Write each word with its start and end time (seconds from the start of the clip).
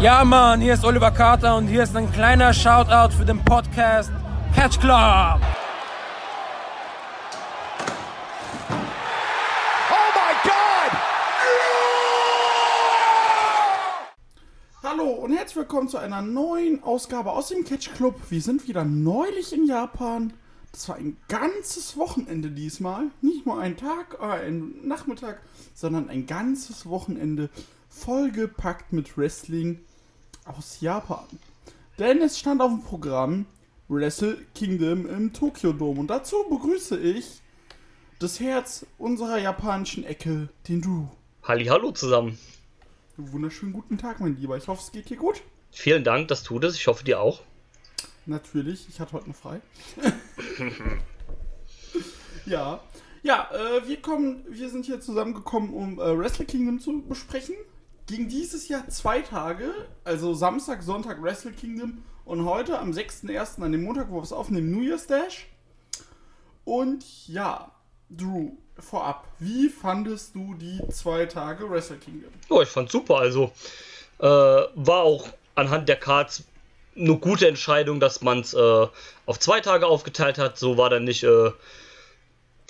Ja, 0.00 0.24
Mann, 0.24 0.62
hier 0.62 0.72
ist 0.72 0.82
Oliver 0.82 1.10
Carter 1.10 1.58
und 1.58 1.66
hier 1.66 1.82
ist 1.82 1.94
ein 1.94 2.10
kleiner 2.10 2.54
Shoutout 2.54 3.14
für 3.14 3.26
den 3.26 3.38
Podcast 3.44 4.10
Catch 4.54 4.80
Club. 4.80 5.42
Hallo 14.82 15.10
und 15.22 15.32
herzlich 15.34 15.56
willkommen 15.56 15.90
zu 15.90 15.98
einer 15.98 16.22
neuen 16.22 16.82
Ausgabe 16.82 17.32
aus 17.32 17.48
dem 17.48 17.64
Catch 17.64 17.92
Club. 17.94 18.14
Wir 18.30 18.40
sind 18.40 18.66
wieder 18.66 18.86
neulich 18.86 19.52
in 19.52 19.66
Japan. 19.66 20.32
Das 20.72 20.88
war 20.88 20.96
ein 20.96 21.18
ganzes 21.28 21.98
Wochenende 21.98 22.50
diesmal. 22.50 23.08
Nicht 23.20 23.44
nur 23.44 23.60
ein 23.60 23.76
Tag, 23.76 24.16
äh, 24.18 24.46
ein 24.46 24.76
Nachmittag, 24.82 25.42
sondern 25.74 26.08
ein 26.08 26.24
ganzes 26.24 26.88
Wochenende 26.88 27.50
vollgepackt 27.90 28.94
mit 28.94 29.18
Wrestling 29.18 29.80
aus 30.44 30.80
Japan. 30.80 31.24
Denn 31.98 32.22
es 32.22 32.38
stand 32.38 32.60
auf 32.62 32.70
dem 32.70 32.82
Programm 32.82 33.46
Wrestle 33.88 34.38
Kingdom 34.54 35.08
im 35.08 35.32
Tokyo 35.32 35.72
Dome. 35.72 36.00
Und 36.00 36.08
dazu 36.08 36.36
begrüße 36.48 36.98
ich 36.98 37.40
das 38.18 38.38
Herz 38.40 38.86
unserer 38.98 39.38
japanischen 39.38 40.04
Ecke, 40.04 40.48
den. 40.68 41.08
Halli, 41.42 41.66
hallo 41.66 41.90
zusammen. 41.92 42.38
Wunderschönen 43.16 43.72
guten 43.72 43.98
Tag, 43.98 44.20
mein 44.20 44.36
Lieber. 44.36 44.56
Ich 44.56 44.68
hoffe, 44.68 44.82
es 44.82 44.92
geht 44.92 45.10
dir 45.10 45.16
gut. 45.16 45.42
Vielen 45.72 46.04
Dank, 46.04 46.28
das 46.28 46.42
tut 46.42 46.64
es. 46.64 46.76
Ich 46.76 46.86
hoffe 46.86 47.04
dir 47.04 47.20
auch. 47.20 47.42
Natürlich, 48.26 48.88
ich 48.88 49.00
hatte 49.00 49.14
heute 49.14 49.28
noch 49.28 49.36
frei. 49.36 49.60
ja, 52.46 52.80
ja, 53.22 53.50
äh, 53.52 53.86
wir 53.86 54.00
kommen, 54.00 54.44
wir 54.48 54.70
sind 54.70 54.86
hier 54.86 55.00
zusammengekommen, 55.00 55.70
um 55.74 55.98
äh, 55.98 56.18
Wrestle 56.18 56.46
Kingdom 56.46 56.80
zu 56.80 57.02
besprechen. 57.02 57.56
Ging 58.10 58.26
dieses 58.26 58.66
Jahr 58.66 58.88
zwei 58.88 59.20
Tage, 59.20 59.72
also 60.02 60.34
Samstag, 60.34 60.82
Sonntag 60.82 61.22
Wrestle 61.22 61.52
Kingdom 61.52 62.02
und 62.24 62.44
heute 62.44 62.80
am 62.80 62.90
6.1. 62.90 63.62
an 63.62 63.70
dem 63.70 63.84
Montag, 63.84 64.10
wo 64.10 64.16
wir 64.16 64.24
es 64.24 64.32
aufnehmen, 64.32 64.72
New 64.72 64.82
Year's 64.82 65.06
Dash. 65.06 65.46
Und 66.64 67.04
ja, 67.28 67.70
Drew, 68.08 68.50
vorab, 68.76 69.28
wie 69.38 69.68
fandest 69.68 70.34
du 70.34 70.54
die 70.54 70.80
zwei 70.90 71.26
Tage 71.26 71.70
Wrestle 71.70 71.98
Kingdom? 71.98 72.32
Oh, 72.48 72.60
ich 72.60 72.68
fand 72.68 72.90
super. 72.90 73.18
Also 73.18 73.52
äh, 74.18 74.24
war 74.26 75.02
auch 75.02 75.28
anhand 75.54 75.88
der 75.88 75.94
Cards 75.94 76.42
eine 76.96 77.16
gute 77.16 77.46
Entscheidung, 77.46 78.00
dass 78.00 78.22
man 78.22 78.40
es 78.40 78.54
äh, 78.54 78.86
auf 79.26 79.38
zwei 79.38 79.60
Tage 79.60 79.86
aufgeteilt 79.86 80.36
hat. 80.36 80.58
So 80.58 80.76
war 80.76 80.90
dann 80.90 81.04
nicht 81.04 81.22
äh, 81.22 81.52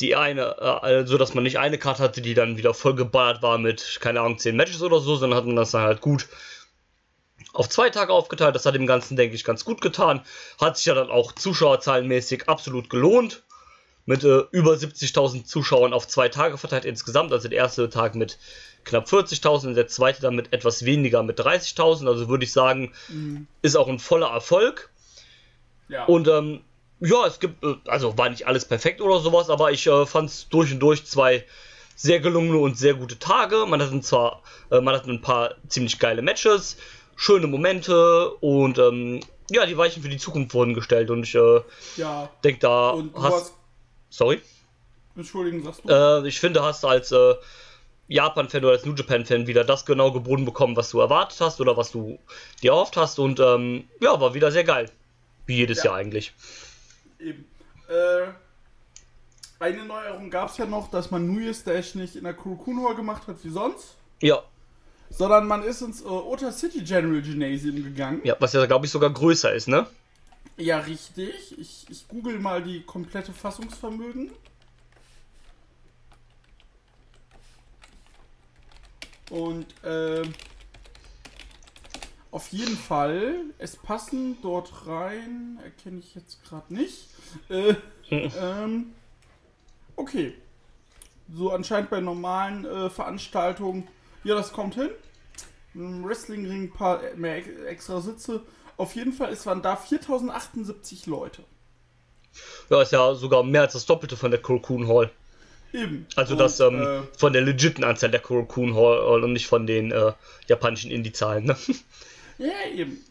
die 0.00 0.16
eine, 0.16 0.56
äh, 0.58 0.64
also 0.64 1.18
dass 1.18 1.34
man 1.34 1.44
nicht 1.44 1.58
eine 1.58 1.78
Karte 1.78 2.02
hatte, 2.02 2.20
die 2.20 2.34
dann 2.34 2.56
wieder 2.56 2.74
voll 2.74 2.94
geballert 2.94 3.42
war 3.42 3.58
mit, 3.58 3.98
keine 4.00 4.20
Ahnung, 4.20 4.38
zehn 4.38 4.56
Matches 4.56 4.82
oder 4.82 5.00
so, 5.00 5.16
sondern 5.16 5.38
hat 5.38 5.46
man 5.46 5.56
das 5.56 5.72
dann 5.72 5.82
halt 5.82 6.00
gut 6.00 6.28
auf 7.52 7.68
zwei 7.68 7.90
Tage 7.90 8.12
aufgeteilt. 8.12 8.54
Das 8.54 8.66
hat 8.66 8.74
dem 8.74 8.86
Ganzen, 8.86 9.16
denke 9.16 9.34
ich, 9.34 9.44
ganz 9.44 9.64
gut 9.64 9.80
getan. 9.80 10.22
Hat 10.60 10.76
sich 10.76 10.86
ja 10.86 10.94
dann 10.94 11.10
auch 11.10 11.32
zuschauerzahlenmäßig 11.32 12.48
absolut 12.48 12.90
gelohnt. 12.90 13.42
Mit 14.06 14.24
äh, 14.24 14.44
über 14.50 14.72
70.000 14.72 15.44
Zuschauern 15.44 15.92
auf 15.92 16.08
zwei 16.08 16.28
Tage 16.28 16.58
verteilt 16.58 16.84
insgesamt. 16.84 17.32
Also 17.32 17.48
der 17.48 17.58
erste 17.58 17.88
Tag 17.90 18.14
mit 18.14 18.38
knapp 18.84 19.06
40.000 19.06 19.68
und 19.68 19.74
der 19.74 19.88
zweite 19.88 20.22
dann 20.22 20.34
mit 20.34 20.52
etwas 20.52 20.84
weniger 20.84 21.22
mit 21.22 21.38
30.000. 21.38 22.08
Also 22.08 22.28
würde 22.28 22.44
ich 22.44 22.52
sagen, 22.52 22.92
mhm. 23.08 23.46
ist 23.62 23.76
auch 23.76 23.88
ein 23.88 23.98
voller 23.98 24.28
Erfolg. 24.28 24.90
Ja. 25.88 26.06
Und 26.06 26.28
ähm, 26.28 26.60
ja, 27.00 27.26
es 27.26 27.40
gibt, 27.40 27.62
äh, 27.64 27.76
also 27.86 28.16
war 28.16 28.28
nicht 28.28 28.46
alles 28.46 28.64
perfekt 28.64 29.00
oder 29.00 29.20
sowas, 29.20 29.50
aber 29.50 29.72
ich 29.72 29.86
äh, 29.86 30.06
fand 30.06 30.30
es 30.30 30.48
durch 30.48 30.72
und 30.72 30.80
durch 30.80 31.04
zwei 31.06 31.44
sehr 31.96 32.20
gelungene 32.20 32.58
und 32.58 32.78
sehr 32.78 32.94
gute 32.94 33.18
Tage. 33.18 33.66
Man 33.66 33.82
hatte 33.82 34.00
zwar, 34.00 34.42
äh, 34.70 34.80
man 34.80 34.94
hatte 34.94 35.10
ein 35.10 35.20
paar 35.20 35.54
ziemlich 35.68 35.98
geile 35.98 36.22
Matches, 36.22 36.76
schöne 37.16 37.46
Momente 37.46 38.30
und 38.36 38.78
ähm, 38.78 39.20
ja, 39.50 39.66
die 39.66 39.76
Weichen 39.76 40.02
für 40.02 40.08
die 40.08 40.16
Zukunft 40.16 40.54
wurden 40.54 40.74
gestellt 40.74 41.10
und 41.10 41.24
ich 41.24 41.34
äh, 41.34 41.60
ja. 41.96 42.30
denke 42.44 42.60
da 42.60 42.96
hast, 43.14 43.32
hast, 43.32 43.54
Sorry? 44.10 44.40
Entschuldigung, 45.16 45.64
sagst 45.64 45.82
du? 45.84 45.92
Äh, 46.24 46.28
ich 46.28 46.38
finde, 46.40 46.62
hast 46.62 46.84
als 46.84 47.12
äh, 47.12 47.34
Japan-Fan 48.08 48.64
oder 48.64 48.72
als 48.72 48.84
New 48.84 48.94
Japan-Fan 48.94 49.46
wieder 49.46 49.64
das 49.64 49.86
genau 49.86 50.12
geboten 50.12 50.44
bekommen, 50.44 50.76
was 50.76 50.90
du 50.90 51.00
erwartet 51.00 51.40
hast 51.40 51.60
oder 51.60 51.76
was 51.76 51.92
du 51.92 52.18
dir 52.62 52.72
erhofft 52.72 52.96
hast 52.96 53.18
und 53.18 53.40
ähm, 53.40 53.88
ja, 54.00 54.20
war 54.20 54.34
wieder 54.34 54.50
sehr 54.50 54.64
geil. 54.64 54.90
Wie 55.46 55.56
jedes 55.56 55.78
ja. 55.78 55.86
Jahr 55.86 55.94
eigentlich. 55.96 56.32
Eben. 57.20 57.44
Äh, 57.88 58.32
eine 59.58 59.84
Neuerung 59.84 60.30
gab 60.30 60.50
es 60.50 60.56
ja 60.56 60.66
noch, 60.66 60.90
dass 60.90 61.10
man 61.10 61.32
New 61.32 61.40
Year's 61.40 61.64
Dash 61.64 61.94
nicht 61.94 62.16
in 62.16 62.24
der 62.24 62.34
Kurokun 62.34 62.82
Hall 62.82 62.94
gemacht 62.94 63.26
hat 63.26 63.36
wie 63.42 63.50
sonst. 63.50 63.96
Ja. 64.20 64.42
Sondern 65.10 65.46
man 65.46 65.62
ist 65.62 65.82
ins 65.82 66.02
äh, 66.02 66.06
Ota 66.06 66.50
City 66.52 66.82
General 66.82 67.20
Gymnasium 67.20 67.82
gegangen. 67.82 68.20
Ja, 68.24 68.36
was 68.38 68.52
ja, 68.52 68.64
glaube 68.66 68.86
ich, 68.86 68.92
sogar 68.92 69.10
größer 69.10 69.52
ist, 69.52 69.68
ne? 69.68 69.86
Ja, 70.56 70.78
richtig. 70.78 71.58
Ich, 71.58 71.86
ich 71.90 72.08
google 72.08 72.38
mal 72.38 72.62
die 72.62 72.82
komplette 72.82 73.32
Fassungsvermögen. 73.32 74.30
Und 79.30 79.66
äh, 79.84 80.22
auf 82.30 82.48
jeden 82.48 82.76
Fall, 82.76 83.34
es 83.58 83.76
passen 83.76 84.38
dort 84.42 84.86
rein, 84.86 85.58
erkenne 85.64 85.98
ich 85.98 86.14
jetzt 86.14 86.42
gerade 86.44 86.72
nicht. 86.72 87.08
Äh, 87.48 87.74
ähm, 88.10 88.92
okay. 89.96 90.34
So 91.32 91.52
anscheinend 91.52 91.90
bei 91.90 92.00
normalen 92.00 92.64
äh, 92.64 92.90
Veranstaltungen. 92.90 93.88
Ja, 94.24 94.34
das 94.34 94.52
kommt 94.52 94.74
hin. 94.74 94.90
Im 95.74 96.04
Wrestlingring 96.04 96.64
ein 96.64 96.72
paar 96.72 97.00
mehr 97.16 97.42
extra 97.68 98.00
Sitze. 98.00 98.42
Auf 98.76 98.94
jeden 98.94 99.12
Fall, 99.12 99.32
es 99.32 99.46
waren 99.46 99.62
da 99.62 99.76
4078 99.76 101.06
Leute. 101.06 101.44
Ja, 102.68 102.82
ist 102.82 102.92
ja 102.92 103.14
sogar 103.14 103.42
mehr 103.42 103.62
als 103.62 103.72
das 103.74 103.86
Doppelte 103.86 104.16
von 104.16 104.30
der 104.30 104.40
Kurokun 104.40 104.88
Hall. 104.88 105.10
Eben. 105.72 106.06
Also 106.16 106.32
und, 106.32 106.38
das 106.38 106.58
ähm, 106.60 106.82
äh, 106.82 107.02
von 107.16 107.32
der 107.32 107.42
legiten 107.42 107.84
Anzahl 107.84 108.10
der 108.10 108.20
Kurokun 108.20 108.74
Hall 108.74 109.22
und 109.22 109.32
nicht 109.32 109.46
von 109.46 109.66
den 109.66 109.92
äh, 109.92 110.12
japanischen 110.48 110.90
Indie-Zahlen. 110.90 111.44
Ne? 111.44 111.56
Ja, 112.40 112.70
eben. 112.74 113.04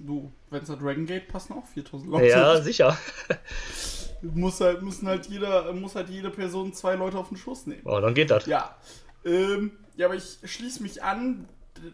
Du, 0.00 0.32
wenn 0.50 0.62
es 0.62 0.68
Dragon 0.68 1.06
Gate 1.06 1.28
passen 1.28 1.52
auch 1.54 1.66
4000 1.66 2.10
Leute. 2.10 2.26
Ja, 2.26 2.60
sicher. 2.60 2.98
muss 4.22 4.60
halt, 4.60 4.82
müssen 4.82 5.06
halt 5.06 5.26
jeder, 5.26 5.72
muss 5.72 5.94
halt 5.94 6.08
jede 6.08 6.30
Person 6.30 6.72
zwei 6.72 6.96
Leute 6.96 7.18
auf 7.18 7.28
den 7.28 7.36
Schuss 7.36 7.66
nehmen. 7.66 7.82
Oh, 7.84 8.00
dann 8.00 8.14
geht 8.14 8.30
das. 8.30 8.46
Ja. 8.46 8.76
Ähm, 9.24 9.72
ja, 9.96 10.06
aber 10.06 10.16
ich 10.16 10.38
schließe 10.44 10.82
mich 10.82 11.02
an, 11.02 11.48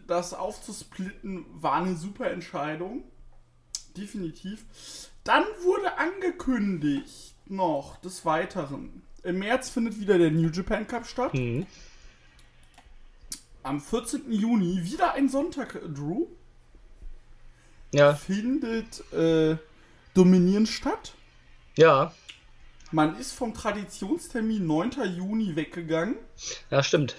das 0.07 0.33
aufzusplitten 0.33 1.45
war 1.53 1.83
eine 1.83 1.95
super 1.95 2.31
Entscheidung. 2.31 3.03
Definitiv. 3.95 4.65
Dann 5.23 5.43
wurde 5.61 5.97
angekündigt 5.97 7.35
noch 7.45 7.97
des 7.97 8.25
Weiteren. 8.25 9.03
Im 9.23 9.39
März 9.39 9.69
findet 9.69 9.99
wieder 9.99 10.17
der 10.17 10.31
New 10.31 10.49
Japan 10.49 10.87
Cup 10.87 11.05
statt. 11.05 11.33
Mhm. 11.33 11.67
Am 13.61 13.79
14. 13.79 14.31
Juni 14.31 14.83
wieder 14.83 15.13
ein 15.13 15.29
Sonntag, 15.29 15.79
Drew 15.93 16.27
ja. 17.93 18.13
findet 18.13 19.11
äh, 19.13 19.57
Dominieren 20.13 20.65
statt. 20.65 21.13
Ja. 21.77 22.13
Man 22.91 23.19
ist 23.19 23.33
vom 23.33 23.53
Traditionstermin 23.53 24.65
9. 24.65 24.91
Juni 25.17 25.55
weggegangen. 25.55 26.15
Ja, 26.69 26.83
stimmt. 26.83 27.17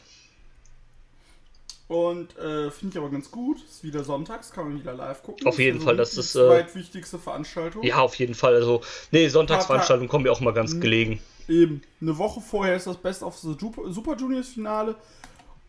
Und 1.89 2.37
äh, 2.37 2.71
finde 2.71 2.95
ich 2.95 2.99
aber 2.99 3.11
ganz 3.11 3.31
gut. 3.31 3.63
Ist 3.63 3.85
wieder 3.85 4.03
sonntags, 4.03 4.51
kann 4.51 4.69
man 4.69 4.81
wieder 4.81 4.93
live 4.95 5.23
gucken. 5.23 5.47
Auf 5.47 5.59
jeden 5.59 5.77
also 5.77 5.87
Fall, 5.87 5.97
das 5.97 6.17
ist 6.17 6.35
die 6.35 6.39
zweitwichtigste 6.39 7.19
Veranstaltung. 7.19 7.83
Ja, 7.85 7.99
auf 7.99 8.17
jeden 8.17 8.35
Fall. 8.35 8.55
Also, 8.55 8.81
nee, 9.13 9.29
Sonntagsveranstaltungen 9.29 10.09
kommen 10.09 10.25
mir 10.25 10.33
auch 10.33 10.41
mal 10.41 10.55
ganz 10.55 10.75
mhm. 10.75 10.81
gelegen. 10.81 11.21
Eben. 11.49 11.83
Eine 12.01 12.19
Woche 12.19 12.41
vorher 12.41 12.75
ist 12.75 12.89
das 12.89 12.97
Best 12.97 13.23
of 13.23 13.37
the 13.37 13.55
Super 13.59 14.17
Juniors 14.17 14.49
Finale. 14.49 14.97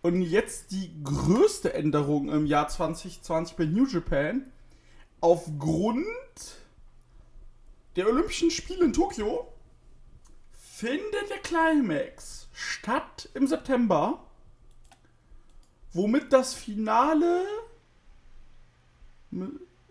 Und 0.02 0.22
jetzt 0.22 0.72
die 0.72 0.92
größte 1.04 1.74
Änderung 1.74 2.30
im 2.30 2.46
Jahr 2.46 2.68
2020 2.68 3.56
bei 3.56 3.66
New 3.66 3.86
Japan 3.86 4.52
aufgrund 5.22 6.06
der 7.96 8.08
Olympischen 8.08 8.52
Spiele 8.52 8.86
in 8.86 8.94
Tokio 8.94 9.52
findet 10.60 11.30
der 11.30 11.40
Climax 11.40 12.48
statt 12.54 13.30
im 13.34 13.48
September, 13.48 14.24
womit 15.94 16.32
das 16.32 16.54
Finale 16.54 17.44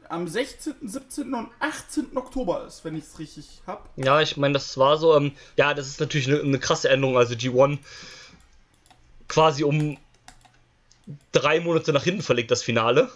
am 0.09 0.29
16., 0.29 0.75
17. 0.83 1.35
und 1.35 1.51
18. 1.59 2.17
Oktober 2.17 2.65
ist, 2.67 2.85
wenn 2.85 2.97
ich 2.97 3.05
es 3.05 3.19
richtig 3.19 3.63
habe. 3.67 3.89
Ja, 3.97 4.21
ich 4.21 4.37
meine, 4.37 4.55
das 4.55 4.79
war 4.79 4.97
so, 4.99 5.17
ähm, 5.17 5.33
ja, 5.57 5.75
das 5.75 5.89
ist 5.89 6.01
natürlich 6.01 6.29
eine, 6.29 6.41
eine 6.41 6.59
krasse 6.59 6.89
Änderung, 6.89 7.17
also 7.19 7.35
G1 7.35 7.79
quasi 9.29 9.65
um 9.65 9.99
drei 11.33 11.61
Monate 11.61 11.93
nach 11.93 12.05
hinten 12.05 12.23
verlegt, 12.23 12.51
das 12.51 12.63
Finale. 12.63 13.11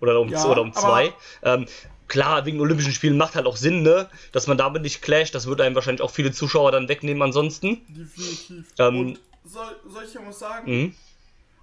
Oder 0.00 0.20
um, 0.20 0.28
ja, 0.28 0.44
oder 0.44 0.62
um 0.62 0.72
zwei. 0.72 1.12
Ähm, 1.42 1.66
klar, 2.08 2.44
wegen 2.44 2.60
Olympischen 2.60 2.92
Spielen 2.92 3.16
macht 3.16 3.34
halt 3.34 3.46
auch 3.46 3.56
Sinn, 3.56 3.82
ne? 3.82 4.08
Dass 4.32 4.46
man 4.46 4.58
damit 4.58 4.82
nicht 4.82 5.02
clasht. 5.02 5.34
Das 5.34 5.46
würde 5.46 5.64
einem 5.64 5.74
wahrscheinlich 5.74 6.02
auch 6.02 6.10
viele 6.10 6.32
Zuschauer 6.32 6.72
dann 6.72 6.88
wegnehmen 6.88 7.22
ansonsten. 7.22 7.80
Definitiv. 7.88 8.66
Ähm, 8.78 9.00
und 9.00 9.20
soll, 9.44 9.76
soll 9.88 10.04
ich 10.04 10.14
ja 10.14 10.20
was 10.26 10.38
sagen? 10.38 10.70
Mhm. 10.70 10.94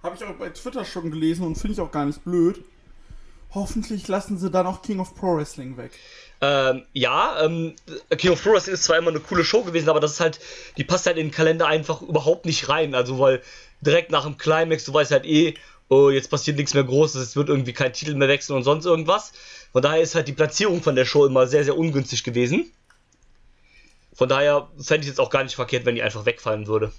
Habe 0.02 0.16
ich 0.16 0.24
auch 0.24 0.34
bei 0.34 0.50
Twitter 0.50 0.84
schon 0.84 1.10
gelesen 1.10 1.46
und 1.46 1.56
finde 1.56 1.74
ich 1.74 1.80
auch 1.80 1.90
gar 1.90 2.04
nicht 2.04 2.24
blöd. 2.24 2.62
hoffentlich 3.54 4.08
lassen 4.08 4.36
sie 4.38 4.50
dann 4.50 4.66
auch 4.66 4.82
King 4.82 5.00
of 5.00 5.14
Pro 5.14 5.36
Wrestling 5.36 5.76
weg. 5.76 5.92
Ähm, 6.40 6.82
ja, 6.92 7.42
ähm, 7.42 7.74
King 8.10 8.32
of 8.32 8.42
Pro 8.42 8.52
Wrestling 8.52 8.74
ist 8.74 8.84
zwar 8.84 8.98
immer 8.98 9.10
eine 9.10 9.20
coole 9.20 9.44
Show 9.44 9.62
gewesen, 9.62 9.88
aber 9.88 10.00
das 10.00 10.12
ist 10.12 10.20
halt, 10.20 10.40
die 10.76 10.84
passt 10.84 11.06
halt 11.06 11.16
in 11.16 11.28
den 11.28 11.32
Kalender 11.32 11.66
einfach 11.66 12.02
überhaupt 12.02 12.44
nicht 12.46 12.68
rein. 12.68 12.94
Also, 12.94 13.18
weil 13.18 13.40
direkt 13.80 14.10
nach 14.10 14.24
dem 14.24 14.36
Climax, 14.36 14.84
du 14.84 14.92
weißt 14.92 15.12
halt 15.12 15.24
eh, 15.24 15.54
oh, 15.94 16.10
jetzt 16.10 16.30
passiert 16.30 16.56
nichts 16.56 16.74
mehr 16.74 16.84
Großes, 16.84 17.20
es 17.22 17.36
wird 17.36 17.48
irgendwie 17.48 17.72
kein 17.72 17.92
Titel 17.92 18.14
mehr 18.14 18.28
wechseln 18.28 18.56
und 18.56 18.64
sonst 18.64 18.84
irgendwas. 18.84 19.32
Von 19.72 19.82
daher 19.82 20.00
ist 20.00 20.14
halt 20.14 20.28
die 20.28 20.32
Platzierung 20.32 20.82
von 20.82 20.94
der 20.96 21.04
Show 21.04 21.26
immer 21.26 21.46
sehr, 21.46 21.64
sehr 21.64 21.76
ungünstig 21.76 22.24
gewesen. 22.24 22.70
Von 24.14 24.28
daher 24.28 24.68
fände 24.76 25.00
ich 25.00 25.06
es 25.06 25.16
jetzt 25.16 25.20
auch 25.20 25.30
gar 25.30 25.42
nicht 25.42 25.56
verkehrt, 25.56 25.84
wenn 25.84 25.96
die 25.96 26.02
einfach 26.02 26.24
wegfallen 26.26 26.66
würde. 26.66 26.92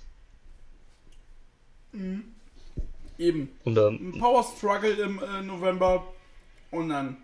Eben. 3.18 3.58
Und, 3.64 3.78
ähm, 3.78 4.14
Ein 4.16 4.20
Power 4.20 4.44
Struggle 4.44 4.92
im 4.92 5.22
äh, 5.24 5.42
November 5.42 6.06
und 6.72 6.90
dann 6.90 7.18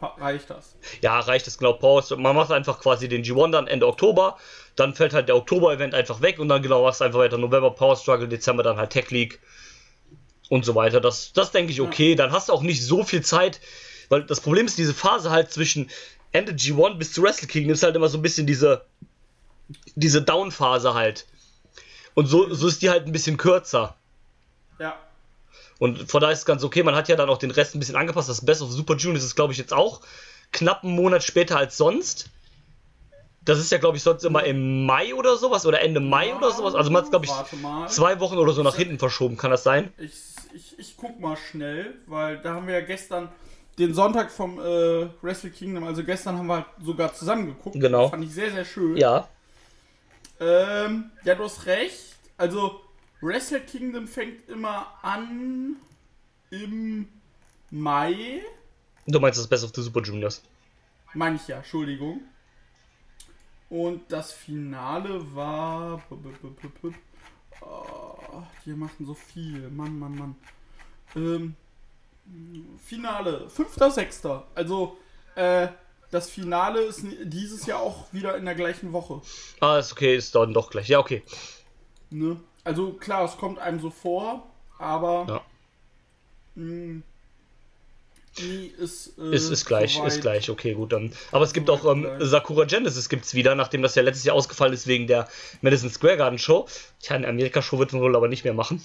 reicht 0.00 0.48
das. 0.50 0.74
ja, 1.02 1.20
reicht 1.20 1.46
das 1.46 1.58
genau 1.58 1.74
Power. 1.74 2.02
Man 2.16 2.34
macht 2.34 2.50
einfach 2.50 2.80
quasi 2.80 3.08
den 3.08 3.22
G1 3.22 3.50
dann 3.50 3.66
Ende 3.66 3.86
Oktober. 3.86 4.38
Dann 4.74 4.94
fällt 4.94 5.12
halt 5.12 5.28
der 5.28 5.36
Oktober-Event 5.36 5.94
einfach 5.94 6.22
weg 6.22 6.38
und 6.38 6.48
dann 6.48 6.62
genau 6.62 6.82
machst 6.82 7.00
du 7.00 7.04
einfach 7.04 7.18
weiter 7.18 7.38
November 7.38 7.70
Power 7.70 7.96
Struggle, 7.96 8.28
Dezember 8.28 8.62
dann 8.62 8.78
halt 8.78 8.90
Tech 8.90 9.10
League 9.10 9.40
und 10.48 10.64
so 10.64 10.74
weiter. 10.74 11.00
Das, 11.00 11.32
das 11.32 11.50
denke 11.50 11.72
ich 11.72 11.80
okay. 11.80 12.14
Dann 12.14 12.32
hast 12.32 12.48
du 12.48 12.52
auch 12.52 12.62
nicht 12.62 12.84
so 12.84 13.04
viel 13.04 13.22
Zeit, 13.22 13.60
weil 14.08 14.24
das 14.24 14.40
Problem 14.40 14.66
ist, 14.66 14.78
diese 14.78 14.94
Phase 14.94 15.30
halt 15.30 15.52
zwischen 15.52 15.90
Ende 16.32 16.52
G1 16.52 16.94
bis 16.94 17.12
zu 17.12 17.22
Wrestle 17.22 17.48
Kingdom 17.48 17.72
ist 17.72 17.82
halt 17.82 17.96
immer 17.96 18.08
so 18.08 18.18
ein 18.18 18.22
bisschen 18.22 18.46
diese, 18.46 18.84
diese 19.94 20.22
Down-Phase 20.22 20.94
halt. 20.94 21.26
Und 22.14 22.26
so, 22.26 22.52
so 22.52 22.68
ist 22.68 22.82
die 22.82 22.90
halt 22.90 23.06
ein 23.06 23.12
bisschen 23.12 23.36
kürzer. 23.36 23.96
Ja. 24.78 24.96
Und 25.78 26.10
von 26.10 26.20
daher 26.20 26.32
ist 26.32 26.40
es 26.40 26.46
ganz 26.46 26.64
okay. 26.64 26.82
Man 26.82 26.94
hat 26.94 27.08
ja 27.08 27.16
dann 27.16 27.28
auch 27.28 27.38
den 27.38 27.50
Rest 27.50 27.74
ein 27.74 27.78
bisschen 27.78 27.96
angepasst. 27.96 28.28
Das 28.28 28.44
Best 28.44 28.62
of 28.62 28.70
Super 28.70 28.96
Juniors 28.96 29.24
ist, 29.24 29.36
glaube 29.36 29.52
ich, 29.52 29.58
jetzt 29.58 29.72
auch 29.72 30.00
knapp 30.52 30.84
einen 30.84 30.94
Monat 30.94 31.22
später 31.22 31.58
als 31.58 31.76
sonst. 31.76 32.30
Das 33.44 33.58
ist 33.58 33.70
ja, 33.70 33.78
glaube 33.78 33.96
ich, 33.96 34.02
sonst 34.02 34.24
immer 34.24 34.44
im 34.44 34.86
Mai 34.86 35.14
oder 35.14 35.36
sowas 35.36 35.66
oder 35.66 35.80
Ende 35.80 36.00
Mai 36.00 36.34
oder 36.34 36.50
sowas. 36.50 36.74
Also 36.74 36.90
man 36.90 37.00
hat 37.00 37.04
es, 37.04 37.10
glaube 37.10 37.26
ich, 37.26 37.32
zwei 37.88 38.18
Wochen 38.18 38.38
oder 38.38 38.52
so 38.52 38.62
nach 38.62 38.74
hinten 38.74 38.98
verschoben. 38.98 39.36
Kann 39.36 39.50
das 39.50 39.62
sein? 39.62 39.92
Ich, 39.98 40.12
ich, 40.56 40.78
ich 40.78 40.96
guck 40.96 41.20
mal 41.20 41.36
schnell, 41.36 41.94
weil 42.06 42.38
da 42.38 42.54
haben 42.54 42.66
wir 42.66 42.74
ja 42.74 42.84
gestern 42.84 43.28
den 43.78 43.92
Sonntag 43.92 44.30
vom 44.30 44.58
äh, 44.58 45.08
Wrestle 45.20 45.50
Kingdom, 45.50 45.84
also 45.84 46.02
gestern 46.02 46.38
haben 46.38 46.46
wir 46.46 46.56
halt 46.56 46.66
sogar 46.82 47.12
zusammen 47.12 47.46
geguckt. 47.46 47.78
Genau. 47.78 48.02
Das 48.02 48.10
fand 48.10 48.24
ich 48.24 48.32
sehr, 48.32 48.50
sehr 48.50 48.64
schön. 48.64 48.96
Ja. 48.96 49.28
Ähm, 50.40 51.10
ja, 51.24 51.34
du 51.34 51.44
hast 51.44 51.66
recht. 51.66 52.16
Also, 52.38 52.80
Wrestle 53.20 53.60
Kingdom 53.60 54.08
fängt 54.08 54.48
immer 54.48 54.86
an 55.02 55.76
im 56.50 57.08
Mai. 57.70 58.42
Du 59.06 59.20
meinst 59.20 59.38
das 59.38 59.46
Best 59.46 59.64
of 59.64 59.72
the 59.74 59.82
Super 59.82 60.02
Juniors. 60.02 60.42
Meine 61.14 61.36
ich 61.36 61.46
ja, 61.46 61.58
Entschuldigung. 61.58 62.20
Und 63.68 64.10
das 64.10 64.32
Finale 64.32 65.34
war. 65.34 66.02
Oh, 67.60 68.42
die 68.64 68.70
machen 68.74 69.06
so 69.06 69.14
viel. 69.14 69.68
Mann, 69.70 69.98
Mann, 69.98 70.14
Mann. 70.16 70.36
Ähm, 71.14 71.54
Finale, 72.84 73.48
5.6. 73.48 74.42
Also, 74.54 74.96
äh, 75.34 75.68
das 76.10 76.30
Finale 76.30 76.80
ist 76.82 77.02
dieses 77.24 77.66
Jahr 77.66 77.80
auch 77.80 78.12
wieder 78.12 78.36
in 78.36 78.44
der 78.44 78.54
gleichen 78.54 78.92
Woche. 78.92 79.20
Ah, 79.60 79.78
ist 79.78 79.92
okay, 79.92 80.16
ist 80.16 80.34
dann 80.34 80.52
doch 80.54 80.70
gleich. 80.70 80.88
Ja, 80.88 80.98
okay. 81.00 81.22
Ne? 82.10 82.40
Also 82.64 82.92
klar, 82.92 83.24
es 83.24 83.36
kommt 83.36 83.58
einem 83.58 83.80
so 83.80 83.90
vor, 83.90 84.46
aber 84.78 85.26
Ja. 85.28 85.42
mh, 86.62 87.02
ist 88.38 89.18
äh, 89.18 89.34
Ist, 89.34 89.50
ist 89.50 89.64
gleich, 89.64 90.00
ist 90.04 90.20
gleich, 90.20 90.50
okay, 90.50 90.74
gut 90.74 90.92
dann. 90.92 91.12
Aber 91.32 91.44
es 91.44 91.52
gibt 91.52 91.70
auch 91.70 91.90
ähm, 91.90 92.06
Sakura 92.18 92.64
Genesis 92.64 93.08
gibt's 93.08 93.34
wieder, 93.34 93.54
nachdem 93.54 93.82
das 93.82 93.94
ja 93.94 94.02
letztes 94.02 94.24
Jahr 94.24 94.36
ausgefallen 94.36 94.72
ist 94.72 94.86
wegen 94.86 95.06
der 95.06 95.28
Madison 95.62 95.90
Square 95.90 96.16
Garden 96.16 96.38
Show. 96.38 96.66
Tja, 97.00 97.16
eine 97.16 97.28
Amerika-Show 97.28 97.78
wird 97.78 97.92
man 97.92 98.02
wohl 98.02 98.16
aber 98.16 98.28
nicht 98.28 98.44
mehr 98.44 98.54
machen. 98.54 98.82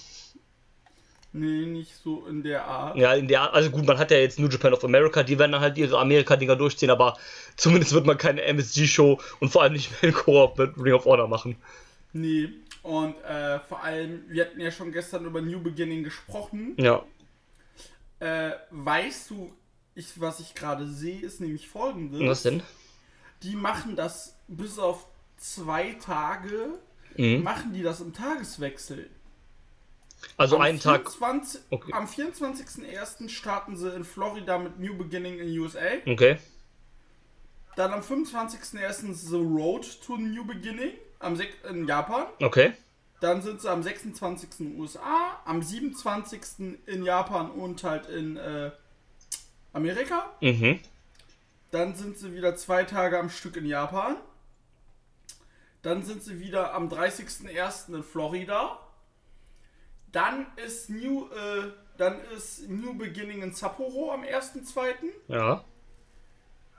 Nee, 1.34 1.64
nicht 1.64 1.92
so 1.96 2.26
in 2.26 2.42
der 2.42 2.66
Art. 2.66 2.96
Ja, 2.96 3.14
in 3.14 3.26
der, 3.26 3.54
also 3.54 3.70
gut, 3.70 3.86
man 3.86 3.96
hat 3.96 4.10
ja 4.10 4.18
jetzt 4.18 4.38
New 4.38 4.48
Japan 4.48 4.74
of 4.74 4.84
America, 4.84 5.22
die 5.22 5.38
werden 5.38 5.52
dann 5.52 5.62
halt 5.62 5.78
ihre 5.78 5.98
Amerika-Dinger 5.98 6.56
durchziehen, 6.56 6.90
aber 6.90 7.16
zumindest 7.56 7.94
wird 7.94 8.04
man 8.04 8.18
keine 8.18 8.42
MSG-Show 8.42 9.18
und 9.40 9.48
vor 9.50 9.62
allem 9.62 9.72
nicht 9.72 9.90
mehr 9.90 10.10
in 10.10 10.14
Koop 10.14 10.58
mit 10.58 10.76
Ring 10.76 10.92
of 10.92 11.06
Honor 11.06 11.28
machen. 11.28 11.56
Nee. 12.12 12.50
Und 12.82 13.14
äh, 13.24 13.60
vor 13.60 13.82
allem, 13.82 14.24
wir 14.28 14.44
hatten 14.44 14.60
ja 14.60 14.70
schon 14.70 14.92
gestern 14.92 15.24
über 15.24 15.40
New 15.40 15.60
Beginning 15.60 16.02
gesprochen. 16.02 16.74
Ja. 16.76 17.02
Äh, 18.22 18.52
weißt 18.70 19.30
du, 19.30 19.52
ich, 19.96 20.20
was 20.20 20.38
ich 20.38 20.54
gerade 20.54 20.86
sehe, 20.86 21.20
ist 21.20 21.40
nämlich 21.40 21.68
folgendes. 21.68 22.20
Was 22.20 22.42
denn? 22.44 22.62
Die 23.42 23.56
machen 23.56 23.96
das 23.96 24.36
bis 24.46 24.78
auf 24.78 25.06
zwei 25.38 25.94
Tage, 25.94 26.78
Mhm. 27.16 27.42
machen 27.42 27.72
die 27.72 27.82
das 27.82 28.00
im 28.00 28.14
Tageswechsel. 28.14 29.10
Also 30.36 30.54
Am 30.56 30.62
einen 30.62 30.78
Tag. 30.78 31.10
24, 31.10 31.62
Okay. 31.70 31.92
Am 31.94 32.06
24.01. 32.06 33.28
starten 33.28 33.76
sie 33.76 33.90
in 33.92 34.04
Florida 34.04 34.56
mit 34.56 34.78
New 34.78 34.96
Beginning 34.96 35.40
in 35.40 35.58
USA. 35.58 35.80
Okay. 36.06 36.38
Dann 37.74 37.92
am 37.92 38.02
25.01. 38.02 39.14
The 39.14 39.36
Road 39.36 39.84
to 40.06 40.16
New 40.16 40.44
Beginning 40.44 40.92
am 41.18 41.36
in 41.68 41.88
Japan. 41.88 42.26
Okay. 42.40 42.72
Dann 43.22 43.40
sind 43.40 43.60
sie 43.60 43.70
am 43.70 43.84
26. 43.84 44.48
in 44.58 44.72
den 44.72 44.80
USA, 44.80 45.40
am 45.44 45.62
27. 45.62 46.80
in 46.86 47.04
Japan 47.04 47.52
und 47.52 47.84
halt 47.84 48.06
in 48.08 48.36
äh, 48.36 48.72
Amerika. 49.72 50.32
Mhm. 50.40 50.80
Dann 51.70 51.94
sind 51.94 52.18
sie 52.18 52.34
wieder 52.34 52.56
zwei 52.56 52.82
Tage 52.82 53.20
am 53.20 53.30
Stück 53.30 53.56
in 53.56 53.64
Japan. 53.64 54.16
Dann 55.82 56.02
sind 56.02 56.24
sie 56.24 56.40
wieder 56.40 56.74
am 56.74 56.88
30.01. 56.88 57.94
in 57.94 58.02
Florida. 58.02 58.80
Dann 60.10 60.48
ist 60.56 60.90
New, 60.90 61.28
äh, 61.28 61.70
dann 61.98 62.18
ist 62.36 62.68
New 62.68 62.94
Beginning 62.94 63.42
in 63.42 63.52
Sapporo 63.52 64.10
am 64.10 64.24
1.2. 64.24 64.94
Ja. 65.28 65.62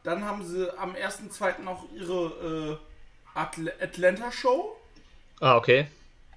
Dann 0.03 0.25
haben 0.25 0.45
sie 0.45 0.77
am 0.77 0.93
1.2. 0.93 1.61
noch 1.61 1.89
ihre 1.93 2.81
äh, 3.33 3.39
Atl 3.39 3.71
Atlanta 3.79 4.29
Show. 4.29 4.75
Ah, 5.39 5.55
okay. 5.55 5.87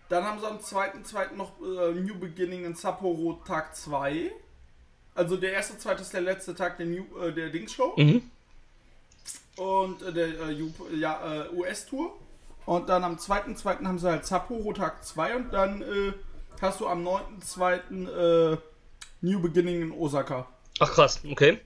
Dann 0.09 0.25
haben 0.25 0.39
sie 0.39 0.47
am 0.47 0.59
2.2. 0.59 1.35
noch 1.35 1.53
äh, 1.61 1.93
New 1.93 2.19
Beginning 2.19 2.65
in 2.65 2.75
Sapporo 2.75 3.41
Tag 3.47 3.75
2. 3.75 4.31
Also 5.15 5.37
der 5.37 5.53
erste, 5.53 5.79
zweite 5.79 6.03
ist 6.03 6.13
der 6.13 6.21
letzte 6.21 6.55
Tag 6.55 6.77
der, 6.77 6.87
New, 6.87 7.05
äh, 7.21 7.33
der 7.33 7.51
Dings-Show. 7.51 7.95
Mhm. 7.97 8.23
Und 9.57 10.03
äh, 10.03 10.13
der 10.13 10.27
äh, 10.27 10.97
ja, 10.97 11.47
äh, 11.47 11.55
US-Tour. 11.55 12.13
Und 12.67 12.89
dann 12.89 13.05
am 13.05 13.17
2.2. 13.17 13.85
haben 13.85 13.99
sie 13.99 14.09
halt 14.09 14.27
Sapporo 14.27 14.73
Tag 14.73 15.05
2 15.05 15.37
und 15.37 15.53
dann 15.53 15.83
äh, 15.83 16.13
hast 16.61 16.81
du 16.81 16.87
am 16.87 17.07
9.2. 17.07 18.53
Äh, 18.53 18.57
New 19.23 19.41
Beginning 19.41 19.83
in 19.83 19.93
Osaka. 19.93 20.47
Ach 20.79 20.93
krass, 20.93 21.21
okay. 21.29 21.59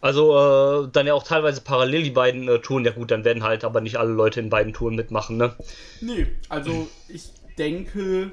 Also 0.00 0.84
äh, 0.84 0.88
dann 0.92 1.06
ja 1.06 1.14
auch 1.14 1.22
teilweise 1.22 1.60
parallel 1.60 2.02
die 2.02 2.10
beiden 2.10 2.46
äh, 2.48 2.60
Touren. 2.60 2.84
Ja 2.84 2.92
gut, 2.92 3.10
dann 3.10 3.24
werden 3.24 3.42
halt 3.42 3.64
aber 3.64 3.80
nicht 3.80 3.96
alle 3.96 4.12
Leute 4.12 4.38
in 4.38 4.50
beiden 4.50 4.72
Touren 4.72 4.94
mitmachen, 4.94 5.36
ne? 5.36 5.56
Nee, 6.00 6.26
also 6.48 6.88
ich 7.08 7.30
denke, 7.56 8.32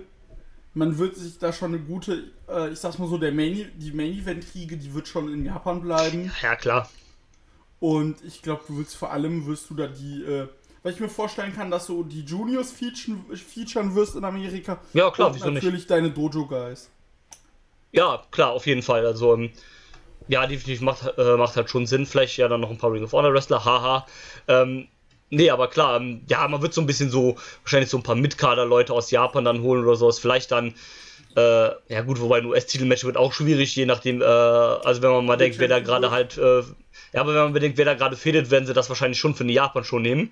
man 0.73 0.97
wird 0.97 1.15
sich 1.15 1.37
da 1.37 1.51
schon 1.51 1.73
eine 1.73 1.83
gute, 1.83 2.31
äh, 2.47 2.71
ich 2.71 2.79
sag's 2.79 2.97
mal 2.97 3.07
so, 3.07 3.17
der 3.17 3.31
Main, 3.31 3.71
die 3.75 3.91
Main-Event-Kriege, 3.91 4.77
die 4.77 4.93
wird 4.93 5.07
schon 5.07 5.33
in 5.33 5.45
Japan 5.45 5.81
bleiben. 5.81 6.31
Ja, 6.41 6.55
klar. 6.55 6.89
Und 7.79 8.23
ich 8.23 8.41
glaube, 8.41 8.63
du 8.67 8.77
willst 8.77 8.95
vor 8.95 9.11
allem, 9.11 9.45
wirst 9.47 9.69
du 9.69 9.73
da 9.73 9.87
die, 9.87 10.23
äh, 10.23 10.47
weil 10.83 10.93
ich 10.93 10.99
mir 10.99 11.09
vorstellen 11.09 11.53
kann, 11.53 11.71
dass 11.71 11.87
du 11.87 12.03
die 12.03 12.21
Juniors 12.21 12.71
featuren, 12.71 13.25
featuren 13.35 13.95
wirst 13.95 14.15
in 14.15 14.23
Amerika. 14.23 14.79
Ja, 14.93 15.11
klar, 15.11 15.29
und 15.29 15.35
wieso 15.35 15.49
nicht? 15.49 15.63
natürlich 15.63 15.87
deine 15.87 16.11
Dojo-Guys. 16.11 16.89
Ja, 17.91 18.23
klar, 18.31 18.51
auf 18.51 18.65
jeden 18.67 18.81
Fall. 18.81 19.05
Also, 19.05 19.33
ähm, 19.33 19.51
ja, 20.27 20.45
definitiv 20.47 20.81
macht, 20.81 21.11
äh, 21.17 21.35
macht 21.37 21.55
halt 21.55 21.69
schon 21.69 21.85
Sinn. 21.85 22.05
Vielleicht 22.05 22.37
ja 22.37 22.47
dann 22.47 22.61
noch 22.61 22.69
ein 22.69 22.77
paar 22.77 22.91
Ring 22.91 23.03
of 23.03 23.11
Honor 23.11 23.33
Wrestler, 23.33 23.65
haha. 23.65 24.05
Ähm, 24.47 24.87
nee, 25.31 25.49
aber 25.49 25.67
klar, 25.67 25.99
ähm, 25.99 26.21
ja, 26.29 26.47
man 26.47 26.61
wird 26.61 26.73
so 26.73 26.81
ein 26.81 26.87
bisschen 26.87 27.09
so, 27.09 27.37
wahrscheinlich 27.63 27.89
so 27.89 27.97
ein 27.97 28.03
paar 28.03 28.15
Mitkader-Leute 28.15 28.93
aus 28.93 29.09
Japan 29.09 29.43
dann 29.43 29.61
holen 29.61 29.83
oder 29.83 29.95
sowas. 29.95 30.19
Vielleicht 30.19 30.51
dann, 30.51 30.75
äh, 31.35 31.69
ja 31.87 32.01
gut, 32.05 32.19
wobei 32.21 32.37
ein 32.37 32.45
US-Titelmatch 32.45 33.03
wird 33.05 33.17
auch 33.17 33.33
schwierig, 33.33 33.75
je 33.75 33.85
nachdem, 33.85 34.21
äh, 34.21 34.25
also 34.25 35.01
wenn 35.01 35.11
man 35.11 35.25
mal 35.25 35.37
denkt, 35.37 35.57
wer 35.57 35.67
da 35.67 35.79
gerade 35.79 36.11
halt, 36.11 36.37
äh, 36.37 36.59
ja, 37.13 37.21
aber 37.21 37.33
wenn 37.33 37.43
man 37.43 37.53
bedenkt, 37.53 37.77
wer 37.77 37.85
da 37.85 37.95
gerade 37.95 38.15
fädet, 38.15 38.51
werden 38.51 38.67
sie 38.67 38.73
das 38.73 38.89
wahrscheinlich 38.89 39.19
schon 39.19 39.33
für 39.33 39.43
eine 39.43 39.53
Japan-Show 39.53 39.99
nehmen. 39.99 40.31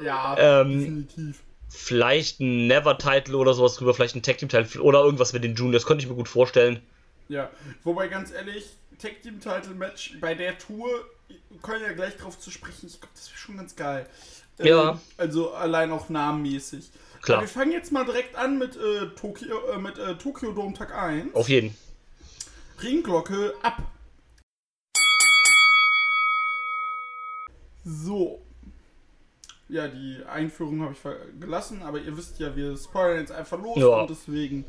Ja, 0.00 0.36
Ähm, 0.38 0.78
definitiv. 1.08 1.42
Vielleicht 1.68 2.40
ein 2.40 2.68
Never-Title 2.68 3.36
oder 3.36 3.54
sowas 3.54 3.76
drüber, 3.76 3.92
vielleicht 3.92 4.14
ein 4.14 4.22
Tag-Team-Title 4.22 4.80
oder 4.80 5.00
irgendwas 5.02 5.32
mit 5.32 5.44
den 5.44 5.54
Juniors, 5.54 5.84
könnte 5.84 6.04
ich 6.04 6.08
mir 6.08 6.14
gut 6.16 6.28
vorstellen. 6.28 6.80
Ja, 7.28 7.50
wobei 7.82 8.08
ganz 8.08 8.32
ehrlich, 8.32 8.64
Tag 8.98 9.20
Team 9.22 9.40
Title 9.40 9.74
Match 9.74 10.14
bei 10.20 10.34
der 10.34 10.56
Tour, 10.58 10.88
wir 11.28 11.60
können 11.62 11.82
ja 11.82 11.92
gleich 11.92 12.16
drauf 12.16 12.38
zu 12.38 12.50
sprechen. 12.50 12.86
Ich 12.86 13.00
glaube, 13.00 13.14
das 13.14 13.28
wäre 13.28 13.38
schon 13.38 13.56
ganz 13.56 13.76
geil. 13.76 14.08
Ähm, 14.58 14.66
ja. 14.66 15.00
Also 15.16 15.52
allein 15.52 15.90
auch 15.92 16.08
namenmäßig. 16.08 16.90
Klar. 17.22 17.40
Wir 17.40 17.48
fangen 17.48 17.72
jetzt 17.72 17.92
mal 17.92 18.04
direkt 18.04 18.36
an 18.36 18.58
mit 18.58 18.76
äh, 18.76 19.08
Tokio, 19.16 19.58
äh, 19.70 19.78
mit 19.78 19.98
äh, 19.98 20.16
Tokio 20.16 20.52
Dome 20.52 20.74
Tag 20.74 20.94
1. 20.94 21.34
Auf 21.34 21.48
jeden. 21.48 21.76
Ringglocke 22.82 23.54
ab. 23.62 23.82
So. 27.84 28.42
Ja, 29.68 29.88
die 29.88 30.22
Einführung 30.24 30.82
habe 30.82 30.92
ich 30.92 31.40
gelassen, 31.40 31.82
aber 31.82 31.98
ihr 31.98 32.16
wisst 32.16 32.38
ja, 32.38 32.54
wir 32.54 32.76
spoilern 32.76 33.18
jetzt 33.18 33.32
einfach 33.32 33.60
los 33.60 33.78
ja. 33.78 33.86
und 33.86 34.10
deswegen 34.10 34.64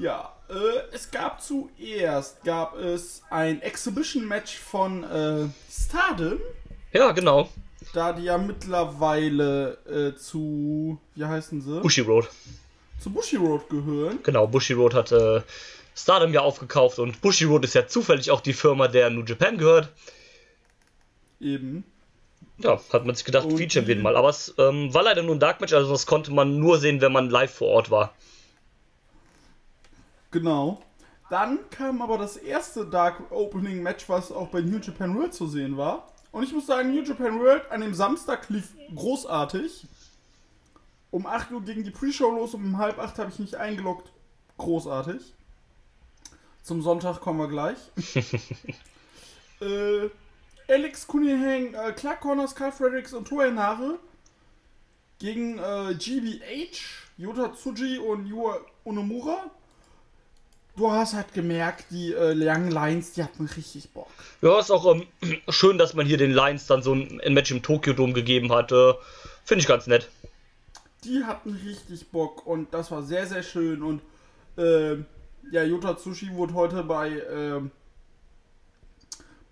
ja, 0.00 0.32
äh, 0.48 0.94
es 0.94 1.10
gab 1.10 1.42
zuerst 1.42 2.42
gab 2.42 2.74
es 2.74 3.22
ein 3.28 3.60
Exhibition-Match 3.60 4.56
von 4.56 5.04
äh, 5.04 5.46
Stardom, 5.70 6.38
Ja, 6.92 7.12
genau. 7.12 7.50
da 7.92 8.14
die 8.14 8.22
ja 8.22 8.38
mittlerweile 8.38 9.76
äh, 9.86 10.16
zu, 10.16 10.98
wie 11.14 11.24
heißen 11.26 11.60
sie? 11.60 11.80
Bushi 11.80 12.00
Road. 12.00 12.30
Zu 12.98 13.10
Bushi 13.10 13.36
Road 13.36 13.68
gehören. 13.68 14.20
Genau, 14.22 14.46
Bushi 14.46 14.72
Road 14.72 14.94
hat 14.94 15.12
äh, 15.12 15.42
Stardom 15.94 16.32
ja 16.32 16.40
aufgekauft 16.40 16.98
und 16.98 17.20
Bushi 17.20 17.44
Road 17.44 17.64
ist 17.64 17.74
ja 17.74 17.86
zufällig 17.86 18.30
auch 18.30 18.40
die 18.40 18.54
Firma, 18.54 18.88
der 18.88 19.10
New 19.10 19.24
Japan 19.24 19.58
gehört. 19.58 19.90
Eben. 21.42 21.84
Ja, 22.56 22.80
hat 22.90 23.04
man 23.04 23.14
sich 23.14 23.26
gedacht, 23.26 23.44
Und 23.44 23.58
featuren 23.58 23.86
wir 23.86 23.96
den 23.96 24.02
mal. 24.02 24.16
Aber 24.16 24.30
es 24.30 24.54
ähm, 24.56 24.94
war 24.94 25.02
leider 25.02 25.22
nur 25.22 25.34
ein 25.34 25.40
Dark 25.40 25.60
Match, 25.60 25.74
also 25.74 25.92
das 25.92 26.06
konnte 26.06 26.30
man 26.32 26.58
nur 26.58 26.78
sehen, 26.78 27.02
wenn 27.02 27.12
man 27.12 27.28
live 27.28 27.52
vor 27.52 27.68
Ort 27.68 27.90
war. 27.90 28.14
Genau. 30.30 30.80
Dann 31.30 31.58
kam 31.70 32.02
aber 32.02 32.18
das 32.18 32.36
erste 32.36 32.86
Dark 32.86 33.30
Opening 33.30 33.82
Match, 33.82 34.08
was 34.08 34.32
auch 34.32 34.48
bei 34.48 34.60
New 34.60 34.78
Japan 34.78 35.16
World 35.16 35.32
zu 35.32 35.46
sehen 35.46 35.76
war. 35.76 36.08
Und 36.32 36.42
ich 36.42 36.52
muss 36.52 36.66
sagen, 36.66 36.92
New 36.92 37.02
Japan 37.02 37.38
World 37.38 37.70
an 37.70 37.80
dem 37.80 37.94
Samstag 37.94 38.48
lief 38.48 38.74
großartig. 38.94 39.86
Um 41.10 41.26
8 41.26 41.50
Uhr 41.52 41.62
ging 41.62 41.82
die 41.82 41.90
Pre-Show 41.90 42.30
los, 42.30 42.54
um 42.54 42.78
halb 42.78 42.98
8 42.98 43.18
habe 43.18 43.30
ich 43.30 43.38
nicht 43.38 43.56
eingeloggt. 43.56 44.12
Großartig. 44.58 45.34
Zum 46.62 46.82
Sonntag 46.82 47.20
kommen 47.20 47.38
wir 47.38 47.48
gleich. 47.48 47.78
äh, 49.60 50.10
Alex 50.68 51.06
Kunihang, 51.06 51.74
äh, 51.74 51.92
Clark 51.92 52.20
Connors, 52.20 52.54
Carl 52.54 52.70
Fredericks 52.70 53.12
und 53.12 53.26
Toei 53.26 53.50
Nare 53.50 53.98
gegen 55.18 55.58
äh, 55.58 55.94
GBH, 55.94 56.78
Yota 57.16 57.52
Tsuji 57.52 57.98
und 57.98 58.26
Yua 58.26 58.58
Unomura. 58.84 59.50
Du 60.76 60.90
hast 60.90 61.14
halt 61.14 61.32
gemerkt, 61.34 61.86
die 61.90 62.12
äh, 62.12 62.32
langen 62.32 62.70
Lines, 62.70 63.12
die 63.12 63.22
hatten 63.22 63.46
richtig 63.46 63.90
Bock. 63.90 64.08
Ja, 64.40 64.58
ist 64.58 64.70
auch 64.70 64.94
ähm, 64.94 65.06
schön, 65.48 65.78
dass 65.78 65.94
man 65.94 66.06
hier 66.06 66.16
den 66.16 66.32
Lions 66.32 66.66
dann 66.66 66.82
so 66.82 66.94
ein, 66.94 67.20
ein 67.24 67.34
Match 67.34 67.50
im 67.50 67.62
Tokyo 67.62 67.92
Dome 67.92 68.12
gegeben 68.12 68.52
hat. 68.52 68.72
Äh, 68.72 68.94
Finde 69.44 69.62
ich 69.62 69.68
ganz 69.68 69.86
nett. 69.86 70.08
Die 71.04 71.24
hatten 71.24 71.54
richtig 71.66 72.08
Bock 72.08 72.46
und 72.46 72.72
das 72.72 72.90
war 72.90 73.02
sehr, 73.02 73.26
sehr 73.26 73.42
schön. 73.42 73.82
Und 73.82 74.02
äh, 74.56 74.96
ja, 75.50 75.64
Yota 75.64 75.96
Tsushi 75.96 76.32
wurde 76.34 76.54
heute 76.54 76.82
bei 76.84 77.10
äh, 77.10 77.60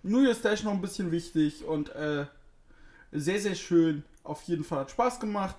New 0.03 0.23
Year's 0.23 0.39
Station 0.39 0.67
noch 0.67 0.73
ein 0.73 0.81
bisschen 0.81 1.11
wichtig 1.11 1.65
und 1.65 1.89
äh, 1.89 2.25
sehr, 3.11 3.39
sehr 3.39 3.55
schön. 3.55 4.03
Auf 4.23 4.43
jeden 4.43 4.63
Fall 4.63 4.79
hat 4.79 4.91
Spaß 4.91 5.19
gemacht. 5.19 5.55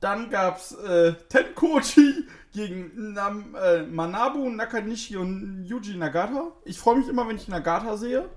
Dann 0.00 0.30
gab 0.30 0.58
es 0.58 0.72
äh, 0.72 1.14
Tenkochi 1.28 2.24
gegen 2.52 3.12
Nam, 3.14 3.54
äh, 3.56 3.82
Manabu, 3.82 4.48
Nakanishi 4.48 5.16
und 5.16 5.64
Yuji 5.64 5.96
Nagata. 5.96 6.52
Ich 6.64 6.78
freue 6.78 6.98
mich 6.98 7.08
immer, 7.08 7.26
wenn 7.28 7.36
ich 7.36 7.48
Nagata 7.48 7.96
sehe. 7.96 8.28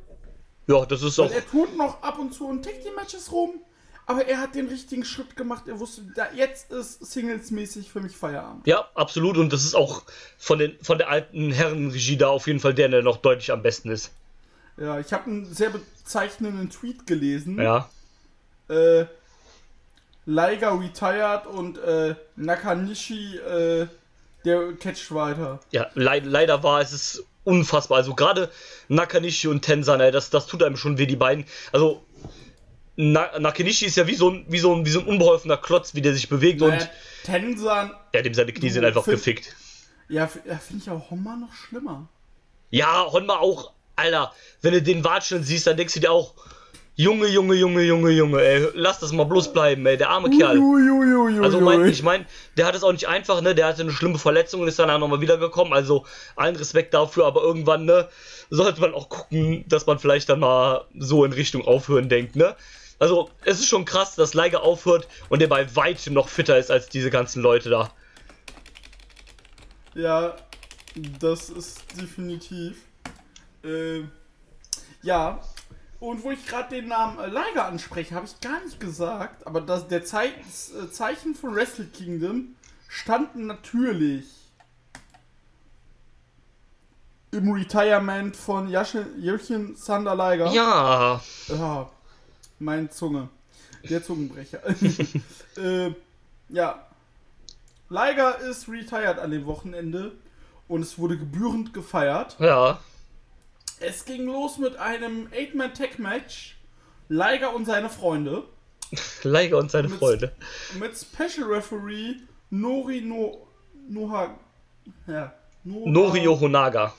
Ja, 0.68 0.86
das 0.86 1.04
ist 1.04 1.20
auch. 1.20 1.32
Er 1.32 1.46
tut 1.46 1.76
noch 1.78 2.02
ab 2.02 2.18
und 2.20 2.34
zu 2.34 2.50
in 2.50 2.62
Tag 2.62 2.82
Team 2.82 2.96
Matches 2.96 3.32
rum, 3.32 3.62
aber 4.06 4.26
er 4.26 4.40
hat 4.40 4.56
den 4.56 4.68
richtigen 4.68 5.06
Schritt 5.06 5.36
gemacht. 5.36 5.68
Er 5.68 5.80
wusste, 5.80 6.02
da 6.16 6.28
jetzt 6.34 6.72
ist 6.72 7.06
Singles-mäßig 7.06 7.92
für 7.92 8.02
mich 8.02 8.16
Feierabend. 8.16 8.66
Ja, 8.66 8.88
absolut. 8.96 9.38
Und 9.38 9.54
das 9.54 9.64
ist 9.64 9.76
auch 9.76 10.04
von, 10.38 10.60
den, 10.60 10.78
von 10.82 10.98
der 10.98 11.10
alten 11.10 11.52
Herrenregie 11.52 12.18
da 12.18 12.30
auf 12.30 12.48
jeden 12.48 12.60
Fall 12.60 12.74
der, 12.74 12.90
der 12.90 13.04
noch 13.04 13.18
deutlich 13.18 13.52
am 13.52 13.62
besten 13.62 13.92
ist. 13.92 14.12
Ja, 14.78 15.00
ich 15.00 15.14
habe 15.14 15.30
einen 15.30 15.54
sehr 15.54 15.70
bezeichnenden 15.70 16.70
Tweet 16.70 17.06
gelesen. 17.06 17.60
Ja. 17.60 17.90
Äh, 18.68 19.06
Liger 20.26 20.80
retired 20.80 21.48
und 21.48 21.78
äh, 21.80 22.16
Nakanishi, 22.36 23.38
äh, 23.38 23.88
der 24.46 24.74
catcht 24.74 25.14
weiter. 25.14 25.60
Ja, 25.72 25.88
leid, 25.96 26.26
leider 26.26 26.64
war 26.64 26.82
es 26.82 26.94
ist 26.94 27.24
unfassbar. 27.44 27.98
Also 27.98 28.14
gerade 28.16 28.50
Nakanishi 28.88 29.48
und 29.48 29.62
Tensan, 29.62 30.00
ey, 30.00 30.12
das, 30.12 30.30
das 30.30 30.48
tut 30.48 30.62
einem 30.64 30.78
schon 30.78 30.98
weh, 30.98 31.06
die 31.08 31.16
beiden. 31.16 31.46
Also 31.72 32.04
Na, 32.96 33.40
Nakanishi 33.40 33.86
ist 33.86 33.98
ja 33.98 34.06
wie 34.06 34.16
so, 34.16 34.30
ein, 34.30 34.46
wie, 34.48 34.60
so 34.60 34.76
ein, 34.76 34.86
wie 34.86 34.90
so 34.92 35.00
ein 35.00 35.08
unbeholfener 35.08 35.58
Klotz, 35.58 35.96
wie 35.96 36.02
der 36.02 36.14
sich 36.14 36.30
bewegt 36.30 36.62
und 36.62 36.74
Äh, 36.74 36.88
Tensan, 37.24 37.92
ja, 38.14 38.22
dem 38.22 38.34
seine 38.34 38.52
Knie 38.54 38.70
sind 38.70 38.84
einfach 38.86 39.04
find- 39.04 39.18
gefickt. 39.18 39.56
ja, 40.10 40.30
ja 40.46 40.58
finde 40.58 40.84
ich 40.84 40.90
auch 40.90 41.10
Honma 41.10 41.36
noch 41.36 41.54
schlimmer. 41.54 42.08
Ja, 42.70 43.06
Honma 43.12 43.38
auch, 43.38 43.72
Alter, 43.96 44.34
wenn 44.62 44.74
du 44.74 44.82
den 44.82 45.04
Watscheln 45.04 45.44
siehst, 45.44 45.68
dann 45.68 45.78
denkst 45.78 45.94
du 45.96 46.00
dir 46.00 46.12
auch, 46.12 46.34
Junge, 46.96 47.28
Junge, 47.28 47.56
Junge, 47.56 47.84
Junge, 47.84 48.12
Junge, 48.12 48.42
ey, 48.42 48.68
lass 48.74 49.00
das 49.00 49.14
mal 49.14 49.24
bloß 49.24 49.54
bleiben, 49.54 49.86
ey, 49.86 49.98
der 49.98 50.10
arme 50.10 50.30
Kerl. 50.30 50.58
Uiuiuiui. 50.58 51.40
Also 51.44 51.62
mein, 51.62 51.86
ich 51.86 52.04
meine, 52.04 52.26
der 52.58 52.66
hat 52.66 52.76
es 52.76 52.84
auch 52.84 52.92
nicht 52.92 53.08
einfach, 53.08 53.42
ne? 53.42 53.56
Der 53.56 53.68
hatte 53.68 53.82
eine 53.82 53.92
schlimme 53.92 54.20
Verletzung 54.20 54.62
und 54.62 54.68
ist 54.68 54.78
danach 54.78 55.00
nochmal 55.00 55.22
wiedergekommen. 55.22 55.74
Also 55.74 56.06
allen 56.36 56.56
Respekt 56.56 56.94
dafür, 56.94 57.26
aber 57.26 57.42
irgendwann, 57.42 57.86
ne, 57.86 58.10
sollte 58.50 58.82
man 58.82 58.94
auch 58.94 59.08
gucken, 59.08 59.64
dass 59.68 59.86
man 59.86 60.00
vielleicht 60.00 60.28
dann 60.28 60.42
mal 60.42 60.86
so 60.98 61.24
in 61.24 61.32
Richtung 61.32 61.66
Aufhören 61.66 62.10
denkt, 62.10 62.36
ne? 62.36 62.56
Also 63.00 63.32
es 63.46 63.60
ist 63.60 63.68
schon 63.68 63.86
krass, 63.86 64.16
dass 64.16 64.34
Leiger 64.34 64.62
aufhört 64.62 65.08
und 65.30 65.42
der 65.42 65.48
bei 65.48 65.76
weitem 65.76 66.14
noch 66.14 66.28
fitter 66.28 66.58
ist 66.60 66.70
als 66.70 66.88
diese 66.90 67.10
ganzen 67.10 67.42
Leute 67.42 67.70
da. 67.70 67.92
Ja, 69.96 70.36
das 71.20 71.50
ist 71.50 71.84
definitiv. 72.00 72.78
Äh, 73.64 74.02
ja, 75.02 75.42
und 76.02 76.24
wo 76.24 76.32
ich 76.32 76.46
gerade 76.48 76.76
den 76.76 76.88
Namen 76.88 77.20
äh, 77.20 77.28
Liger 77.28 77.66
anspreche, 77.66 78.16
habe 78.16 78.26
ich 78.26 78.42
gar 78.42 78.62
nicht 78.66 78.80
gesagt, 78.80 79.46
aber 79.46 79.62
das, 79.62 79.88
der 79.88 80.04
Zei 80.04 80.32
das, 80.44 80.74
äh, 80.74 80.92
Zeichen 80.92 81.36
von 81.36 81.56
Wrestle 81.56 81.86
Kingdom 81.86 82.56
stand 82.90 83.36
natürlich 83.36 84.26
im 87.30 87.52
Retirement 87.52 88.36
von 88.36 88.68
Jürchen 88.68 89.76
Sander 89.76 90.16
Liger. 90.16 90.52
Ja, 90.52 91.22
Ja, 91.48 91.90
meine 92.58 92.90
Zunge. 92.90 93.30
Der 93.84 94.04
Zungenbrecher. 94.04 94.60
äh, 95.58 95.94
ja. 96.50 96.88
Liger 97.90 98.40
ist 98.40 98.68
retired 98.68 99.20
an 99.20 99.30
dem 99.30 99.46
Wochenende 99.46 100.14
und 100.68 100.82
es 100.82 100.98
wurde 100.98 101.18
gebührend 101.18 101.74
gefeiert. 101.76 102.38
ja. 102.40 102.80
Es 103.82 104.06
ging 104.06 104.26
los 104.26 104.58
mit 104.60 104.76
einem 104.78 105.28
8-Man-Tag-Match. 105.30 106.56
Liger 107.10 107.54
und 107.56 107.66
seine 107.66 107.90
Freunde. 107.90 108.44
Leiger 109.24 109.58
und 109.58 109.72
seine 109.72 109.88
Mit- 109.90 109.98
Freunde. 110.00 110.32
Mit 110.80 110.96
Special 110.98 111.48
Referee 111.52 112.16
Nori 112.52 113.02
no, 113.02 113.48
Noha, 113.90 114.38
ja, 115.08 115.34
Noha, 115.64 115.90
Norio 115.90 116.40
Honaga. 116.40 116.94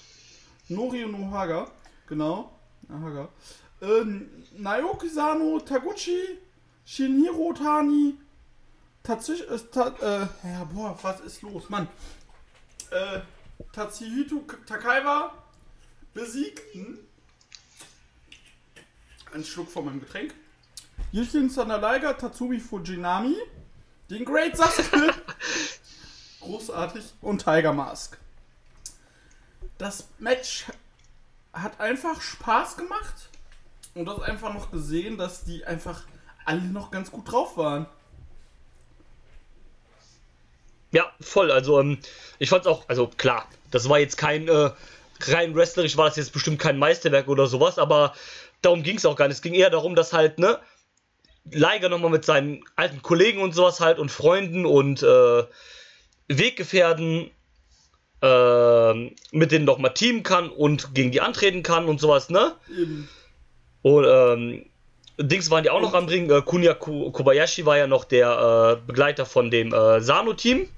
Norio 0.68 1.08
Nohaga. 1.08 1.70
Genau. 2.08 2.50
Nohaga. 2.88 3.28
Äh, 3.80 4.04
Naoki 4.56 5.08
Sano, 5.08 5.60
Taguchi, 5.60 6.38
Shinhiro 6.84 7.52
Tani, 7.52 8.14
Tatsushi, 9.02 9.42
äh, 9.44 9.58
ta, 9.70 9.88
äh, 10.00 10.48
ja, 10.48 10.64
boah, 10.64 10.98
was 11.02 11.20
ist 11.20 11.42
los, 11.42 11.68
Mann? 11.68 11.86
Äh, 12.90 13.20
Tatsuhito 13.72 14.42
Takaiwa 14.66 15.32
besiegten. 16.14 16.99
Ein 19.33 19.45
Schluck 19.45 19.71
von 19.71 19.87
meinem 19.87 20.00
Getränk. 20.00 20.35
Yushin 21.11 21.49
Sanalaiga, 21.50 22.12
Tatsumi 22.14 22.61
Fujinami, 22.61 23.37
den 24.11 24.25
Great 24.25 24.57
Sasuke, 24.57 25.14
großartig, 26.40 27.04
und 27.21 27.42
Tiger 27.42 27.73
Mask. 27.73 28.19
Das 29.78 30.09
Match 30.19 30.66
hat 31.52 31.81
einfach 31.81 32.21
Spaß 32.21 32.76
gemacht 32.76 33.28
und 33.95 34.07
das 34.07 34.21
einfach 34.21 34.52
noch 34.54 34.71
gesehen, 34.71 35.19
dass 35.19 35.45
die 35.45 35.64
einfach 35.64 36.04
alle 36.45 36.62
noch 36.62 36.90
ganz 36.90 37.11
gut 37.11 37.31
drauf 37.31 37.57
waren. 37.57 37.87
Ja, 40.92 41.11
voll. 41.21 41.50
Also, 41.50 41.81
ähm, 41.81 41.99
ich 42.38 42.50
fand's 42.50 42.66
auch, 42.66 42.88
also 42.88 43.07
klar, 43.07 43.49
das 43.71 43.88
war 43.88 43.99
jetzt 43.99 44.16
kein, 44.16 44.49
äh, 44.49 44.71
rein 45.31 45.55
wrestlerisch 45.55 45.97
war 45.97 46.09
das 46.09 46.17
jetzt 46.17 46.33
bestimmt 46.33 46.59
kein 46.59 46.79
Meisterwerk 46.79 47.29
oder 47.29 47.47
sowas, 47.47 47.79
aber 47.79 48.14
darum 48.62 48.83
ging's 48.83 49.05
auch 49.05 49.17
gar 49.17 49.29
nicht. 49.29 49.37
Es 49.37 49.43
ging 49.43 49.55
eher 49.55 49.71
darum, 49.71 49.95
dass 49.95 50.12
halt, 50.12 50.38
ne, 50.38 50.59
Liger 51.50 51.88
nochmal 51.88 52.11
mit 52.11 52.25
seinen 52.25 52.64
alten 52.76 53.02
Kollegen 53.02 53.41
und 53.43 53.52
sowas 53.52 53.81
halt 53.81 53.99
und 53.99 54.11
Freunden 54.11 54.64
und 54.64 55.02
äh, 55.02 55.43
Weggefährten 56.29 57.31
äh, 58.23 58.93
mit 59.33 59.50
denen 59.50 59.64
nochmal 59.64 59.93
teamen 59.93 60.23
kann 60.23 60.49
und 60.49 60.95
gegen 60.95 61.11
die 61.11 61.21
antreten 61.21 61.62
kann 61.64 61.87
und 61.87 62.00
sowas, 62.00 62.31
ne? 62.31 62.55
Eben. 62.71 63.09
Und 63.83 64.07
ähm, 64.09 64.67
Dings 65.19 65.50
waren 65.50 65.64
die 65.64 65.71
auch 65.71 65.81
noch 65.81 65.95
am 65.95 66.07
Ring. 66.07 66.31
Äh, 66.31 66.43
Kunya 66.43 66.75
Ku- 66.75 67.11
Kobayashi 67.11 67.67
war 67.67 67.76
ja 67.76 67.88
noch 67.88 68.05
der 68.05 68.79
äh, 68.79 68.87
Begleiter 68.87 69.26
von 69.26 69.50
dem 69.50 69.75
äh, 69.75 70.00
Sano-Team. 70.00 70.69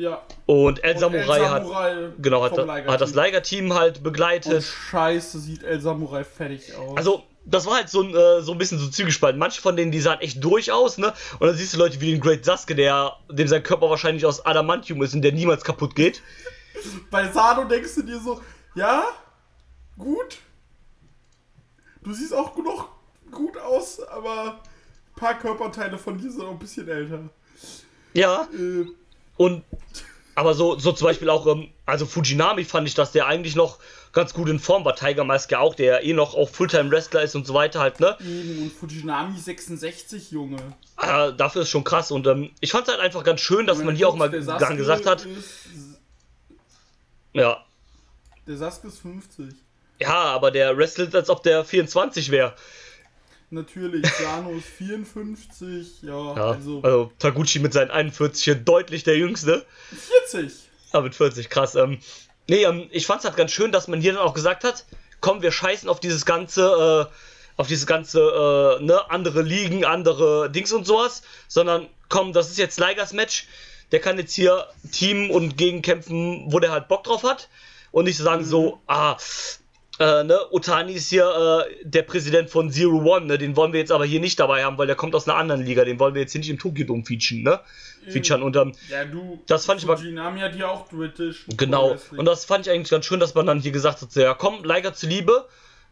Ja. 0.00 0.22
Und 0.46 0.82
El 0.82 0.94
Und 0.94 1.00
Samurai, 1.00 1.38
El 1.38 1.50
hat, 1.50 1.62
Samurai 1.62 2.08
genau, 2.18 2.42
hat, 2.42 2.50
vom 2.50 2.60
hat 2.60 2.66
Liger-Team. 2.68 2.98
das 2.98 3.14
Liger-Team 3.14 3.74
halt 3.74 3.96
Und 3.98 4.02
begleitet. 4.04 4.62
scheiße 4.62 5.38
sieht 5.40 5.62
El 5.62 5.80
Samurai 5.80 6.24
fertig 6.24 6.74
aus. 6.74 6.96
Also, 6.96 7.22
das 7.44 7.66
war 7.66 7.74
halt 7.74 7.90
so 7.90 8.02
ein, 8.02 8.14
äh, 8.14 8.40
so 8.40 8.52
ein 8.52 8.58
bisschen 8.58 8.78
so 8.78 8.88
zwiegespalten. 8.88 9.38
Manche 9.38 9.60
von 9.60 9.76
denen, 9.76 9.92
die 9.92 10.00
sahen 10.00 10.20
echt 10.20 10.42
durch 10.42 10.72
aus, 10.72 10.96
ne? 10.98 11.12
Und 11.38 11.46
dann 11.48 11.54
siehst 11.56 11.74
du 11.74 11.78
Leute 11.78 12.00
wie 12.00 12.12
den 12.12 12.20
Great 12.20 12.44
Sasuke, 12.44 12.74
der, 12.74 13.12
dem 13.30 13.46
sein 13.48 13.62
Körper 13.62 13.90
wahrscheinlich 13.90 14.24
aus 14.24 14.44
Adamantium 14.46 15.02
ist 15.02 15.14
und 15.14 15.20
der 15.22 15.32
niemals 15.32 15.64
kaputt 15.64 15.94
geht. 15.94 16.22
Bei 17.10 17.28
Sado 17.30 17.64
denkst 17.64 17.94
du 17.96 18.02
dir 18.02 18.20
so, 18.20 18.40
ja, 18.74 19.04
gut. 19.98 20.38
Du 22.02 22.14
siehst 22.14 22.32
auch 22.32 22.56
noch 22.56 22.88
gut 23.30 23.58
aus, 23.58 24.00
aber 24.00 24.60
ein 25.14 25.14
paar 25.20 25.38
Körperteile 25.38 25.98
von 25.98 26.16
dir 26.16 26.30
sind 26.30 26.40
auch 26.42 26.52
ein 26.52 26.58
bisschen 26.58 26.88
älter. 26.88 27.20
Ja, 28.14 28.48
Äh, 28.52 28.86
und 29.40 29.64
aber 30.34 30.52
so, 30.52 30.78
so 30.78 30.92
zum 30.92 31.06
Beispiel 31.06 31.30
auch, 31.30 31.46
ähm, 31.46 31.70
also 31.86 32.04
Fujinami 32.04 32.64
fand 32.64 32.86
ich, 32.86 32.94
dass 32.94 33.12
der 33.12 33.26
eigentlich 33.26 33.56
noch 33.56 33.78
ganz 34.12 34.34
gut 34.34 34.50
in 34.50 34.58
Form 34.58 34.84
war. 34.84 34.94
Tiger 34.94 35.24
Mask 35.24 35.50
ja 35.50 35.60
auch, 35.60 35.74
der 35.74 35.94
ja 35.94 36.00
eh 36.00 36.12
noch 36.12 36.34
auch 36.34 36.50
Fulltime-Wrestler 36.50 37.22
ist 37.22 37.34
und 37.34 37.46
so 37.46 37.54
weiter 37.54 37.80
halt, 37.80 38.00
ne? 38.00 38.18
eben, 38.20 38.62
und 38.62 38.70
Fujinami 38.70 39.38
66, 39.38 40.30
Junge. 40.30 40.58
Äh, 41.00 41.32
dafür 41.32 41.62
ist 41.62 41.70
schon 41.70 41.84
krass 41.84 42.10
und 42.10 42.26
ähm, 42.26 42.50
ich 42.60 42.70
fand 42.70 42.86
es 42.86 42.92
halt 42.92 43.02
einfach 43.02 43.24
ganz 43.24 43.40
schön, 43.40 43.66
dass 43.66 43.78
man 43.78 43.96
hier 43.96 44.10
auch 44.10 44.16
mal 44.16 44.28
dann 44.28 44.76
gesagt 44.76 45.06
hat, 45.06 45.26
ja, 47.32 47.64
der 48.46 48.56
Sasuke 48.58 48.88
ist 48.88 48.98
50. 48.98 49.54
ja, 50.00 50.22
aber 50.22 50.50
der 50.50 50.76
wrestelt, 50.76 51.14
als 51.14 51.30
ob 51.30 51.42
der 51.42 51.64
24 51.64 52.30
wäre. 52.30 52.54
Natürlich, 53.52 54.04
ist 54.04 54.66
54, 54.78 56.02
ja, 56.02 56.36
Ja, 56.36 56.50
also 56.52 56.80
also 56.82 57.12
Taguchi 57.18 57.58
mit 57.58 57.72
seinen 57.72 57.90
41 57.90 58.44
hier 58.44 58.54
deutlich 58.54 59.02
der 59.02 59.16
Jüngste. 59.16 59.66
40. 60.30 60.52
Ja, 60.92 61.00
mit 61.00 61.16
40, 61.16 61.50
krass. 61.50 61.74
Ähm, 61.74 61.98
nee, 62.48 62.62
ähm, 62.62 62.86
ich 62.92 63.06
fand's 63.06 63.24
halt 63.24 63.36
ganz 63.36 63.50
schön, 63.50 63.72
dass 63.72 63.88
man 63.88 64.00
hier 64.00 64.12
dann 64.12 64.22
auch 64.22 64.34
gesagt 64.34 64.62
hat, 64.62 64.84
komm, 65.20 65.42
wir 65.42 65.50
scheißen 65.50 65.88
auf 65.88 65.98
dieses 65.98 66.24
ganze, 66.24 67.08
äh, 67.10 67.60
auf 67.60 67.66
dieses 67.66 67.86
ganze, 67.86 68.20
äh, 68.20 68.84
ne, 68.84 69.10
andere 69.10 69.42
Ligen, 69.42 69.84
andere 69.84 70.48
Dings 70.50 70.72
und 70.72 70.86
sowas, 70.86 71.22
sondern 71.48 71.88
komm, 72.08 72.32
das 72.32 72.50
ist 72.50 72.58
jetzt 72.58 72.78
Ligers 72.78 73.12
Match. 73.12 73.48
Der 73.90 74.00
kann 74.00 74.16
jetzt 74.18 74.34
hier 74.34 74.68
teamen 74.92 75.30
und 75.30 75.56
gegenkämpfen, 75.56 76.52
wo 76.52 76.60
der 76.60 76.70
halt 76.70 76.86
Bock 76.86 77.02
drauf 77.02 77.24
hat. 77.24 77.48
Und 77.90 78.04
nicht 78.04 78.18
sagen 78.18 78.44
so, 78.44 78.80
ah, 78.86 79.16
äh, 80.00 80.24
ne, 80.24 80.38
Otani 80.50 80.94
ist 80.94 81.10
hier 81.10 81.66
äh, 81.68 81.84
der 81.84 82.02
Präsident 82.02 82.48
von 82.50 82.70
Zero 82.72 82.96
One, 83.04 83.26
ne, 83.26 83.38
den 83.38 83.54
wollen 83.54 83.72
wir 83.72 83.80
jetzt 83.80 83.92
aber 83.92 84.06
hier 84.06 84.18
nicht 84.18 84.40
dabei 84.40 84.64
haben, 84.64 84.78
weil 84.78 84.86
der 84.86 84.96
kommt 84.96 85.14
aus 85.14 85.28
einer 85.28 85.36
anderen 85.36 85.64
Liga, 85.64 85.84
den 85.84 85.98
wollen 86.00 86.14
wir 86.14 86.22
jetzt 86.22 86.32
hier 86.32 86.40
nicht 86.40 86.48
im 86.50 86.58
Tokyo 86.58 86.86
Dome 86.86 87.04
featuren, 87.04 87.42
ne? 87.42 87.60
Featuren 88.08 88.42
und 88.42 88.56
ähm, 88.56 88.72
Ja, 88.88 89.04
du. 89.04 89.42
Das 89.46 89.66
fand 89.66 89.80
ich 89.82 89.86
aber- 89.86 89.98
Fujinami 89.98 90.40
hat 90.40 90.56
ja 90.56 90.68
auch 90.68 90.88
British. 90.88 91.44
Genau. 91.56 91.98
Und 92.16 92.24
das 92.24 92.46
fand 92.46 92.66
ich 92.66 92.72
eigentlich 92.72 92.88
ganz 92.90 93.04
schön, 93.04 93.20
dass 93.20 93.34
man 93.34 93.44
dann 93.44 93.60
hier 93.60 93.72
gesagt 93.72 94.00
hat, 94.00 94.10
so, 94.10 94.20
ja 94.20 94.32
komm, 94.32 94.64
Liger 94.64 94.94
zuliebe, 94.94 95.46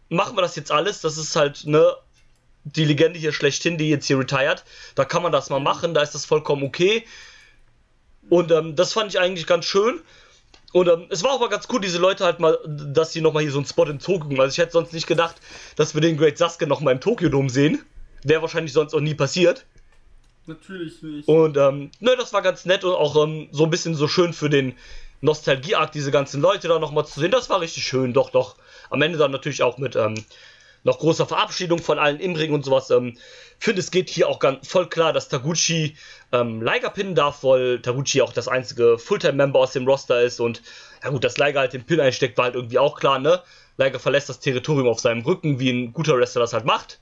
machen 0.09 0.35
wir 0.37 0.41
das 0.41 0.57
jetzt 0.57 0.73
alles. 0.73 1.03
Das 1.03 1.19
ist 1.19 1.37
halt, 1.37 1.67
ne, 1.67 1.95
die 2.65 2.87
Legende 2.87 3.19
hier 3.19 3.33
schlechthin, 3.35 3.77
die 3.77 3.91
jetzt 3.91 4.07
hier 4.07 4.19
retired. 4.19 4.65
Da 4.95 5.05
kann 5.05 5.23
man 5.23 5.33
das 5.33 5.50
mal 5.50 5.61
machen, 5.61 5.93
da 5.93 6.00
ist 6.00 6.15
das 6.15 6.25
vollkommen 6.25 6.62
okay. 6.62 7.05
Und 8.31 8.50
ähm, 8.53 8.75
das 8.75 8.95
fand 8.95 9.12
ich 9.12 9.21
eigentlich 9.21 9.47
ganz 9.47 9.67
schön. 9.67 10.00
Und 10.73 10.89
ähm, 10.89 11.07
es 11.09 11.23
war 11.23 11.33
auch 11.33 11.41
mal 11.41 11.49
ganz 11.49 11.67
cool, 11.73 11.81
diese 11.81 11.99
Leute 11.99 12.25
halt 12.25 12.41
mal, 12.41 12.59
dass 12.67 13.13
sie 13.13 13.21
nochmal 13.21 13.43
hier 13.43 13.53
so 13.53 13.59
einen 13.59 13.67
Spot 13.67 13.85
in 13.85 13.99
Tokio. 13.99 14.41
Also 14.41 14.53
ich 14.53 14.59
hätte 14.59 14.73
sonst 14.73 14.93
nicht 14.93 15.07
gedacht, 15.07 15.37
dass 15.77 15.95
wir 15.95 16.01
den 16.01 16.17
Great 16.17 16.37
Sasuke 16.37 16.67
nochmal 16.67 16.95
im 16.95 17.01
Tokyo 17.01 17.29
Dome 17.29 17.49
sehen. 17.49 17.83
Wäre 18.23 18.43
wahrscheinlich 18.43 18.73
sonst 18.73 18.95
auch 18.95 19.01
nie 19.01 19.15
passiert. 19.15 19.65
Natürlich 20.47 21.03
nicht. 21.03 21.29
Und 21.29 21.57
ähm, 21.57 21.91
ne, 22.01 22.17
das 22.17 22.33
war 22.33 22.43
ganz 22.43 22.65
nett 22.65 22.85
und 22.85 22.93
auch 22.93 23.23
ähm, 23.25 23.49
so 23.53 23.65
ein 23.65 23.71
bisschen 23.71 23.95
so 23.95 24.09
schön 24.09 24.33
für 24.33 24.51
den 24.51 24.75
Nostalgie-Akt, 25.21 25.95
diese 25.95 26.11
ganzen 26.11 26.41
Leute 26.41 26.69
da 26.69 26.79
nochmal 26.79 27.07
zu 27.07 27.21
sehen. 27.21 27.31
Das 27.31 27.51
war 27.51 27.61
richtig 27.61 27.85
schön, 27.85 28.13
doch, 28.13 28.31
doch. 28.31 28.57
Am 28.91 29.03
Ende 29.03 29.19
dann 29.19 29.31
natürlich 29.31 29.63
auch 29.63 29.79
mit 29.79 29.97
ähm, 29.97 30.15
noch 30.85 30.99
großer 30.99 31.27
Verabschiedung 31.27 31.79
von 31.81 31.99
allen 31.99 32.21
im 32.21 32.35
Ring 32.35 32.53
und 32.53 32.65
sowas. 32.65 32.91
Ähm, 32.91 33.17
finde, 33.59 33.81
es 33.81 33.91
geht 33.91 34.09
hier 34.09 34.29
auch 34.29 34.39
ganz 34.39 34.69
voll 34.69 34.88
klar, 34.88 35.12
dass 35.12 35.29
Taguchi 35.29 35.97
ähm, 36.33 36.62
Liger 36.62 36.91
pinnen 36.91 37.14
darf, 37.14 37.43
weil 37.43 37.81
Taguchi 37.81 38.23
auch 38.23 38.33
das 38.33 38.49
einzige 38.49 38.99
Fulltime-Member 38.99 39.59
aus 39.59 39.73
dem 39.73 39.87
Roster 39.87 40.23
ist 40.23 40.41
und 40.41 40.62
ja 41.03 41.11
gut, 41.11 41.25
dass 41.25 41.38
Liger 41.38 41.61
halt 41.61 41.73
den 41.73 41.85
Pin 41.85 42.01
einsteckt, 42.01 42.38
war 42.38 42.47
halt 42.47 42.55
irgendwie 42.55 42.79
auch 42.79 42.99
klar, 42.99 43.19
ne? 43.19 43.43
Liger 43.77 43.99
verlässt 44.01 44.29
das 44.29 44.41
Territorium 44.41 44.88
auf 44.88 45.01
seinem 45.01 45.23
Rücken, 45.23 45.61
wie 45.61 45.71
ein 45.71 45.93
guter 45.93 46.17
Wrestler 46.17 46.41
das 46.41 46.53
halt 46.53 46.64
macht. 46.64 47.01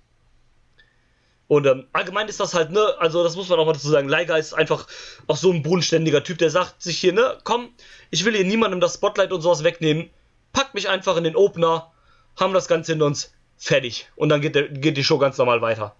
Und 1.48 1.66
ähm, 1.66 1.86
allgemein 1.92 2.28
ist 2.28 2.40
das 2.40 2.54
halt, 2.54 2.70
ne, 2.70 2.94
also 2.98 3.22
das 3.22 3.36
muss 3.36 3.48
man 3.48 3.58
auch 3.58 3.66
mal 3.66 3.72
dazu 3.72 3.88
sagen, 3.88 4.08
Liger 4.08 4.36
ist 4.36 4.52
einfach 4.52 4.86
auch 5.28 5.36
so 5.36 5.52
ein 5.52 5.62
bodenständiger 5.62 6.24
Typ, 6.24 6.38
der 6.38 6.50
sagt 6.50 6.82
sich 6.82 6.98
hier, 6.98 7.12
ne, 7.12 7.38
komm, 7.44 7.70
ich 8.10 8.24
will 8.24 8.34
hier 8.34 8.44
niemandem 8.44 8.80
das 8.80 8.94
Spotlight 8.94 9.32
und 9.32 9.42
sowas 9.42 9.62
wegnehmen, 9.62 10.10
packt 10.52 10.74
mich 10.74 10.88
einfach 10.88 11.16
in 11.16 11.24
den 11.24 11.36
Opener, 11.36 11.92
haben 12.38 12.52
das 12.52 12.66
Ganze 12.66 12.92
hinter 12.92 13.06
uns, 13.06 13.32
fertig. 13.56 14.08
Und 14.16 14.28
dann 14.28 14.40
geht, 14.40 14.54
der, 14.54 14.68
geht 14.68 14.96
die 14.96 15.04
Show 15.04 15.18
ganz 15.18 15.38
normal 15.38 15.60
weiter. 15.60 15.94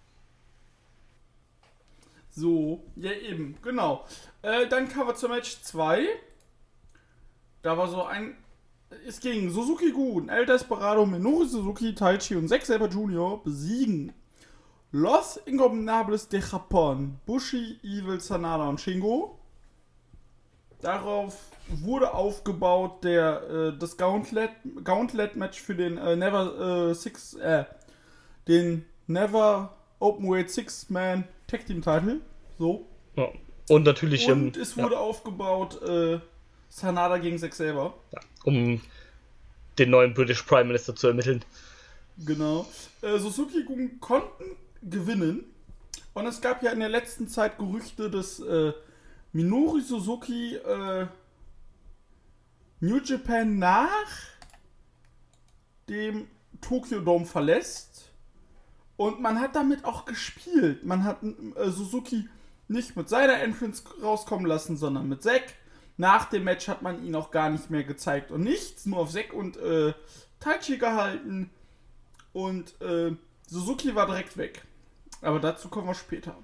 So, 2.30 2.82
ja 2.96 3.12
eben, 3.12 3.56
genau. 3.62 4.04
Äh, 4.42 4.66
dann 4.68 4.88
wir 4.94 5.14
zur 5.14 5.30
Match 5.30 5.62
2. 5.62 6.06
Da 7.62 7.78
war 7.78 7.88
so 7.88 8.04
ein. 8.04 8.36
Es 9.06 9.18
ging 9.20 9.50
Suzuki 9.50 9.90
Gun, 9.90 10.28
El 10.28 10.46
Desperado, 10.46 11.04
Minoru 11.06 11.44
Suzuki, 11.44 11.94
Taichi 11.94 12.36
und 12.36 12.48
Zack 12.48 12.64
Saber 12.64 12.88
Jr. 12.88 13.42
besiegen 13.42 14.12
Los 14.92 15.40
Ingobernables 15.46 16.28
de 16.28 16.40
Japón, 16.40 17.18
Bushi, 17.26 17.80
Evil, 17.82 18.20
Sanada 18.20 18.68
und 18.68 18.80
Shingo. 18.80 19.38
Darauf 20.80 21.36
wurde 21.68 22.14
aufgebaut 22.14 23.04
der, 23.04 23.42
äh, 23.74 23.78
das 23.78 23.96
Gauntlet, 23.96 24.50
Gauntlet 24.84 25.36
Match 25.36 25.60
für 25.60 25.74
den 25.74 25.98
äh, 25.98 26.16
Never 26.16 26.90
äh, 26.90 26.94
Six, 26.94 27.34
äh, 27.34 27.64
den 28.48 28.84
Never 29.06 29.74
Openweight 29.98 30.50
Six 30.50 30.90
Man 30.90 31.24
Tag 31.46 31.66
Team 31.66 31.82
Title. 31.82 32.20
So. 32.58 32.86
Ja. 33.16 33.28
Und 33.68 33.84
natürlich, 33.84 34.28
ähm, 34.28 34.46
Und 34.46 34.56
es 34.56 34.76
wurde 34.76 34.98
aufgebaut 34.98 35.82
äh, 35.82 36.20
Sanada 36.68 37.18
gegen 37.18 37.38
Zack 37.38 37.54
Saber. 37.54 37.94
ja, 38.12 38.20
um 38.44 38.80
den 39.78 39.90
neuen 39.90 40.14
British 40.14 40.42
Prime 40.42 40.64
Minister 40.64 40.94
zu 40.94 41.08
ermitteln. 41.08 41.44
Genau. 42.24 42.66
Äh, 43.02 43.18
Suzuki 43.18 43.64
Gun 43.64 44.00
konnten 44.00 44.56
gewinnen. 44.82 45.44
Und 46.14 46.26
es 46.26 46.40
gab 46.40 46.62
ja 46.62 46.70
in 46.70 46.80
der 46.80 46.88
letzten 46.88 47.28
Zeit 47.28 47.58
Gerüchte, 47.58 48.10
dass 48.10 48.40
äh, 48.40 48.72
Minoru 49.32 49.80
Suzuki 49.80 50.54
äh, 50.54 51.06
New 52.80 53.00
Japan 53.02 53.58
nach 53.58 54.06
dem 55.88 56.28
Tokyo 56.60 57.00
Dome 57.00 57.26
verlässt. 57.26 58.12
Und 58.96 59.20
man 59.20 59.40
hat 59.40 59.56
damit 59.56 59.84
auch 59.84 60.04
gespielt. 60.04 60.84
Man 60.84 61.04
hat 61.04 61.22
äh, 61.22 61.70
Suzuki 61.70 62.28
nicht 62.68 62.96
mit 62.96 63.08
seiner 63.08 63.40
Entrance 63.40 63.82
rauskommen 64.02 64.46
lassen, 64.46 64.76
sondern 64.76 65.08
mit 65.08 65.22
Zack. 65.22 65.54
Nach 65.96 66.26
dem 66.26 66.44
Match 66.44 66.68
hat 66.68 66.82
man 66.82 67.04
ihn 67.04 67.14
auch 67.14 67.30
gar 67.30 67.48
nicht 67.50 67.70
mehr 67.70 67.84
gezeigt 67.84 68.30
und 68.30 68.42
nichts, 68.42 68.84
nur 68.84 68.98
auf 68.98 69.12
Zack 69.12 69.32
und 69.32 69.56
äh, 69.56 69.94
Taichi 70.40 70.76
gehalten. 70.76 71.50
Und 72.32 72.80
äh, 72.82 73.16
Suzuki 73.46 73.94
war 73.94 74.06
direkt 74.06 74.36
weg. 74.36 74.64
Aber 75.22 75.40
dazu 75.40 75.68
kommen 75.68 75.86
wir 75.86 75.94
später. 75.94 76.36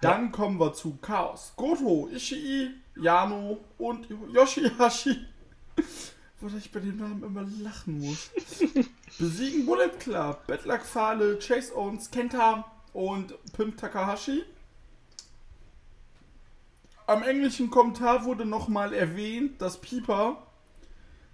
Dann 0.00 0.32
kommen 0.32 0.60
wir 0.60 0.74
zu 0.74 0.98
Chaos. 1.00 1.54
Goto, 1.56 2.08
Ishii, 2.12 2.70
Yano 2.96 3.60
und 3.78 4.06
Yoshihashi. 4.32 5.26
Wo 6.40 6.48
ich 6.56 6.70
bei 6.70 6.80
dem 6.80 6.98
Namen 6.98 7.22
immer 7.22 7.46
lachen 7.62 8.00
muss. 8.00 8.30
Besiegen 9.18 9.66
Bullet 9.66 9.90
Club, 9.98 10.46
Bedlack 10.46 10.84
Fale, 10.84 11.38
Chase 11.38 11.74
Owens, 11.74 12.10
Kenta 12.10 12.64
und 12.92 13.34
Pimp 13.52 13.78
Takahashi. 13.78 14.44
Am 17.06 17.22
englischen 17.22 17.70
Kommentar 17.70 18.24
wurde 18.24 18.44
nochmal 18.44 18.92
erwähnt, 18.94 19.60
dass 19.60 19.80
Pieper 19.80 20.42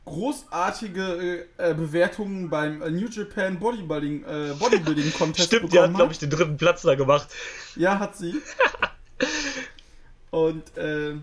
großartige 0.05 1.47
äh, 1.57 1.75
Bewertungen 1.75 2.51
beim 2.51 2.83
äh, 2.83 2.91
New 2.91 3.09
Japan 3.09 3.59
Bodybuilding, 3.59 4.25
äh, 4.25 4.55
Bodybuilding 4.59 5.13
Contest 5.13 5.49
Stimmt, 5.49 5.73
die 5.73 5.79
hat, 5.79 5.85
bekommen 5.85 5.97
glaube 5.97 6.13
ich, 6.13 6.19
den 6.19 6.31
dritten 6.31 6.57
Platz 6.57 6.83
da 6.83 6.95
gemacht. 6.95 7.29
Ja, 7.77 7.99
hat 7.99 8.17
sie. 8.17 8.35
Und 10.31 10.77
äh, 10.77 11.15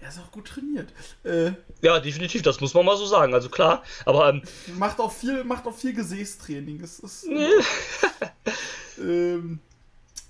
er 0.00 0.08
ist 0.08 0.18
auch 0.18 0.30
gut 0.30 0.46
trainiert. 0.48 0.92
Äh, 1.24 1.52
Ja, 1.82 1.98
definitiv, 2.00 2.42
das 2.42 2.60
muss 2.60 2.74
man 2.74 2.84
mal 2.84 2.96
so 2.96 3.06
sagen. 3.06 3.34
Also 3.34 3.48
klar, 3.48 3.82
aber 4.04 4.28
ähm, 4.30 4.42
macht 4.78 5.00
auch 5.00 5.12
viel, 5.12 5.44
macht 5.44 5.66
auch 5.66 5.74
viel 5.74 5.92
Gesäßtraining. 5.94 6.80
Es 6.80 6.98
ist, 7.00 7.26
ähm, 8.98 9.58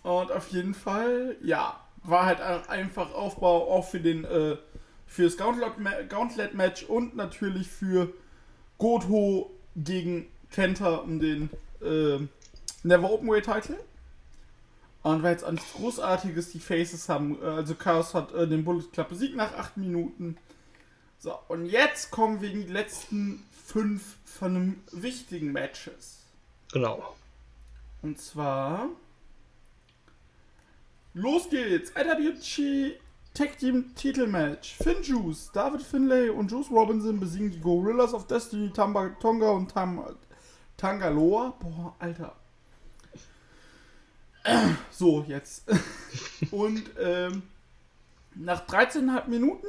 und 0.02 0.32
auf 0.32 0.48
jeden 0.48 0.74
Fall, 0.74 1.36
ja, 1.42 1.78
war 2.04 2.26
halt 2.26 2.40
ein- 2.40 2.66
einfach 2.68 3.12
Aufbau 3.12 3.70
auch 3.70 3.88
für 3.88 4.00
den 4.00 4.24
äh, 4.24 4.56
für 5.06 5.24
das 5.24 5.36
Gauntlet- 5.38 6.08
Gauntlet-Match 6.08 6.84
und 6.84 7.16
natürlich 7.16 7.66
für 7.68 8.12
Goto 8.76 9.50
gegen 9.74 10.26
Kenta 10.52 10.96
um 10.96 11.18
den 11.18 11.50
äh, 11.82 12.18
Never 12.82 13.10
Openweight 13.10 13.44
Title. 13.44 13.78
Und 15.02 15.22
war 15.22 15.30
jetzt 15.30 15.44
auch 15.44 15.52
nichts 15.52 15.72
Großartiges. 15.74 16.50
Die 16.50 16.60
Faces 16.60 17.08
haben, 17.08 17.40
äh, 17.42 17.46
also 17.46 17.74
Chaos 17.74 18.14
hat 18.14 18.32
äh, 18.32 18.48
den 18.48 18.64
Bullet 18.64 18.84
Club 18.92 19.08
besiegt 19.08 19.36
nach 19.36 19.54
8 19.56 19.76
Minuten. 19.76 20.36
So, 21.18 21.38
und 21.48 21.66
jetzt 21.66 22.10
kommen 22.10 22.40
wir 22.40 22.50
in 22.50 22.66
die 22.66 22.72
letzten 22.72 23.44
fünf 23.64 24.16
von 24.24 24.56
einem 24.56 24.82
wichtigen 24.92 25.52
Matches. 25.52 26.18
Genau. 26.72 27.14
Und 28.02 28.20
zwar. 28.20 28.88
Los 31.14 31.48
geht's! 31.50 31.92
IWG 31.96 32.98
Tag 33.34 33.58
Team 33.58 33.94
Titelmatch. 33.94 34.76
Finn 34.76 35.02
Juice, 35.02 35.50
David 35.52 35.82
Finlay 35.82 36.28
und 36.28 36.50
Juice 36.50 36.70
Robinson 36.70 37.20
besiegen 37.20 37.50
die 37.50 37.60
Gorillas 37.60 38.14
of 38.14 38.26
Destiny, 38.26 38.70
Tamba 38.70 39.10
Tonga 39.20 39.50
und 39.50 39.70
Tam 39.70 40.04
Tangaloa. 40.76 41.54
Boah, 41.60 41.94
Alter. 41.98 42.34
So, 44.90 45.24
jetzt. 45.28 45.64
und 46.50 46.82
ähm, 47.00 47.42
nach 48.34 48.66
13,5 48.66 49.28
Minuten. 49.28 49.66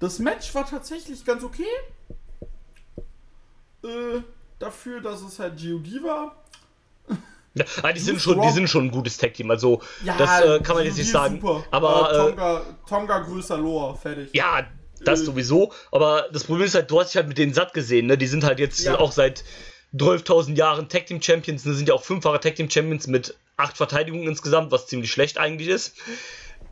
Das 0.00 0.18
Match 0.18 0.54
war 0.54 0.68
tatsächlich 0.68 1.24
ganz 1.24 1.44
okay. 1.44 1.64
Äh, 3.84 4.20
dafür, 4.58 5.00
dass 5.00 5.22
es 5.22 5.38
halt 5.38 5.60
GOD 5.60 6.02
war. 6.02 6.36
Ja, 7.54 7.66
ah, 7.82 7.92
die, 7.92 8.00
sind 8.00 8.18
schon, 8.18 8.40
die 8.40 8.48
sind 8.48 8.70
schon 8.70 8.86
ein 8.86 8.90
gutes 8.90 9.18
Tag-Team, 9.18 9.50
also 9.50 9.82
Ja, 10.02 10.16
das 10.16 10.40
äh, 10.40 10.60
kann 10.60 10.74
man 10.74 10.86
jetzt 10.86 10.96
nicht 10.96 11.10
sagen. 11.10 11.34
super. 11.38 11.62
Aber 11.70 12.10
Äh, 12.10 12.14
äh, 12.14 12.30
Tonga, 12.30 12.62
Tonga 12.88 13.18
größer 13.18 13.58
Lore, 13.58 13.94
fertig. 13.94 14.30
ja, 14.32 14.66
das 15.04 15.20
Äh. 15.20 15.24
sowieso. 15.24 15.70
Aber 15.90 16.28
das 16.32 16.44
Problem 16.44 16.64
ist 16.66 16.74
halt, 16.74 16.90
du 16.90 16.98
hast 16.98 17.08
dich 17.10 17.16
halt 17.16 17.28
mit 17.28 17.36
denen 17.36 17.52
satt 17.52 17.74
gesehen, 17.74 18.06
ne? 18.06 18.16
Die 18.16 18.26
sind 18.26 18.42
halt 18.44 18.58
jetzt 18.58 18.80
Ja. 18.80 18.98
auch 18.98 19.12
seit 19.12 19.44
12.000 19.92 20.56
Jahren 20.56 20.88
Tag-Team-Champions, 20.88 21.66
ne? 21.66 21.74
sind 21.74 21.88
ja 21.90 21.94
auch 21.94 22.02
fünffache 22.04 22.40
Tag-Team-Champions 22.40 23.06
mit 23.08 23.36
acht 23.62 23.76
Verteidigungen 23.76 24.28
insgesamt, 24.28 24.70
was 24.72 24.86
ziemlich 24.86 25.10
schlecht 25.10 25.38
eigentlich 25.38 25.68
ist. 25.68 25.96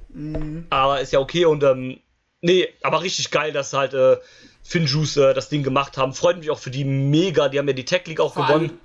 Mhm. 0.08 0.66
Aber 0.70 1.00
ist 1.00 1.12
ja 1.12 1.20
okay 1.20 1.44
und 1.44 1.62
ähm, 1.62 2.00
nee, 2.40 2.68
aber 2.82 3.02
richtig 3.02 3.30
geil, 3.30 3.52
dass 3.52 3.72
halt 3.72 3.94
äh, 3.94 4.16
Finn 4.62 4.86
Juice 4.86 5.16
äh, 5.16 5.34
das 5.34 5.48
Ding 5.48 5.62
gemacht 5.62 5.96
haben. 5.96 6.12
Freut 6.14 6.38
mich 6.38 6.50
auch 6.50 6.58
für 6.58 6.70
die 6.70 6.84
mega, 6.84 7.48
die 7.48 7.58
haben 7.58 7.68
ja 7.68 7.74
die 7.74 7.84
Tag 7.84 8.06
League 8.06 8.20
auch 8.20 8.34
Vor 8.34 8.46
gewonnen. 8.46 8.70
allem, 8.70 8.78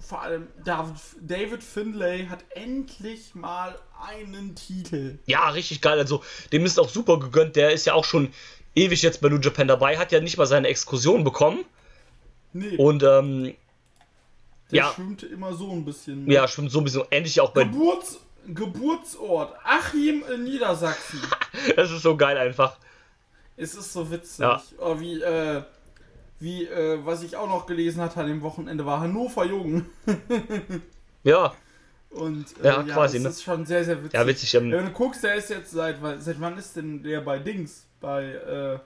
vor 0.00 0.22
allem 0.22 0.46
David, 0.64 0.96
David 1.20 1.62
Finlay 1.62 2.26
hat 2.26 2.44
endlich 2.50 3.34
mal 3.34 3.78
einen 4.04 4.54
Titel. 4.56 5.18
Ja, 5.26 5.48
richtig 5.50 5.80
geil. 5.80 5.98
Also, 5.98 6.22
dem 6.52 6.64
ist 6.66 6.80
auch 6.80 6.88
super 6.88 7.18
gegönnt. 7.20 7.54
Der 7.56 7.70
ist 7.70 7.86
ja 7.86 7.94
auch 7.94 8.04
schon 8.04 8.32
ewig 8.74 9.02
jetzt 9.02 9.20
bei 9.20 9.28
New 9.28 9.38
Japan 9.38 9.68
dabei, 9.68 9.98
hat 9.98 10.12
ja 10.12 10.20
nicht 10.20 10.38
mal 10.38 10.46
seine 10.46 10.68
Exkursion 10.68 11.24
bekommen. 11.24 11.64
Nee, 12.52 12.76
Und 12.76 13.02
ähm, 13.02 13.54
der 14.72 14.78
ja. 14.84 14.92
schwimmte 14.92 15.26
immer 15.26 15.52
so 15.52 15.70
ein 15.70 15.84
bisschen. 15.84 16.28
ja, 16.30 16.48
schwimmt 16.48 16.70
so 16.70 16.78
ein 16.78 16.84
bisschen 16.84 17.02
ähnlich 17.10 17.40
auch 17.40 17.50
bei. 17.52 17.64
Geburts, 17.64 18.18
Geburtsort 18.46 19.54
Achim 19.64 20.24
in 20.32 20.44
Niedersachsen. 20.44 21.20
Das 21.76 21.90
ist 21.90 22.02
so 22.02 22.16
geil 22.16 22.36
einfach. 22.38 22.78
es 23.56 23.74
ist 23.74 23.92
so 23.92 24.10
witzig. 24.10 24.38
Ja. 24.40 24.62
Oh, 24.78 24.98
wie, 24.98 25.20
äh, 25.20 25.62
wie, 26.40 26.64
äh, 26.66 26.98
was 27.04 27.22
ich 27.22 27.36
auch 27.36 27.46
noch 27.46 27.66
gelesen 27.66 28.00
hatte 28.00 28.20
an 28.20 28.26
dem 28.26 28.40
Wochenende 28.42 28.84
war 28.86 29.00
Hannover 29.00 29.44
Jung. 29.44 29.84
Ja, 31.24 31.54
Und 32.10 32.46
äh, 32.62 32.66
Ja, 32.66 32.82
quasi, 32.82 33.18
das 33.18 33.22
ne? 33.22 33.28
ist 33.28 33.42
schon 33.44 33.64
sehr, 33.64 33.84
sehr 33.84 33.98
witzig. 34.02 34.14
ja, 34.14 34.26
witzig. 34.26 34.54
Ähm, 34.54 34.72
Wenn 34.72 34.86
du 34.86 34.90
guckst, 34.92 35.22
der 35.22 35.36
ist 35.36 35.50
jetzt 35.50 35.70
seit, 35.70 35.98
seit 36.18 36.40
wann 36.40 36.58
ist 36.58 36.74
denn 36.74 37.02
der 37.04 37.20
bei 37.20 37.38
Dings? 37.38 37.86
Bei, 38.00 38.24
äh, 38.24 38.78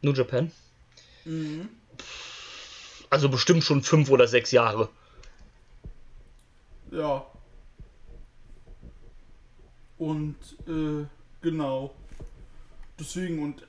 New 0.00 0.12
Japan. 0.12 0.50
mhm. 1.24 1.68
Also 3.14 3.28
bestimmt 3.28 3.62
schon 3.62 3.80
fünf 3.80 4.10
oder 4.10 4.26
sechs 4.26 4.50
Jahre. 4.50 4.88
Ja. 6.90 7.24
Und 9.98 10.34
äh, 10.66 11.06
genau. 11.40 11.94
Deswegen, 12.98 13.40
und 13.40 13.64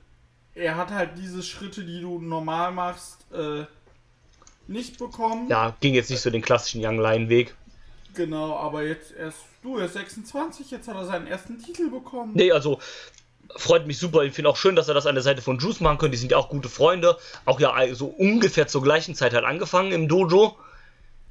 er 0.56 0.74
hat 0.76 0.90
halt 0.90 1.10
diese 1.16 1.44
Schritte, 1.44 1.84
die 1.84 2.00
du 2.00 2.18
normal 2.18 2.72
machst, 2.72 3.24
äh, 3.32 3.66
nicht 4.66 4.98
bekommen. 4.98 5.48
Ja, 5.48 5.76
ging 5.78 5.94
jetzt 5.94 6.10
nicht 6.10 6.22
so 6.22 6.30
den 6.30 6.42
klassischen 6.42 6.84
Young 6.84 6.98
Lion 6.98 7.28
Weg. 7.28 7.54
Genau, 8.14 8.56
aber 8.56 8.82
jetzt 8.82 9.12
erst, 9.12 9.38
du, 9.62 9.78
er 9.78 9.86
ist 9.86 9.92
26, 9.92 10.72
jetzt 10.72 10.88
hat 10.88 10.96
er 10.96 11.06
seinen 11.06 11.28
ersten 11.28 11.62
Titel 11.62 11.88
bekommen. 11.88 12.32
Nee, 12.34 12.50
also 12.50 12.80
freut 13.56 13.86
mich 13.86 13.98
super. 13.98 14.22
Ich 14.24 14.34
finde 14.34 14.50
auch 14.50 14.56
schön, 14.56 14.76
dass 14.76 14.88
er 14.88 14.94
das 14.94 15.06
an 15.06 15.14
der 15.14 15.22
Seite 15.22 15.42
von 15.42 15.58
Juice 15.58 15.80
machen 15.80 15.98
können. 15.98 16.12
Die 16.12 16.18
sind 16.18 16.32
ja 16.32 16.38
auch 16.38 16.48
gute 16.48 16.68
Freunde. 16.68 17.16
Auch 17.44 17.60
ja 17.60 17.74
so 17.94 18.06
ungefähr 18.06 18.66
zur 18.66 18.82
gleichen 18.82 19.14
Zeit 19.14 19.34
halt 19.34 19.44
angefangen 19.44 19.92
im 19.92 20.08
Dojo. 20.08 20.56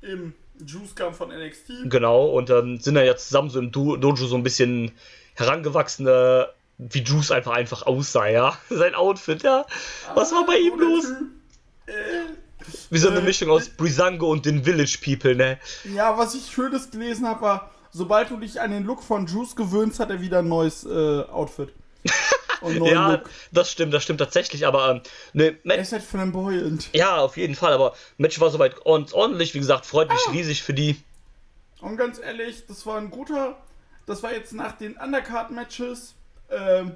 Im 0.01 0.33
Juice 0.65 0.95
kam 0.95 1.13
von 1.13 1.29
NXT. 1.29 1.89
Genau, 1.89 2.25
und 2.27 2.49
ähm, 2.49 2.79
sind 2.79 2.95
dann 2.95 3.05
ja 3.05 3.15
zusammen 3.15 3.49
so 3.49 3.59
im 3.59 3.71
Do 3.71 3.97
Dojo 3.97 4.25
so 4.27 4.35
ein 4.35 4.43
bisschen 4.43 4.91
herangewachsen, 5.35 6.07
äh, 6.07 6.45
wie 6.77 7.03
Juice 7.03 7.31
einfach 7.31 7.51
einfach 7.53 7.85
aussah, 7.85 8.27
ja. 8.27 8.57
Sein 8.69 8.95
Outfit, 8.95 9.43
ja. 9.43 9.65
Was 10.13 10.31
war 10.31 10.45
bei 10.45 10.57
ihm 10.57 10.73
Ah, 10.73 10.81
los? 10.81 11.05
Äh, 11.87 11.93
Wie 12.89 12.97
so 12.97 13.09
eine 13.09 13.19
äh, 13.19 13.23
Mischung 13.23 13.49
aus 13.49 13.69
Brisango 13.69 14.31
und 14.31 14.45
den 14.45 14.63
Village 14.63 14.97
People, 15.03 15.35
ne? 15.35 15.59
Ja, 15.93 16.17
was 16.17 16.35
ich 16.35 16.51
Schönes 16.51 16.89
gelesen 16.89 17.27
habe, 17.27 17.41
war, 17.41 17.71
sobald 17.91 18.29
du 18.29 18.37
dich 18.37 18.59
an 18.61 18.71
den 18.71 18.83
Look 18.85 19.03
von 19.03 19.27
Juice 19.27 19.55
gewöhnst, 19.55 19.99
hat 19.99 20.09
er 20.09 20.21
wieder 20.21 20.39
ein 20.39 20.47
neues 20.47 20.85
äh, 20.85 21.23
Outfit. 21.23 21.73
Neuen 22.61 22.83
Ja, 22.85 23.11
Look. 23.13 23.29
das 23.51 23.71
stimmt, 23.71 23.93
das 23.93 24.03
stimmt 24.03 24.19
tatsächlich, 24.19 24.65
aber 24.65 24.89
ähm, 24.89 25.01
ne, 25.33 25.45
Er 25.47 25.55
Ma- 25.63 25.73
ist 25.75 25.91
halt 25.91 26.03
flamboyant. 26.03 26.89
ja, 26.93 27.17
auf 27.17 27.37
jeden 27.37 27.55
Fall, 27.55 27.73
aber 27.73 27.95
Match 28.17 28.39
war 28.39 28.49
soweit 28.49 28.85
ord- 28.85 29.13
ordentlich, 29.13 29.53
wie 29.53 29.59
gesagt, 29.59 29.85
freut 29.85 30.09
mich 30.09 30.19
Ah. 30.27 30.31
riesig 30.31 30.63
für 30.63 30.73
die. 30.73 30.97
Und 31.81 31.97
ganz 31.97 32.19
ehrlich, 32.19 32.65
das 32.67 32.85
war 32.85 32.97
ein 32.97 33.11
guter. 33.11 33.57
Das 34.07 34.23
war 34.23 34.33
jetzt 34.33 34.53
nach 34.53 34.71
den 34.73 34.95
Undercard-Matches, 34.97 36.15
ähm, 36.49 36.95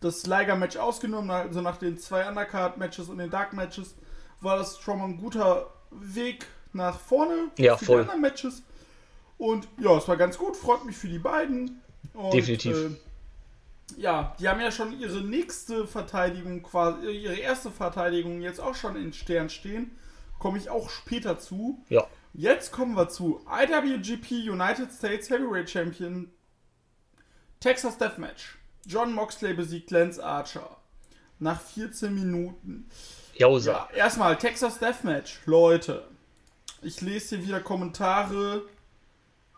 das 0.00 0.26
Liger-Match 0.26 0.76
ausgenommen, 0.76 1.30
also 1.30 1.60
nach 1.60 1.76
den 1.78 1.98
zwei 1.98 2.28
Undercard-Matches 2.28 3.08
und 3.08 3.18
den 3.18 3.30
Dark-Matches, 3.30 3.94
war 4.40 4.56
das 4.56 4.78
schon 4.80 4.98
mal 4.98 5.04
ein 5.04 5.18
guter 5.18 5.68
Weg 5.90 6.46
nach 6.72 6.98
vorne 6.98 7.48
Ja, 7.58 7.76
für 7.76 7.84
voll. 7.84 7.96
die 7.98 8.00
anderen 8.02 8.20
Matches. 8.20 8.62
Und 9.38 9.66
ja, 9.78 9.96
es 9.96 10.06
war 10.08 10.16
ganz 10.16 10.36
gut, 10.38 10.56
freut 10.56 10.84
mich 10.84 10.96
für 10.96 11.08
die 11.08 11.18
beiden. 11.18 11.80
Und, 12.14 12.34
Definitiv. 12.34 12.76
äh, 12.76 12.90
ja, 13.96 14.34
die 14.38 14.48
haben 14.48 14.60
ja 14.60 14.70
schon 14.70 14.98
ihre 14.98 15.20
nächste 15.20 15.86
Verteidigung, 15.86 16.62
quasi, 16.62 17.06
äh, 17.06 17.10
ihre 17.10 17.34
erste 17.36 17.70
Verteidigung 17.70 18.40
jetzt 18.40 18.60
auch 18.60 18.74
schon 18.74 18.96
in 18.96 19.12
Stern 19.12 19.48
stehen. 19.48 19.96
Komme 20.38 20.58
ich 20.58 20.70
auch 20.70 20.90
später 20.90 21.38
zu. 21.38 21.84
Ja. 21.88 22.06
Jetzt 22.34 22.72
kommen 22.72 22.96
wir 22.96 23.08
zu 23.08 23.44
IWGP 23.46 24.50
United 24.50 24.90
States 24.92 25.28
Heavyweight 25.28 25.68
Champion 25.68 26.30
Texas 27.60 27.98
Deathmatch. 27.98 28.56
John 28.86 29.12
Moxley 29.12 29.54
besiegt 29.54 29.90
Lance 29.90 30.22
Archer. 30.22 30.76
Nach 31.38 31.60
14 31.60 32.12
Minuten. 32.14 32.88
Jausa. 33.34 33.72
Ja, 33.72 33.88
erstmal 33.94 34.36
Texas 34.36 34.78
Deathmatch. 34.78 35.40
Leute, 35.46 36.04
ich 36.80 37.00
lese 37.00 37.36
hier 37.36 37.46
wieder 37.46 37.60
Kommentare. 37.60 38.62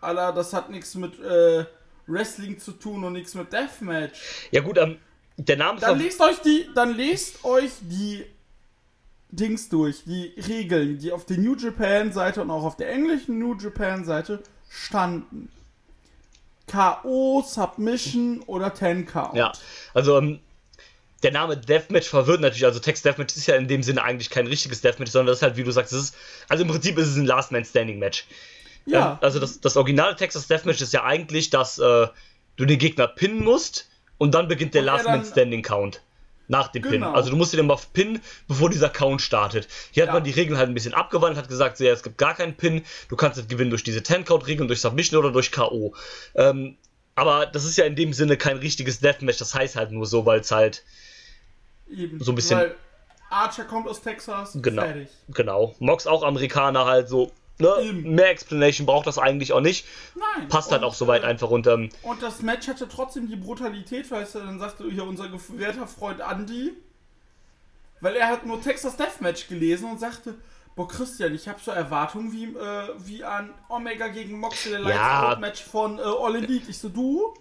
Aller, 0.00 0.32
das 0.32 0.52
hat 0.52 0.68
nichts 0.70 0.94
mit 0.94 1.18
äh, 1.20 1.64
Wrestling 2.06 2.58
zu 2.58 2.72
tun 2.72 3.04
und 3.04 3.12
nichts 3.14 3.34
mit 3.34 3.52
Deathmatch. 3.52 4.48
Ja, 4.50 4.60
gut, 4.60 4.78
ähm, 4.78 4.98
der 5.36 5.56
Name 5.56 5.80
Dann 5.80 5.96
ver- 5.98 6.04
lest 6.04 6.20
euch 6.20 6.38
die, 6.40 6.68
dann 6.74 6.94
lest 6.96 7.44
euch 7.44 7.70
die 7.80 8.24
Dings 9.30 9.68
durch, 9.68 10.04
die 10.04 10.32
Regeln, 10.46 10.98
die 10.98 11.10
auf 11.10 11.24
der 11.26 11.38
New 11.38 11.56
Japan 11.56 12.12
Seite 12.12 12.42
und 12.42 12.50
auch 12.50 12.62
auf 12.62 12.76
der 12.76 12.90
englischen 12.92 13.38
New 13.38 13.56
Japan 13.56 14.04
Seite 14.04 14.42
standen. 14.70 15.48
K.O., 16.66 17.42
Submission 17.46 18.42
oder 18.46 18.72
Ten 18.72 19.06
Count. 19.06 19.34
Ja, 19.36 19.52
also 19.92 20.16
ähm, 20.18 20.40
der 21.22 21.32
Name 21.32 21.56
Deathmatch 21.56 22.08
verwirrt 22.08 22.40
natürlich. 22.40 22.64
Also 22.64 22.80
Text 22.80 23.04
Deathmatch 23.04 23.36
ist 23.36 23.46
ja 23.46 23.56
in 23.56 23.68
dem 23.68 23.82
Sinne 23.82 24.02
eigentlich 24.02 24.30
kein 24.30 24.46
richtiges 24.46 24.80
Deathmatch, 24.80 25.10
sondern 25.10 25.28
das 25.28 25.38
ist 25.38 25.42
halt, 25.42 25.56
wie 25.56 25.64
du 25.64 25.70
sagst, 25.72 25.92
es 25.92 26.02
ist, 26.04 26.16
also 26.48 26.62
im 26.64 26.70
Prinzip 26.70 26.96
ist 26.98 27.08
es 27.08 27.16
ein 27.16 27.26
Last 27.26 27.52
Man 27.52 27.64
Standing 27.64 27.98
Match. 27.98 28.26
Ja. 28.86 29.18
Also 29.22 29.40
das, 29.40 29.60
das 29.60 29.76
originale 29.76 30.14
Texas 30.16 30.46
Deathmatch 30.46 30.80
ist 30.82 30.92
ja 30.92 31.04
eigentlich, 31.04 31.50
dass 31.50 31.78
äh, 31.78 32.08
du 32.56 32.64
den 32.64 32.78
Gegner 32.78 33.06
pinnen 33.08 33.42
musst 33.42 33.88
und 34.18 34.34
dann 34.34 34.48
beginnt 34.48 34.74
der 34.74 34.82
Und 34.82 34.86
Last 34.86 35.04
Man 35.06 35.24
Standing 35.24 35.62
Count. 35.62 36.02
Nach 36.46 36.68
dem 36.68 36.82
Pin. 36.82 36.92
Genau. 36.92 37.12
Also 37.12 37.30
du 37.30 37.36
musst 37.36 37.54
den 37.54 37.66
mal 37.66 37.78
pinnen, 37.94 38.20
bevor 38.46 38.68
dieser 38.68 38.90
Count 38.90 39.22
startet. 39.22 39.66
Hier 39.92 40.02
hat 40.02 40.08
Ja. 40.08 40.12
man 40.14 40.24
die 40.24 40.30
Regeln 40.30 40.58
halt 40.58 40.68
ein 40.68 40.74
bisschen 40.74 40.92
abgewandelt, 40.92 41.38
hat 41.38 41.48
gesagt, 41.48 41.78
so, 41.78 41.84
ja, 41.84 41.92
es 41.92 42.02
gibt 42.02 42.18
gar 42.18 42.34
keinen 42.34 42.54
Pin, 42.54 42.84
du 43.08 43.16
kannst 43.16 43.38
es 43.38 43.48
gewinnen 43.48 43.70
durch 43.70 43.82
diese 43.82 44.00
10-Count-Regeln, 44.00 44.68
durch 44.68 44.82
Submission 44.82 45.18
oder 45.18 45.32
durch 45.32 45.50
K.O. 45.50 45.94
Ähm, 46.34 46.76
aber 47.14 47.46
das 47.46 47.64
ist 47.64 47.78
ja 47.78 47.86
in 47.86 47.96
dem 47.96 48.12
Sinne 48.12 48.36
kein 48.36 48.58
richtiges 48.58 49.00
Deathmatch, 49.00 49.38
das 49.38 49.54
heißt 49.54 49.76
halt 49.76 49.90
nur 49.92 50.04
so, 50.04 50.26
weil 50.26 50.40
es 50.40 50.50
halt 50.50 50.84
Eben. 51.90 52.22
so 52.22 52.32
ein 52.32 52.34
bisschen- 52.34 52.58
Weil 52.58 52.74
Archer 53.30 53.64
kommt 53.64 53.88
aus 53.88 54.02
Texas. 54.02 54.50
Genau. 54.60 54.82
Fertig. 54.82 55.08
Genau. 55.28 55.74
Mox 55.78 56.06
auch 56.06 56.22
Amerikaner 56.22 56.84
halt 56.84 57.08
so. 57.08 57.32
Ne? 57.58 57.92
Mehr 57.92 58.30
Explanation 58.30 58.86
braucht 58.86 59.06
das 59.06 59.18
eigentlich 59.18 59.52
auch 59.52 59.60
nicht. 59.60 59.86
Nein. 60.14 60.48
Passt 60.48 60.72
halt 60.72 60.82
Und, 60.82 60.88
auch 60.88 60.94
soweit 60.94 61.22
äh, 61.22 61.26
einfach 61.26 61.50
ähm, 61.50 61.90
Und 62.02 62.22
das 62.22 62.42
Match 62.42 62.66
hatte 62.66 62.88
trotzdem 62.88 63.28
die 63.28 63.36
Brutalität, 63.36 64.10
weißt 64.10 64.36
du, 64.36 64.38
dann 64.40 64.58
sagte 64.58 64.90
hier 64.90 65.04
unser 65.04 65.30
werter 65.50 65.86
Freund 65.86 66.20
Andy, 66.20 66.72
weil 68.00 68.16
er 68.16 68.28
hat 68.28 68.44
nur 68.44 68.60
Texas 68.60 68.96
Deathmatch 68.96 69.48
gelesen 69.48 69.90
und 69.90 70.00
sagte, 70.00 70.34
Boah, 70.76 70.88
Christian, 70.88 71.32
ich 71.34 71.46
habe 71.46 71.60
so 71.62 71.70
Erwartungen 71.70 72.32
wie, 72.32 72.46
äh, 72.46 72.88
wie 72.98 73.22
an 73.22 73.50
Omega 73.68 74.08
gegen 74.08 74.40
Moxley 74.40 74.88
Ja. 74.88 75.36
Match 75.40 75.62
von 75.62 75.98
äh, 75.98 76.02
All 76.02 76.34
Elite. 76.34 76.68
Ich 76.68 76.78
so, 76.78 76.88
du, 76.88 77.32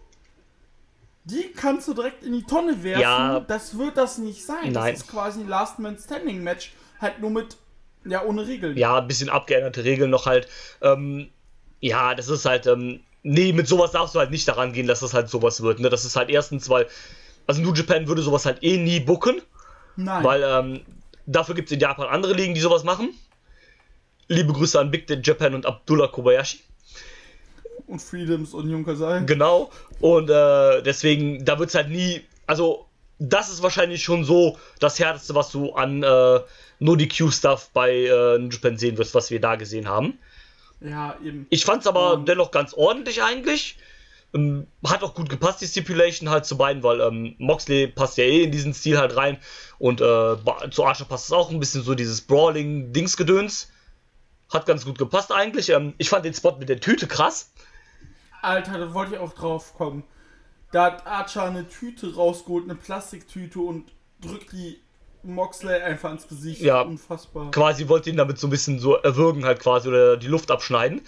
die 1.24 1.52
kannst 1.52 1.88
du 1.88 1.96
direkt 1.96 2.24
in 2.24 2.34
die 2.34 2.44
Tonne 2.44 2.84
werfen. 2.84 3.02
Ja. 3.02 3.40
Das 3.40 3.78
wird 3.78 3.98
das 3.98 4.20
nicht 4.20 4.46
sein. 4.46 4.72
Nein. 4.72 4.94
Das 4.94 5.04
ist 5.04 5.08
quasi 5.08 5.40
ein 5.40 5.48
Last 5.48 5.80
Man 5.80 5.98
Standing 5.98 6.44
Match. 6.44 6.74
Halt 7.02 7.20
nur 7.22 7.32
mit, 7.32 7.58
ja, 8.06 8.24
ohne 8.24 8.48
Regeln. 8.48 8.78
Ja, 8.78 8.98
ein 9.00 9.08
bisschen 9.08 9.30
abgeänderte 9.30 9.84
Regeln 9.84 10.10
noch 10.10 10.26
halt. 10.26 10.48
Ähm, 10.82 11.30
ja, 11.80 12.16
das 12.16 12.30
ist 12.30 12.46
halt, 12.46 12.68
ähm, 12.68 13.02
nee, 13.24 13.54
mit 13.54 13.68
sowas 13.68 13.92
darfst 13.92 14.16
du 14.16 14.20
halt 14.20 14.32
nicht 14.32 14.48
daran 14.48 14.74
gehen, 14.74 14.88
dass 14.88 15.02
das 15.02 15.14
halt 15.14 15.30
sowas 15.30 15.62
wird. 15.62 15.80
Ne? 15.80 15.90
Das 15.90 16.06
ist 16.06 16.16
halt 16.16 16.30
erstens, 16.30 16.70
weil, 16.70 16.88
also 17.48 17.62
New 17.62 17.74
Japan 17.74 18.08
würde 18.08 18.22
sowas 18.22 18.46
halt 18.46 18.64
eh 18.64 18.78
nie 18.78 19.00
booken. 19.00 19.42
Nein. 19.96 20.24
Weil 20.24 20.44
ähm, 20.44 20.82
dafür 21.26 21.56
gibt 21.56 21.70
es 21.70 21.74
in 21.74 21.80
Japan 21.80 22.08
andere 22.08 22.34
Ligen, 22.34 22.54
die 22.54 22.62
sowas 22.62 22.84
machen. 22.84 23.10
Liebe 24.28 24.54
Grüße 24.54 24.80
an 24.80 24.92
Big 24.92 25.08
Day 25.08 25.20
Japan 25.22 25.54
und 25.54 25.66
Abdullah 25.66 26.08
Kobayashi. 26.08 26.60
und 27.88 28.02
Freedoms 28.02 28.54
und 28.54 28.70
Junker 28.70 28.96
sein. 28.96 29.26
Genau. 29.26 29.72
Und 30.00 30.30
äh, 30.30 30.82
deswegen, 30.82 31.46
da 31.46 31.60
wird 31.60 31.70
es 31.70 31.76
halt 31.76 31.90
nie. 31.90 32.22
Also, 32.48 32.88
das 33.20 33.50
ist 33.50 33.62
wahrscheinlich 33.64 34.04
schon 34.04 34.24
so 34.26 34.58
das 34.80 35.00
Härteste, 35.00 35.36
was 35.36 35.52
du 35.52 35.74
an 35.74 36.04
äh, 36.04 36.40
No 36.80 36.96
DQ-Stuff 36.96 37.70
bei 37.74 37.92
äh, 37.92 38.38
New 38.40 38.50
Japan 38.50 38.78
sehen 38.78 38.98
wirst, 38.98 39.16
was 39.16 39.32
wir 39.32 39.40
da 39.40 39.56
gesehen 39.56 39.88
haben. 39.88 40.18
Ja, 40.82 41.16
eben. 41.24 41.48
Ich 41.50 41.64
fand 41.66 41.82
es 41.82 41.88
aber 41.88 42.16
Ähm. 42.16 42.26
dennoch 42.26 42.52
ganz 42.52 42.74
ordentlich 42.74 43.24
eigentlich. 43.24 43.78
Ähm, 44.34 44.68
hat 44.86 45.04
auch 45.04 45.14
gut 45.14 45.30
gepasst, 45.30 45.62
die 45.62 45.68
Stipulation 45.68 46.30
halt 46.30 46.46
zu 46.46 46.58
beiden, 46.58 46.82
weil 46.84 47.00
ähm, 47.02 47.36
Moxley 47.38 47.88
passt 47.88 48.18
ja 48.18 48.24
eh 48.24 48.44
in 48.44 48.52
diesen 48.52 48.74
Stil 48.74 48.98
halt 48.98 49.16
rein 49.16 49.38
und 49.78 50.02
äh, 50.02 50.36
zu 50.72 50.84
Archer 50.84 51.06
passt 51.06 51.26
es 51.28 51.32
auch 51.32 51.52
ein 51.52 51.60
bisschen 51.60 51.84
so 51.84 51.94
dieses 51.96 52.22
Brawling-Dingsgedöns. 52.22 53.72
Hat 54.52 54.66
ganz 54.66 54.86
gut 54.86 54.98
gepasst 54.98 55.32
eigentlich. 55.32 55.70
Ähm, 55.70 55.94
ich 56.00 56.10
fand 56.10 56.26
den 56.26 56.34
Spot 56.34 56.56
mit 56.58 56.68
der 56.68 56.80
Tüte 56.80 57.08
krass. 57.08 57.52
Alter, 58.42 58.78
da 58.78 58.94
wollte 58.94 59.14
ich 59.14 59.20
auch 59.20 59.34
drauf 59.34 59.74
kommen. 59.76 60.04
Da 60.74 60.86
hat 60.86 61.06
Archer 61.06 61.44
eine 61.44 61.70
Tüte 61.70 62.16
rausgeholt, 62.16 62.66
eine 62.66 62.76
Plastiktüte 62.76 63.60
und 63.60 63.92
drückt 64.20 64.52
die 64.52 64.82
Moxley 65.22 65.82
einfach 65.82 66.12
ins 66.12 66.28
Gesicht. 66.28 66.62
Ja. 66.62 66.82
Unfassbar. 66.82 67.52
Quasi 67.52 67.88
wollte 67.88 68.10
ihn 68.10 68.18
damit 68.18 68.40
so 68.40 68.48
ein 68.48 68.50
bisschen 68.50 68.80
so 68.80 68.96
erwürgen 68.96 69.46
halt 69.46 69.60
quasi 69.60 69.88
oder 69.88 70.18
die 70.18 70.28
Luft 70.28 70.50
abschneiden. 70.50 71.02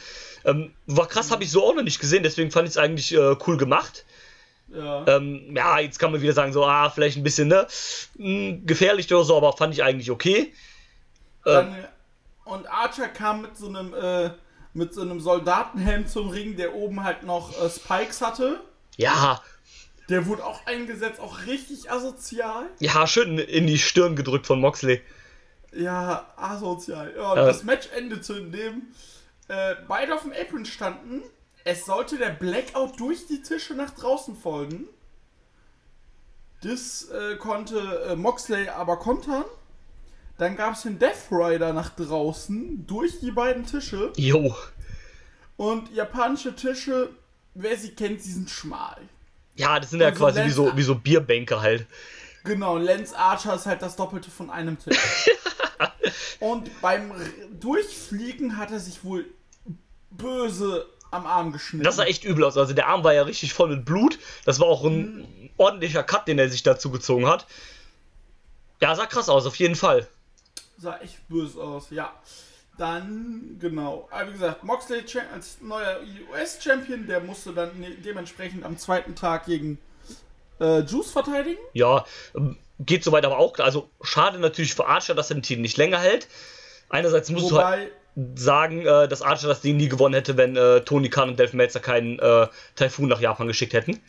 Ähm, 0.46 0.72
war 0.86 1.08
krass, 1.08 1.32
habe 1.32 1.44
ich 1.44 1.50
so 1.50 1.66
auch 1.66 1.74
noch 1.74 1.82
nicht 1.82 2.00
gesehen, 2.00 2.22
deswegen 2.22 2.52
fand 2.52 2.68
ich 2.68 2.76
es 2.76 2.78
eigentlich 2.78 3.14
äh, 3.14 3.36
cool 3.48 3.58
gemacht. 3.58 4.06
Ja. 4.68 5.04
Ähm, 5.08 5.56
ja, 5.56 5.80
jetzt 5.80 5.98
kann 5.98 6.12
man 6.12 6.22
wieder 6.22 6.34
sagen, 6.34 6.54
so, 6.54 6.64
ah, 6.64 6.92
vielleicht 6.92 7.18
ein 7.18 7.24
bisschen, 7.24 7.48
ne, 7.48 7.68
mh, 8.18 8.60
gefährlich 8.66 9.12
oder 9.12 9.24
so, 9.24 9.36
aber 9.36 9.54
fand 9.54 9.74
ich 9.74 9.84
eigentlich 9.84 10.12
okay. 10.12 10.54
Dann, 11.44 11.74
äh, 11.74 11.88
und 12.46 12.68
Archer 12.68 13.08
kam 13.08 13.42
mit 13.42 13.58
so 13.58 13.68
einem 13.68 13.96
äh, 13.96 14.30
mit 14.74 14.94
so 14.94 15.02
einem 15.02 15.20
Soldatenhelm 15.22 16.06
zum 16.06 16.30
Ring, 16.30 16.56
der 16.56 16.76
oben 16.76 17.04
halt 17.04 17.24
noch 17.24 17.52
äh, 17.60 17.70
Spikes 17.70 18.22
hatte. 18.22 18.60
Ja, 18.98 19.42
Der 20.10 20.28
wurde 20.28 20.46
auch 20.46 20.66
eingesetzt, 20.68 21.20
auch 21.20 21.46
richtig 21.48 21.92
asozial. 21.92 22.66
ja, 22.80 23.08
schön 23.08 23.38
in 23.40 23.66
die 23.68 23.80
Stirn 23.80 24.16
gedrückt 24.16 24.46
von 24.48 24.60
Moxley. 24.62 25.02
Ja, 25.74 26.32
asozial. 26.38 27.14
Ja, 27.18 27.34
Äh. 27.34 27.46
das 27.46 27.64
Match 27.64 27.90
endete, 27.96 28.34
indem 28.34 28.84
äh, 29.48 29.76
beide 29.88 30.14
auf 30.16 30.22
dem 30.24 30.32
Apron 30.34 30.66
standen. 30.66 31.22
Es 31.64 31.86
sollte 31.86 32.18
der 32.18 32.30
Blackout 32.30 33.00
durch 33.00 33.26
die 33.28 33.42
Tische 33.42 33.74
nach 33.74 33.90
draußen 33.92 34.36
folgen. 34.38 34.88
Das 36.62 37.10
äh, 37.10 37.36
konnte 37.38 38.06
äh, 38.10 38.16
Moxley 38.16 38.70
aber 38.70 38.98
kontern. 38.98 39.46
Dann 40.38 40.56
gab 40.56 40.74
es 40.76 40.82
den 40.84 41.00
Death 41.00 41.32
Rider 41.32 41.74
nach 41.74 41.90
draußen 41.96 42.86
durch 42.88 43.20
die 43.20 43.32
beiden 43.32 43.66
Tische. 43.66 44.12
Jo. 44.18 44.56
Und 45.58 45.92
japanische 45.94 46.56
Tische, 46.56 47.10
wer 47.54 47.78
sie 47.78 47.92
kennt, 47.92 48.22
sie 48.22 48.34
sind 48.34 48.50
schmal. 48.50 48.98
Ja, 49.56 49.80
das 49.80 49.90
sind 49.90 50.02
ja 50.02 50.12
quasi 50.12 50.44
wie 50.44 50.52
so, 50.52 50.76
wie 50.76 50.84
so 50.84 50.96
Bierbänke 50.96 51.62
halt. 51.62 51.86
Genau, 52.44 52.78
Lance 52.78 53.18
Archer 53.18 53.56
ist 53.56 53.66
halt 53.66 53.82
das 53.82 53.96
Doppelte 53.96 54.30
von 54.30 54.50
einem 54.50 54.78
Tisch. 54.78 54.98
Und 56.40 56.70
beim 56.82 57.12
Durchfliegen 57.60 58.58
hat 58.58 58.72
er 58.72 58.80
sich 58.80 59.04
wohl 59.04 59.26
böse 60.12 60.86
am 61.12 61.26
Arm 61.26 61.52
geschnitten. 61.52 61.84
Das 61.84 61.96
sah 61.96 62.04
echt 62.04 62.24
übel 62.24 62.44
aus. 62.44 62.58
Also 62.58 62.74
der 62.74 62.88
Arm 62.88 63.04
war 63.04 63.14
ja 63.14 63.24
richtig 63.24 63.54
voll 63.54 63.70
mit 63.70 63.86
Blut. 63.86 64.20
Das 64.44 64.60
war 64.60 64.68
auch 64.68 64.84
ein 64.84 65.26
ordentlicher 65.58 66.04
Cut, 66.04 66.28
den 66.28 66.38
er 66.38 66.50
sich 66.50 66.64
dazu 66.64 66.92
gezogen 66.92 67.28
hat. 67.28 67.48
Ja, 68.82 68.96
sah 68.96 69.06
krass 69.06 69.30
aus, 69.30 69.46
auf 69.46 69.56
jeden 69.56 69.76
Fall. 69.76 70.08
sah 70.78 70.98
echt 70.98 71.28
böse 71.28 71.62
aus, 71.62 71.90
ja. 71.90 72.14
Dann, 72.78 73.58
genau. 73.60 74.08
Aber 74.12 74.28
wie 74.30 74.34
gesagt, 74.34 74.64
Moxley 74.64 75.04
als 75.34 75.62
neuer 75.62 76.00
US-Champion, 76.32 77.08
der 77.08 77.22
musste 77.22 77.54
dann 77.54 77.80
ne- 77.80 77.96
dementsprechend 78.04 78.66
am 78.66 78.78
zweiten 78.78 79.16
Tag 79.16 79.46
gegen 79.46 79.78
äh, 80.60 80.80
Juice 80.80 81.12
verteidigen. 81.12 81.60
Ja, 81.74 82.06
ähm, 82.36 82.58
geht 82.80 83.04
soweit 83.04 83.26
aber 83.26 83.38
auch. 83.38 83.58
Also 83.60 83.90
schade 84.02 84.40
natürlich 84.40 84.74
für 84.74 84.88
Archer, 84.88 85.16
dass 85.16 85.32
er 85.32 85.36
den 85.36 85.44
Titel 85.44 85.62
nicht 85.62 85.78
länger 85.78 86.00
hält. 86.00 86.28
Einerseits 86.90 87.30
musst 87.30 87.52
du 87.52 87.58
halt 87.58 87.92
Wobei, 88.16 88.36
sagen, 88.36 88.86
äh, 88.86 89.08
dass 89.08 89.22
Archer 89.22 89.48
das 89.48 89.62
Ding 89.62 89.78
nie 89.78 89.90
gewonnen 89.90 90.14
hätte, 90.14 90.38
wenn 90.38 90.56
äh, 90.56 90.82
Tony 90.82 91.10
Khan 91.10 91.30
und 91.30 91.40
Delph 91.40 91.54
Meltzer 91.54 91.80
keinen 91.80 92.20
äh, 92.20 92.48
Typhoon 92.76 93.10
nach 93.10 93.22
Japan 93.22 93.48
geschickt 93.48 93.74
hätten. 93.74 94.02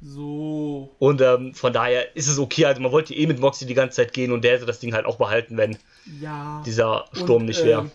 So. 0.00 0.94
Und 0.98 1.20
ähm, 1.20 1.54
von 1.54 1.72
daher 1.72 2.14
ist 2.16 2.28
es 2.28 2.38
okay. 2.38 2.66
Also 2.66 2.80
man 2.80 2.92
wollte 2.92 3.14
eh 3.14 3.26
mit 3.26 3.40
Moxie 3.40 3.66
die 3.66 3.74
ganze 3.74 3.96
Zeit 3.96 4.12
gehen 4.12 4.32
und 4.32 4.42
der 4.44 4.54
hätte 4.54 4.66
das 4.66 4.78
Ding 4.78 4.94
halt 4.94 5.06
auch 5.06 5.16
behalten, 5.16 5.56
wenn 5.56 5.76
Ja. 6.20 6.62
dieser 6.64 7.06
Sturm 7.12 7.42
Und, 7.42 7.46
nicht 7.46 7.64
wäre. 7.64 7.82
ähm, 7.82 7.90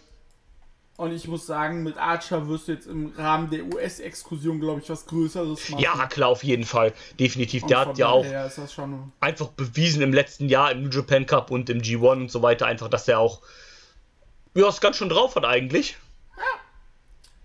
Und 0.98 1.12
ich 1.13 1.28
muss 1.28 1.46
sagen, 1.48 1.82
mit 1.84 1.98
Archer 1.98 2.48
wirst 2.50 2.68
du 2.68 2.74
jetzt 2.74 2.88
im 2.88 3.13
Rahmen 3.18 3.50
der 3.50 3.63
US-Exkursion, 3.66 4.60
glaube 4.60 4.82
ich, 4.82 4.89
was 4.89 5.06
Größeres 5.06 5.70
machen. 5.70 5.82
ja, 5.82 6.06
klar, 6.08 6.30
auf 6.30 6.44
jeden 6.44 6.66
Fall. 6.66 6.94
Definitiv. 7.20 7.63
Und 7.63 7.70
Der 7.72 7.80
hat 7.80 7.98
ja 7.98 8.08
auch 8.10 8.26
schon 8.70 9.12
einfach 9.20 9.48
bewiesen 9.48 10.02
im 10.02 10.13
letzten 10.13 10.50
Jahr 10.50 10.72
im 10.72 10.84
New 10.84 10.89
Japan 10.89 11.26
Cup 11.26 11.52
und 11.52 11.70
im 11.70 11.82
G1 11.82 12.12
und 12.13 12.32
so 12.32 12.42
weiter, 12.42 12.66
einfach, 12.68 12.89
dass 12.89 13.06
der 13.06 13.20
auch 13.20 13.42
ja, 14.56 14.68
es 14.68 14.82
ganz 14.82 14.98
schön 14.98 15.10
drauf 15.10 15.36
hat 15.36 15.46
eigentlich. 15.46 15.98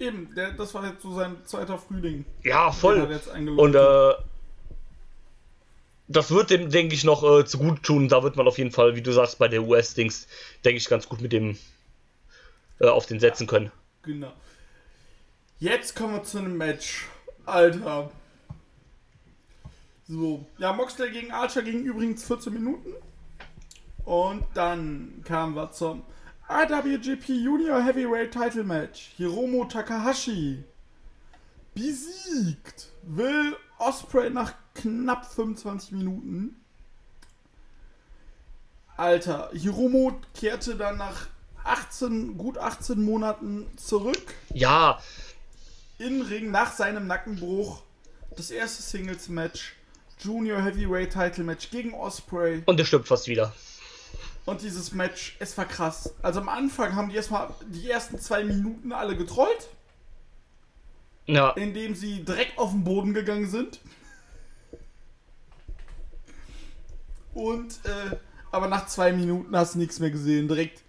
Eben, 0.00 0.32
der, 0.34 0.52
das 0.52 0.74
war 0.74 0.86
jetzt 0.86 1.02
so 1.02 1.12
sein 1.14 1.36
zweiter 1.44 1.76
Frühling. 1.78 2.24
Ja, 2.44 2.70
voll. 2.70 3.08
er. 3.10 3.58
Und 3.58 3.74
äh, 3.74 4.12
das 6.08 6.30
wird 6.30 6.50
dem, 6.50 6.70
denke 6.70 6.94
ich, 6.94 7.04
noch 7.04 7.22
äh, 7.22 7.44
zu 7.44 7.58
tun. 7.76 8.08
Da 8.08 8.22
wird 8.22 8.36
man 8.36 8.48
auf 8.48 8.58
jeden 8.58 8.70
Fall, 8.70 8.96
wie 8.96 9.02
du 9.02 9.12
sagst, 9.12 9.38
bei 9.38 9.48
der 9.48 9.62
US-Dings, 9.62 10.26
denke 10.64 10.78
ich, 10.78 10.88
ganz 10.88 11.08
gut 11.08 11.20
mit 11.20 11.32
dem 11.32 11.58
äh, 12.80 12.88
auf 12.88 13.06
den 13.06 13.20
setzen 13.20 13.46
können. 13.46 13.70
Genau. 14.02 14.32
Jetzt 15.58 15.94
kommen 15.94 16.14
wir 16.14 16.22
zu 16.22 16.38
einem 16.38 16.56
Match. 16.56 17.06
Alter. 17.44 18.10
So. 20.06 20.46
Ja, 20.58 20.72
Moxley 20.72 21.10
gegen 21.10 21.30
Archer 21.30 21.62
ging 21.62 21.84
übrigens 21.84 22.24
14 22.24 22.52
Minuten. 22.52 22.94
Und 24.04 24.44
dann 24.54 25.22
kamen 25.24 25.54
wir 25.54 25.70
zum 25.72 26.02
IWGP 26.48 27.28
Junior 27.28 27.82
Heavyweight 27.84 28.32
Title 28.32 28.64
Match. 28.64 29.10
Hiromo 29.16 29.66
Takahashi 29.66 30.64
besiegt 31.74 32.88
Will 33.02 33.54
Osprey 33.78 34.30
nach 34.30 34.52
knapp 34.74 35.26
25 35.32 35.92
Minuten. 35.92 36.56
Alter, 38.96 39.50
Hiromo 39.52 40.18
kehrte 40.34 40.74
dann 40.76 40.96
nach 40.98 41.26
18, 41.64 42.36
gut 42.36 42.58
18 42.58 43.00
Monaten 43.02 43.66
zurück 43.76 44.34
Ja, 44.52 45.00
in 45.98 46.22
Ring 46.22 46.50
nach 46.50 46.72
seinem 46.72 47.06
Nackenbruch. 47.06 47.82
Das 48.36 48.50
erste 48.50 48.82
Singles-Match, 48.82 49.74
Junior 50.20 50.62
Heavyweight 50.62 51.12
Title 51.12 51.44
Match 51.44 51.70
gegen 51.70 51.94
Osprey. 51.94 52.62
und 52.66 52.76
der 52.78 52.84
stirbt 52.84 53.08
fast 53.08 53.26
wieder. 53.28 53.52
Und 54.46 54.62
dieses 54.62 54.92
Match, 54.92 55.36
es 55.40 55.56
war 55.58 55.66
krass. 55.66 56.14
Also 56.22 56.40
am 56.40 56.48
Anfang 56.48 56.94
haben 56.96 57.10
die 57.10 57.16
erstmal 57.16 57.50
die 57.66 57.90
ersten 57.90 58.18
zwei 58.18 58.44
Minuten 58.44 58.92
alle 58.92 59.16
getrollt, 59.16 59.68
Ja, 61.28 61.50
indem 61.50 61.94
sie 61.94 62.24
direkt 62.24 62.58
auf 62.58 62.70
den 62.70 62.84
Boden 62.84 63.12
gegangen 63.12 63.48
sind. 63.48 63.80
Und, 67.34 67.74
äh, 67.84 68.16
aber 68.50 68.66
nach 68.66 68.86
zwei 68.86 69.12
Minuten 69.12 69.54
hast 69.54 69.74
du 69.74 69.78
nichts 69.78 70.00
mehr 70.00 70.10
gesehen. 70.10 70.48
Direkt, 70.48 70.82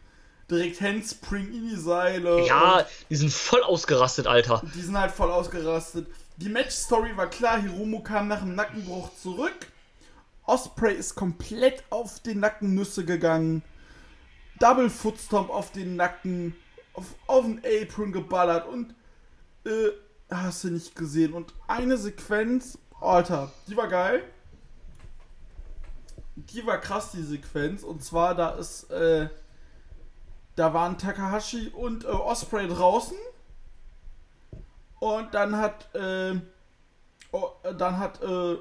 direkt 0.50 0.80
Handspring 0.82 1.54
in 1.54 1.70
die 1.70 1.76
Seile. 1.76 2.48
ja, 2.48 2.86
die 3.10 3.16
sind 3.18 3.32
voll 3.34 3.62
ausgerastet, 3.64 4.28
Alter. 4.28 4.64
Die 4.74 4.82
sind 4.82 4.98
halt 4.98 5.12
voll 5.12 5.30
ausgerastet. 5.30 6.08
Die 6.38 6.50
Match-Story 6.50 7.18
war 7.18 7.30
klar, 7.30 7.62
Hiromo 7.62 8.00
kam 8.00 8.30
nach 8.30 8.40
dem 8.40 8.56
Nackenbruch 8.56 9.12
zurück. 9.22 9.68
Osprey 10.46 10.96
ist 10.96 11.16
komplett 11.16 11.84
auf 11.90 12.22
den 12.22 12.40
Nackennüsse 12.40 13.04
gegangen. 13.04 13.62
Double 14.58 14.90
Footstomp 14.90 15.50
auf 15.50 15.74
den 15.74 15.98
Nacken, 15.98 16.56
auf, 16.94 17.06
auf 17.28 17.44
den 17.44 17.60
Apron 17.60 18.14
geballert 18.14 18.68
und 18.68 18.96
äh, 19.66 19.90
hast 20.30 20.64
du 20.64 20.70
nicht 20.70 20.96
gesehen. 20.96 21.34
Und 21.34 21.54
eine 21.68 21.98
Sequenz, 21.98 22.78
Alter, 23.02 23.52
die 23.68 23.78
war 23.78 23.88
geil. 23.88 24.24
Die 26.36 26.66
war 26.66 26.80
krass, 26.80 27.12
die 27.12 27.24
Sequenz. 27.24 27.84
Und 27.84 28.04
zwar, 28.04 28.36
da 28.36 28.52
ist, 28.52 28.90
äh, 28.92 29.30
da 30.56 30.74
waren 30.74 30.98
Takahashi 30.98 31.70
und 31.70 32.06
äh, 32.06 32.08
Osprey 32.08 32.68
draußen. 32.68 33.18
Und 35.00 35.34
dann 35.34 35.58
hat, 35.58 35.94
äh, 35.96 36.40
oh, 37.32 37.50
dann 37.78 37.98
hat 37.98 38.22
äh, 38.22 38.54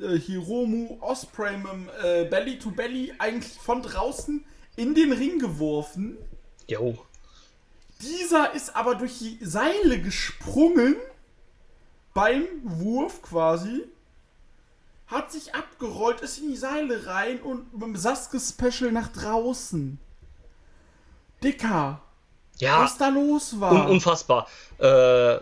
äh, 0.00 0.18
Hiromu 0.18 0.98
Osprey 1.00 1.56
mit 1.56 1.72
dem, 1.72 1.88
äh, 2.02 2.24
Belly 2.24 2.58
to 2.58 2.70
Belly 2.70 3.12
eigentlich 3.18 3.58
von 3.60 3.82
draußen 3.82 4.44
in 4.76 4.94
den 4.94 5.12
Ring 5.12 5.38
geworfen. 5.38 6.16
Jo. 6.66 6.98
Dieser 8.02 8.52
ist 8.54 8.74
aber 8.76 8.94
durch 8.94 9.18
die 9.18 9.38
Seile 9.42 10.00
gesprungen 10.00 10.96
beim 12.14 12.44
Wurf 12.62 13.22
quasi. 13.22 13.82
Hat 15.06 15.32
sich 15.32 15.54
abgerollt, 15.54 16.20
ist 16.20 16.38
in 16.38 16.48
die 16.50 16.56
Seile 16.56 17.06
rein 17.06 17.40
und 17.40 17.72
mit 17.72 17.82
dem 17.82 17.96
Sasuke-Special 17.96 18.92
nach 18.92 19.08
draußen. 19.08 19.98
Dicker, 21.42 22.00
Ja, 22.58 22.82
was 22.82 22.98
da 22.98 23.08
los 23.08 23.58
war. 23.58 23.72
un 23.72 23.86
unfassbar. 23.86 24.46
Äh, 24.78 25.38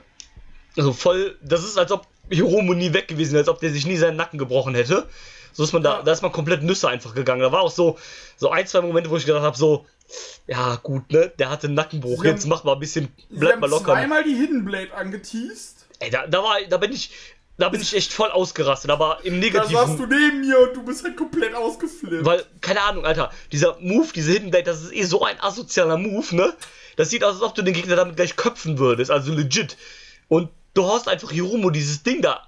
also 0.77 0.93
voll, 0.93 1.37
das 1.43 1.65
ist, 1.65 1.77
als 1.77 1.91
ob 1.93 2.07
Hiromu 2.31 2.75
nie 2.75 2.93
weg 2.93 3.09
gewesen 3.09 3.33
wäre, 3.33 3.41
als 3.43 3.49
ob 3.49 3.61
der 3.61 3.71
sich 3.71 3.85
nie 3.87 3.97
seinen 3.97 4.17
Nacken 4.17 4.39
gebrochen 4.39 4.75
hätte. 4.75 5.09
So 5.53 5.65
ist 5.65 5.73
man 5.73 5.83
da, 5.83 5.97
Ja. 5.99 6.03
da 6.03 6.13
ist 6.13 6.23
man 6.23 6.31
komplett 6.31 6.63
Nüsse 6.63 6.89
einfach 6.89 7.15
gegangen. 7.15 7.41
Da 7.43 7.51
war 7.51 7.63
auch 7.63 7.71
so, 7.71 7.99
so 8.37 8.51
ein, 8.51 8.67
zwei 8.67 8.81
Momente, 8.81 9.11
wo 9.11 9.17
ich 9.17 9.27
gedacht 9.27 9.43
habe, 9.43 9.57
so, 9.57 9.87
ja, 10.47 10.77
gut, 10.77 11.11
ne, 11.13 11.33
der 11.39 11.51
hatte 11.51 11.67
einen 11.67 11.75
Nackenbruch, 11.75 12.23
Sie 12.23 12.29
jetzt 12.29 12.43
haben- 12.43 12.51
mach 12.51 12.65
mal 12.65 12.73
ein 12.75 12.81
bisschen, 12.81 13.09
bleib 13.31 13.61
mal 13.61 13.69
locker. 13.69 13.93
zweimal 13.93 14.25
die 14.25 14.35
Hidden 14.35 14.65
Blade 14.65 14.93
angeteased. 14.95 15.87
Ey, 16.01 16.11
da, 16.11 16.27
da 16.27 16.43
war, 16.43 16.57
da 16.69 16.77
bin 16.79 16.93
ich, 16.93 17.11
da 17.59 17.69
bin 17.69 17.81
ich 17.81 17.95
echt 17.95 18.13
voll 18.13 18.31
ausgerastet, 18.31 18.91
aber 18.91 19.19
im 19.25 19.41
Da 19.41 19.65
saßt 19.65 19.71
du 19.99 20.07
Negativen. 20.07 20.09
neben 20.09 20.41
mir 20.41 20.59
und 20.61 20.77
du 20.77 20.85
bist 20.85 21.05
halt 21.05 21.17
komplett 21.17 21.55
ausgeflippt. 21.55 22.25
Weil, 22.25 22.45
keine 22.61 22.83
Ahnung, 22.83 23.05
Alter, 23.05 23.31
dieser 23.53 23.77
Move, 23.81 24.09
diese 24.15 24.31
Hidden 24.33 24.51
Blade, 24.51 24.65
das 24.65 24.83
ist 24.83 24.93
eh 24.95 25.03
so 25.05 25.25
ein 25.25 25.41
asozialer 25.41 25.97
Move, 25.99 26.35
ne? 26.37 26.55
Das 26.97 27.11
sieht 27.11 27.23
aus, 27.25 27.35
als 27.35 27.43
ob 27.43 27.55
du 27.55 27.63
den 27.63 27.75
Gegner 27.75 27.97
damit 27.97 28.17
gleich 28.17 28.37
köpfen 28.37 28.79
würdest, 28.79 29.11
also 29.11 29.33
legit. 29.33 29.77
Und 30.29 30.51
du 30.75 30.85
haust 30.85 31.09
einfach 31.09 31.31
Hiromo 31.33 31.71
dieses 31.71 32.03
Ding 32.03 32.23
da 32.23 32.47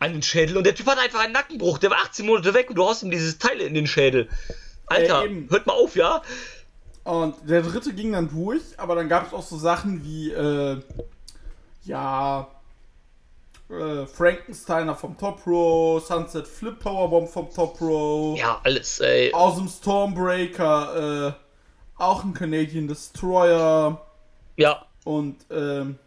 an 0.00 0.12
den 0.12 0.22
Schädel 0.22 0.56
und 0.56 0.64
der 0.64 0.74
Typ 0.74 0.86
hat 0.86 0.98
einfach 0.98 1.20
einen 1.20 1.32
Nackenbruch, 1.32 1.78
der 1.78 1.90
war 1.90 1.98
18 1.98 2.26
Monate 2.26 2.52
weg 2.54 2.68
und 2.70 2.76
du 2.76 2.84
haust 2.84 3.02
ihm 3.02 3.10
dieses 3.10 3.38
Teil 3.38 3.60
in 3.60 3.74
den 3.74 3.86
Schädel. 3.86 4.28
Alter, 4.86 5.24
eben. 5.24 5.48
hört 5.50 5.66
mal 5.66 5.72
auf, 5.74 5.96
ja? 5.96 6.22
Und 7.08 7.36
der 7.48 7.62
dritte 7.62 7.94
ging 7.94 8.12
dann 8.12 8.28
durch, 8.28 8.60
aber 8.76 8.94
dann 8.94 9.08
gab 9.08 9.26
es 9.28 9.32
auch 9.32 9.42
so 9.42 9.56
Sachen 9.56 10.04
wie, 10.04 10.30
äh, 10.30 10.78
ja, 11.84 12.48
äh, 13.70 14.04
Frankensteiner 14.04 14.94
vom 14.94 15.16
Top 15.16 15.40
Row, 15.46 16.04
Sunset 16.06 16.46
Flip 16.46 16.78
Powerbomb 16.78 17.26
vom 17.30 17.48
Top 17.50 17.80
Row, 17.80 18.38
Ja, 18.38 18.60
alles, 18.62 19.00
ey. 19.00 19.32
Awesome 19.32 19.70
Stormbreaker, 19.70 21.28
äh, 21.28 21.32
auch 21.96 22.24
ein 22.24 22.34
Canadian 22.34 22.88
Destroyer 22.88 24.04
Ja, 24.58 24.84
und, 25.04 25.46
ähm, 25.50 25.98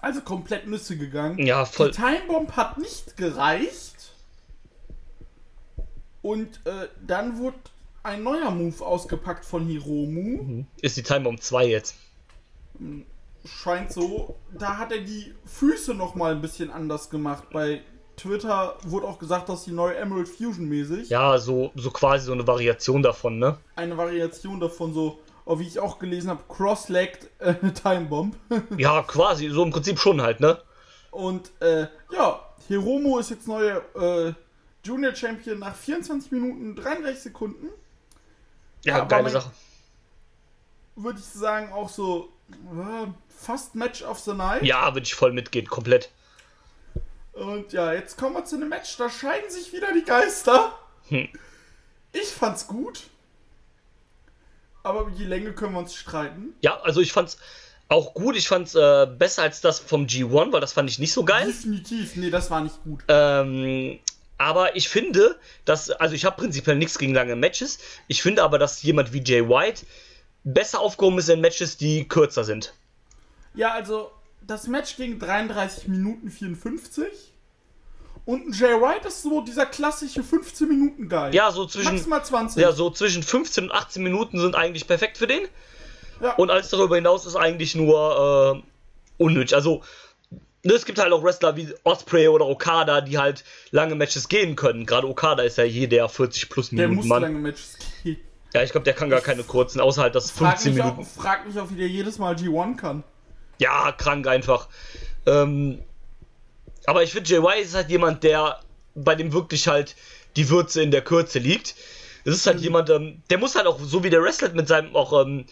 also 0.00 0.20
komplett 0.22 0.66
Nüsse 0.66 0.96
gegangen. 0.98 1.38
ja, 1.46 1.64
voll. 1.64 1.92
Die 1.92 1.96
Time 1.96 2.22
Bomb 2.26 2.56
hat 2.56 2.76
nicht 2.76 3.16
gereicht. 3.16 4.14
Und 6.22 6.60
äh, 6.66 6.88
dann 7.06 7.38
wurde 7.38 7.56
ein 8.02 8.22
neuer 8.22 8.50
Move 8.50 8.84
ausgepackt 8.84 9.44
von 9.44 9.66
Hiromu. 9.66 10.64
Ist 10.80 10.96
die 10.96 11.02
Time 11.02 11.20
Bomb 11.20 11.42
2 11.42 11.66
jetzt. 11.66 11.94
Scheint 13.44 13.92
so. 13.92 14.36
Da 14.56 14.78
hat 14.78 14.92
er 14.92 15.00
die 15.00 15.34
Füße 15.44 15.94
noch 15.94 16.14
mal 16.14 16.32
ein 16.32 16.40
bisschen 16.40 16.70
anders 16.70 17.10
gemacht. 17.10 17.44
Bei 17.52 17.82
Twitter 18.16 18.76
wurde 18.84 19.06
auch 19.06 19.18
gesagt, 19.18 19.48
dass 19.48 19.64
die 19.64 19.72
neue 19.72 19.96
Emerald 19.96 20.28
Fusion 20.28 20.68
mäßig 20.68 21.08
Ja, 21.08 21.38
so, 21.38 21.72
so 21.74 21.90
quasi 21.90 22.26
so 22.26 22.32
eine 22.32 22.46
Variation 22.46 23.02
davon, 23.02 23.38
ne? 23.38 23.56
eine 23.74 23.96
Variation 23.96 24.60
davon 24.60 24.92
so, 24.92 25.18
oh, 25.44 25.58
wie 25.58 25.66
ich 25.66 25.80
auch 25.80 25.98
gelesen 25.98 26.30
habe, 26.30 26.42
Cross-Legged 26.48 27.30
äh, 27.40 27.54
Time 27.82 28.06
Bomb. 28.06 28.36
Ja, 28.76 29.02
quasi, 29.02 29.48
so 29.48 29.64
im 29.64 29.70
Prinzip 29.70 29.98
schon 29.98 30.20
halt, 30.20 30.40
ne? 30.40 30.58
Und 31.10 31.50
äh, 31.60 31.86
ja, 32.12 32.40
Hiromu 32.68 33.18
ist 33.18 33.30
jetzt 33.30 33.48
neuer 33.48 33.82
äh, 33.94 34.32
Junior 34.84 35.14
Champion 35.14 35.58
nach 35.58 35.74
24 35.74 36.32
Minuten 36.32 36.76
33 36.76 37.22
Sekunden. 37.22 37.68
Ja, 38.84 38.96
aber 38.96 39.08
geile 39.08 39.22
mein- 39.24 39.32
Sache. 39.32 39.50
Würde 40.96 41.18
ich 41.18 41.24
sagen, 41.24 41.72
auch 41.72 41.88
so 41.88 42.30
fast 43.38 43.74
Match 43.74 44.02
of 44.02 44.18
the 44.20 44.34
Night. 44.34 44.62
Ja, 44.62 44.92
würde 44.94 45.06
ich 45.06 45.14
voll 45.14 45.32
mitgehen, 45.32 45.66
komplett. 45.66 46.10
Und 47.32 47.72
ja, 47.72 47.92
jetzt 47.94 48.18
kommen 48.18 48.34
wir 48.34 48.44
zu 48.44 48.56
einem 48.56 48.68
Match, 48.68 48.96
da 48.98 49.08
scheiden 49.08 49.50
sich 49.50 49.72
wieder 49.72 49.92
die 49.94 50.04
Geister. 50.04 50.78
Hm. 51.08 51.28
Ich 52.12 52.28
fand's 52.28 52.66
gut. 52.66 53.04
Aber 54.82 55.02
über 55.02 55.10
die 55.12 55.24
Länge 55.24 55.52
können 55.52 55.72
wir 55.72 55.78
uns 55.78 55.94
streiten. 55.94 56.54
Ja, 56.60 56.78
also 56.82 57.00
ich 57.00 57.12
fand's 57.12 57.38
auch 57.88 58.12
gut. 58.14 58.36
Ich 58.36 58.48
fand's 58.48 58.74
äh, 58.74 59.06
besser 59.06 59.42
als 59.42 59.60
das 59.62 59.78
vom 59.78 60.06
G1, 60.06 60.52
weil 60.52 60.60
das 60.60 60.72
fand 60.74 60.90
ich 60.90 60.98
nicht 60.98 61.12
so 61.12 61.24
geil. 61.24 61.46
Definitiv. 61.46 62.16
Nee, 62.16 62.30
das 62.30 62.50
war 62.50 62.60
nicht 62.60 62.82
gut. 62.84 63.02
Ähm, 63.08 63.98
aber 64.42 64.74
ich 64.74 64.88
finde, 64.88 65.38
dass, 65.64 65.90
also 65.90 66.16
ich 66.16 66.24
habe 66.24 66.36
prinzipiell 66.36 66.74
nichts 66.74 66.98
gegen 66.98 67.14
lange 67.14 67.36
Matches. 67.36 67.78
Ich 68.08 68.22
finde 68.22 68.42
aber, 68.42 68.58
dass 68.58 68.82
jemand 68.82 69.12
wie 69.12 69.22
Jay 69.22 69.48
White 69.48 69.86
besser 70.42 70.80
aufgehoben 70.80 71.18
ist 71.18 71.28
in 71.28 71.40
Matches, 71.40 71.76
die 71.76 72.08
kürzer 72.08 72.42
sind. 72.42 72.74
Ja, 73.54 73.72
also 73.72 74.10
das 74.44 74.66
Match 74.66 74.96
ging 74.96 75.20
33 75.20 75.86
Minuten 75.86 76.28
54. 76.28 77.06
Und 78.24 78.48
ein 78.48 78.52
Jay 78.52 78.72
White 78.80 79.06
ist 79.06 79.22
so 79.22 79.42
dieser 79.42 79.66
klassische 79.66 80.24
15 80.24 80.68
Minuten 80.68 81.08
Guy. 81.08 81.32
Ja, 81.32 81.52
so 81.52 81.66
zwischen, 81.66 81.94
Maximal 81.94 82.24
20. 82.24 82.60
ja, 82.60 82.72
so 82.72 82.90
zwischen 82.90 83.22
15 83.22 83.64
und 83.64 83.72
18 83.72 84.02
Minuten 84.02 84.40
sind 84.40 84.56
eigentlich 84.56 84.88
perfekt 84.88 85.18
für 85.18 85.28
den. 85.28 85.42
Ja. 86.20 86.34
Und 86.34 86.50
alles 86.50 86.68
darüber 86.68 86.96
hinaus 86.96 87.26
ist 87.26 87.36
eigentlich 87.36 87.76
nur 87.76 88.62
äh, 88.64 89.22
unnötig. 89.22 89.54
Also, 89.54 89.82
es 90.62 90.84
gibt 90.84 90.98
halt 90.98 91.12
auch 91.12 91.22
Wrestler 91.24 91.56
wie 91.56 91.72
Osprey 91.84 92.28
oder 92.28 92.46
Okada, 92.46 93.00
die 93.00 93.18
halt 93.18 93.44
lange 93.70 93.94
Matches 93.94 94.28
gehen 94.28 94.54
können. 94.56 94.86
Gerade 94.86 95.08
Okada 95.08 95.42
ist 95.42 95.58
ja 95.58 95.64
hier 95.64 95.88
der 95.88 96.08
40 96.08 96.48
plus 96.48 96.70
der 96.70 96.78
Minuten 96.88 96.96
muss 96.96 97.06
Mann. 97.06 97.22
lange 97.22 97.38
Matches 97.38 97.76
gehen. 98.04 98.18
Ja, 98.54 98.62
ich 98.62 98.70
glaube, 98.70 98.84
der 98.84 98.92
kann 98.94 99.08
gar 99.10 99.22
keine 99.22 99.42
kurzen, 99.44 99.80
außer 99.80 100.02
halt 100.02 100.14
das 100.14 100.30
Frag 100.30 100.60
15 100.60 100.74
mich, 100.74 100.84
Minuten. 100.84 101.02
auch, 101.02 101.22
frag 101.22 101.46
mich 101.46 101.58
auch, 101.58 101.70
wie 101.70 101.76
der 101.76 101.88
jedes 101.88 102.18
Mal 102.18 102.34
G1 102.34 102.76
kann. 102.76 103.02
Ja, 103.58 103.92
krank 103.92 104.26
einfach. 104.26 104.68
Ähm, 105.26 105.78
aber 106.86 107.02
ich 107.02 107.12
finde, 107.12 107.42
White 107.42 107.62
ist 107.62 107.74
halt 107.74 107.88
jemand, 107.90 108.22
der 108.24 108.60
bei 108.94 109.14
dem 109.14 109.32
wirklich 109.32 109.68
halt 109.68 109.96
die 110.36 110.50
Würze 110.50 110.82
in 110.82 110.90
der 110.90 111.02
Kürze 111.02 111.38
liegt. 111.38 111.74
Das 112.24 112.34
ist 112.34 112.46
halt 112.46 112.58
Mhm. 112.58 112.62
jemand, 112.64 112.90
ähm, 112.90 113.22
der 113.30 113.38
muss 113.38 113.54
halt 113.54 113.66
auch, 113.66 113.80
so 113.80 114.04
wie 114.04 114.10
der 114.10 114.22
wrestelt 114.22 114.54
mit 114.54 114.68
seinem 114.68 114.94
auch 114.94 115.24
ähm, 115.24 115.46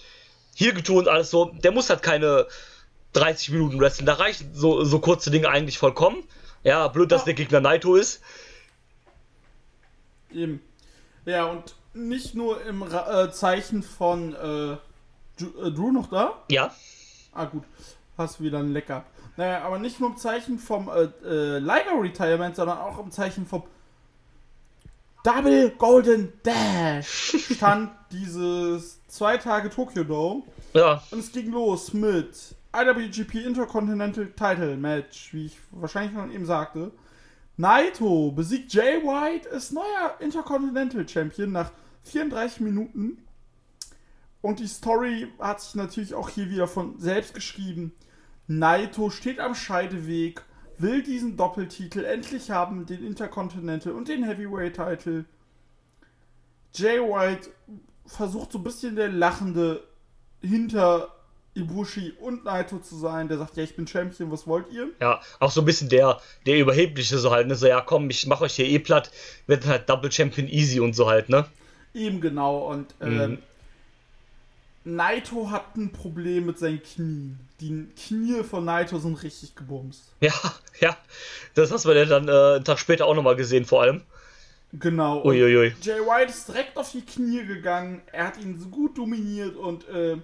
hier 0.55 0.73
getun 0.73 0.99
und 0.99 1.09
alles 1.09 1.31
so, 1.31 1.47
der 1.65 1.73
muss 1.73 1.89
halt 1.89 2.03
keine 2.03 2.47
30 3.13 3.51
Minuten 3.51 3.81
wresteln. 3.81 4.07
Da 4.07 4.15
reichen 4.15 4.51
so, 4.55 4.85
so 4.85 4.99
kurze 5.01 5.31
Dinge 5.31 5.49
eigentlich 5.49 5.79
vollkommen. 5.79 6.23
Ja, 6.63 6.89
blöd, 6.89 7.11
dass 7.13 7.23
Ja. 7.23 7.27
der 7.27 7.35
Gegner 7.35 7.61
Naito 7.61 7.95
ist. 7.97 8.21
Eben. 10.33 10.63
Ja, 11.25 11.47
und 11.47 11.75
nicht 11.93 12.35
nur 12.35 12.63
im 12.65 12.83
Ra 12.83 13.25
äh, 13.25 13.33
Zeichen 13.33 13.83
von 13.83 14.35
äh, 14.35 14.73
äh, 14.73 14.79
Drew 15.73 15.91
noch 15.93 16.09
da? 16.09 16.43
Ja, 16.51 16.75
Ah, 17.33 17.45
gut. 17.45 17.63
Hast 18.19 18.41
wieder 18.43 18.59
ein 18.59 18.73
Lecker. 18.73 19.05
Naja, 19.37 19.63
aber 19.63 19.79
nicht 19.79 20.01
nur 20.01 20.11
im 20.11 20.17
Zeichen 20.17 20.59
vom 20.59 20.89
äh, 20.89 21.05
äh, 21.27 21.59
Liger 21.59 22.01
Retirement, 22.01 22.57
sondern 22.57 22.79
auch 22.79 22.99
im 22.99 23.11
Zeichen 23.13 23.47
vom 23.47 23.63
Double 25.23 25.71
Golden 25.79 26.33
Dash 26.43 27.37
stand 27.57 27.91
dieses 28.11 28.99
zwei 29.07 29.37
Tage 29.37 29.71
Tokyo 29.71 30.03
Dome. 30.05 30.43
ja, 30.75 31.03
Und 31.11 31.21
es 31.21 31.31
ging 31.33 31.51
los 31.53 31.93
mit 31.93 32.35
IWGP 32.73 33.47
Intercontinental 33.47 34.27
Title 34.27 34.77
Match, 34.77 35.35
wie 35.35 35.47
ich 35.47 35.59
wahrscheinlich 35.71 36.15
schon 36.15 36.33
eben 36.33 36.47
sagte. 36.47 36.93
Naito 37.57 38.31
besiegt 38.31 38.73
Jay 38.73 39.03
White, 39.03 39.49
ist 39.49 39.73
neuer 39.73 40.17
Intercontinental 40.21 41.07
Champion 41.07 41.53
nach 41.53 41.73
34 42.05 42.61
Minuten. 42.61 43.19
Und 44.41 44.61
die 44.61 44.69
Story 44.69 45.29
hat 45.39 45.61
sich 45.61 45.75
natürlich 45.75 46.15
auch 46.15 46.31
hier 46.31 46.49
wieder 46.49 46.67
von 46.67 46.99
selbst 46.99 47.35
geschrieben. 47.35 47.93
Naito 48.47 49.11
steht 49.11 49.41
am 49.41 49.55
Scheideweg, 49.55 50.43
will 50.79 51.03
diesen 51.03 51.37
Doppeltitel 51.37 52.05
endlich 52.05 52.51
haben, 52.51 52.87
den 52.87 53.05
Intercontinental 53.05 53.93
und 53.93 54.09
den 54.09 54.25
Heavyweight 54.25 54.77
Title. 54.77 55.25
Jay 56.73 56.99
White 56.99 57.51
versucht 58.07 58.53
so 58.53 58.59
ein 58.59 58.65
bisschen 58.65 58.97
der 58.97 59.09
Lachende 59.09 59.87
hinter 60.41 61.15
Ibushi 61.55 62.13
und 62.21 62.45
Naito 62.45 62.79
zu 62.79 62.97
sein, 62.97 63.29
der 63.29 63.39
sagt, 63.39 63.57
ja, 63.57 63.65
ich 63.65 63.75
bin 63.75 63.87
Champion, 63.87 64.31
was 64.31 64.47
wollt 64.47 64.67
ihr? 64.73 64.89
ja, 65.01 65.21
auch 65.41 65.51
so 65.51 65.63
ein 65.63 65.65
bisschen 65.65 65.89
der, 65.89 66.21
der 66.47 66.59
Überhebliche 66.59 67.19
so 67.19 67.31
halt, 67.31 67.49
ne, 67.49 67.57
so, 67.57 67.67
ja 67.67 67.81
komm, 67.81 68.09
ich 68.11 68.27
mach 68.27 68.41
euch 68.41 68.55
hier 68.55 68.67
eh 68.67 68.79
platt, 68.79 69.11
wird 69.47 69.67
halt 69.67 69.89
Double 69.89 70.11
Champion 70.13 70.47
easy 70.49 70.79
und 70.81 70.95
so 70.95 71.09
halt, 71.09 71.29
ne. 71.29 71.47
Eben 71.93 72.21
genau, 72.21 72.71
und 72.71 72.95
ähm, 73.01 73.31
Mhm. 73.31 73.39
Naito 74.85 75.51
hat 75.51 75.77
ein 75.77 75.93
Problem 75.93 76.47
mit 76.47 76.59
seinen 76.59 76.83
Knien. 76.83 77.39
Die 77.61 77.87
Knie 77.97 78.43
von 78.43 78.65
Naito 78.65 78.99
sind 78.99 79.23
richtig 79.23 79.55
gebumst. 79.55 80.05
Ja, 80.21 80.33
ja. 80.81 80.97
Das 81.55 81.71
hast 81.71 81.85
du 81.85 81.93
ja 81.93 82.05
dann 82.07 82.29
äh, 82.29 82.55
einen 82.57 82.65
Tag 82.65 82.79
später 82.79 83.07
auch 83.07 83.15
nochmal 83.15 83.37
gesehen, 83.37 83.65
vor 83.67 83.83
allem. 83.83 84.03
Genau. 84.73 85.23
Uiuiui. 85.25 85.75
Jay 85.83 85.99
White 85.99 86.31
ist 86.31 86.49
direkt 86.49 86.77
auf 86.77 86.93
die 86.93 87.03
Knie 87.03 87.45
gegangen. 87.45 88.01
Er 88.13 88.29
hat 88.29 88.39
ihn 88.39 88.59
so 88.59 88.69
gut 88.69 88.97
dominiert 88.97 89.57
und 89.57 89.87
äh, 89.89 90.17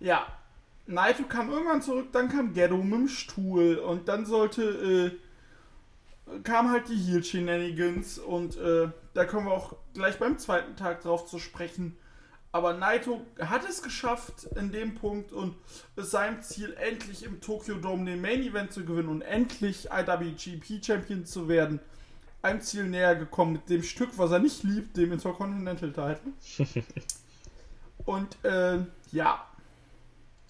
ja, 0.00 0.26
Naito 0.86 1.24
kam 1.24 1.50
irgendwann 1.50 1.82
zurück, 1.82 2.08
dann 2.12 2.28
kam 2.28 2.52
Ghetto 2.52 2.76
mit 2.76 2.92
dem 2.92 3.08
Stuhl 3.08 3.76
und 3.76 4.08
dann 4.08 4.26
sollte 4.26 4.62
äh, 4.62 6.40
kam 6.42 6.70
halt 6.70 6.88
die 6.88 6.96
Heel 6.96 7.24
Shenanigans 7.24 8.18
und 8.18 8.56
äh, 8.56 8.88
da 9.14 9.24
kommen 9.24 9.46
wir 9.46 9.52
auch 9.52 9.76
gleich 9.94 10.18
beim 10.18 10.38
zweiten 10.38 10.76
Tag 10.76 11.02
drauf 11.02 11.26
zu 11.26 11.38
sprechen. 11.38 11.96
Aber 12.52 12.72
Naito 12.72 13.24
hat 13.38 13.68
es 13.68 13.82
geschafft 13.82 14.48
in 14.56 14.72
dem 14.72 14.96
Punkt 14.96 15.32
und 15.32 15.54
ist 15.94 16.10
seinem 16.10 16.42
Ziel, 16.42 16.74
endlich 16.80 17.22
im 17.22 17.40
Tokyo 17.40 17.76
Dome 17.76 18.04
den 18.06 18.20
Main 18.20 18.42
Event 18.42 18.72
zu 18.72 18.84
gewinnen 18.84 19.08
und 19.08 19.22
endlich 19.22 19.88
IWGP 19.92 20.84
Champion 20.84 21.24
zu 21.24 21.48
werden, 21.48 21.78
einem 22.42 22.60
Ziel 22.60 22.84
näher 22.84 23.14
gekommen 23.14 23.52
mit 23.52 23.68
dem 23.68 23.84
Stück, 23.84 24.10
was 24.16 24.32
er 24.32 24.40
nicht 24.40 24.64
liebt, 24.64 24.96
dem 24.96 25.12
Intercontinental 25.12 25.92
Title. 25.92 26.74
und 28.04 28.44
äh, 28.44 28.78
ja, 29.12 29.46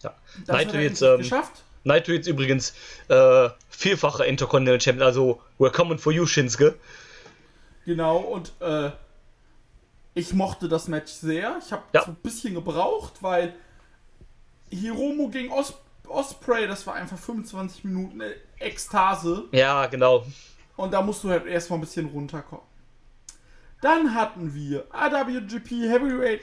Ja. 0.02 0.14
das 0.46 0.56
Naito 0.56 0.76
jetzt, 0.78 1.02
ähm, 1.02 1.18
geschafft. 1.18 1.62
Naito 1.84 2.12
jetzt 2.12 2.26
übrigens 2.26 2.74
äh, 3.08 3.48
vierfacher 3.70 4.26
Intercontinental 4.26 4.80
Champion, 4.80 5.06
also 5.06 5.40
we're 5.58 5.70
coming 5.70 5.98
for 5.98 6.12
you, 6.12 6.26
Shinsuke. 6.26 6.74
Genau, 7.86 8.18
und 8.18 8.52
äh, 8.60 8.90
ich 10.14 10.32
mochte 10.34 10.68
das 10.68 10.88
Match 10.88 11.12
sehr. 11.12 11.58
Ich 11.64 11.72
habe 11.72 11.82
Ja. 11.94 12.02
so 12.04 12.10
ein 12.10 12.16
bisschen 12.16 12.54
gebraucht, 12.54 13.14
weil 13.22 13.54
Hiromo 14.70 15.28
gegen 15.28 15.52
Os 15.52 15.74
Osprey, 16.06 16.66
das 16.66 16.86
war 16.88 16.94
einfach 16.94 17.16
25 17.18 17.84
Minuten 17.84 18.20
äh, 18.20 18.32
Ekstase. 18.58 19.44
Ja, 19.52 19.86
genau. 19.86 20.26
Und 20.76 20.92
da 20.92 21.02
musst 21.02 21.22
du 21.24 21.30
halt 21.30 21.46
erstmal 21.46 21.78
ein 21.78 21.82
bisschen 21.82 22.06
runterkommen. 22.06 22.64
Dann 23.80 24.14
hatten 24.14 24.52
wir 24.54 24.84
AWGP 24.90 25.70
Heavyweight 25.88 26.42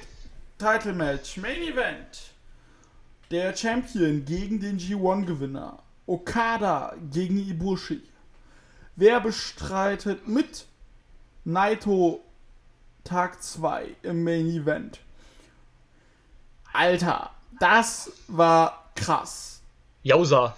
Title 0.58 0.94
Match 0.94 1.38
Main 1.38 1.62
Event. 1.62 2.32
Der 3.30 3.54
Champion 3.56 4.24
gegen 4.24 4.62
den 4.62 4.80
G1-Gewinner. 4.80 5.80
Okada 6.06 6.96
gegen 7.12 7.38
Ibushi. 7.38 8.02
Wer 8.96 9.20
bestreitet 9.20 10.30
mit 10.30 10.66
Naito 11.44 12.24
Tag 13.04 13.44
2 13.44 13.98
im 14.04 14.24
Main 14.24 14.48
Event? 14.48 15.02
Alter, 16.72 17.32
das 17.60 18.14
war 18.28 18.92
krass. 18.96 19.62
Jausa. 20.04 20.56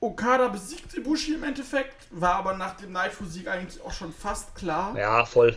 Okada 0.00 0.48
besiegt 0.48 0.92
Ibushi 0.92 1.32
im 1.32 1.44
Endeffekt, 1.44 2.08
war 2.10 2.34
aber 2.34 2.54
nach 2.58 2.76
dem 2.76 2.92
Naito-Sieg 2.92 3.48
eigentlich 3.48 3.82
auch 3.82 3.92
schon 3.92 4.12
fast 4.12 4.54
klar. 4.54 4.94
Ja, 4.98 5.24
voll. 5.24 5.56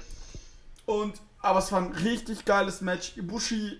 Und, 0.86 1.20
aber 1.42 1.60
es 1.60 1.70
war 1.74 1.82
ein 1.82 1.92
richtig 1.92 2.46
geiles 2.46 2.80
Match. 2.80 3.18
Ibushi 3.18 3.78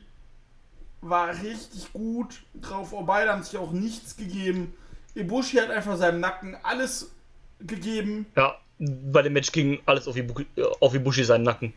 war 1.10 1.30
richtig 1.42 1.92
gut 1.94 2.42
drauf. 2.56 2.94
Oh, 2.94 3.04
beide 3.04 3.32
haben 3.32 3.44
sich 3.44 3.58
auch 3.58 3.72
nichts 3.72 4.16
gegeben. 4.16 4.74
Ibushi 5.16 5.58
hat 5.58 5.70
einfach 5.70 5.98
seinem 5.98 6.20
Nacken 6.20 6.56
alles 6.64 7.12
gegeben. 7.60 8.28
Ja, 8.36 8.58
bei 8.80 9.22
dem 9.22 9.34
Match 9.34 9.52
ging 9.52 9.80
alles 9.86 10.08
auf, 10.08 10.16
Ibu 10.16 10.42
äh, 10.56 10.64
auf 10.80 10.94
Ibushi 10.94 11.24
seinen 11.24 11.44
Nacken. 11.44 11.74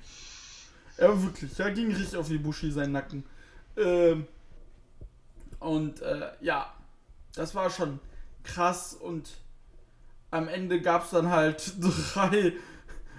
Ja, 0.99 1.23
wirklich. 1.23 1.55
Da 1.55 1.71
ging 1.71 1.95
richtig 1.95 2.17
auf 2.17 2.31
Ibushi 2.31 2.71
seinen 2.71 2.93
Nacken. 2.93 3.25
Ähm, 3.77 4.27
und 5.59 6.03
äh, 6.03 6.31
ja, 6.41 6.75
das 7.35 7.55
war 7.55 7.71
schon 7.71 8.01
krass. 8.45 8.95
Und 8.95 9.31
am 10.31 10.49
Ende 10.49 10.81
gab 10.81 11.05
es 11.05 11.11
dann 11.11 11.31
halt 11.31 11.75
drei, 11.81 12.53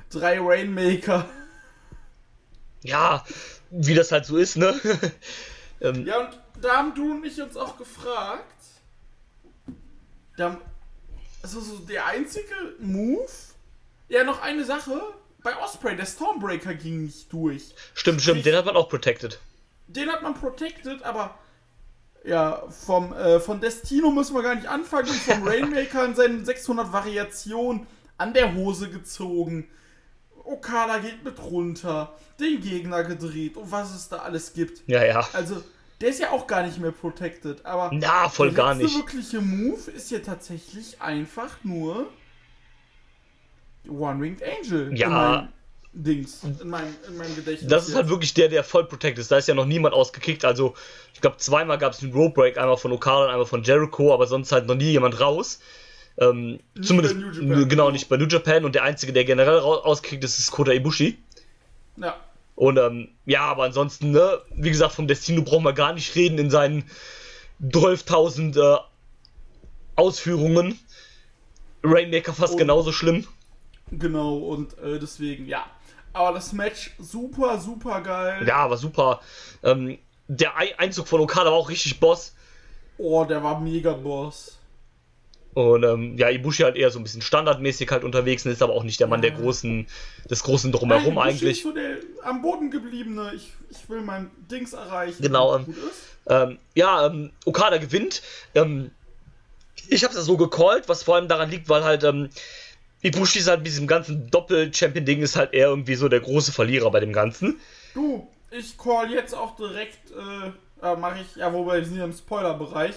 drei 0.10 0.40
Rainmaker. 0.40 1.26
Ja, 2.84 3.24
wie 3.70 3.94
das 3.94 4.12
halt 4.12 4.26
so 4.26 4.38
ist, 4.38 4.58
ne? 4.58 4.74
ähm, 5.82 6.06
Ja, 6.06 6.20
und 6.20 6.40
da 6.62 6.78
haben 6.78 6.96
du 6.96 7.12
und 7.12 7.26
ich 7.26 7.42
uns 7.42 7.58
auch 7.58 7.78
gefragt. 7.78 8.64
Da, 10.38 10.60
also 11.44 11.60
so 11.60 11.78
der 11.80 12.06
einzige 12.06 12.54
Move. 12.80 13.28
Ja, 14.10 14.24
noch 14.24 14.42
eine 14.42 14.64
Sache. 14.64 15.02
Bei 15.44 15.58
Osprey, 15.58 15.96
der 15.96 16.06
Stormbreaker 16.06 16.76
ging 16.76 17.06
nicht 17.06 17.32
durch. 17.34 17.74
Stimmt, 17.96 18.22
stimmt, 18.22 18.46
den 18.46 18.56
hat 18.56 18.66
man 18.66 18.76
auch 18.76 18.90
protected. 18.90 19.40
Den 19.88 20.10
hat 20.12 20.22
man 20.22 20.36
protected, 20.36 21.02
aber 21.04 21.36
ja, 22.24 22.64
vom, 22.70 23.14
äh, 23.14 23.40
von 23.40 23.60
Destino 23.60 24.12
müssen 24.12 24.36
wir 24.36 24.44
gar 24.44 24.56
nicht 24.56 24.68
anfangen. 24.68 25.08
Vom 25.08 25.44
Rainmaker 25.48 26.06
in 26.06 26.16
seinen 26.16 26.46
600 26.46 26.94
Variationen 26.94 27.88
an 28.18 28.34
der 28.34 28.54
Hose 28.54 28.90
gezogen. 28.90 29.68
Okada 30.44 30.98
geht 31.00 31.24
mit 31.24 31.40
runter, 31.40 32.16
den 32.40 32.62
Gegner 32.62 33.04
gedreht 33.04 33.58
und 33.58 33.72
was 33.72 33.94
es 33.96 34.10
da 34.10 34.18
alles 34.18 34.54
gibt. 34.54 34.82
Ja, 34.88 35.04
ja. 35.04 35.28
Also, 35.34 35.64
der 36.00 36.10
ist 36.10 36.20
ja 36.20 36.32
auch 36.32 36.48
gar 36.48 36.64
nicht 36.64 36.80
mehr 36.80 36.92
protected, 36.92 37.66
aber 37.66 37.92
Na, 37.94 38.28
voll 38.30 38.50
der 38.50 38.58
gar 38.58 38.76
nicht. 38.76 38.96
wirkliche 38.96 39.40
Move 39.42 39.92
ist 39.92 40.10
ja 40.12 40.20
tatsächlich 40.20 41.00
einfach 41.00 41.64
nur 41.64 42.08
One-Winged 43.88 44.42
Angel. 44.44 44.98
Ja. 44.98 45.50
Dings, 45.94 46.42
in 46.44 46.70
meinem, 46.70 46.96
in 47.06 47.18
meinem 47.18 47.36
Gedächtnis. 47.36 47.70
Das 47.70 47.84
ist 47.84 47.90
jetzt. 47.90 47.98
halt 47.98 48.10
wirklich 48.10 48.34
der, 48.34 48.48
der 48.48 48.64
voll 48.64 48.86
protected 48.86 49.20
ist. 49.20 49.30
Da 49.30 49.38
ist 49.38 49.50
ja 49.50 49.54
noch 49.54 49.66
niemand 49.66 49.94
ausgekickt. 49.94 50.46
Also, 50.46 50.74
ich 51.14 51.20
glaube, 51.20 51.36
zweimal 51.38 51.78
gab 51.78 51.92
es 51.92 52.02
einen 52.02 52.14
Rope 52.14 52.34
Break, 52.34 52.58
einmal 52.58 52.78
von 52.78 52.94
Okada 52.94 53.26
und 53.26 53.30
einmal 53.30 53.46
von 53.46 53.62
Jericho, 53.64 54.14
aber 54.14 54.26
sonst 54.26 54.54
halt 54.54 54.68
noch 54.68 54.76
nie 54.76 54.92
jemand 54.92 55.20
raus. 55.20 55.60
Ähm, 56.22 56.60
Nicht 56.76 56.88
zumindest, 56.88 57.16
genau, 57.70 57.90
nicht 57.92 58.08
bei 58.08 58.16
New 58.18 58.28
Japan. 58.28 58.64
Und 58.64 58.76
der 58.76 58.84
einzige, 58.84 59.12
der 59.12 59.26
generell 59.26 59.58
ra- 59.58 59.82
ausgekickt 59.84 60.24
ist, 60.24 60.40
ist 60.40 60.52
Kota 60.52 60.72
Ibushi. 60.72 61.18
Ja, 61.98 62.16
Und 62.56 62.78
ähm, 62.78 63.10
ja, 63.26 63.42
aber 63.46 63.64
ansonsten, 63.64 64.12
ne, 64.12 64.40
wie 64.56 64.70
gesagt, 64.70 64.94
vom 64.94 65.08
Destino 65.08 65.42
brauchen 65.42 65.64
wir 65.66 65.74
gar 65.74 65.94
nicht 65.94 66.16
reden 66.16 66.38
in 66.38 66.50
seinen 66.50 66.84
12.000 67.62 68.58
äh, 68.78 68.80
Ausführungen. 69.96 70.80
Rainmaker 71.84 72.34
fast 72.34 72.54
Und- 72.54 72.60
genauso 72.60 72.92
schlimm. 72.92 73.28
genau, 73.92 74.38
und 74.38 74.78
äh, 74.80 75.00
deswegen, 75.00 75.48
ja. 75.48 75.66
Aber 76.14 76.34
das 76.36 76.54
Match 76.54 76.92
super, 77.00 77.58
super 77.60 78.02
geil. 78.02 78.46
Ja, 78.48 78.70
war 78.70 78.78
super. 78.78 79.22
Ähm, 79.64 79.98
der 80.28 80.56
Ei- 80.58 80.78
Einzug 80.78 81.08
von 81.08 81.22
Okada 81.22 81.46
war 81.50 81.54
auch 81.58 81.70
richtig 81.70 82.00
Boss. 82.00 82.36
Oh, 82.98 83.24
der 83.26 83.42
war 83.44 83.60
mega 83.60 83.94
Boss. 83.94 84.60
Und 85.54 85.84
ähm, 85.84 86.18
ja, 86.18 86.30
Ibushi 86.30 86.64
halt 86.64 86.78
eher 86.78 86.92
so 86.92 87.00
ein 87.00 87.04
bisschen 87.04 87.22
standardmäßig 87.22 87.90
halt 87.92 88.04
unterwegs 88.04 88.46
und 88.46 88.52
ist 88.52 88.64
aber 88.64 88.74
auch 88.74 88.84
nicht 88.84 89.00
der 89.00 89.08
Mann 89.08 89.22
der 89.22 89.32
Ja. 89.32 89.38
großen, 89.38 89.86
des 90.30 90.44
großen 90.44 90.72
Drumherum 90.72 91.16
Nein, 91.16 91.30
eigentlich. 91.30 91.58
ist 91.58 91.64
so 91.64 91.74
der 91.74 91.98
am 92.24 92.42
Boden 92.42 92.72
gebliebene. 92.72 93.34
Ich, 93.36 93.52
ich 93.70 93.90
will 93.90 94.02
mein 94.02 94.32
Dings 94.50 94.74
erreichen. 94.74 95.22
Genau, 95.22 95.58
ähm. 95.58 95.76
Ähm, 96.28 96.60
ja, 96.76 97.08
ähm, 97.08 97.32
Okada 97.46 97.78
gewinnt. 97.78 98.22
Ähm, 98.56 98.92
ich 99.90 100.04
habe 100.04 100.14
das 100.14 100.26
so 100.26 100.38
gecallt, 100.38 100.88
was 100.88 101.04
vor 101.04 101.16
allem 101.16 101.28
daran 101.28 101.50
liegt, 101.50 101.68
weil 101.68 101.84
halt 101.84 102.04
ähm, 102.04 102.30
Ibushi 103.02 103.40
ist 103.40 103.48
halt 103.48 103.60
mit 103.60 103.68
diesem 103.68 103.88
ganzen 103.88 104.30
Doppel-Champion-Ding 104.30 105.22
ist 105.22 105.36
halt 105.36 105.54
eher 105.54 105.68
irgendwie 105.68 105.96
so 105.96 106.08
der 106.08 106.20
große 106.20 106.52
Verlierer 106.52 106.92
bei 106.92 107.00
dem 107.00 107.12
Ganzen. 107.12 107.60
Du, 107.94 108.28
ich 108.52 108.78
call 108.78 109.12
jetzt 109.12 109.34
auch 109.34 109.56
direkt, 109.56 110.12
äh, 110.12 110.86
äh 110.88 110.96
mache 110.96 111.20
ich, 111.22 111.36
ja, 111.36 111.52
wobei 111.52 111.80
wir 111.80 111.86
sind 111.86 111.98
ja 111.98 112.06
im 112.06 112.14
Spoiler-Bereich. 112.14 112.96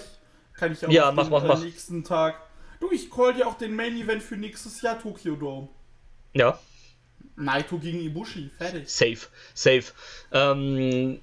Kann 0.53 0.71
ich 0.71 0.85
auch 0.85 0.91
Ja, 0.91 1.11
mach, 1.11 1.29
mach, 1.29 1.43
mach. 1.43 1.61
nächsten 1.61 2.03
Tag. 2.03 2.35
Du, 2.79 2.91
ich 2.91 3.09
call 3.09 3.33
dir 3.33 3.47
auch 3.47 3.57
den 3.57 3.75
Main-Event 3.75 4.21
für 4.21 4.37
nächstes 4.37 4.81
Jahr 4.81 5.01
Tokyo 5.01 5.35
Dome. 5.35 5.69
Ja, 6.33 6.59
Naito 7.35 7.77
gegen 7.77 8.01
Ibushi, 8.01 8.49
fertig. 8.57 8.89
safe, 8.89 9.27
safe. 9.53 9.85
Ähm, 10.31 11.19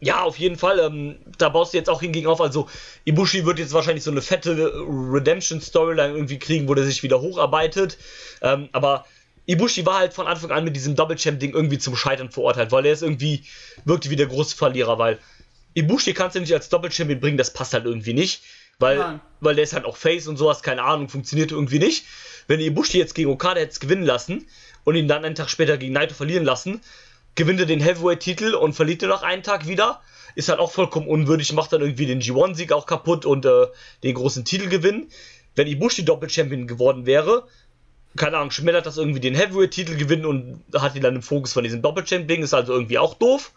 ja, 0.00 0.22
auf 0.22 0.38
jeden 0.38 0.56
Fall. 0.56 0.78
Ähm, 0.78 1.16
da 1.38 1.48
baust 1.48 1.72
du 1.72 1.78
jetzt 1.78 1.88
auch 1.90 2.00
hingegen 2.00 2.26
auf. 2.26 2.40
Also, 2.40 2.68
Ibushi 3.04 3.44
wird 3.44 3.58
jetzt 3.58 3.72
wahrscheinlich 3.72 4.04
so 4.04 4.10
eine 4.10 4.22
fette 4.22 4.72
Redemption-Storyline 4.86 6.14
irgendwie 6.14 6.38
kriegen, 6.38 6.68
wo 6.68 6.74
der 6.74 6.84
sich 6.84 7.02
wieder 7.02 7.20
hocharbeitet. 7.20 7.98
Ähm, 8.42 8.68
aber 8.72 9.06
Ibushi 9.46 9.86
war 9.86 9.98
halt 9.98 10.12
von 10.12 10.26
Anfang 10.26 10.50
an 10.50 10.64
mit 10.64 10.76
diesem 10.76 10.96
Double-Champ-Ding 10.96 11.54
irgendwie 11.54 11.78
zum 11.78 11.96
Scheitern 11.96 12.30
verurteilt, 12.30 12.72
weil 12.72 12.86
er 12.86 12.92
ist 12.92 13.02
irgendwie, 13.02 13.44
wirkte 13.84 14.10
wie 14.10 14.16
der 14.16 14.26
große 14.26 14.56
Verlierer, 14.56 14.98
weil 14.98 15.18
Ibushi 15.74 16.14
kannst 16.14 16.36
du 16.36 16.40
nicht 16.40 16.52
als 16.52 16.68
Doppel-Champion 16.68 17.20
bringen, 17.20 17.36
das 17.36 17.52
passt 17.52 17.72
halt 17.72 17.84
irgendwie 17.84 18.14
nicht. 18.14 18.42
Weil, 18.78 18.98
Nein. 18.98 19.20
weil 19.40 19.54
der 19.54 19.64
ist 19.64 19.72
halt 19.72 19.86
auch 19.86 19.96
Face 19.96 20.26
und 20.26 20.36
sowas, 20.36 20.62
keine 20.62 20.82
Ahnung, 20.82 21.08
funktioniert 21.08 21.50
irgendwie 21.50 21.78
nicht. 21.78 22.04
Wenn 22.46 22.60
Ibushi 22.60 22.98
jetzt 22.98 23.14
gegen 23.14 23.30
Okada 23.30 23.60
hätte 23.60 23.80
gewinnen 23.80 24.04
lassen 24.04 24.46
und 24.84 24.94
ihn 24.96 25.08
dann 25.08 25.24
einen 25.24 25.34
Tag 25.34 25.48
später 25.48 25.78
gegen 25.78 25.94
Naito 25.94 26.14
verlieren 26.14 26.44
lassen, 26.44 26.80
gewinnt 27.34 27.60
er 27.60 27.66
den 27.66 27.80
Heavyweight-Titel 27.80 28.54
und 28.54 28.74
verliert 28.74 29.02
ihn 29.02 29.08
noch 29.08 29.22
einen 29.22 29.42
Tag 29.42 29.66
wieder. 29.66 30.02
Ist 30.34 30.50
halt 30.50 30.58
auch 30.58 30.70
vollkommen 30.70 31.08
unwürdig, 31.08 31.52
macht 31.54 31.72
dann 31.72 31.80
irgendwie 31.80 32.06
den 32.06 32.20
G1-Sieg 32.20 32.72
auch 32.72 32.84
kaputt 32.86 33.24
und 33.24 33.46
äh, 33.46 33.66
den 34.02 34.14
großen 34.14 34.44
Titelgewinn. 34.44 35.08
Wenn 35.54 35.66
Ibushi 35.66 36.04
Doppel-Champion 36.04 36.66
geworden 36.66 37.06
wäre, 37.06 37.48
keine 38.16 38.36
Ahnung, 38.36 38.50
schmälert 38.50 38.84
das 38.84 38.98
irgendwie 38.98 39.20
den 39.20 39.34
Heavyweight-Titel 39.34 39.96
gewinnen 39.96 40.26
und 40.26 40.62
hat 40.74 40.94
ihn 40.94 41.02
dann 41.02 41.16
im 41.16 41.22
Fokus 41.22 41.54
von 41.54 41.64
diesem 41.64 41.80
Doppel-Champion, 41.80 42.42
ist 42.42 42.52
also 42.52 42.74
irgendwie 42.74 42.98
auch 42.98 43.14
doof. 43.14 43.52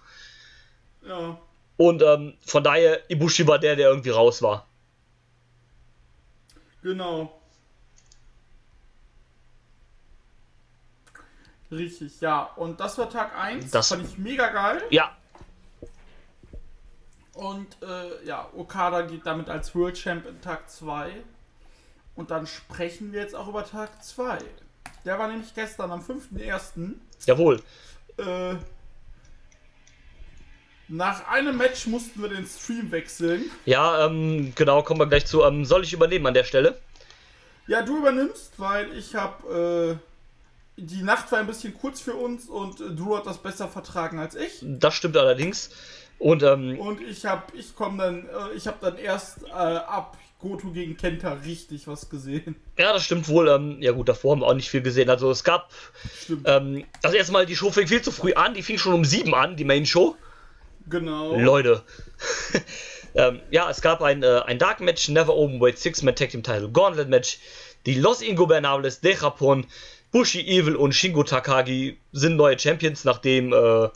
Ja. 1.06 1.38
Und 1.76 2.02
ähm, 2.02 2.34
von 2.46 2.64
daher, 2.64 3.00
Ibushi 3.10 3.48
war 3.48 3.60
der, 3.60 3.76
der 3.76 3.90
irgendwie 3.90 4.10
raus 4.10 4.42
war. 4.42 4.69
Genau. 6.90 7.40
Richtig, 11.72 12.20
ja. 12.20 12.44
Und 12.56 12.80
das 12.80 12.98
war 12.98 13.12
Tag 13.12 13.38
1. 13.38 13.70
Das- 13.70 13.90
fand 13.90 14.06
ich 14.08 14.18
mega 14.18 14.50
geil. 14.50 14.82
Ja, 14.90 15.16
Und 17.36 17.78
äh, 17.84 18.26
ja, 18.26 18.50
Okada 18.58 19.04
geht 19.04 19.26
damit 19.26 19.50
als 19.50 19.74
World 19.76 19.96
Champ 19.96 20.26
in 20.26 20.42
Tag 20.42 20.68
2. 20.70 21.12
Und 22.16 22.32
dann 22.32 22.48
sprechen 22.48 23.14
wir 23.14 23.22
jetzt 23.22 23.36
auch 23.36 23.48
über 23.48 23.64
Tag 23.66 24.04
2. 24.04 24.40
Der 25.06 25.20
war 25.20 25.28
nämlich 25.28 25.54
gestern 25.54 25.92
am 25.92 26.02
5.1. 26.02 26.96
jawohl. 27.28 27.62
Äh, 28.18 28.56
nach 30.90 31.28
einem 31.30 31.58
Match 31.58 31.88
mussten 31.88 32.22
wir 32.22 32.30
den 32.30 32.46
Stream 32.46 32.92
wechseln. 32.92 33.46
Ja, 33.66 34.06
ähm, 34.06 34.54
genau, 34.56 34.82
kommen 34.84 35.00
wir 35.00 35.08
gleich 35.08 35.26
zu. 35.26 35.44
Ähm, 35.44 35.66
soll 35.66 35.84
ich 35.84 35.94
übernehmen 35.94 36.26
an 36.28 36.34
der 36.34 36.44
Stelle? 36.44 36.78
Ja, 37.68 37.82
du 37.84 37.98
übernimmst, 38.00 38.54
weil 38.58 38.92
ich 38.98 39.14
habe 39.16 40.00
äh, 40.78 40.82
die 40.82 41.04
Nacht 41.04 41.32
war 41.32 41.40
ein 41.40 41.48
bisschen 41.48 41.74
kurz 41.78 42.02
für 42.02 42.14
uns 42.16 42.48
und 42.48 42.80
äh, 42.82 42.90
Drew 42.96 43.16
hat 43.18 43.26
das 43.28 43.38
besser 43.38 43.68
vertragen 43.68 44.20
als 44.20 44.36
ich. 44.36 44.64
Das 44.64 44.96
stimmt 44.96 45.18
allerdings. 45.18 45.70
Und 46.18 46.44
ähm, 46.44 46.80
Und 46.80 47.02
ich 47.02 47.26
habe, 47.26 47.44
ich 47.56 47.76
komme 47.76 48.04
dann, 48.04 48.26
äh, 48.28 48.56
ich 48.56 48.68
habe 48.68 48.78
dann 48.82 48.98
erst 48.98 49.44
äh, 49.48 49.52
ab 49.52 50.18
Goto 50.40 50.72
gegen 50.72 50.96
Kenta 50.98 51.34
richtig 51.46 51.88
was 51.88 52.10
gesehen. 52.10 52.56
ja, 52.78 52.94
das 52.94 53.04
stimmt 53.04 53.28
wohl. 53.28 53.50
Ähm, 53.50 53.78
ja 53.82 53.92
gut, 53.92 54.08
davor 54.10 54.32
haben 54.32 54.42
wir 54.42 54.48
auch 54.48 54.54
nicht 54.54 54.70
viel 54.70 54.82
gesehen. 54.82 55.10
Also 55.10 55.30
es 55.32 55.44
gab, 55.44 55.70
Stimmt. 56.24 56.48
ähm, 56.48 56.86
also 57.04 57.16
erstmal 57.18 57.46
die 57.46 57.56
Show 57.58 57.72
fing 57.72 57.88
viel 57.88 58.02
zu 58.02 58.12
früh 58.12 58.34
an. 58.34 58.54
Die 58.54 58.64
fing 58.64 58.78
schon 58.78 58.94
um 58.94 59.06
sieben 59.06 59.36
an, 59.36 59.56
die 59.58 59.66
Main 59.66 59.86
Show. 59.86 60.16
Genau. 60.90 61.36
Leute. 61.36 61.84
ähm, 63.16 63.42
ja, 63.52 63.70
es 63.70 63.82
gab 63.82 64.02
ein, 64.02 64.24
äh, 64.24 64.42
ein 64.46 64.60
Dark 64.60 64.80
Match, 64.80 65.08
Never 65.10 65.36
Open 65.36 65.60
Weight 65.60 65.78
Six-Man 65.78 66.16
Tag 66.16 66.30
Team 66.32 66.44
Title 66.44 66.70
Gauntlet 66.70 67.10
Match. 67.10 67.40
Die 67.86 67.96
Los 67.96 68.22
Ingobernables 68.22 69.00
de 69.00 69.16
Japón, 69.16 69.66
Bushi 70.12 70.42
Evil 70.42 70.76
und 70.76 70.94
Shingo 70.94 71.24
Takagi 71.24 71.98
sind 72.12 72.36
neue 72.36 72.58
Champions, 72.60 73.06
nachdem 73.06 73.54
äh, 73.54 73.90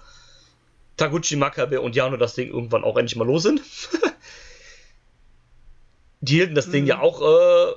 Taguchi 0.98 1.36
Makabe 1.36 1.82
und 1.82 1.96
Yano 1.96 2.18
das 2.18 2.36
Ding 2.36 2.50
irgendwann 2.50 2.84
auch 2.84 2.98
endlich 2.98 3.16
mal 3.16 3.26
los 3.26 3.44
sind. 3.44 3.62
Die 6.22 6.36
hielten 6.36 6.56
das 6.56 6.70
Ding 6.70 6.86
ja 6.86 7.00
auch 7.00 7.22
äh, 7.22 7.74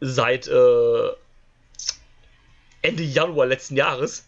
seit 0.00 0.48
äh, 0.48 1.08
Ende 2.82 3.04
Januar 3.04 3.46
letzten 3.46 3.76
Jahres. 3.76 4.26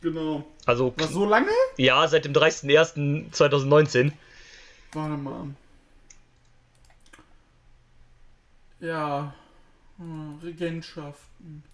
Genau. 0.00 0.44
Also 0.70 0.94
War 0.96 1.08
so 1.08 1.24
lange? 1.24 1.50
ja, 1.78 2.06
seit 2.06 2.24
dem 2.24 2.32
30.01.2019. 2.32 4.12
Warte 4.92 5.16
mal. 5.16 5.48
Ja. 8.78 9.34
Hm, 9.98 10.38
Regentschaften. 10.40 11.64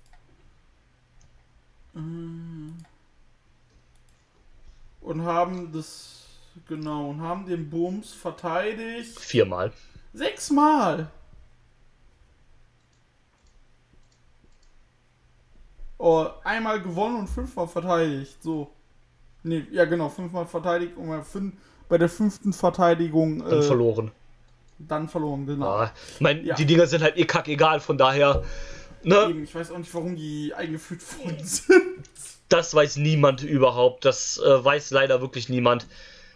Hm. 1.92 2.78
Und 5.03 5.22
haben 5.24 5.70
das. 5.72 6.22
Genau, 6.66 7.11
und 7.11 7.20
haben 7.20 7.44
den 7.44 7.68
Bums 7.68 8.14
verteidigt. 8.14 9.20
Viermal. 9.20 9.74
Sechsmal. 10.14 11.11
Oh, 15.99 16.28
einmal 16.44 16.80
gewonnen 16.80 17.16
und 17.16 17.28
fünfmal 17.28 17.68
verteidigt. 17.68 18.42
So. 18.42 18.70
Nee, 19.47 19.64
ja 19.70 19.84
genau, 19.84 20.09
fünfmal 20.09 20.44
verteidigt 20.47 20.97
und 20.97 21.09
bei, 21.09 21.22
fün 21.22 21.53
bei 21.88 21.99
der 21.99 22.09
fünften 22.09 22.53
Verteidigung 22.53 23.38
Dann 23.49 23.61
äh, 23.61 23.62
verloren. 23.62 24.11
dann 24.78 25.09
verloren, 25.09 25.47
genau. 25.47 25.66
Ah, 25.68 25.92
ich 26.14 26.20
mein, 26.20 26.44
Ja. 26.44 26.57
die 26.57 26.66
Dinger 26.66 26.86
sind 26.88 27.03
halt 27.03 27.16
eh 27.16 27.24
kackegal, 27.26 27.78
von 27.80 27.97
daher. 27.97 28.42
Ne, 29.05 29.26
Eben, 29.30 29.44
ich 29.44 29.55
weiß 29.55 29.70
auch 29.70 29.78
nicht, 29.78 29.94
warum 29.94 30.16
die 30.16 30.53
eingeführt 30.53 31.01
worden 31.18 31.38
sind. 31.44 31.80
das 32.49 32.74
weiß 32.74 32.97
niemand 32.97 33.44
überhaupt. 33.44 34.05
Das 34.05 34.38
äh, 34.38 34.64
weiß 34.64 34.90
leider 34.90 35.20
wirklich 35.20 35.49
niemand. 35.49 35.86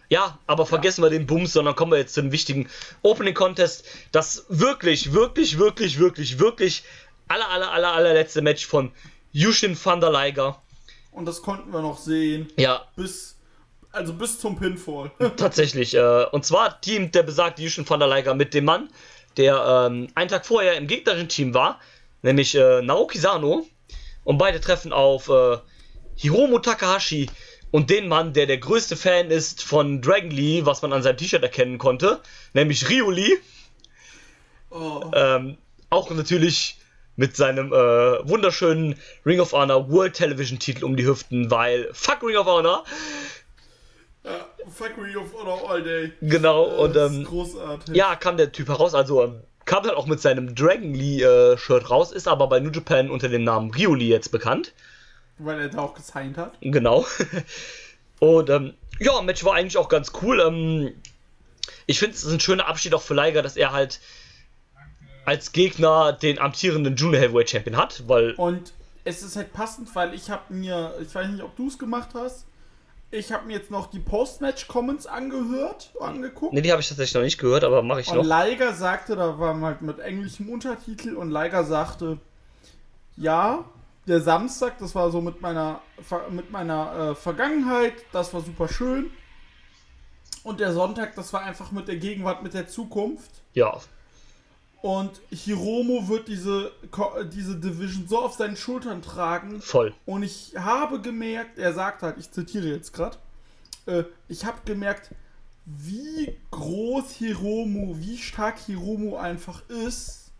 Ja, 0.07 0.37
aber 0.47 0.65
vergessen 0.65 1.03
wir 1.03 1.09
den 1.09 1.25
Bums, 1.27 1.51
sondern 1.53 1.75
kommen 1.75 1.91
wir 1.91 1.97
jetzt 1.99 2.13
zum 2.13 2.31
wichtigen 2.31 2.69
Opening 3.01 3.33
Contest. 3.33 3.85
Das 4.13 4.45
wirklich, 4.47 5.11
wirklich, 5.11 5.57
wirklich, 5.57 5.99
wirklich, 5.99 6.39
wirklich 6.39 6.83
aller, 7.27 7.49
aller, 7.49 7.71
aller, 7.71 7.91
allerletzte 7.91 8.41
Match 8.41 8.65
von 8.65 8.91
Yushin 9.33 9.77
van 9.81 9.99
der 9.99 10.11
Liger. 10.11 10.61
Und 11.11 11.25
das 11.25 11.41
konnten 11.41 11.71
wir 11.71 11.81
noch 11.81 11.97
sehen. 11.97 12.51
Ja, 12.57 12.85
Bis. 12.95 13.37
Also 13.93 14.13
bis 14.13 14.39
zum 14.39 14.57
Pinfall. 14.57 15.11
tatsächlich. 15.37 15.95
Äh, 15.95 16.25
und 16.31 16.45
zwar 16.45 16.79
teamt 16.79 17.13
der 17.13 17.23
besagte 17.23 17.61
Yushin 17.61 17.87
van 17.89 17.99
der 17.99 18.07
Liger 18.07 18.33
mit 18.33 18.53
dem 18.53 18.63
Mann, 18.63 18.89
der 19.35 19.87
ähm, 19.87 20.07
einen 20.15 20.29
Tag 20.29 20.45
vorher 20.45 20.77
im 20.77 20.87
gegnerischen 20.87 21.27
Team 21.27 21.53
war, 21.53 21.79
nämlich 22.21 22.55
äh, 22.55 22.81
Naoki 22.81 23.17
Sano. 23.17 23.67
Und 24.23 24.37
beide 24.37 24.61
treffen 24.61 24.93
auf 24.93 25.27
äh, 25.27 25.57
Hiromu 26.15 26.59
Takahashi 26.59 27.29
und 27.71 27.89
den 27.89 28.07
Mann, 28.07 28.33
der 28.33 28.45
der 28.45 28.59
größte 28.59 28.95
Fan 28.95 29.31
ist 29.31 29.63
von 29.63 30.01
Dragon 30.01 30.31
Lee, 30.31 30.65
was 30.65 30.81
man 30.81 30.93
an 30.93 31.01
seinem 31.01 31.17
T-Shirt 31.17 31.41
erkennen 31.41 31.77
konnte, 31.77 32.21
nämlich 32.53 32.89
Ryu 32.89 33.09
Lee. 33.09 33.37
Oh. 34.69 35.09
Ähm, 35.13 35.57
auch 35.89 36.09
natürlich 36.11 36.77
mit 37.21 37.37
seinem 37.37 37.71
äh, 37.71 37.75
wunderschönen 38.27 38.95
Ring 39.27 39.39
of 39.39 39.53
Honor 39.53 39.91
World 39.91 40.15
Television 40.15 40.57
Titel 40.57 40.83
um 40.83 40.97
die 40.97 41.05
Hüften, 41.05 41.51
weil 41.51 41.87
fuck 41.93 42.23
Ring 42.23 42.35
of 42.35 42.47
Honor. 42.47 42.83
Ja, 44.23 44.47
Factory 44.67 45.15
of 45.15 45.31
Honor 45.33 45.69
All 45.69 45.83
Day. 45.83 46.13
Genau, 46.21 46.63
und 46.63 46.95
das 46.95 47.11
ist 47.11 47.17
ähm, 47.19 47.23
großartig. 47.25 47.95
ja, 47.95 48.15
kam 48.15 48.37
der 48.37 48.51
Typ 48.51 48.69
heraus, 48.69 48.95
also 48.95 49.23
ähm, 49.23 49.41
kam 49.65 49.83
dann 49.83 49.93
auch 49.93 50.07
mit 50.07 50.19
seinem 50.19 50.55
Dragon 50.55 50.95
Lee 50.95 51.21
äh, 51.21 51.57
Shirt 51.59 51.91
raus, 51.91 52.11
ist 52.11 52.27
aber 52.27 52.47
bei 52.47 52.59
New 52.59 52.71
Japan 52.71 53.11
unter 53.11 53.29
dem 53.29 53.43
Namen 53.43 53.71
Ryu 53.71 53.93
Lee 53.93 54.07
jetzt 54.07 54.31
bekannt. 54.31 54.73
Weil 55.37 55.59
er 55.59 55.69
da 55.69 55.77
auch 55.77 55.93
gesigned 55.93 56.37
hat. 56.37 56.53
Genau. 56.61 57.05
Und 58.19 58.49
ähm, 58.49 58.73
ja, 58.99 59.21
Match 59.21 59.43
war 59.45 59.53
eigentlich 59.53 59.77
auch 59.77 59.89
ganz 59.89 60.11
cool. 60.23 60.39
Ähm, 60.39 60.91
ich 61.85 61.99
finde 61.99 62.15
es 62.15 62.23
ist 62.23 62.33
ein 62.33 62.39
schöner 62.39 62.67
Abschied 62.67 62.95
auch 62.95 63.01
für 63.03 63.13
Liger, 63.13 63.43
dass 63.43 63.57
er 63.57 63.71
halt 63.71 63.99
als 65.25 65.51
Gegner 65.51 66.13
den 66.13 66.39
amtierenden 66.39 66.95
Junior 66.95 67.21
Heavyweight 67.21 67.49
Champion 67.49 67.77
hat, 67.77 68.03
weil 68.07 68.33
Und 68.33 68.73
es 69.03 69.23
ist 69.23 69.35
halt 69.35 69.53
passend, 69.53 69.93
weil 69.95 70.13
ich 70.13 70.29
habe 70.29 70.53
mir, 70.53 70.93
ich 71.01 71.13
weiß 71.13 71.27
nicht, 71.29 71.43
ob 71.43 71.55
du 71.55 71.67
es 71.67 71.77
gemacht 71.77 72.09
hast, 72.13 72.45
ich 73.13 73.33
habe 73.33 73.45
mir 73.45 73.57
jetzt 73.57 73.69
noch 73.69 73.87
die 73.87 73.99
Post-Match-Comments 73.99 75.05
angehört, 75.05 75.91
angeguckt. 75.99 76.53
ne, 76.53 76.61
die 76.61 76.71
habe 76.71 76.81
ich 76.81 76.87
tatsächlich 76.87 77.13
noch 77.13 77.21
nicht 77.23 77.37
gehört, 77.37 77.65
aber 77.65 77.81
mache 77.83 78.01
ich 78.01 78.09
Und 78.09 78.17
noch. 78.17 78.23
Liger 78.23 78.73
sagte, 78.73 79.15
da 79.17 79.37
war 79.37 79.59
halt 79.59 79.81
mit 79.81 79.99
englischem 79.99 80.49
Untertitel 80.49 81.15
und 81.15 81.29
Liger 81.29 81.65
sagte, 81.65 82.19
ja, 83.17 83.65
der 84.07 84.21
Samstag, 84.21 84.77
das 84.79 84.95
war 84.95 85.11
so 85.11 85.19
mit 85.19 85.41
meiner, 85.41 85.81
mit 86.29 86.51
meiner 86.51 87.11
äh, 87.11 87.15
Vergangenheit, 87.15 87.93
das 88.13 88.33
war 88.33 88.41
super 88.41 88.67
schön. 88.69 89.11
Und 90.43 90.59
der 90.59 90.71
Sonntag, 90.71 91.13
das 91.15 91.33
war 91.33 91.41
einfach 91.41 91.71
mit 91.71 91.87
der 91.87 91.97
Gegenwart, 91.97 92.41
mit 92.41 92.53
der 92.53 92.67
Zukunft. 92.67 93.29
Ja, 93.53 93.77
Und 94.81 95.21
Hiromo 95.29 96.07
wird 96.07 96.27
diese, 96.27 96.71
diese 97.31 97.55
Division 97.57 98.07
so 98.07 98.19
auf 98.19 98.33
seinen 98.33 98.55
Schultern 98.55 99.01
tragen. 99.03 99.61
voll. 99.61 99.93
Und 100.05 100.23
ich 100.23 100.53
habe 100.57 100.99
gemerkt, 101.01 101.59
er 101.59 101.73
sagt 101.73 102.01
halt, 102.01 102.17
ich 102.17 102.31
zitiere 102.31 102.67
jetzt 102.67 102.91
gerade, 102.91 103.17
äh, 103.85 104.03
ich 104.27 104.45
habe 104.45 104.57
gemerkt, 104.65 105.11
wie 105.65 106.35
groß 106.49 107.11
Hiromu, 107.11 107.95
wie 107.99 108.17
stark 108.17 108.57
Hiromu 108.59 109.17
einfach 109.17 109.61
ist. 109.69 110.31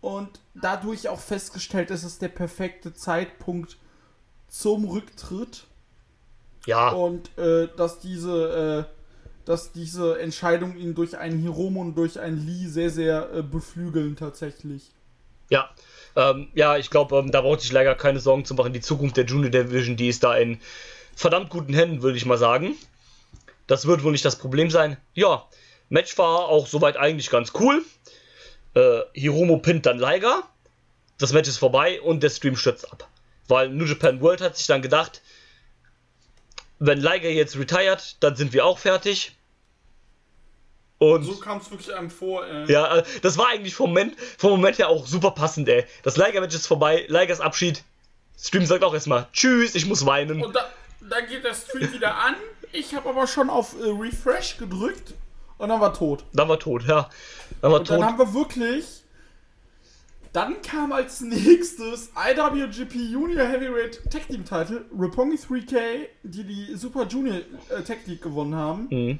Und 0.00 0.40
dadurch 0.54 1.08
auch 1.08 1.18
festgestellt, 1.18 1.90
es 1.90 2.04
ist 2.04 2.22
der 2.22 2.28
perfekte 2.28 2.94
Zeitpunkt 2.94 3.76
zum 4.48 4.84
Rücktritt. 4.84 5.64
Ja, 6.66 6.90
Und 6.90 7.36
äh, 7.36 7.68
dass 7.76 7.98
diese, 7.98 8.86
äh, 8.88 8.97
dass 9.48 9.72
diese 9.72 10.20
Entscheidung 10.20 10.76
ihn 10.76 10.94
durch 10.94 11.16
einen 11.16 11.40
Hiromu 11.40 11.80
und 11.80 11.94
durch 11.94 12.20
einen 12.20 12.46
Lee 12.46 12.68
sehr, 12.68 12.90
sehr 12.90 13.30
äh, 13.32 13.42
beflügeln 13.42 14.14
tatsächlich. 14.14 14.90
ja. 15.48 15.70
Ähm, 16.16 16.48
ja, 16.54 16.76
ich 16.76 16.90
glaube, 16.90 17.16
ähm, 17.16 17.30
da 17.30 17.40
braucht 17.40 17.62
sich 17.62 17.72
Liger 17.72 17.94
keine 17.94 18.20
Sorgen 18.20 18.44
zu 18.44 18.52
machen. 18.54 18.74
Die 18.74 18.82
Zukunft 18.82 19.16
der 19.16 19.24
Junior 19.24 19.50
Division, 19.50 19.96
die 19.96 20.08
ist 20.08 20.22
da 20.22 20.36
in 20.36 20.60
verdammt 21.14 21.48
guten 21.48 21.72
Händen, 21.72 22.02
würde 22.02 22.18
ich 22.18 22.26
mal 22.26 22.36
sagen. 22.36 22.74
Das 23.66 23.86
wird 23.86 24.02
wohl 24.02 24.12
nicht 24.12 24.24
das 24.24 24.36
Problem 24.36 24.70
sein. 24.70 24.98
Ja, 25.14 25.46
Match 25.88 26.18
war 26.18 26.48
auch 26.48 26.66
soweit 26.66 26.98
eigentlich 26.98 27.30
ganz 27.30 27.52
cool. 27.58 27.82
Äh, 28.74 29.00
Hiromo 29.14 29.58
pinnt 29.58 29.86
dann 29.86 29.98
Liger. 29.98 30.42
Das 31.16 31.32
Match 31.32 31.48
ist 31.48 31.58
vorbei 31.58 32.02
und 32.02 32.22
der 32.22 32.30
Stream 32.30 32.56
stürzt 32.56 32.92
ab. 32.92 33.08
Weil 33.46 33.70
New 33.70 33.86
Japan 33.86 34.20
World 34.20 34.42
hat 34.42 34.58
sich 34.58 34.66
dann 34.66 34.82
gedacht, 34.82 35.22
wenn 36.80 36.98
Liger 36.98 37.30
jetzt 37.30 37.56
retired, 37.56 38.16
dann 38.20 38.36
sind 38.36 38.52
wir 38.52 38.66
auch 38.66 38.78
fertig. 38.78 39.37
Und 40.98 41.22
So 41.24 41.36
kam 41.36 41.58
es 41.58 41.70
wirklich 41.70 41.94
einem 41.94 42.10
vor. 42.10 42.46
Äh. 42.46 42.70
ja, 42.72 42.96
äh, 42.98 43.04
das 43.22 43.38
war 43.38 43.48
eigentlich 43.48 43.74
vom 43.74 43.90
Moment, 43.90 44.14
vom 44.36 44.50
Moment 44.50 44.78
her 44.78 44.88
auch 44.88 45.06
super 45.06 45.30
passend, 45.30 45.68
ey. 45.68 45.84
Das 46.02 46.16
Liger-Match 46.16 46.54
ist 46.54 46.66
vorbei, 46.66 47.04
Ligers 47.08 47.40
Abschied. 47.40 47.84
Stream 48.36 48.66
sagt 48.66 48.82
auch 48.84 48.94
erstmal 48.94 49.26
Tschüss, 49.32 49.74
ich 49.74 49.86
muss 49.86 50.04
weinen. 50.06 50.42
Und 50.44 50.54
da, 50.56 50.68
dann 51.08 51.26
geht 51.28 51.44
der 51.44 51.54
Stream 51.54 51.92
wieder 51.92 52.16
an. 52.16 52.34
Ich 52.72 52.94
habe 52.94 53.08
aber 53.08 53.26
schon 53.26 53.48
auf 53.48 53.74
äh, 53.80 53.88
Refresh 53.88 54.58
gedrückt 54.58 55.14
und 55.58 55.68
dann 55.68 55.80
war 55.80 55.94
tot. 55.94 56.24
Dann 56.32 56.48
war 56.48 56.58
tot, 56.58 56.84
ja. 56.86 57.08
Dann 57.60 57.72
war 57.72 57.80
Und 57.80 57.90
dann 57.90 58.00
tot. 58.00 58.06
haben 58.06 58.18
wir 58.18 58.34
wirklich 58.34 58.84
Dann 60.32 60.60
kam 60.62 60.92
als 60.92 61.20
nächstes 61.20 62.10
IWGP 62.16 62.94
Junior 62.94 63.46
Heavyweight 63.46 64.00
Tag 64.10 64.26
Team 64.28 64.44
Title 64.44 64.84
Roppongi 64.96 65.36
3K, 65.36 65.76
die 66.24 66.44
die 66.44 66.74
Super 66.76 67.06
Junior 67.06 67.38
äh, 67.70 67.82
Tag 67.82 67.98
League 68.06 68.22
gewonnen 68.22 68.54
haben. 68.54 68.88
Mhm. 68.90 69.18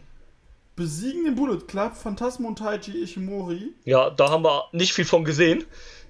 Besiegen 0.79 1.24
den 1.24 1.35
Bullet 1.35 1.59
Club, 1.66 1.97
Phantasmo 1.97 2.47
und 2.47 2.59
Taiji 2.61 3.03
Ishimori. 3.03 3.74
Ja, 3.85 4.11
da 4.11 4.31
haben 4.31 4.45
wir 4.45 4.68
nicht 4.70 4.93
viel 4.93 5.05
von 5.05 5.24
gesehen. 5.24 5.64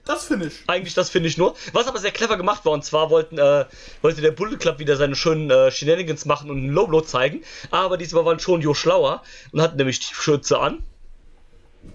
Das 0.04 0.24
Finish. 0.26 0.62
Eigentlich 0.66 0.92
das 0.94 1.08
finde 1.10 1.28
ich 1.30 1.38
nur. 1.38 1.54
Was 1.72 1.86
aber 1.86 1.98
sehr 1.98 2.10
clever 2.12 2.36
gemacht 2.36 2.64
war, 2.66 2.72
und 2.72 2.84
zwar 2.84 3.08
wollten, 3.10 3.38
äh, 3.38 3.64
wollte 4.02 4.20
der 4.20 4.30
Bullet 4.32 4.56
Club 4.58 4.78
wieder 4.78 4.96
seine 4.96 5.16
schönen 5.16 5.50
äh, 5.50 5.70
Shenanigans 5.70 6.26
machen 6.26 6.50
und 6.50 6.58
einen 6.58 6.68
Low 6.70 6.86
Blow 6.86 7.00
zeigen. 7.00 7.42
Aber 7.70 7.96
diesmal 7.96 8.26
waren 8.26 8.38
schon 8.40 8.60
Jo 8.60 8.74
schlauer 8.74 9.22
und 9.52 9.62
hatten 9.62 9.76
nämlich 9.78 10.00
Tiefschürze 10.00 10.58
an. 10.58 10.82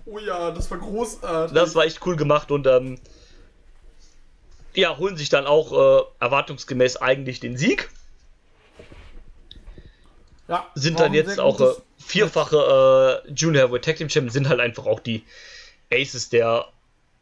Oh 0.05 0.17
ja, 0.17 0.49
das 0.51 0.69
war 0.71 0.79
großartig. 0.79 1.53
Das 1.55 1.75
war 1.75 1.85
echt 1.85 2.03
cool 2.07 2.15
gemacht 2.15 2.49
und 2.51 2.65
ähm, 2.65 2.99
ja, 4.73 4.97
holen 4.97 5.15
sich 5.17 5.29
dann 5.29 5.45
auch 5.45 5.71
äh, 5.71 6.03
erwartungsgemäß 6.19 6.97
eigentlich 6.97 7.39
den 7.39 7.55
Sieg. 7.57 7.89
ja, 10.47 10.65
Sind 10.75 10.99
dann 10.99 11.13
jetzt 11.13 11.39
auch 11.39 11.59
äh, 11.59 11.63
gutes- 11.65 11.81
vierfache 12.05 13.23
äh, 13.25 13.31
Junior 13.31 13.63
Heavyweight 13.63 13.83
Tag 13.85 13.95
Team 13.97 14.09
Champions, 14.09 14.33
sind 14.33 14.49
halt 14.49 14.59
einfach 14.59 14.85
auch 14.85 14.99
die 14.99 15.23
Aces 15.91 16.29
der 16.29 16.67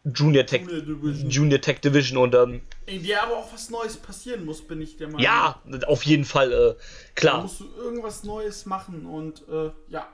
Junior 0.04 0.46
Tag, 0.46 0.62
Junior 0.62 0.82
Division. 0.82 1.30
Junior 1.30 1.62
Tag 1.62 1.82
Division 1.82 2.18
und 2.18 2.34
ähm, 2.34 2.62
In 2.88 3.04
der 3.04 3.24
aber 3.24 3.38
auch 3.38 3.54
was 3.54 3.70
Neues 3.70 3.98
passieren 3.98 4.46
muss, 4.46 4.62
bin 4.62 4.82
ich 4.82 4.98
der 4.98 5.08
Meinung. 5.08 5.22
ja, 5.22 5.62
auf 5.88 6.04
jeden 6.04 6.26
Fall 6.26 6.52
äh, 6.52 6.56
Da 6.56 6.76
klar. 7.16 7.42
musst 7.44 7.60
du 7.60 7.66
irgendwas 7.78 8.24
Neues 8.24 8.66
machen 8.66 9.06
und 9.06 9.44
äh, 9.48 9.70
ja. 9.90 10.08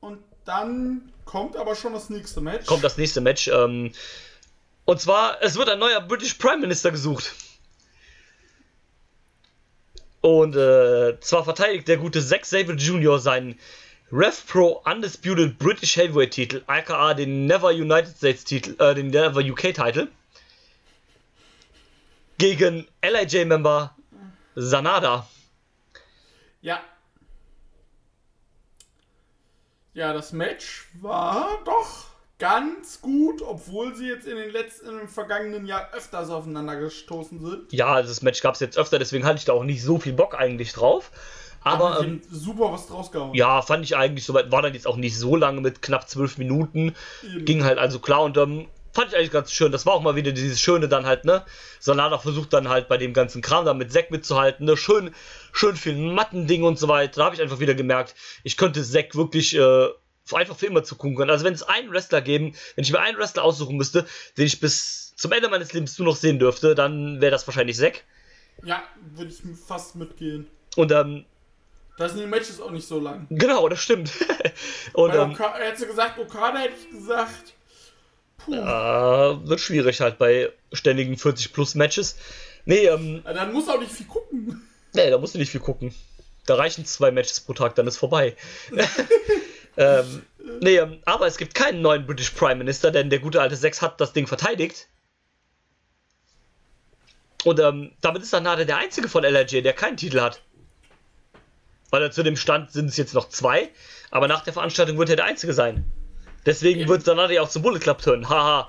Und 0.00 0.18
dann 0.44 1.12
kommt 1.24 1.56
aber 1.56 1.74
schon 1.74 1.94
das 1.94 2.10
nächste 2.10 2.42
Match. 2.42 2.66
Kommt 2.66 2.84
das 2.84 2.98
nächste 2.98 3.22
Match. 3.22 3.48
Ähm, 3.48 3.92
und 4.84 5.00
zwar, 5.00 5.42
es 5.42 5.56
wird 5.56 5.70
ein 5.70 5.78
neuer 5.78 6.02
British 6.02 6.34
Prime 6.34 6.58
Minister 6.58 6.90
gesucht. 6.90 7.32
Und 10.24 10.56
äh, 10.56 11.20
zwar 11.20 11.44
verteidigt 11.44 11.86
der 11.86 11.98
gute 11.98 12.26
Zack 12.26 12.46
Sabre 12.46 12.72
Jr. 12.72 13.18
seinen 13.18 13.60
Rev 14.10 14.42
Pro 14.46 14.82
Undisputed 14.86 15.58
British 15.58 15.98
Heavyweight 15.98 16.30
Titel, 16.30 16.62
aka 16.66 17.12
den 17.12 17.44
Never 17.44 17.68
United 17.68 18.16
States 18.16 18.42
Titel, 18.42 18.74
äh, 18.82 18.94
den 18.94 19.08
Never 19.08 19.40
UK 19.40 19.74
Titel, 19.74 20.08
gegen 22.38 22.88
LIJ 23.02 23.44
Member 23.44 23.94
Sanada. 24.54 25.28
Ja. 26.62 26.82
Ja, 29.92 30.14
das 30.14 30.32
Match 30.32 30.88
war 31.02 31.58
doch 31.66 32.06
ganz 32.38 33.00
gut, 33.00 33.42
obwohl 33.42 33.94
sie 33.94 34.08
jetzt 34.08 34.26
in 34.26 34.36
den 34.36 34.50
letzten, 34.50 34.88
im 35.00 35.08
vergangenen 35.08 35.66
Jahr 35.66 35.90
öfters 35.92 36.30
aufeinander 36.30 36.76
gestoßen 36.76 37.40
sind. 37.40 37.72
Ja, 37.72 38.02
das 38.02 38.22
Match 38.22 38.42
gab 38.42 38.54
es 38.54 38.60
jetzt 38.60 38.78
öfter, 38.78 38.98
deswegen 38.98 39.24
hatte 39.24 39.38
ich 39.38 39.44
da 39.44 39.52
auch 39.52 39.64
nicht 39.64 39.82
so 39.82 39.98
viel 39.98 40.12
Bock 40.12 40.34
eigentlich 40.34 40.72
drauf. 40.72 41.10
Aber 41.62 41.96
Aber 41.96 42.04
ähm, 42.04 42.20
super 42.30 42.72
was 42.72 42.86
draus 42.86 43.10
gehauen. 43.10 43.34
Ja, 43.34 43.62
fand 43.62 43.84
ich 43.84 43.96
eigentlich 43.96 44.26
soweit, 44.26 44.52
war 44.52 44.62
dann 44.62 44.74
jetzt 44.74 44.86
auch 44.86 44.96
nicht 44.96 45.18
so 45.18 45.34
lange 45.34 45.62
mit 45.62 45.80
knapp 45.80 46.08
zwölf 46.08 46.36
Minuten. 46.36 46.94
Eben. 47.22 47.44
Ging 47.44 47.64
halt 47.64 47.78
also 47.78 48.00
klar 48.00 48.22
und 48.22 48.36
ähm, 48.36 48.68
fand 48.92 49.08
ich 49.08 49.16
eigentlich 49.16 49.30
ganz 49.30 49.50
schön. 49.50 49.72
Das 49.72 49.86
war 49.86 49.94
auch 49.94 50.02
mal 50.02 50.14
wieder 50.14 50.32
dieses 50.32 50.60
Schöne 50.60 50.88
dann 50.88 51.06
halt, 51.06 51.24
ne? 51.24 51.44
Sanada 51.80 52.18
versucht 52.18 52.52
dann 52.52 52.68
halt 52.68 52.88
bei 52.88 52.98
dem 52.98 53.14
ganzen 53.14 53.40
Kram 53.40 53.64
da 53.64 53.72
mit 53.72 53.92
Zack 53.92 54.10
mitzuhalten, 54.10 54.66
ne? 54.66 54.76
Schön, 54.76 55.14
schön 55.52 55.74
viel 55.76 55.96
Mattending 55.96 56.64
und 56.64 56.78
so 56.78 56.86
weiter. 56.88 57.20
Da 57.20 57.24
habe 57.24 57.34
ich 57.34 57.40
einfach 57.40 57.60
wieder 57.60 57.74
gemerkt, 57.74 58.14
ich 58.42 58.58
könnte 58.58 58.84
Zack 58.84 59.14
wirklich 59.14 59.56
äh, 59.56 59.88
einfach 60.32 60.56
für 60.56 60.66
immer 60.66 60.82
zugucken 60.84 61.16
können. 61.16 61.30
Also 61.30 61.44
wenn 61.44 61.54
es 61.54 61.62
einen 61.62 61.90
Wrestler 61.92 62.20
geben, 62.22 62.54
wenn 62.76 62.84
ich 62.84 62.92
mir 62.92 63.00
einen 63.00 63.18
Wrestler 63.18 63.44
aussuchen 63.44 63.76
müsste, 63.76 64.06
den 64.38 64.46
ich 64.46 64.60
bis 64.60 65.14
zum 65.16 65.32
Ende 65.32 65.48
meines 65.48 65.72
Lebens 65.72 65.98
nur 65.98 66.08
noch 66.08 66.16
sehen 66.16 66.38
dürfte, 66.38 66.74
dann 66.74 67.20
wäre 67.20 67.30
das 67.30 67.46
wahrscheinlich 67.46 67.76
Zack. 67.76 68.04
Ja, 68.62 68.82
würde 69.14 69.30
ich 69.30 69.42
fast 69.66 69.96
mitgehen. 69.96 70.46
Und 70.76 70.90
ähm, 70.92 71.24
Da 71.98 72.08
sind 72.08 72.20
die 72.20 72.26
Matches 72.26 72.60
auch 72.60 72.70
nicht 72.70 72.86
so 72.88 72.98
lang. 72.98 73.26
genau, 73.30 73.68
das 73.68 73.80
stimmt. 73.80 74.10
und 74.94 75.10
Bei 75.12 75.18
ähm, 75.18 75.36
hättest 75.60 75.82
du 75.82 75.86
gesagt, 75.88 76.18
Okada 76.18 76.58
hätte 76.58 76.74
ich 76.80 76.90
gesagt. 76.90 77.54
Puh. 78.38 78.54
Äh, 78.54 79.48
wird 79.48 79.60
schwierig 79.60 80.00
halt 80.00 80.18
bei 80.18 80.50
ständigen 80.72 81.16
40 81.16 81.52
plus 81.52 81.74
Matches. 81.74 82.16
Nee, 82.64 82.86
ähm, 82.86 83.22
Ja, 83.24 83.32
Dann 83.34 83.52
muss 83.52 83.68
auch 83.68 83.78
nicht 83.78 83.92
viel 83.92 84.06
gucken. 84.06 84.66
nee, 84.94 85.10
da 85.10 85.18
musst 85.18 85.34
du 85.34 85.38
nicht 85.38 85.50
viel 85.50 85.60
gucken. 85.60 85.94
Da 86.46 86.56
reichen 86.56 86.84
zwei 86.84 87.10
Matches 87.10 87.40
pro 87.40 87.52
Tag, 87.54 87.74
dann 87.74 87.86
ist 87.86 87.96
vorbei. 87.98 88.36
ähm, 89.76 90.22
nee, 90.60 90.76
ähm, 90.76 91.00
aber 91.04 91.26
es 91.26 91.36
gibt 91.36 91.54
keinen 91.54 91.82
neuen 91.82 92.06
British 92.06 92.30
Prime 92.30 92.56
Minister, 92.56 92.90
denn 92.90 93.10
der 93.10 93.18
gute 93.18 93.40
alte 93.40 93.56
Sex 93.56 93.82
hat 93.82 94.00
das 94.00 94.12
Ding 94.12 94.26
verteidigt. 94.26 94.88
Und 97.44 97.60
ähm, 97.60 97.92
damit 98.00 98.22
ist 98.22 98.30
Sanada 98.30 98.64
der 98.64 98.78
einzige 98.78 99.08
von 99.08 99.24
LRJ, 99.24 99.60
der 99.62 99.74
keinen 99.74 99.96
Titel 99.96 100.20
hat. 100.20 100.40
Weil 101.90 102.02
er 102.02 102.10
zu 102.10 102.22
dem 102.22 102.36
Stand 102.36 102.72
sind 102.72 102.86
es 102.86 102.96
jetzt 102.96 103.14
noch 103.14 103.28
zwei, 103.28 103.70
aber 104.10 104.28
nach 104.28 104.42
der 104.42 104.52
Veranstaltung 104.52 104.98
wird 104.98 105.10
er 105.10 105.16
der 105.16 105.26
einzige 105.26 105.52
sein. 105.52 105.84
Deswegen 106.46 106.88
wird 106.88 107.04
Sanada 107.04 107.32
ja 107.32 107.42
auch 107.42 107.48
zum 107.48 107.62
Bullet 107.62 107.80
Club 107.80 108.00
turnen. 108.00 108.28
Haha. 108.28 108.68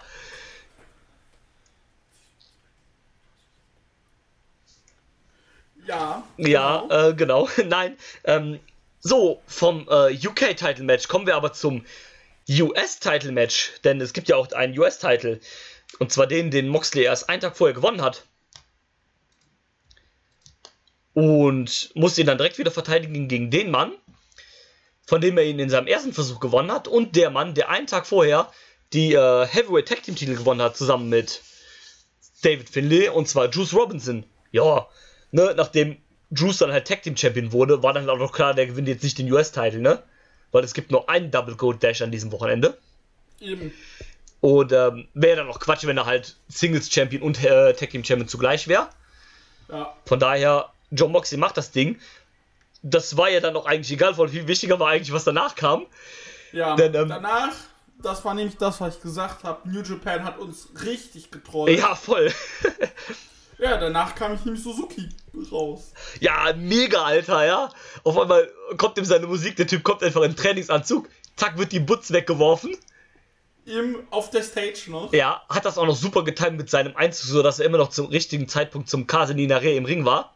Ja. 5.88 6.24
Ja, 6.38 6.80
genau. 6.82 7.10
äh, 7.10 7.14
genau. 7.14 7.50
Nein. 7.66 7.98
Ähm, 8.24 8.60
so, 9.08 9.40
vom 9.46 9.88
äh, 9.88 10.18
UK-Title-Match 10.18 11.08
kommen 11.08 11.28
wir 11.28 11.36
aber 11.36 11.54
zum 11.54 11.86
US-Title-Match. 12.50 13.74
Denn 13.84 14.02
es 14.02 14.14
gibt 14.14 14.30
ja 14.30 14.36
auch 14.36 14.52
einen 14.52 14.76
US-Title. 14.80 15.40
Und 16.00 16.12
zwar 16.12 16.26
den, 16.26 16.50
den 16.50 16.68
Moxley 16.70 17.04
erst 17.04 17.30
einen 17.30 17.40
Tag 17.40 17.56
vorher 17.56 17.76
gewonnen 17.76 18.02
hat. 18.02 18.26
Und 21.14 21.92
musste 21.94 22.22
ihn 22.22 22.28
dann 22.28 22.40
direkt 22.40 22.58
wieder 22.58 22.72
verteidigen 22.72 23.28
gegen 23.28 23.52
den 23.52 23.70
Mann, 23.70 23.94
von 25.06 25.22
dem 25.22 25.38
er 25.38 25.44
ihn 25.44 25.60
in 25.60 25.70
seinem 25.70 25.86
ersten 25.86 26.12
Versuch 26.12 26.40
gewonnen 26.40 26.72
hat. 26.72 26.88
Und 26.88 27.16
der 27.16 27.30
Mann, 27.30 27.54
der 27.54 27.70
einen 27.70 27.86
Tag 27.86 28.08
vorher 28.08 28.52
die 28.92 29.14
äh, 29.14 29.46
Heavyweight 29.46 29.88
Tag 29.88 30.02
Team 30.02 30.16
Titel 30.16 30.36
gewonnen 30.36 30.64
hat, 30.64 30.78
zusammen 30.78 31.10
mit 31.10 31.44
David 32.42 32.72
Finlay. 32.72 33.10
Und 33.10 33.30
zwar 33.30 33.52
Juice 33.52 33.76
Robinson. 33.76 34.26
Ja, 34.52 34.88
ne, 35.30 35.54
nachdem 35.56 35.98
Juice 36.32 36.60
dann 36.60 36.72
halt 36.72 36.88
Tag 36.88 37.04
Team 37.04 37.16
Champion 37.16 37.52
wurde, 37.52 37.84
war 37.84 37.94
dann 37.94 38.10
auch 38.10 38.18
noch 38.18 38.32
klar, 38.32 38.54
der 38.54 38.68
gewinnt 38.68 38.88
jetzt 38.88 39.04
nicht 39.04 39.18
den 39.18 39.32
US-Titel, 39.32 39.80
ne? 39.80 40.02
Weil 40.52 40.64
es 40.64 40.74
gibt 40.74 40.92
nur 40.92 41.10
einen 41.10 41.32
Double 41.32 41.56
Gold 41.56 41.84
Dash 41.84 42.02
an 42.02 42.12
diesem 42.12 42.32
Wochenende. 42.32 42.78
Eben. 43.40 43.74
Und 44.42 44.72
ähm, 44.72 45.08
wäre 45.14 45.38
dann 45.38 45.50
auch 45.50 45.60
Quatsch, 45.60 45.86
wenn 45.86 45.98
er 45.98 46.06
halt 46.06 46.36
Singles 46.48 46.92
Champion 46.92 47.22
und 47.22 47.44
äh, 47.44 47.74
Tag 47.74 47.90
Team 47.90 48.04
Champion 48.04 48.28
zugleich 48.28 48.68
wäre. 48.68 48.90
Ja. 49.70 49.94
Von 50.06 50.20
daher, 50.20 50.72
John 50.92 51.12
Moxley 51.12 51.38
macht 51.38 51.58
das 51.58 51.72
Ding. 51.72 52.00
Das 52.82 53.18
war 53.18 53.30
ja 53.30 53.40
dann 53.40 53.56
auch 53.56 53.66
eigentlich 53.66 53.92
egal, 53.92 54.18
weil 54.18 54.30
viel 54.30 54.48
wichtiger 54.48 54.80
war 54.80 54.90
eigentlich, 54.90 55.12
was 55.12 55.24
danach 55.24 55.56
kam. 55.56 55.88
Ja. 56.52 56.76
Denn, 56.76 56.94
ähm, 56.94 57.10
Danach, 57.10 57.54
das 58.02 58.24
war 58.24 58.34
nämlich 58.34 58.58
das, 58.58 58.80
was 58.80 58.98
ich 58.98 59.02
gesagt 59.02 59.44
habe. 59.44 59.68
New 59.68 59.82
Japan 59.82 60.24
hat 60.24 60.38
uns 60.38 60.70
richtig 60.84 61.32
getrollt. 61.32 61.78
Ja, 61.78 61.96
voll. 61.96 62.32
Ja, 63.58 63.78
danach 63.78 64.16
kam 64.16 64.36
ich 64.36 64.44
nämlich 64.46 64.64
Suzuki 64.64 65.10
raus. 65.52 65.94
ja, 66.20 66.54
mega, 66.56 67.04
Alter, 67.04 67.46
ja. 67.46 67.70
Auf 68.04 68.18
einmal 68.18 68.50
kommt 68.78 68.98
ihm 68.98 69.06
seine 69.06 69.28
Musik, 69.28 69.56
der 69.56 69.68
Typ 69.68 69.84
kommt 69.84 70.04
einfach 70.04 70.22
in 70.24 70.36
Trainingsanzug, 70.36 71.10
zack, 71.36 71.58
wird 71.58 71.72
die 71.72 71.80
Butz 71.80 72.12
weggeworfen. 72.12 72.76
Im, 73.66 74.08
auf 74.12 74.30
der 74.30 74.44
Stage 74.44 74.90
noch. 74.90 75.12
Ja, 75.12 75.42
hat 75.50 75.66
das 75.66 75.78
auch 75.78 75.88
noch 75.88 75.96
super 75.96 76.24
getimt 76.24 76.58
mit 76.58 76.70
seinem 76.70 76.96
Einzug, 76.96 77.30
so 77.30 77.42
dass 77.42 77.60
er 77.60 77.66
immer 77.66 77.80
noch 77.80 77.90
zum 77.90 78.08
richtigen 78.08 78.48
Zeitpunkt 78.48 78.90
zum 78.90 79.08
Kaseninare 79.08 79.72
im 79.72 79.86
Ring 79.86 80.06
war. 80.06 80.36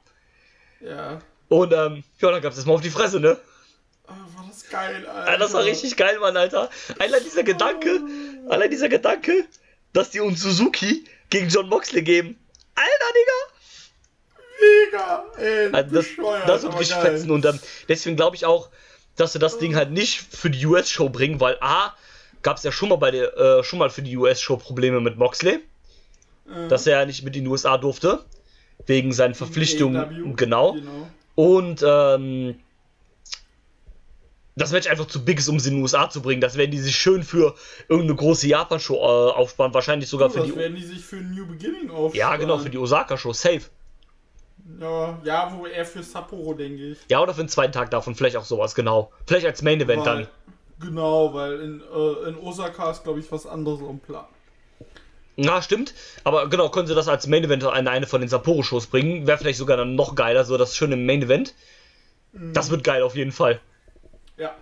Ja. 0.81 1.19
Und 1.47 1.73
ähm, 1.73 2.03
ja, 2.19 2.31
dann 2.31 2.41
gab 2.41 2.53
es 2.53 2.65
mal 2.65 2.73
auf 2.73 2.81
die 2.81 2.89
Fresse, 2.89 3.19
ne? 3.19 3.37
Ah, 4.07 4.13
war 4.35 4.45
das 4.47 4.67
geil, 4.67 5.05
Alter. 5.05 5.31
Ja, 5.31 5.37
das 5.37 5.53
war 5.53 5.63
richtig 5.63 5.95
geil, 5.95 6.17
Mann, 6.19 6.35
Alter. 6.37 6.69
Allein 6.97 7.23
dieser 7.23 7.43
Gedanke, 7.43 8.01
allein 8.49 8.71
dieser 8.71 8.89
Gedanke, 8.89 9.45
dass 9.93 10.09
die 10.09 10.21
uns 10.21 10.41
Suzuki 10.41 11.05
gegen 11.29 11.49
John 11.49 11.69
Moxley 11.69 12.01
geben. 12.01 12.37
Alter, 12.75 13.13
Digga! 13.15 13.39
Mega, 14.61 15.25
ey. 15.37 15.69
Also 15.71 15.95
das, 15.95 16.05
das 16.47 16.63
wird 16.63 16.79
richtig 16.79 16.97
fetzen. 16.97 17.31
Und 17.31 17.45
ähm, 17.45 17.59
deswegen 17.87 18.15
glaube 18.15 18.35
ich 18.35 18.45
auch, 18.45 18.69
dass 19.15 19.33
sie 19.33 19.39
das 19.39 19.57
Ding 19.57 19.75
halt 19.75 19.91
nicht 19.91 20.19
für 20.19 20.49
die 20.49 20.65
US-Show 20.65 21.09
bringen, 21.09 21.39
weil 21.39 21.57
A, 21.61 21.93
gab 22.41 22.57
es 22.57 22.63
ja 22.63 22.71
schon 22.71 22.89
mal 22.89 22.97
bei 22.97 23.11
der, 23.11 23.37
äh, 23.37 23.63
schon 23.63 23.79
mal 23.79 23.89
für 23.89 24.01
die 24.01 24.15
US-Show 24.17 24.57
Probleme 24.57 24.99
mit 25.01 25.17
Moxley, 25.17 25.59
Äh, 26.49 26.67
dass 26.67 26.87
er 26.87 26.99
ja 26.99 27.05
nicht 27.05 27.23
mit 27.23 27.35
in 27.35 27.43
die 27.45 27.49
USA 27.49 27.77
durfte. 27.77 28.25
Wegen 28.85 29.11
seinen 29.11 29.35
Verpflichtungen. 29.35 30.35
Genau. 30.35 30.73
genau. 30.73 31.07
Und 31.35 31.83
ähm, 31.85 32.59
das 34.59 34.71
Match 34.71 34.87
einfach 34.87 35.07
zu 35.07 35.23
big 35.23 35.39
ist, 35.39 35.47
um 35.47 35.55
es 35.55 35.65
in 35.65 35.75
die 35.75 35.81
USA 35.81 36.09
zu 36.09 36.21
bringen. 36.21 36.41
Das 36.41 36.55
werden 36.55 36.71
die 36.71 36.79
sich 36.79 36.95
schön 36.95 37.23
für 37.23 37.55
irgendeine 37.87 38.15
große 38.15 38.47
Japan-Show 38.47 38.95
äh, 38.95 39.31
aufsparen. 39.31 39.73
Wahrscheinlich 39.73 40.09
sogar 40.09 40.27
Du, 40.27 40.35
für 40.35 40.39
das 40.41 40.49
die. 40.49 40.55
werden 40.55 40.75
die 40.75 40.83
sich 40.83 41.03
für 41.03 41.17
New 41.17 41.45
Beginning 41.47 41.89
aufsparen. 41.89 42.13
Ja, 42.13 42.35
genau, 42.37 42.57
für 42.59 42.69
die 42.69 42.77
Osaka-Show. 42.77 43.33
Safe. 43.33 43.61
Ja, 44.79 45.19
ja, 45.23 45.53
wo 45.57 45.65
eher 45.65 45.85
für 45.85 46.03
Sapporo, 46.03 46.53
denke 46.53 46.91
ich. 46.91 46.97
Ja, 47.09 47.21
oder 47.21 47.33
für 47.33 47.41
den 47.43 47.49
zweiten 47.49 47.73
Tag 47.73 47.89
davon. 47.91 48.13
Vielleicht 48.15 48.37
auch 48.37 48.45
sowas, 48.45 48.75
genau. 48.75 49.11
Vielleicht 49.25 49.45
als 49.45 49.61
Main-Event 49.61 50.05
dann. 50.05 50.27
Genau, 50.79 51.33
weil 51.33 51.59
in, 51.59 51.81
äh, 51.81 52.29
in 52.29 52.37
Osaka 52.37 52.91
ist, 52.91 53.03
glaube 53.03 53.19
ich, 53.19 53.31
was 53.31 53.45
anderes 53.45 53.79
am 53.81 53.99
Plan. 53.99 54.25
Na, 55.35 55.61
stimmt. 55.61 55.93
Aber 56.23 56.49
genau, 56.49 56.69
können 56.69 56.87
sie 56.87 56.95
das 56.95 57.07
als 57.07 57.25
Main 57.27 57.43
Event 57.45 57.63
an 57.63 57.87
eine 57.87 58.07
von 58.07 58.19
den 58.21 58.29
Sapporo-Shows 58.29 58.87
bringen. 58.87 59.25
Wäre 59.25 59.37
vielleicht 59.37 59.57
sogar 59.59 59.77
dann 59.77 59.95
noch 59.95 60.15
geiler, 60.15 60.43
so 60.43 60.57
das 60.57 60.75
schöne 60.75 60.97
Main 60.97 61.21
Event. 61.23 61.55
Das 62.33 62.69
wird 62.69 62.83
geil 62.83 63.01
auf 63.03 63.15
jeden 63.15 63.31
Fall. 63.31 63.59
Ja, 64.39 64.55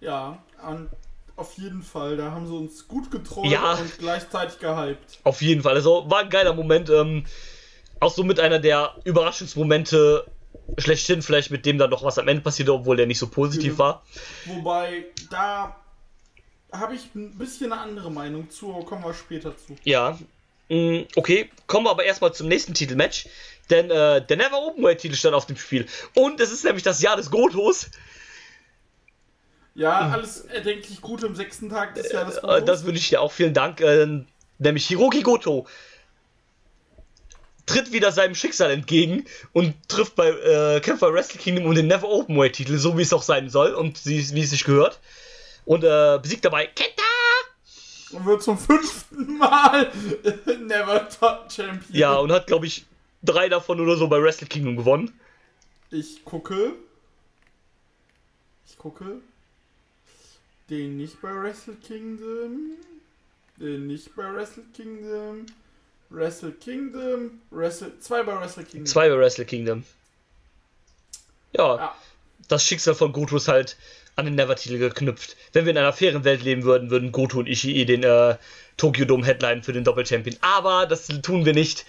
ja, 0.00 0.38
an, 0.62 0.88
auf 1.36 1.54
jeden 1.58 1.82
Fall. 1.82 2.16
Da 2.16 2.30
haben 2.30 2.46
sie 2.46 2.54
uns 2.54 2.86
gut 2.86 3.10
getrollt 3.10 3.50
Ja. 3.50 3.74
und 3.74 3.98
gleichzeitig 3.98 4.58
gehypt. 4.58 5.18
Auf 5.24 5.42
jeden 5.42 5.62
Fall. 5.62 5.74
Also 5.74 6.08
war 6.08 6.20
ein 6.20 6.30
geiler 6.30 6.52
Moment. 6.54 6.90
Ähm, 6.90 7.24
auch 7.98 8.12
so 8.12 8.22
mit 8.24 8.38
einer 8.40 8.58
der 8.58 8.94
Überraschungsmomente 9.04 10.26
schlechthin, 10.78 11.22
vielleicht 11.22 11.50
mit 11.50 11.64
dem 11.66 11.78
dann 11.78 11.90
noch 11.90 12.02
was 12.04 12.18
am 12.18 12.28
Ende 12.28 12.42
passierte, 12.42 12.72
obwohl 12.74 12.96
der 12.96 13.06
nicht 13.06 13.18
so 13.18 13.28
positiv 13.28 13.74
Mhm. 13.74 13.78
war. 13.78 14.02
Wobei, 14.46 15.06
da 15.30 15.76
habe 16.72 16.94
ich 16.94 17.14
ein 17.14 17.36
bisschen 17.38 17.72
eine 17.72 17.80
andere 17.80 18.10
Meinung 18.10 18.50
zu, 18.50 18.74
aber 18.74 18.84
kommen 18.84 19.04
wir 19.04 19.14
später 19.14 19.56
zu. 19.56 19.76
Ja. 19.84 20.18
Mm, 20.68 21.02
Okay, 21.16 21.50
kommen 21.66 21.86
wir 21.86 21.90
aber 21.90 22.04
erstmal 22.04 22.32
zum 22.32 22.48
nächsten 22.48 22.74
Titelmatch. 22.74 23.26
Denn 23.70 23.90
äh, 23.90 24.24
der 24.26 24.36
Never 24.36 24.58
Openweight 24.60 24.98
Titel 25.00 25.14
stand 25.14 25.34
auf 25.34 25.46
dem 25.46 25.56
Spiel. 25.56 25.86
Und 26.14 26.40
es 26.40 26.50
ist 26.50 26.64
nämlich 26.64 26.82
das 26.82 27.00
Jahr 27.02 27.16
des 27.16 27.30
Gotos. 27.30 27.88
Ja, 29.74 30.10
alles 30.10 30.42
erdenklich 30.42 31.00
gut 31.00 31.22
im 31.22 31.34
sechsten 31.34 31.70
Tag 31.70 31.94
des 31.94 32.12
Jahres. 32.12 32.36
Äh, 32.38 32.62
das 32.62 32.84
wünsche 32.84 33.00
ich 33.00 33.08
dir 33.08 33.20
auch. 33.20 33.32
Vielen 33.32 33.54
Dank. 33.54 33.80
Äh, 33.80 34.24
nämlich 34.58 34.86
Hiroki 34.86 35.22
Goto 35.22 35.66
tritt 37.66 37.92
wieder 37.92 38.12
seinem 38.12 38.34
Schicksal 38.34 38.70
entgegen 38.70 39.24
und 39.52 39.74
trifft 39.88 40.16
bei 40.16 40.28
äh, 40.28 40.80
kämpft 40.80 41.00
bei 41.00 41.12
Wrestle 41.12 41.40
Kingdom 41.40 41.66
um 41.66 41.74
den 41.74 41.86
Never 41.86 42.08
Openweight 42.08 42.54
Titel, 42.54 42.76
so 42.76 42.98
wie 42.98 43.02
es 43.02 43.12
auch 43.12 43.22
sein 43.22 43.48
soll 43.48 43.72
und 43.72 44.04
wie, 44.04 44.34
wie 44.34 44.42
es 44.42 44.50
sich 44.50 44.64
gehört. 44.64 45.00
Und 45.64 45.84
äh, 45.84 46.18
besiegt 46.20 46.44
dabei 46.44 46.66
Kenta. 46.66 47.02
Und 48.10 48.26
wird 48.26 48.42
zum 48.42 48.58
fünften 48.58 49.38
Mal 49.38 49.90
Never 50.60 51.08
Top 51.08 51.50
Champion. 51.50 51.82
Ja, 51.92 52.14
und 52.16 52.30
hat, 52.32 52.46
glaube 52.46 52.66
ich, 52.66 52.84
drei 53.22 53.48
davon 53.48 53.80
oder 53.80 53.96
so 53.96 54.08
bei 54.08 54.20
Wrestle 54.20 54.48
Kingdom 54.48 54.76
gewonnen. 54.76 55.18
Ich 55.90 56.24
gucke. 56.24 56.72
Ich 58.66 58.76
gucke. 58.76 59.20
Den 60.70 60.96
nicht 60.96 61.20
bei 61.20 61.30
Wrestle 61.34 61.74
Kingdom. 61.86 62.72
Den 63.58 63.86
nicht 63.86 64.14
bei 64.16 64.32
Wrestle 64.32 64.64
Kingdom. 64.74 65.46
Wrestle 66.10 66.52
Kingdom. 66.52 67.40
Wrestle. 67.50 67.98
Zwei 68.00 68.22
bei 68.22 68.34
Wrestle 68.38 68.64
Kingdom. 68.64 68.86
Zwei 68.86 69.08
bei 69.08 69.18
Wrestle 69.18 69.44
Kingdom. 69.44 69.84
Ja, 71.56 71.76
Ja. 71.76 71.96
das 72.48 72.64
Schicksal 72.64 72.94
von 72.94 73.12
Goto 73.12 73.36
ist 73.36 73.48
halt 73.48 73.76
an 74.16 74.26
den 74.26 74.34
Never-Titel 74.34 74.78
geknüpft. 74.78 75.36
Wenn 75.52 75.64
wir 75.64 75.72
in 75.72 75.78
einer 75.78 75.92
fairen 75.92 76.24
Welt 76.24 76.42
leben 76.42 76.64
würden, 76.64 76.90
würden 76.90 77.12
Goto 77.12 77.38
und 77.38 77.46
Ishii 77.48 77.84
den 77.86 78.02
äh, 78.02 78.36
Tokyo 78.76 79.04
Dome 79.06 79.24
Headline 79.24 79.62
für 79.62 79.72
den 79.72 79.84
Doppel-Champion. 79.84 80.36
Aber 80.42 80.86
das 80.86 81.06
tun 81.22 81.44
wir 81.44 81.54
nicht. 81.54 81.84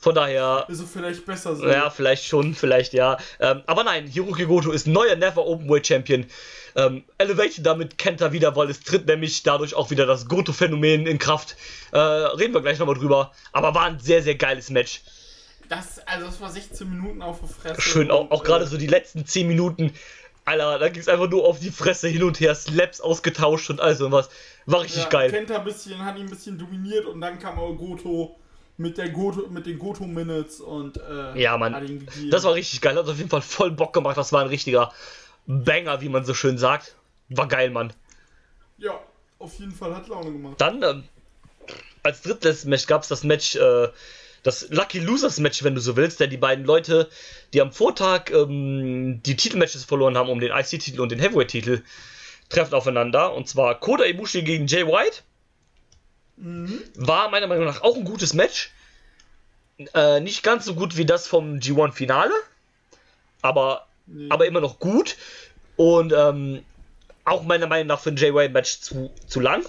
Von 0.00 0.14
daher, 0.14 0.64
Ist 0.68 0.78
so 0.78 0.86
vielleicht 0.86 1.26
besser 1.26 1.56
so. 1.56 1.66
ja, 1.66 1.90
vielleicht 1.90 2.24
schon, 2.24 2.54
vielleicht 2.54 2.92
ja. 2.92 3.18
Ähm, 3.40 3.62
aber 3.66 3.82
nein, 3.82 4.06
Hiroki 4.06 4.44
Goto 4.44 4.70
ist 4.70 4.86
neuer 4.86 5.16
Never 5.16 5.44
Openweight 5.44 5.88
Champion. 5.88 6.24
Ähm, 6.76 7.02
elevated 7.18 7.66
damit 7.66 7.98
Kenta 7.98 8.30
wieder, 8.32 8.54
weil 8.54 8.70
es 8.70 8.80
tritt 8.80 9.06
nämlich 9.06 9.42
dadurch 9.42 9.74
auch 9.74 9.90
wieder 9.90 10.06
das 10.06 10.28
Goto-Phänomen 10.28 11.08
in 11.08 11.18
Kraft. 11.18 11.56
Äh, 11.90 11.98
reden 11.98 12.54
wir 12.54 12.60
gleich 12.60 12.78
nochmal 12.78 12.94
drüber. 12.94 13.32
Aber 13.52 13.74
war 13.74 13.86
ein 13.86 13.98
sehr, 13.98 14.22
sehr 14.22 14.36
geiles 14.36 14.70
Match. 14.70 15.02
Das, 15.68 15.98
also 16.06 16.26
das 16.26 16.40
war 16.40 16.50
16 16.50 16.88
Minuten 16.88 17.20
auf 17.20 17.40
der 17.40 17.48
Fresse. 17.48 17.80
Schön, 17.80 18.12
auch, 18.12 18.20
Und, 18.20 18.30
auch 18.30 18.44
gerade 18.44 18.64
äh, 18.66 18.68
so 18.68 18.76
die 18.76 18.86
letzten 18.86 19.26
10 19.26 19.48
Minuten. 19.48 19.92
Alter, 20.44 20.78
da 20.78 20.88
ging 20.88 21.02
es 21.02 21.08
einfach 21.08 21.28
nur 21.28 21.44
auf 21.44 21.58
die 21.58 21.70
Fresse 21.70 22.06
hin 22.06 22.22
und 22.22 22.38
her, 22.38 22.54
Slaps 22.54 23.00
ausgetauscht 23.00 23.68
und 23.68 23.80
all 23.80 23.96
so 23.96 24.10
was. 24.12 24.30
War 24.64 24.82
richtig 24.82 25.02
ja, 25.02 25.08
geil. 25.08 25.30
Kenta 25.30 25.56
ein 25.56 25.64
bisschen, 25.64 26.02
hat 26.04 26.16
ihn 26.16 26.22
ein 26.22 26.30
bisschen 26.30 26.56
dominiert 26.56 27.04
und 27.04 27.20
dann 27.20 27.38
kam 27.40 27.58
auch 27.58 27.74
Goto 27.74 28.38
mit 28.78 28.96
der 28.96 29.10
Goto, 29.10 29.48
mit 29.48 29.66
den 29.66 29.78
Goto 29.78 30.04
Minutes 30.04 30.60
und 30.60 30.96
äh, 30.96 31.40
Ja, 31.40 31.58
Mann. 31.58 32.08
Das 32.30 32.44
war 32.44 32.54
richtig 32.54 32.80
geil, 32.80 32.96
hat 32.96 33.08
auf 33.08 33.18
jeden 33.18 33.28
Fall 33.28 33.42
voll 33.42 33.70
Bock 33.72 33.92
gemacht. 33.92 34.16
Das 34.16 34.32
war 34.32 34.40
ein 34.40 34.48
richtiger 34.48 34.92
Banger, 35.46 36.00
wie 36.00 36.08
man 36.08 36.24
so 36.24 36.32
schön 36.32 36.56
sagt. 36.56 36.94
War 37.28 37.48
geil, 37.48 37.70
Mann. 37.70 37.92
ja, 38.78 38.98
auf 39.38 39.58
jeden 39.58 39.72
Fall 39.72 39.94
hat 39.94 40.08
Laune 40.08 40.32
gemacht. 40.32 40.54
Dann, 40.60 40.82
ähm, 40.82 41.04
als 42.02 42.22
drittes 42.22 42.64
Match 42.64 42.86
gab 42.86 43.02
es 43.02 43.08
das 43.08 43.22
Match, 43.24 43.56
äh, 43.56 43.88
das 44.42 44.68
Lucky 44.70 45.00
Losers 45.00 45.38
Match, 45.40 45.62
wenn 45.64 45.74
du 45.74 45.80
so 45.80 45.96
willst, 45.96 46.20
denn 46.20 46.30
die 46.30 46.36
beiden 46.36 46.64
Leute, 46.64 47.08
die 47.52 47.60
am 47.60 47.72
Vortag 47.72 48.30
ähm, 48.30 49.20
die 49.24 49.36
Titelmatches 49.36 49.84
verloren 49.84 50.16
haben, 50.16 50.28
um 50.30 50.40
den 50.40 50.52
IC-Titel 50.52 51.00
und 51.00 51.10
den 51.10 51.18
Heavyweight-Titel, 51.18 51.82
treffen 52.48 52.74
aufeinander. 52.74 53.34
Und 53.34 53.48
zwar 53.48 53.78
Kota 53.78 54.04
Ibushi 54.04 54.42
gegen 54.42 54.66
Jay 54.66 54.86
White. 54.86 55.22
War 56.40 57.30
meiner 57.30 57.46
Meinung 57.46 57.64
nach 57.64 57.82
auch 57.82 57.96
ein 57.96 58.04
gutes 58.04 58.34
Match. 58.34 58.70
Äh, 59.94 60.20
nicht 60.20 60.42
ganz 60.42 60.64
so 60.64 60.74
gut 60.74 60.96
wie 60.96 61.06
das 61.06 61.26
vom 61.26 61.58
G1-Finale, 61.58 62.32
aber, 63.42 63.86
Nee. 64.06 64.26
aber 64.30 64.46
immer 64.46 64.60
noch 64.60 64.78
gut. 64.78 65.16
Und 65.76 66.12
ähm, 66.12 66.64
auch 67.24 67.42
meiner 67.44 67.66
Meinung 67.66 67.86
nach 67.88 68.00
für 68.00 68.10
ein 68.10 68.16
Jay 68.16 68.34
White-Match 68.34 68.80
zu, 68.80 69.10
zu 69.26 69.38
lang. 69.40 69.64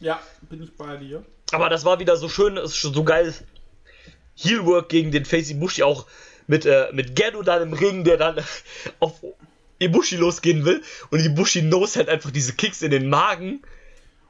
Ja, 0.00 0.20
bin 0.42 0.62
ich 0.62 0.74
bei 0.76 0.96
dir. 0.96 1.24
Aber 1.52 1.68
das 1.68 1.84
war 1.84 1.98
wieder 1.98 2.16
so 2.16 2.28
schön, 2.28 2.56
ist 2.56 2.80
so 2.80 3.04
geil. 3.04 3.34
Heelwork 4.36 4.88
gegen 4.88 5.10
den 5.10 5.24
Face 5.24 5.50
Ibushi 5.50 5.82
auch 5.82 6.06
mit, 6.46 6.66
äh, 6.66 6.88
mit 6.92 7.16
Gado 7.16 7.42
dann 7.42 7.62
im 7.62 7.72
Ring, 7.72 8.04
der 8.04 8.16
dann 8.16 8.42
auf 9.00 9.14
Ibushi 9.78 10.16
losgehen 10.16 10.64
will. 10.64 10.82
Und 11.10 11.20
Ibushi 11.20 11.62
knows 11.62 11.96
halt 11.96 12.08
einfach 12.08 12.30
diese 12.30 12.54
Kicks 12.54 12.82
in 12.82 12.90
den 12.90 13.08
Magen. 13.08 13.62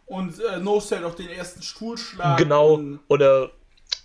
Und 0.06 0.40
äh, 0.40 0.58
No 0.58 0.80
Cell 0.80 1.04
auch 1.04 1.14
den 1.14 1.28
ersten 1.28 1.62
Stuhlschlag. 1.62 2.38
Genau. 2.38 2.74
Und, 2.74 3.00
Oder 3.08 3.50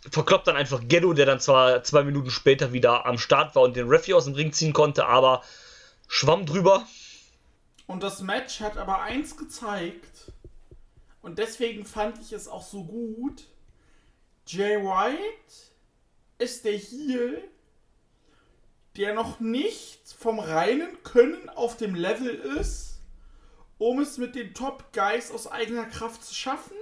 verkloppt 0.10 0.48
dann 0.48 0.56
einfach 0.56 0.82
Ghetto, 0.88 1.14
der 1.14 1.28
dann 1.28 1.40
zwar 1.40 1.84
zwei 1.84 2.04
Minuten 2.04 2.32
später 2.32 2.74
wieder 2.74 3.06
am 3.06 3.18
Start 3.20 3.56
war 3.56 3.64
und 3.64 3.76
den 3.76 3.88
Referee 3.88 4.16
aus 4.16 4.26
dem 4.26 4.34
Ring 4.34 4.52
ziehen 4.52 4.74
konnte, 4.74 5.06
aber 5.06 5.44
schwamm 6.08 6.46
drüber. 6.46 6.86
und 7.88 8.02
das 8.02 8.22
Match 8.22 8.62
hat 8.62 8.78
aber 8.78 9.02
eins 9.02 9.38
gezeigt. 9.38 10.32
Und 11.22 11.38
deswegen 11.38 11.86
fand 11.86 12.20
ich 12.20 12.32
es 12.34 12.48
auch 12.48 12.64
so 12.64 12.84
gut. 12.84 13.44
Jay 14.48 14.78
White 14.78 15.72
ist 16.40 16.66
der 16.66 16.78
Heel, 16.78 17.44
der 18.98 19.14
noch 19.14 19.40
nicht 19.40 20.00
vom 20.18 20.40
reinen 20.40 21.04
Können 21.04 21.48
auf 21.50 21.78
dem 21.78 21.94
Level 21.94 22.34
ist, 22.60 22.91
um 23.82 24.00
es 24.00 24.20
mit 24.20 24.36
den 24.36 24.54
Top 24.54 24.94
Guys 24.94 25.32
aus 25.32 25.48
eigener 25.48 25.86
Kraft 25.86 26.24
zu 26.24 26.36
schaffen. 26.36 26.76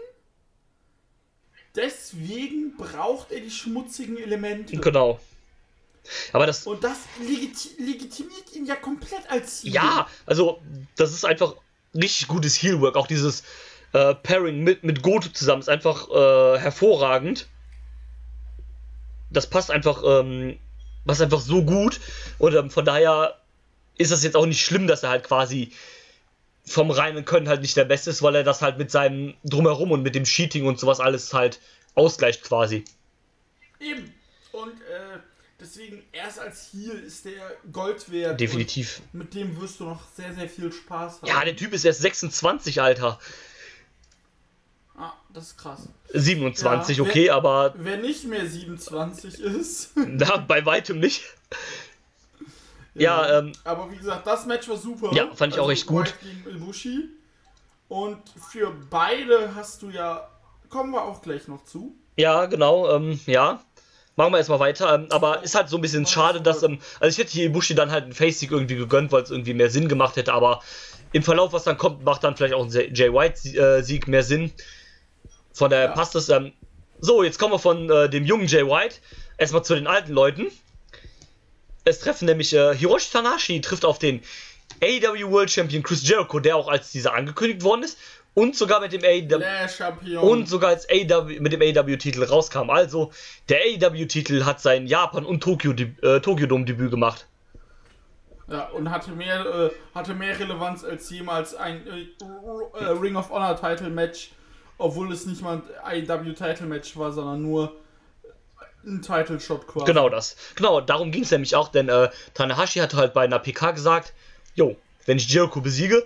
Deswegen 1.74 2.76
braucht 2.76 3.32
er 3.32 3.40
die 3.40 3.50
schmutzigen 3.50 4.18
Elemente. 4.18 4.76
Genau. 4.76 5.18
Aber 6.34 6.46
das, 6.46 6.68
Und 6.68 6.84
das 6.84 6.98
legiti 7.22 7.70
legitimiert 7.82 8.54
ihn 8.54 8.66
ja 8.66 8.76
komplett 8.76 9.30
als 9.30 9.64
Heel. 9.64 9.74
ja, 9.76 10.08
also 10.26 10.62
das 10.98 11.14
ist 11.14 11.24
einfach 11.24 11.56
richtig 11.96 12.28
gutes 12.28 12.62
Heelwork. 12.62 12.98
Auch 12.98 13.08
dieses 13.08 13.44
äh, 13.94 14.14
Pairing 14.16 14.62
mit, 14.66 14.84
mit 14.84 15.02
Goto 15.02 15.30
zusammen 15.30 15.62
ist 15.62 15.70
einfach 15.70 16.10
äh, 16.10 16.60
hervorragend. 16.60 17.48
Das 19.30 19.48
passt 19.48 19.72
einfach, 19.72 20.04
ähm, 20.06 20.60
passt 21.06 21.22
einfach 21.22 21.40
so 21.40 21.64
gut. 21.64 22.02
Und 22.40 22.56
ähm, 22.56 22.70
von 22.70 22.84
daher 22.84 23.40
ist 23.98 24.12
das 24.12 24.22
jetzt 24.24 24.36
auch 24.36 24.46
nicht 24.46 24.66
schlimm, 24.66 24.88
dass 24.88 25.04
er 25.04 25.12
halt 25.12 25.24
quasi 25.24 25.72
vom 26.70 26.92
reinen 26.92 27.26
Können 27.26 27.48
halt 27.50 27.62
nicht 27.62 27.76
der 27.78 27.86
Beste 27.86 28.10
ist, 28.12 28.22
weil 28.22 28.36
er 28.36 28.44
das 28.44 28.62
halt 28.62 28.78
mit 28.78 28.92
seinem 28.92 29.34
Drumherum 29.44 29.92
und 29.92 30.04
mit 30.04 30.16
dem 30.16 30.24
Cheating 30.24 30.66
und 30.66 30.80
sowas 30.80 31.00
alles 31.00 31.34
halt 31.34 31.60
ausgleicht 31.96 32.44
quasi. 32.44 32.86
Eben. 33.80 34.14
Und 34.52 34.74
äh, 34.82 35.20
deswegen, 35.60 36.04
erst 36.12 36.40
als 36.40 36.70
Heel 36.72 36.92
ist 36.92 37.26
der 37.26 37.52
Gold 37.72 38.12
wert. 38.12 38.40
Definitiv. 38.40 39.02
Mit 39.14 39.34
dem 39.34 39.60
wirst 39.60 39.80
du 39.80 39.86
noch 39.86 40.02
sehr, 40.16 40.34
sehr 40.34 40.50
viel 40.50 40.72
Spaß 40.72 41.22
haben. 41.22 41.28
Ja, 41.28 41.44
der 41.44 41.56
Typ 41.56 41.74
ist 41.74 41.86
erst 41.86 42.02
26, 42.02 42.82
Alter. 42.82 43.20
Ah, 44.98 45.14
das 45.34 45.48
ist 45.52 45.58
krass. 45.58 45.88
27, 46.14 46.98
Ja, 46.98 47.04
okay, 47.04 47.26
wer- 47.26 47.36
aber 47.36 47.74
Wer 47.78 47.98
nicht 47.98 48.26
mehr 48.26 48.46
27 48.46 49.40
ist. 49.40 49.92
na, 49.96 50.38
bei 50.38 50.66
weitem 50.66 51.00
nicht. 51.00 51.24
Ja, 52.96 53.40
ähm, 53.40 53.52
Aber 53.64 53.90
wie 53.92 53.98
gesagt, 53.98 54.26
das 54.26 54.46
Match 54.46 54.68
war 54.68 54.78
super. 54.78 55.08
Also 55.10 55.18
Ja, 55.18 55.34
fand 55.34 55.54
ich 55.54 55.60
auch 55.60 55.70
echt 55.72 55.86
gut. 55.86 56.08
White 56.08 56.14
gegen 56.46 56.58
Ibushi. 56.58 57.10
Und 57.88 58.18
für 58.50 58.72
beide 58.90 59.56
hast 59.56 59.82
du 59.82 59.90
ja. 59.90 60.28
Kommen 60.70 60.92
wir 60.92 61.02
auch 61.04 61.22
gleich 61.22 61.48
noch 61.48 61.64
zu. 61.66 61.96
Ja, 62.18 62.46
genau, 62.46 62.90
ähm, 62.92 63.20
ja. 63.26 63.60
Machen 64.16 64.34
wir 64.34 64.38
erstmal 64.38 64.60
weiter. 64.60 64.94
Ähm, 64.94 65.08
aber 65.10 65.44
ist 65.44 65.56
halt 65.56 65.70
so 65.70 65.78
ein 65.78 65.82
bisschen 65.82 66.06
schade, 66.06 66.42
dass, 66.42 66.62
ähm, 66.64 66.80
also 67.00 67.10
ich 67.14 67.18
hätte 67.18 67.32
hier 67.32 67.46
Ibushi 67.46 67.74
dann 67.74 67.90
halt 67.90 68.04
einen 68.04 68.14
Face-Sieg 68.14 68.52
irgendwie 68.52 68.76
gegönnt, 68.76 69.12
weil 69.12 69.24
es 69.24 69.32
irgendwie 69.32 69.54
mehr 69.54 69.70
Sinn 69.70 69.88
gemacht 69.88 70.16
hätte, 70.18 70.34
aber 70.34 70.62
im 71.12 71.24
Verlauf, 71.24 71.54
was 71.54 71.64
dann 71.64 71.78
kommt, 71.78 72.04
macht 72.04 72.24
dann 72.24 72.36
vielleicht 72.36 72.54
auch 72.54 72.64
ein 72.66 72.70
Jay 72.72 73.12
White-Sieg 73.12 74.08
mehr 74.08 74.22
Sinn. 74.24 74.52
Von 75.54 75.72
daher 75.72 75.86
Ja. 75.86 75.92
passt 75.94 76.16
es. 76.16 76.30
Ähm, 76.30 76.52
so, 77.00 77.24
jetzt 77.24 77.40
kommen 77.40 77.54
wir 77.54 77.60
von 77.60 77.90
äh, 77.90 78.10
dem 78.10 78.26
jungen 78.26 78.46
Jay 78.46 78.64
White 78.66 78.98
erstmal 79.38 79.64
zu 79.64 79.74
den 79.74 79.88
alten 79.88 80.12
Leuten. 80.14 80.48
Es 81.86 82.00
treffen 82.00 82.26
nämlich 82.26 82.54
äh, 82.54 82.76
Hiroshi 82.76 83.12
Tanashi 83.12 83.62
trifft 83.62 83.86
auf 83.86 84.00
den 84.00 84.22
AEW 84.82 85.32
World 85.32 85.50
Champion 85.50 85.84
Chris 85.84 86.08
Jericho, 86.08 86.40
der 86.40 86.56
auch 86.56 86.68
als 86.68 86.92
dieser 86.92 87.14
angekündigt 87.14 87.64
worden 87.64 87.84
ist. 87.84 87.98
und 88.36 88.56
sogar 88.56 88.80
mit 88.80 88.94
dem 88.94 89.04
AEW 89.04 90.20
und 90.22 90.48
sogar 90.48 90.70
als 90.70 90.88
AEW 90.90 91.40
mit 91.40 91.52
dem 91.52 91.62
AEW-Titel 91.62 92.24
rauskam. 92.24 92.70
Also 92.70 93.12
der 93.50 93.60
AEW-Titel 93.60 94.46
hat 94.46 94.62
sein 94.62 94.88
Japan 94.88 95.26
und 95.26 95.42
Tokyo 95.42 95.72
äh, 95.72 96.22
Tokyo 96.22 96.48
Dome 96.48 96.66
Debüt 96.66 96.92
gemacht. 96.92 97.28
Ja, 98.48 98.68
und 98.70 98.90
hatte 98.90 99.12
mehr, 99.12 99.46
äh, 99.46 99.70
hatte 99.94 100.14
mehr 100.16 100.40
Relevanz 100.40 100.84
als 100.84 101.10
jemals 101.10 101.54
ein 101.54 101.86
äh, 101.88 102.84
äh 102.84 102.86
Ring 102.86 103.16
of 103.16 103.30
Honor 103.30 103.56
Title 103.56 103.90
Match, 103.90 104.32
obwohl 104.78 105.12
es 105.12 105.26
nicht 105.26 105.42
mal 105.42 105.62
ein 105.84 106.10
AEW 106.10 106.34
Title 106.34 106.66
Match 106.66 106.98
war, 106.98 107.12
sondern 107.12 107.42
nur 107.42 107.76
ein 108.86 109.02
Title 109.02 109.40
Shot 109.40 109.68
quasi. 109.68 109.86
Genau 109.86 110.10
das. 110.10 110.36
Genau, 110.56 110.82
darum 110.82 111.12
ging 111.12 111.24
es 111.24 111.32
nämlich 111.32 111.56
auch, 111.56 111.70
denn 111.70 111.90
äh, 111.90 112.10
Tanahashi 112.34 112.80
hat 112.80 112.94
halt 112.94 113.14
bei 113.14 113.24
einer 113.24 113.40
PK 113.40 113.72
gesagt, 113.72 114.14
jo, 114.56 114.76
wenn 115.06 115.18
ich 115.18 115.28
Jericho 115.30 115.62
besiege, 115.62 116.06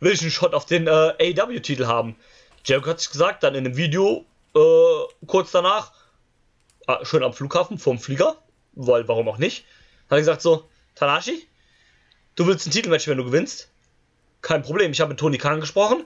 will 0.00 0.12
ich 0.12 0.22
einen 0.22 0.30
Shot 0.30 0.54
auf 0.54 0.66
den 0.66 0.86
äh, 0.86 0.90
AEW-Titel 0.90 1.86
haben. 1.86 2.16
Jericho 2.64 2.90
hat 2.90 3.00
sich 3.00 3.10
gesagt, 3.10 3.42
dann 3.42 3.54
in 3.54 3.66
einem 3.66 3.76
Video 3.76 4.24
äh, 4.54 5.26
kurz 5.26 5.50
danach, 5.50 5.92
äh, 6.86 7.04
schön 7.04 7.22
am 7.22 7.32
Flughafen, 7.32 7.78
vorm 7.78 7.98
Flieger, 7.98 8.36
weil 8.72 9.06
warum 9.08 9.28
auch 9.28 9.38
nicht, 9.38 9.64
hat 10.08 10.16
er 10.16 10.18
gesagt 10.18 10.42
so, 10.42 10.68
Tanashi, 10.94 11.46
du 12.36 12.46
willst 12.46 12.66
ein 12.66 12.70
Titelmatch, 12.70 13.08
wenn 13.08 13.18
du 13.18 13.24
gewinnst? 13.24 13.70
Kein 14.42 14.62
Problem, 14.62 14.92
ich 14.92 15.00
habe 15.00 15.10
mit 15.10 15.20
Tony 15.20 15.38
Khan 15.38 15.60
gesprochen. 15.60 16.04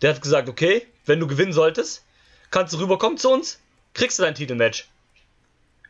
Der 0.00 0.14
hat 0.14 0.22
gesagt, 0.22 0.48
okay, 0.48 0.86
wenn 1.04 1.20
du 1.20 1.26
gewinnen 1.26 1.52
solltest, 1.52 2.04
kannst 2.50 2.74
du 2.74 2.78
rüberkommen 2.78 3.18
zu 3.18 3.30
uns, 3.30 3.60
kriegst 3.94 4.18
du 4.18 4.22
dein 4.22 4.34
Titelmatch. 4.34 4.88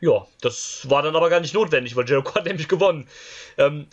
Ja, 0.03 0.27
das 0.41 0.81
war 0.89 1.01
dann 1.01 1.15
aber 1.15 1.29
gar 1.29 1.39
nicht 1.39 1.53
notwendig, 1.53 1.95
weil 1.95 2.05
Jericho 2.05 2.35
hat 2.35 2.43
nämlich 2.43 2.67
gewonnen. 2.67 3.07
Ähm, 3.57 3.87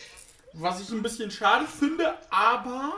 Was 0.55 0.81
ich 0.81 0.91
ein 0.91 1.05
bisschen 1.05 1.31
schade 1.31 1.67
finde, 1.67 2.15
aber 2.31 2.95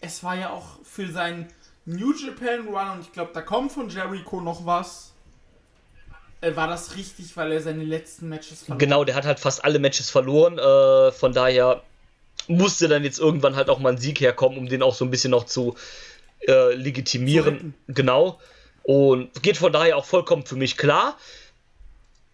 es 0.00 0.24
war 0.24 0.36
ja 0.36 0.48
auch 0.48 0.78
für 0.84 1.06
seinen 1.12 1.48
New 1.84 2.14
Japan 2.14 2.66
Run 2.66 2.92
und 2.92 3.00
ich 3.02 3.12
glaube, 3.12 3.32
da 3.34 3.42
kommt 3.42 3.72
von 3.72 3.90
Jericho 3.90 4.40
noch 4.40 4.64
was. 4.64 5.12
Äh, 6.40 6.56
war 6.56 6.66
das 6.66 6.96
richtig, 6.96 7.36
weil 7.36 7.52
er 7.52 7.60
seine 7.60 7.84
letzten 7.84 8.30
Matches 8.30 8.60
verloren 8.60 8.78
Genau, 8.78 9.04
der 9.04 9.14
hat 9.14 9.26
halt 9.26 9.38
fast 9.38 9.62
alle 9.62 9.78
Matches 9.80 10.08
verloren. 10.08 10.56
Äh, 10.56 11.12
von 11.12 11.34
daher 11.34 11.82
musste 12.48 12.88
dann 12.88 13.04
jetzt 13.04 13.18
irgendwann 13.18 13.54
halt 13.54 13.68
auch 13.68 13.80
mal 13.80 13.92
ein 13.92 13.98
Sieg 13.98 14.22
herkommen, 14.22 14.56
um 14.56 14.66
den 14.66 14.82
auch 14.82 14.94
so 14.94 15.04
ein 15.04 15.10
bisschen 15.10 15.32
noch 15.32 15.44
zu 15.44 15.74
äh, 16.48 16.72
legitimieren. 16.72 17.74
Zu 17.86 17.92
genau. 17.92 18.40
Und 18.82 19.42
geht 19.42 19.58
von 19.58 19.74
daher 19.74 19.98
auch 19.98 20.06
vollkommen 20.06 20.46
für 20.46 20.56
mich 20.56 20.78
klar 20.78 21.18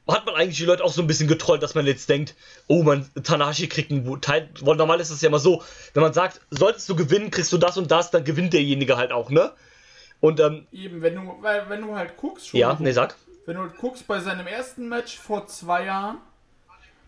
hat 0.09 0.25
man 0.25 0.37
eigentlich 0.37 0.59
die 0.59 0.65
Leute 0.65 0.85
auch 0.85 0.93
so 0.93 1.03
ein 1.03 1.07
bisschen 1.07 1.29
getrollt, 1.29 1.63
dass 1.63 1.75
man 1.75 1.87
jetzt 1.87 2.09
denkt, 2.09 2.35
oh 2.69 2.83
man, 2.83 3.09
Tanahashi 3.23 3.69
kriegt 3.69 3.91
einen 3.91 4.21
Teil. 4.21 4.49
Weil 4.61 4.77
normal 4.77 5.01
ist 5.01 5.11
es 5.11 5.21
ja 5.21 5.29
immer 5.29 5.41
so, 5.41 5.63
wenn 5.95 6.03
man 6.03 6.13
sagt, 6.13 6.41
solltest 6.51 6.89
du 6.89 6.95
gewinnen, 6.95 7.31
kriegst 7.31 7.53
du 7.53 7.59
das 7.59 7.77
und 7.77 7.91
das, 7.91 8.11
dann 8.11 8.25
gewinnt 8.25 8.53
derjenige 8.53 8.97
halt 8.97 9.11
auch, 9.13 9.31
ne? 9.31 9.53
Und 10.21 10.41
ähm, 10.41 10.67
eben, 10.73 11.03
wenn 11.03 11.15
du, 11.15 11.37
weil, 11.41 11.69
wenn 11.69 11.83
du 11.83 11.95
halt 11.95 12.17
guckst, 12.17 12.49
schon, 12.49 12.61
ja, 12.61 12.77
ne, 12.79 12.93
sag. 12.93 13.17
Wenn 13.45 13.57
du 13.57 13.63
halt 13.63 13.77
guckst, 13.77 14.07
bei 14.07 14.21
seinem 14.21 14.47
ersten 14.47 14.89
Match 14.89 15.19
vor 15.19 15.47
zwei 15.47 15.85
Jahren 15.85 16.19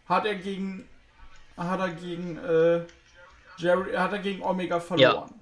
hat 0.07 0.27
er 0.27 0.35
gegen, 0.35 0.89
hat 1.57 1.81
er 1.81 1.91
gegen, 1.91 2.37
äh, 2.39 2.83
Jerry, 3.57 3.95
hat 3.95 4.13
er 4.13 4.19
gegen 4.19 4.43
Omega 4.43 4.81
verloren. 4.81 5.31
Ja. 5.31 5.35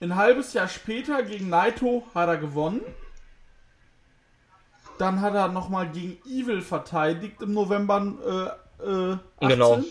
Ein 0.00 0.16
halbes 0.16 0.52
Jahr 0.52 0.68
später 0.68 1.22
gegen 1.22 1.48
Naito 1.48 2.06
hat 2.14 2.28
er 2.28 2.36
gewonnen. 2.36 2.82
Dann 4.98 5.20
hat 5.20 5.34
er 5.34 5.48
nochmal 5.48 5.90
gegen 5.90 6.18
Evil 6.26 6.60
verteidigt 6.60 7.40
im 7.42 7.54
November 7.54 8.58
äh, 8.80 8.84
äh, 8.84 9.16
18. 9.40 9.48
Genau. 9.48 9.82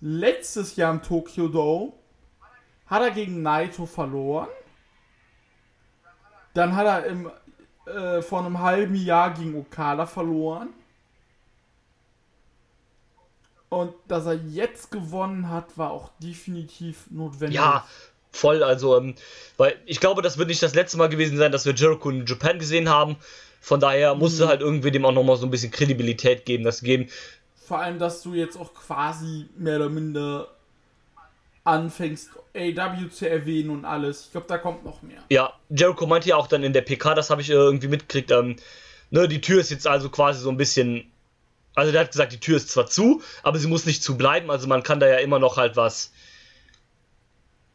Letztes 0.00 0.76
Jahr 0.76 0.92
im 0.92 1.02
Tokyo 1.02 1.48
Dome 1.48 1.92
hat 2.86 3.02
er 3.02 3.10
gegen 3.10 3.42
Naito 3.42 3.86
verloren. 3.86 4.48
Dann 6.54 6.76
hat 6.76 6.86
er 6.86 7.06
im, 7.06 7.30
äh, 7.86 8.22
vor 8.22 8.40
einem 8.40 8.60
halben 8.60 8.94
Jahr 8.94 9.32
gegen 9.32 9.58
Okada 9.58 10.06
verloren. 10.06 10.68
Und 13.68 13.94
dass 14.06 14.26
er 14.26 14.34
jetzt 14.34 14.90
gewonnen 14.90 15.50
hat, 15.50 15.76
war 15.76 15.90
auch 15.90 16.10
definitiv 16.22 17.10
notwendig. 17.10 17.56
Ja, 17.56 17.84
voll. 18.30 18.62
Also, 18.62 18.96
ähm, 18.96 19.16
weil 19.56 19.76
ich 19.86 19.98
glaube, 20.00 20.22
das 20.22 20.38
wird 20.38 20.48
nicht 20.48 20.62
das 20.62 20.74
letzte 20.74 20.98
Mal 20.98 21.08
gewesen 21.08 21.36
sein, 21.36 21.52
dass 21.52 21.66
wir 21.66 21.74
Jericho 21.74 22.10
in 22.10 22.26
Japan 22.26 22.58
gesehen 22.58 22.88
haben. 22.88 23.16
Von 23.66 23.80
daher 23.80 24.14
musste 24.14 24.44
mhm. 24.44 24.48
halt 24.48 24.60
irgendwie 24.60 24.92
dem 24.92 25.04
auch 25.04 25.10
nochmal 25.10 25.36
so 25.36 25.44
ein 25.44 25.50
bisschen 25.50 25.72
Kredibilität 25.72 26.44
geben, 26.44 26.62
das 26.62 26.82
geben. 26.82 27.08
Vor 27.56 27.80
allem, 27.80 27.98
dass 27.98 28.22
du 28.22 28.32
jetzt 28.32 28.56
auch 28.56 28.72
quasi 28.72 29.46
mehr 29.56 29.74
oder 29.74 29.88
minder 29.88 30.46
anfängst, 31.64 32.30
AW 32.54 33.10
zu 33.10 33.28
erwähnen 33.28 33.70
und 33.70 33.84
alles. 33.84 34.26
Ich 34.26 34.30
glaube, 34.30 34.46
da 34.46 34.58
kommt 34.58 34.84
noch 34.84 35.02
mehr. 35.02 35.18
Ja, 35.30 35.52
Jericho 35.68 36.06
meinte 36.06 36.28
ja 36.28 36.36
auch 36.36 36.46
dann 36.46 36.62
in 36.62 36.72
der 36.72 36.82
PK, 36.82 37.16
das 37.16 37.28
habe 37.28 37.42
ich 37.42 37.50
irgendwie 37.50 37.88
mitgekriegt, 37.88 38.30
ähm, 38.30 38.54
ne, 39.10 39.26
die 39.26 39.40
Tür 39.40 39.60
ist 39.60 39.72
jetzt 39.72 39.88
also 39.88 40.10
quasi 40.10 40.38
so 40.38 40.50
ein 40.50 40.56
bisschen. 40.56 41.10
Also 41.74 41.90
der 41.90 42.02
hat 42.02 42.12
gesagt, 42.12 42.32
die 42.32 42.38
Tür 42.38 42.58
ist 42.58 42.70
zwar 42.70 42.86
zu, 42.86 43.20
aber 43.42 43.58
sie 43.58 43.66
muss 43.66 43.84
nicht 43.84 44.00
zu 44.00 44.16
bleiben. 44.16 44.48
Also 44.48 44.68
man 44.68 44.84
kann 44.84 45.00
da 45.00 45.08
ja 45.08 45.16
immer 45.16 45.40
noch 45.40 45.56
halt 45.56 45.74
was 45.74 46.12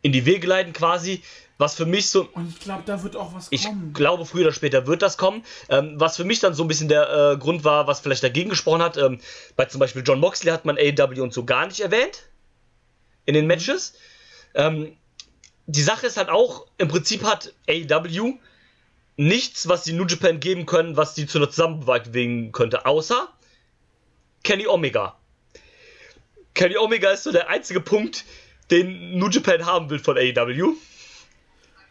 in 0.03 0.13
die 0.13 0.25
Wege 0.25 0.47
leiten 0.47 0.71
quasi. 0.71 1.21
Was 1.61 1.75
für 1.75 1.85
mich 1.85 2.09
so. 2.09 2.27
Und 2.33 2.49
ich 2.49 2.59
glaube, 2.59 2.81
da 2.87 3.03
wird 3.03 3.15
auch 3.15 3.35
was 3.35 3.51
kommen. 3.51 3.89
Ich 3.91 3.93
glaube, 3.93 4.25
früher 4.25 4.45
oder 4.45 4.51
später 4.51 4.87
wird 4.87 5.03
das 5.03 5.15
kommen. 5.15 5.43
Ähm, 5.69 5.93
was 5.99 6.17
für 6.17 6.23
mich 6.23 6.39
dann 6.39 6.55
so 6.55 6.63
ein 6.63 6.67
bisschen 6.67 6.87
der 6.87 7.33
äh, 7.33 7.37
Grund 7.37 7.63
war, 7.63 7.85
was 7.85 7.99
vielleicht 7.99 8.23
dagegen 8.23 8.49
gesprochen 8.49 8.81
hat. 8.81 8.97
Ähm, 8.97 9.19
bei 9.55 9.65
zum 9.65 9.79
Beispiel 9.79 10.01
John 10.03 10.19
Moxley 10.19 10.49
hat 10.49 10.65
man 10.65 10.75
AEW 10.79 11.21
und 11.21 11.35
so 11.35 11.45
gar 11.45 11.67
nicht 11.67 11.79
erwähnt. 11.79 12.23
In 13.25 13.35
den 13.35 13.43
mhm. 13.43 13.49
Matches. 13.49 13.93
Ähm, 14.55 14.97
die 15.67 15.83
Sache 15.83 16.07
ist 16.07 16.17
halt 16.17 16.29
auch, 16.29 16.65
im 16.79 16.87
Prinzip 16.87 17.23
hat 17.23 17.53
AEW 17.69 18.39
nichts, 19.17 19.67
was 19.67 19.83
die 19.83 19.93
New 19.93 20.07
Japan 20.07 20.39
geben 20.39 20.65
können, 20.65 20.97
was 20.97 21.13
die 21.13 21.27
zu 21.27 21.37
einer 21.37 21.51
Zusammenarbeit 21.51 22.05
bewegen 22.05 22.51
könnte, 22.53 22.87
außer 22.87 23.29
Kenny 24.43 24.65
Omega. 24.65 25.15
Kenny 26.55 26.75
Omega 26.77 27.11
ist 27.11 27.21
so 27.21 27.31
der 27.31 27.49
einzige 27.49 27.81
Punkt, 27.81 28.25
den 28.71 29.19
New 29.19 29.29
Japan 29.29 29.67
haben 29.67 29.91
will 29.91 29.99
von 29.99 30.17
AEW. 30.17 30.75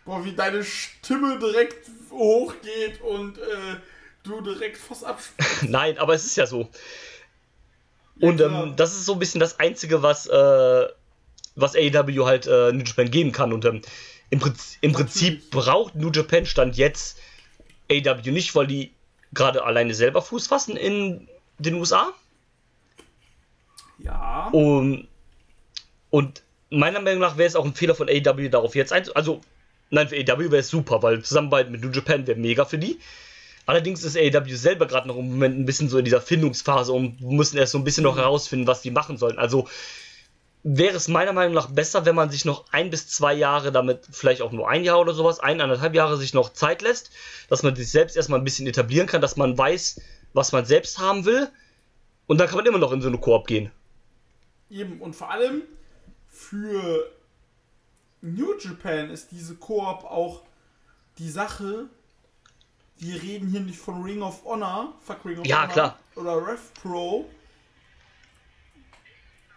Boah, 0.05 0.25
wie 0.25 0.33
deine 0.33 0.65
Stimme 0.65 1.39
direkt 1.39 1.89
hochgeht 2.11 3.01
und 3.03 3.39
äh, 3.39 3.77
du 4.25 4.41
direkt 4.41 4.77
fast 4.77 5.05
abspringst. 5.05 5.63
Nein, 5.69 5.99
aber 5.99 6.15
es 6.15 6.25
ist 6.25 6.37
ja 6.37 6.47
so. 6.47 6.69
Ja, 8.17 8.29
und 8.29 8.41
ähm, 8.41 8.75
das 8.77 8.93
ist 8.93 9.07
so 9.07 9.15
ein 9.15 9.19
bisschen 9.19 9.41
das 9.41 9.59
Einzige, 9.59 10.03
was, 10.03 10.27
äh, 10.27 10.89
was 11.55 11.75
AEW 11.75 12.27
halt 12.27 12.47
äh, 12.47 12.73
New 12.73 12.85
Japan 12.85 13.11
geben 13.11 13.33
kann. 13.33 13.53
Und 13.53 13.65
ähm, 13.65 13.83
im, 14.31 14.41
Prinzip, 14.41 14.79
im 14.83 14.93
Prinzip 14.93 15.51
braucht 15.51 15.95
New 15.95 16.11
Japan 16.11 16.47
Stand 16.47 16.77
jetzt 16.77 17.19
AEW 17.91 18.31
nicht, 18.31 18.55
weil 18.55 18.67
die 18.67 18.93
gerade 19.33 19.65
alleine 19.65 19.95
selber 19.95 20.23
Fuß 20.23 20.47
fassen 20.47 20.77
in 20.77 21.29
den 21.59 21.75
USA. 21.75 22.13
Ja. 23.99 24.49
Um, 24.53 25.07
und 26.11 26.43
meiner 26.71 27.01
Meinung 27.01 27.21
nach 27.21 27.37
wäre 27.37 27.49
es 27.49 27.57
auch 27.57 27.65
ein 27.65 27.75
Fehler 27.75 27.95
von 27.95 28.09
AEW 28.09 28.49
darauf 28.49 28.75
jetzt 28.75 28.93
einzugehen. 28.93 29.17
Also 29.17 29.41
Nein, 29.91 30.09
für 30.09 30.17
AEW 30.17 30.51
wäre 30.51 30.59
es 30.61 30.69
super, 30.69 31.03
weil 31.03 31.23
Zusammenarbeit 31.23 31.71
mit 31.71 31.83
New 31.83 31.91
Japan 31.91 32.27
wäre 32.27 32.39
mega 32.39 32.65
für 32.65 32.79
die. 32.79 32.99
Allerdings 33.67 34.03
ist 34.03 34.17
AEW 34.17 34.55
selber 34.57 34.87
gerade 34.87 35.09
noch 35.09 35.17
im 35.17 35.31
Moment 35.31 35.59
ein 35.59 35.67
bisschen 35.67 35.89
so 35.89 35.99
in 35.99 36.05
dieser 36.05 36.21
Findungsphase 36.21 36.93
und 36.93 37.21
müssen 37.21 37.59
erst 37.59 37.73
so 37.73 37.79
ein 37.79 37.85
bisschen 37.85 38.05
noch 38.05 38.17
herausfinden, 38.17 38.67
was 38.67 38.83
die 38.83 38.91
machen 38.91 39.17
sollen. 39.17 39.39
Also 39.39 39.69
wäre 40.63 40.97
es 40.97 41.09
meiner 41.09 41.33
Meinung 41.33 41.55
nach 41.55 41.71
besser, 41.71 42.05
wenn 42.05 42.15
man 42.15 42.31
sich 42.31 42.45
noch 42.45 42.65
ein 42.73 42.91
bis 42.91 43.09
zwei 43.09 43.35
Jahre 43.35 43.73
damit, 43.73 44.07
vielleicht 44.11 44.43
auch 44.43 44.53
nur 44.53 44.69
ein 44.69 44.85
Jahr 44.85 45.01
oder 45.01 45.15
sowas, 45.15 45.41
ein, 45.41 45.61
anderthalb 45.61 45.95
Jahre 45.95 46.17
sich 46.17 46.35
noch 46.35 46.53
Zeit 46.53 46.83
lässt, 46.83 47.11
dass 47.49 47.63
man 47.63 47.75
sich 47.75 47.91
selbst 47.91 48.17
erstmal 48.17 48.41
ein 48.41 48.45
bisschen 48.45 48.67
etablieren 48.67 49.07
kann, 49.07 49.21
dass 49.21 49.37
man 49.37 49.57
weiß, 49.57 50.01
was 50.33 50.53
man 50.53 50.65
selbst 50.65 50.99
haben 50.99 51.25
will. 51.25 51.49
Und 52.27 52.39
dann 52.39 52.47
kann 52.47 52.57
man 52.57 52.67
immer 52.67 52.79
noch 52.79 52.93
in 52.93 53.03
so 53.03 53.09
eine 53.09 53.19
Koop 53.19 53.47
gehen. 53.47 53.71
Eben, 54.71 55.01
und 55.01 55.17
vor 55.17 55.31
allem 55.31 55.63
für 56.29 57.11
New 58.23 58.59
Japan 58.59 59.11
ist 59.11 59.31
diese 59.31 59.55
Koop 59.57 60.05
auch 60.05 60.43
die 61.19 61.31
Sache. 61.31 61.89
Wir 62.99 63.23
reden 63.23 63.49
hier 63.49 63.61
nicht 63.61 63.79
von 63.79 64.03
Ring 64.03 64.21
of 64.23 64.45
Honor, 64.45 64.95
fuck 65.01 65.25
Ring 65.25 65.39
of 65.39 65.47
ja, 65.47 65.63
Honor 65.63 65.73
klar. 65.73 65.99
oder 66.17 66.37
Rev 66.47 66.61
Pro. 66.83 67.31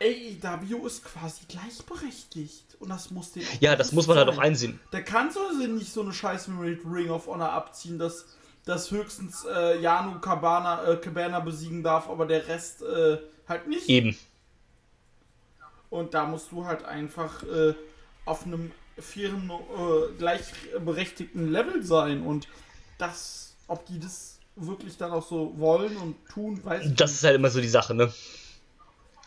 AEW 0.02 0.86
ist 0.86 1.04
quasi 1.06 1.46
gleichberechtigt 1.48 2.76
und 2.80 2.90
das 2.90 3.12
muss 3.12 3.32
den 3.32 3.44
Ja, 3.60 3.76
das 3.76 3.92
muss 3.94 4.08
man 4.08 4.18
sein. 4.18 4.28
halt 4.28 4.38
auch 4.38 4.42
einsehen. 4.42 4.80
Da 4.92 5.02
kannst 5.02 5.38
du 5.38 5.68
nicht 5.68 5.92
so 5.94 6.02
eine 6.02 6.12
Scheiße 6.14 6.52
mit 6.52 6.82
Ring 6.86 7.10
of 7.10 7.28
Honor 7.28 7.52
abziehen, 7.52 8.00
dass, 8.00 8.26
dass 8.66 8.92
höchstens 8.92 9.46
äh, 9.46 9.80
Janu 9.80 10.20
Cabana, 10.20 10.84
äh, 10.86 10.98
Cabana 10.98 11.40
besiegen 11.40 11.84
darf, 11.84 12.10
aber 12.10 12.26
der 12.26 12.48
Rest 12.48 12.82
äh, 12.82 13.18
halt 13.48 13.68
nicht. 13.68 13.88
Eben. 13.88 14.18
Und 15.90 16.14
da 16.14 16.26
musst 16.26 16.52
du 16.52 16.66
halt 16.66 16.84
einfach 16.84 17.44
äh, 17.44 17.74
auf 18.26 18.46
einem 18.46 18.72
fairen, 19.00 19.50
äh, 19.50 20.18
gleichberechtigten 20.18 21.52
Level 21.52 21.84
sein 21.84 22.22
und 22.22 22.48
das, 22.98 23.56
ob 23.68 23.86
die 23.88 24.00
das 24.00 24.38
wirklich 24.56 24.98
dann 24.98 25.12
auch 25.12 25.28
so 25.28 25.54
wollen 25.58 25.98
und 25.98 26.16
tun, 26.30 26.64
weiß 26.64 26.86
ich 26.86 26.96
Das 26.96 27.10
nicht. 27.12 27.18
ist 27.20 27.24
halt 27.24 27.36
immer 27.36 27.50
so 27.50 27.60
die 27.60 27.68
Sache, 27.70 27.94
ne? 27.96 28.14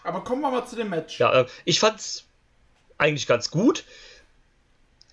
Aber 0.05 0.23
kommen 0.23 0.41
wir 0.43 0.51
mal 0.53 0.65
zu 0.67 0.77
dem 0.77 0.91
Match. 0.91 1.19
Ja, 1.19 1.33
äh, 1.41 1.47
ich 1.65 1.81
fand's 1.81 2.25
eigentlich 2.97 3.27
ganz 3.27 3.51
gut. 3.51 3.85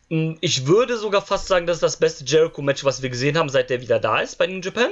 Hm, 0.09 0.37
Ich 0.41 0.67
würde 0.67 0.97
sogar 0.97 1.23
fast 1.23 1.47
sagen, 1.47 1.65
das 1.65 1.77
ist 1.77 1.83
das 1.83 1.97
beste 1.97 2.23
Jericho-Match, 2.25 2.83
was 2.85 3.01
wir 3.01 3.09
gesehen 3.09 3.37
haben, 3.37 3.49
seit 3.49 3.71
der 3.71 3.81
wieder 3.81 3.99
da 3.99 4.19
ist 4.19 4.37
bei 4.37 4.45
New 4.45 4.59
Japan. 4.59 4.91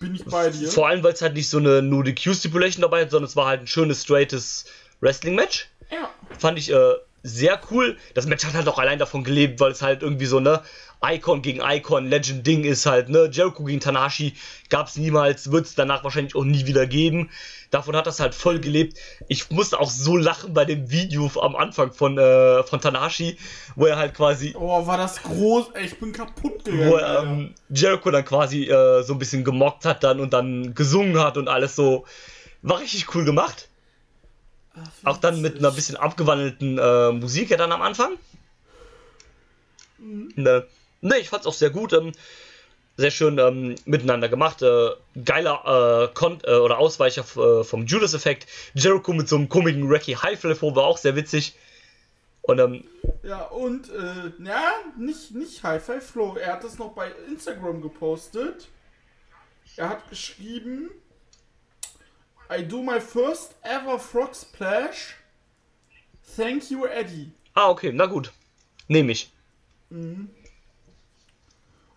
Bin 0.00 0.14
ich 0.14 0.24
bei 0.24 0.48
dir? 0.50 0.68
Vor 0.68 0.88
allem, 0.88 1.02
weil 1.02 1.12
es 1.12 1.20
halt 1.22 1.34
nicht 1.34 1.48
so 1.50 1.58
eine 1.58 1.82
No 1.82 2.02
DQ-Stipulation 2.02 2.80
dabei 2.82 3.02
hat, 3.02 3.10
sondern 3.10 3.28
es 3.28 3.36
war 3.36 3.46
halt 3.46 3.60
ein 3.60 3.66
schönes, 3.66 4.02
straightes 4.02 4.64
Wrestling-Match. 5.00 5.68
Ja. 5.90 6.10
Fand 6.38 6.58
ich 6.58 6.70
äh, 6.72 6.94
sehr 7.24 7.58
cool. 7.70 7.96
Das 8.12 8.26
Match 8.26 8.44
hat 8.44 8.54
halt 8.54 8.68
auch 8.68 8.78
allein 8.78 8.98
davon 8.98 9.24
gelebt, 9.24 9.58
weil 9.58 9.72
es 9.72 9.82
halt 9.82 10.02
irgendwie 10.02 10.26
so, 10.26 10.40
ne, 10.40 10.62
Icon 11.04 11.42
gegen 11.42 11.60
Icon, 11.62 12.06
Legend-Ding 12.06 12.64
ist 12.64 12.86
halt, 12.86 13.08
ne, 13.08 13.28
Jericho 13.32 13.64
gegen 13.64 13.80
Tanashi 13.80 14.34
gab 14.68 14.88
es 14.88 14.96
niemals, 14.96 15.50
wird 15.50 15.66
es 15.66 15.74
danach 15.74 16.04
wahrscheinlich 16.04 16.36
auch 16.36 16.44
nie 16.44 16.66
wieder 16.66 16.86
geben. 16.86 17.30
Davon 17.70 17.96
hat 17.96 18.06
das 18.06 18.20
halt 18.20 18.34
voll 18.34 18.60
gelebt. 18.60 18.98
Ich 19.28 19.50
musste 19.50 19.80
auch 19.80 19.90
so 19.90 20.16
lachen 20.16 20.54
bei 20.54 20.64
dem 20.64 20.90
Video 20.90 21.30
am 21.40 21.56
Anfang 21.56 21.92
von, 21.92 22.16
äh, 22.18 22.62
von 22.62 22.80
Tanashi, 22.80 23.36
wo 23.74 23.86
er 23.86 23.96
halt 23.96 24.14
quasi 24.14 24.54
Oh, 24.56 24.86
war 24.86 24.96
das 24.98 25.22
groß. 25.22 25.70
Ey, 25.74 25.86
ich 25.86 25.98
bin 25.98 26.12
kaputt 26.12 26.64
gegangen. 26.64 26.90
wo 26.90 26.96
er 26.96 27.22
ähm, 27.22 27.54
Jericho 27.70 28.10
dann 28.10 28.24
quasi 28.24 28.64
äh, 28.64 29.02
so 29.02 29.14
ein 29.14 29.18
bisschen 29.18 29.44
gemockt 29.44 29.86
hat 29.86 30.04
dann 30.04 30.20
und 30.20 30.32
dann 30.32 30.74
gesungen 30.74 31.18
hat 31.18 31.36
und 31.36 31.48
alles 31.48 31.74
so. 31.74 32.04
War 32.62 32.80
richtig 32.80 33.14
cool 33.14 33.24
gemacht. 33.24 33.68
Auch 35.04 35.18
dann 35.18 35.40
mit 35.40 35.58
einer 35.58 35.70
bisschen 35.70 35.96
abgewandelten 35.96 36.78
äh, 36.78 37.12
Musik 37.12 37.50
ja 37.50 37.56
dann 37.56 37.72
am 37.72 37.82
Anfang. 37.82 38.18
Ne, 39.98 40.66
ne, 41.00 41.18
ich 41.18 41.28
fand's 41.28 41.46
auch 41.46 41.54
sehr 41.54 41.70
gut. 41.70 41.92
Ähm, 41.92 42.12
sehr 42.96 43.10
schön 43.10 43.38
ähm, 43.38 43.74
miteinander 43.86 44.28
gemacht. 44.28 44.62
Äh, 44.62 44.90
geiler 45.24 46.08
äh, 46.10 46.14
Kon 46.14 46.38
äh, 46.44 46.54
oder 46.54 46.78
Ausweicher 46.78 47.22
äh, 47.22 47.64
vom 47.64 47.86
Judas-Effekt. 47.86 48.46
Jericho 48.74 49.12
mit 49.12 49.28
so 49.28 49.36
einem 49.36 49.48
komischen 49.48 49.90
Racky 49.90 50.12
Highflip 50.12 50.62
war 50.62 50.84
auch 50.84 50.98
sehr 50.98 51.16
witzig. 51.16 51.56
Und 52.42 52.58
ähm, 52.60 52.84
Ja, 53.22 53.42
und, 53.46 53.90
äh, 53.90 54.44
ja, 54.44 54.74
nicht, 54.98 55.34
nicht 55.34 55.62
Hi-Fi 55.62 56.00
Flow. 56.00 56.36
Er 56.36 56.52
hat 56.52 56.64
das 56.64 56.78
noch 56.78 56.92
bei 56.92 57.10
Instagram 57.28 57.80
gepostet. 57.80 58.68
Er 59.76 59.88
hat 59.88 60.08
geschrieben: 60.10 60.90
I 62.50 62.62
do 62.62 62.82
my 62.82 63.00
first 63.00 63.54
ever 63.62 63.98
frog 63.98 64.34
splash. 64.34 65.14
Thank 66.36 66.70
you, 66.70 66.86
Eddie. 66.86 67.30
ah, 67.54 67.70
okay, 67.70 67.92
na 67.92 68.06
gut. 68.06 68.32
Nehme 68.88 69.12
ich. 69.12 69.30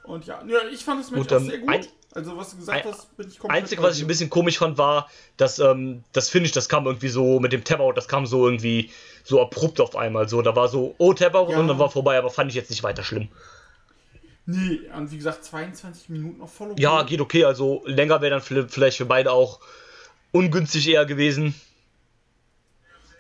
Und 0.04 0.26
ja, 0.26 0.42
ja 0.46 0.60
ich 0.72 0.84
fand 0.84 1.02
das 1.04 1.12
ähm, 1.32 1.50
sehr 1.50 1.58
gut. 1.60 1.70
ein- 1.70 1.86
also, 2.14 2.36
was 2.38 2.52
du 2.52 2.58
gesagt 2.58 2.86
ein- 2.86 2.92
hast, 2.92 3.16
bin 3.18 3.28
ich 3.28 3.38
komplett. 3.38 3.62
Einzige, 3.64 3.84
was 3.84 3.98
ich 3.98 4.04
ein 4.04 4.08
bisschen 4.08 4.30
komisch 4.30 4.58
fand, 4.58 4.78
war, 4.78 5.10
dass 5.36 5.60
ähm, 5.60 6.04
das 6.14 6.30
Finish, 6.30 6.52
das 6.52 6.68
kam 6.70 6.86
irgendwie 6.86 7.10
so 7.10 7.40
mit 7.40 7.52
dem 7.52 7.64
Tapout, 7.64 7.94
das 7.94 8.08
kam 8.08 8.26
so 8.26 8.48
irgendwie 8.48 8.90
so 9.24 9.42
abrupt 9.42 9.80
auf 9.82 9.96
einmal. 9.96 10.28
So, 10.30 10.42
da 10.42 10.56
war 10.56 10.68
so, 10.70 10.96
oh, 10.98 11.14
Tapout 11.14 11.52
Ja. 11.52 11.60
und 11.60 11.68
dann 11.68 11.78
war 11.78 11.92
vorbei, 11.92 12.18
aber 12.18 12.30
fand 12.32 12.50
ich 12.50 12.56
jetzt 12.56 12.70
nicht 12.70 12.82
weiter 12.84 13.04
schlimm. 13.04 13.28
Nee, 14.46 14.80
und 14.96 15.12
wie 15.12 15.18
gesagt, 15.18 15.44
22 15.44 16.08
Minuten 16.10 16.48
voll 16.48 16.72
okay. 16.72 16.82
Ja, 16.82 17.04
geht 17.04 17.20
okay, 17.20 17.44
also 17.44 17.84
länger 17.86 18.22
wäre 18.22 18.32
dann 18.32 18.42
vi- 18.42 18.68
vielleicht 18.70 18.98
für 18.98 19.06
beide 19.06 19.32
auch 19.34 19.60
ungünstig 20.32 20.88
eher 20.88 21.06
gewesen. 21.06 21.54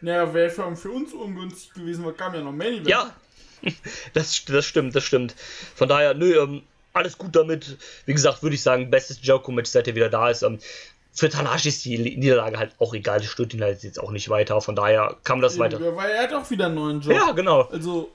Naja, 0.02 0.34
wäre 0.34 0.50
für, 0.50 0.76
für 0.76 0.92
uns 0.92 1.14
ungünstig 1.14 1.74
gewesen, 1.74 2.06
weil 2.06 2.14
kam 2.14 2.34
ja 2.36 2.42
noch 2.42 2.52
Main 2.52 2.74
Event. 2.74 2.88
Ja, 2.88 3.16
das, 4.14 4.44
das 4.46 4.66
stimmt, 4.66 4.96
das 4.96 5.04
stimmt. 5.04 5.36
Von 5.76 5.90
daher, 5.90 6.14
nö, 6.14 6.40
ähm, 6.40 6.64
alles 6.94 7.18
gut 7.18 7.36
damit. 7.36 7.78
Wie 8.06 8.14
gesagt, 8.14 8.44
würde 8.44 8.56
ich 8.56 8.62
sagen, 8.62 8.90
bestes 8.90 9.20
Jericho-Match, 9.22 9.70
seit 9.70 9.88
er 9.88 9.96
wieder 9.96 10.10
da 10.10 10.30
ist. 10.30 10.44
Ähm, 10.44 10.60
für 11.14 11.30
Tanashi 11.30 11.70
ist 11.70 11.84
die 11.86 11.98
Niederlage 11.98 12.60
halt 12.60 12.76
auch 12.78 12.94
egal, 12.94 13.20
das 13.20 13.28
stört 13.28 13.54
ihn 13.54 13.64
halt 13.64 13.82
jetzt 13.82 14.00
auch 14.00 14.12
nicht 14.12 14.30
weiter. 14.30 14.62
Von 14.62 14.76
daher 14.76 15.18
man 15.28 15.42
das 15.42 15.58
weiter. 15.58 15.80
Ja, 15.80 15.96
weil 15.96 16.12
er 16.12 16.24
hat 16.24 16.34
auch 16.34 16.50
wieder 16.52 16.68
einen 16.68 16.76
neuen 16.76 17.02
Job. 17.02 17.14
Ja, 17.14 17.32
genau. 17.32 17.62
Also, 17.64 18.12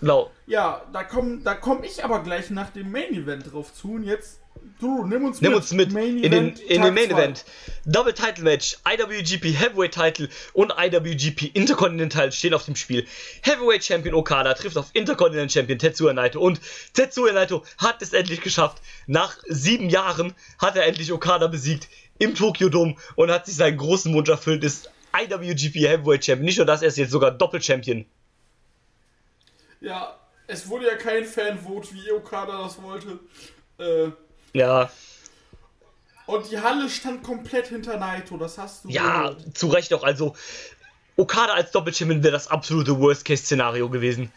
genau. 0.00 0.30
ja, 0.46 0.82
da 0.92 1.02
komme 1.02 1.38
da 1.42 1.54
komm 1.54 1.82
ich 1.82 2.04
aber 2.04 2.22
gleich 2.22 2.50
nach 2.50 2.70
dem 2.70 2.92
Main 2.92 3.12
Event 3.14 3.52
drauf 3.52 3.74
zu. 3.74 3.94
Und 3.94 4.04
jetzt, 4.04 4.38
du, 4.80 5.06
nimm 5.06 5.24
uns 5.24 5.40
Nimm 5.40 5.52
mit. 5.52 5.60
uns 5.60 5.72
mit 5.72 5.92
Main 5.92 6.22
in 6.22 6.30
den, 6.30 6.32
Event, 6.32 6.60
in 6.60 6.76
Tag 6.76 6.84
den 6.84 6.94
Main 6.94 7.10
zwei. 7.10 7.18
Event. 7.22 7.44
Double 7.86 8.12
Title 8.14 8.44
Match, 8.44 8.76
IWGP 8.86 9.44
Heavyweight 9.58 9.94
Title 9.94 10.28
und 10.52 10.72
IWGP 10.76 11.50
Intercontinental 11.54 12.32
stehen 12.32 12.54
auf 12.54 12.64
dem 12.64 12.76
Spiel. 12.76 13.06
Heavyweight 13.42 13.84
Champion 13.84 14.14
Okada 14.14 14.54
trifft 14.54 14.76
auf 14.76 14.90
Intercontinental 14.92 15.50
Champion 15.50 15.78
Tetsuya 15.78 16.12
Naito 16.12 16.40
und 16.40 16.60
Tetsuya 16.92 17.32
Naito 17.32 17.64
hat 17.78 18.02
es 18.02 18.12
endlich 18.12 18.40
geschafft. 18.40 18.82
Nach 19.06 19.36
sieben 19.48 19.90
Jahren 19.90 20.34
hat 20.58 20.76
er 20.76 20.86
endlich 20.86 21.12
Okada 21.12 21.46
besiegt 21.46 21.88
im 22.18 22.34
Tokyo 22.34 22.68
Dome 22.68 22.96
und 23.16 23.30
hat 23.30 23.46
sich 23.46 23.56
seinen 23.56 23.76
großen 23.76 24.12
Wunsch 24.14 24.28
erfüllt, 24.28 24.64
ist 24.64 24.90
IWGP 25.16 25.88
Heavyweight 25.88 26.24
Champion. 26.24 26.44
Nicht 26.44 26.58
nur 26.58 26.66
das, 26.66 26.82
er 26.82 26.88
ist 26.88 26.98
jetzt 26.98 27.10
sogar 27.10 27.30
Doppel-Champion. 27.30 28.04
Ja, 29.80 30.18
es 30.46 30.68
wurde 30.68 30.86
ja 30.86 30.96
kein 30.96 31.24
Fanvote, 31.24 31.88
wie 31.94 32.10
Okada 32.10 32.62
das 32.62 32.80
wollte. 32.82 33.18
Äh, 33.78 34.10
Ja, 34.54 34.90
und 36.26 36.50
die 36.50 36.58
Halle 36.58 36.88
stand 36.88 37.22
komplett 37.22 37.66
hinter 37.66 37.98
Naito, 37.98 38.36
das 38.38 38.56
hast 38.56 38.84
du 38.84 38.88
ja, 38.88 39.28
gehört. 39.28 39.56
zu 39.56 39.68
Recht 39.68 39.92
auch. 39.92 40.02
Also, 40.02 40.34
Okada 41.16 41.52
als 41.52 41.70
Doppel-Champion 41.70 42.22
wäre 42.22 42.32
das 42.32 42.48
absolute 42.48 42.98
Worst-Case-Szenario 42.98 43.88
gewesen. 43.90 44.32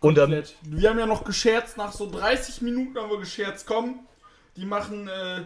Und 0.00 0.18
ähm. 0.18 0.42
Wir 0.62 0.90
haben 0.90 0.98
ja 0.98 1.06
noch 1.06 1.24
gescherzt, 1.24 1.76
nach 1.76 1.92
so 1.92 2.10
30 2.10 2.62
Minuten 2.62 2.98
haben 2.98 3.10
wir 3.10 3.18
gescherzt, 3.18 3.66
komm, 3.66 4.00
die 4.56 4.64
machen, 4.64 5.08
äh, 5.08 5.42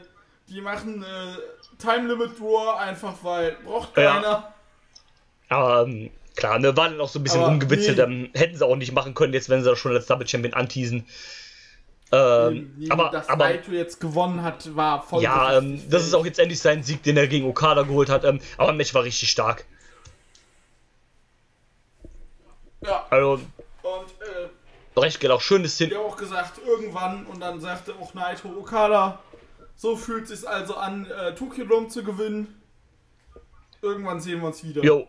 die 0.48 0.60
machen 0.60 1.02
äh, 1.02 1.36
Time 1.78 2.08
Limit 2.08 2.38
Draw 2.38 2.78
einfach, 2.78 3.14
weil 3.22 3.56
braucht 3.64 3.96
Ja. 3.96 4.14
keiner. 4.14 4.54
Aber 5.48 5.86
ähm, 5.86 6.10
klar, 6.34 6.58
ne, 6.58 6.74
war 6.76 6.88
dann 6.88 7.00
auch 7.00 7.08
so 7.10 7.18
ein 7.18 7.24
bisschen 7.24 7.40
Aber 7.40 7.50
rumgewitzelt. 7.50 7.98
nee. 7.98 8.02
Ähm, 8.04 8.30
hätten 8.32 8.56
sie 8.56 8.64
auch 8.66 8.76
nicht 8.76 8.92
machen 8.92 9.12
können, 9.14 9.34
jetzt 9.34 9.50
wenn 9.50 9.62
sie 9.62 9.68
das 9.68 9.78
schon 9.78 9.92
als 9.92 10.06
Double 10.06 10.26
Champion 10.26 10.54
anteasen. 10.54 11.06
Ähm, 12.14 12.74
Nee, 12.76 12.90
aber 12.90 13.08
dass 13.10 13.28
aber 13.28 13.46
Naito 13.46 13.72
jetzt 13.72 13.98
gewonnen 14.00 14.42
hat, 14.42 14.76
war 14.76 15.02
voll 15.02 15.22
ja, 15.22 15.56
ähm, 15.56 15.82
das 15.88 16.02
ist 16.04 16.14
auch 16.14 16.26
jetzt 16.26 16.38
endlich 16.38 16.60
sein 16.60 16.82
Sieg, 16.82 17.02
den 17.02 17.16
er 17.16 17.26
gegen 17.26 17.46
Okada 17.48 17.82
geholt 17.82 18.10
hat. 18.10 18.24
Ähm, 18.24 18.40
aber 18.58 18.74
Match 18.74 18.92
war 18.92 19.02
richtig 19.04 19.30
stark. 19.30 19.64
Ja, 22.84 23.06
Also, 23.10 23.40
und 23.82 24.10
äh, 24.94 25.00
recht 25.00 25.20
geht 25.20 25.30
auch 25.30 25.40
schönes 25.40 25.78
Hin. 25.78 25.88
der 25.90 26.00
auch 26.00 26.16
gesagt, 26.16 26.60
irgendwann, 26.66 27.26
und 27.26 27.40
dann 27.40 27.60
sagte 27.60 27.94
auch 28.00 28.12
Naito 28.12 28.48
Okada, 28.58 29.18
so 29.76 29.96
fühlt 29.96 30.24
es 30.24 30.40
sich 30.40 30.48
also 30.48 30.74
an, 30.76 31.06
äh, 31.06 31.34
Tokyo 31.34 31.64
Dome 31.64 31.88
zu 31.88 32.04
gewinnen. 32.04 32.60
Irgendwann 33.80 34.20
sehen 34.20 34.40
wir 34.40 34.48
uns 34.48 34.62
wieder. 34.62 34.82
Jo. 34.84 35.08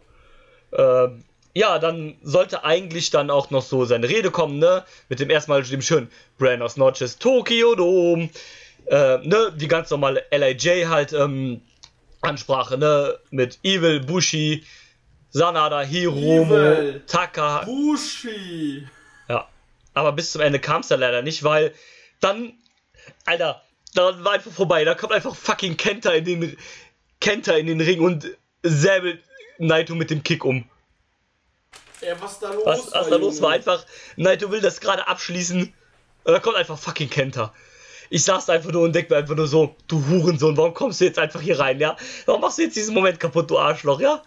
Ähm, 0.72 1.24
ja, 1.54 1.78
dann 1.78 2.16
sollte 2.24 2.64
eigentlich 2.64 3.12
dann 3.12 3.30
auch 3.30 3.52
noch 3.52 3.62
so 3.62 3.86
seine 3.86 4.10
Rede 4.10 4.32
kommen, 4.32 4.58
ne? 4.58 4.84
Mit 5.10 5.20
dem 5.20 5.30
erstmal 5.30 5.62
dem 5.64 5.82
schönen 5.82 6.10
Buenos 6.38 6.78
Notches 6.78 7.20
Tokyo 7.20 7.76
Dome. 7.76 8.30
Äh, 8.88 9.20
ne? 9.20 9.54
Die 9.56 9.68
ganz 9.68 9.90
normale 9.92 10.24
LIJ 10.32 10.86
halt, 10.88 11.14
ähm, 11.14 11.62
Ansprache, 12.22 12.78
ne? 12.78 13.20
Mit 13.30 13.60
Evil, 13.64 14.00
Bushi, 14.00 14.66
Sanada, 15.30 15.82
Hiromo, 15.82 16.56
Evil. 16.56 17.04
Taka. 17.06 17.66
Bushi! 17.66 18.88
Ja. 19.30 19.48
Aber 19.94 20.12
bis 20.12 20.32
zum 20.32 20.42
Ende 20.42 20.60
kam 20.60 20.82
es 20.82 20.88
dann 20.88 21.00
leider 21.00 21.22
nicht, 21.22 21.44
weil 21.44 21.74
dann, 22.20 22.54
Alter, 23.26 23.62
da 23.94 24.24
war 24.24 24.34
einfach 24.34 24.52
vorbei. 24.52 24.86
Da 24.86 24.96
kommt 24.96 25.14
einfach 25.14 25.36
fucking 25.36 25.78
Kenta 25.78 26.12
in 26.14 26.26
den, 26.26 26.58
Kenta 27.20 27.54
in 27.54 27.68
den 27.68 27.80
Ring 27.80 28.02
und 28.02 28.28
säbelt 28.64 29.22
Naito 29.60 29.94
mit 29.94 30.10
dem 30.10 30.24
Kick 30.24 30.46
um. 30.46 30.66
Ey, 32.06 32.16
was 32.20 32.40
da 32.40 32.52
los 32.52 32.66
Was, 32.66 32.92
was 32.92 33.10
da 33.10 33.16
los 33.16 33.42
war, 33.42 33.52
einfach, 33.52 33.86
Naito 34.16 34.52
will 34.52 34.62
das 34.62 34.80
gerade 34.80 35.08
abschließen. 35.08 35.74
Und 36.26 36.34
da 36.34 36.40
kommt 36.40 36.58
einfach 36.58 36.78
fucking 36.78 37.10
Kenta. 37.10 37.54
Ich 38.10 38.24
saß 38.24 38.50
einfach 38.50 38.72
nur 38.72 38.84
und 38.84 38.94
denke 38.94 39.14
mir 39.14 39.20
einfach 39.20 39.36
nur 39.36 39.48
so, 39.48 39.76
du 39.88 40.06
Hurensohn, 40.08 40.56
warum 40.56 40.74
kommst 40.74 41.02
du 41.02 41.06
jetzt 41.06 41.20
einfach 41.20 41.42
hier 41.42 41.60
rein, 41.60 41.80
ja? 41.80 41.96
Warum 42.26 42.42
machst 42.42 42.58
du 42.58 42.64
jetzt 42.64 42.76
diesen 42.76 42.94
Moment 42.94 43.20
kaputt, 43.20 43.50
du 43.50 43.58
Arschloch, 43.58 44.00
ja? 44.00 44.22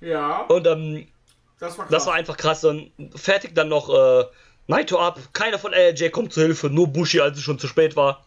Ja, 0.00 0.40
Und 0.48 0.66
ähm, 0.66 1.06
das 1.58 1.78
war 1.78 1.86
krass. 1.86 1.92
das 1.92 2.06
war 2.06 2.14
einfach 2.14 2.36
krass. 2.36 2.64
Und 2.64 2.90
fertig 3.14 3.54
dann 3.54 3.68
noch 3.68 3.88
äh, 3.88 4.24
Naito 4.66 4.98
ab. 4.98 5.18
Keiner 5.32 5.58
von 5.58 5.72
LJ 5.72 6.08
kommt 6.10 6.32
zur 6.32 6.44
Hilfe, 6.44 6.68
nur 6.68 6.88
Bushi, 6.88 7.20
als 7.20 7.38
es 7.38 7.44
schon 7.44 7.58
zu 7.58 7.68
spät 7.68 7.96
war. 7.96 8.24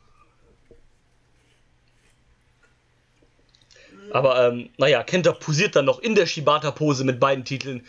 Aber 4.18 4.48
ähm, 4.48 4.72
naja, 4.78 5.04
Kenta 5.04 5.32
posiert 5.32 5.76
dann 5.76 5.86
noch 5.86 6.00
in 6.00 6.16
der 6.16 6.26
Shibata-Pose 6.26 7.04
mit 7.04 7.20
beiden 7.20 7.46
Titeln 7.46 7.86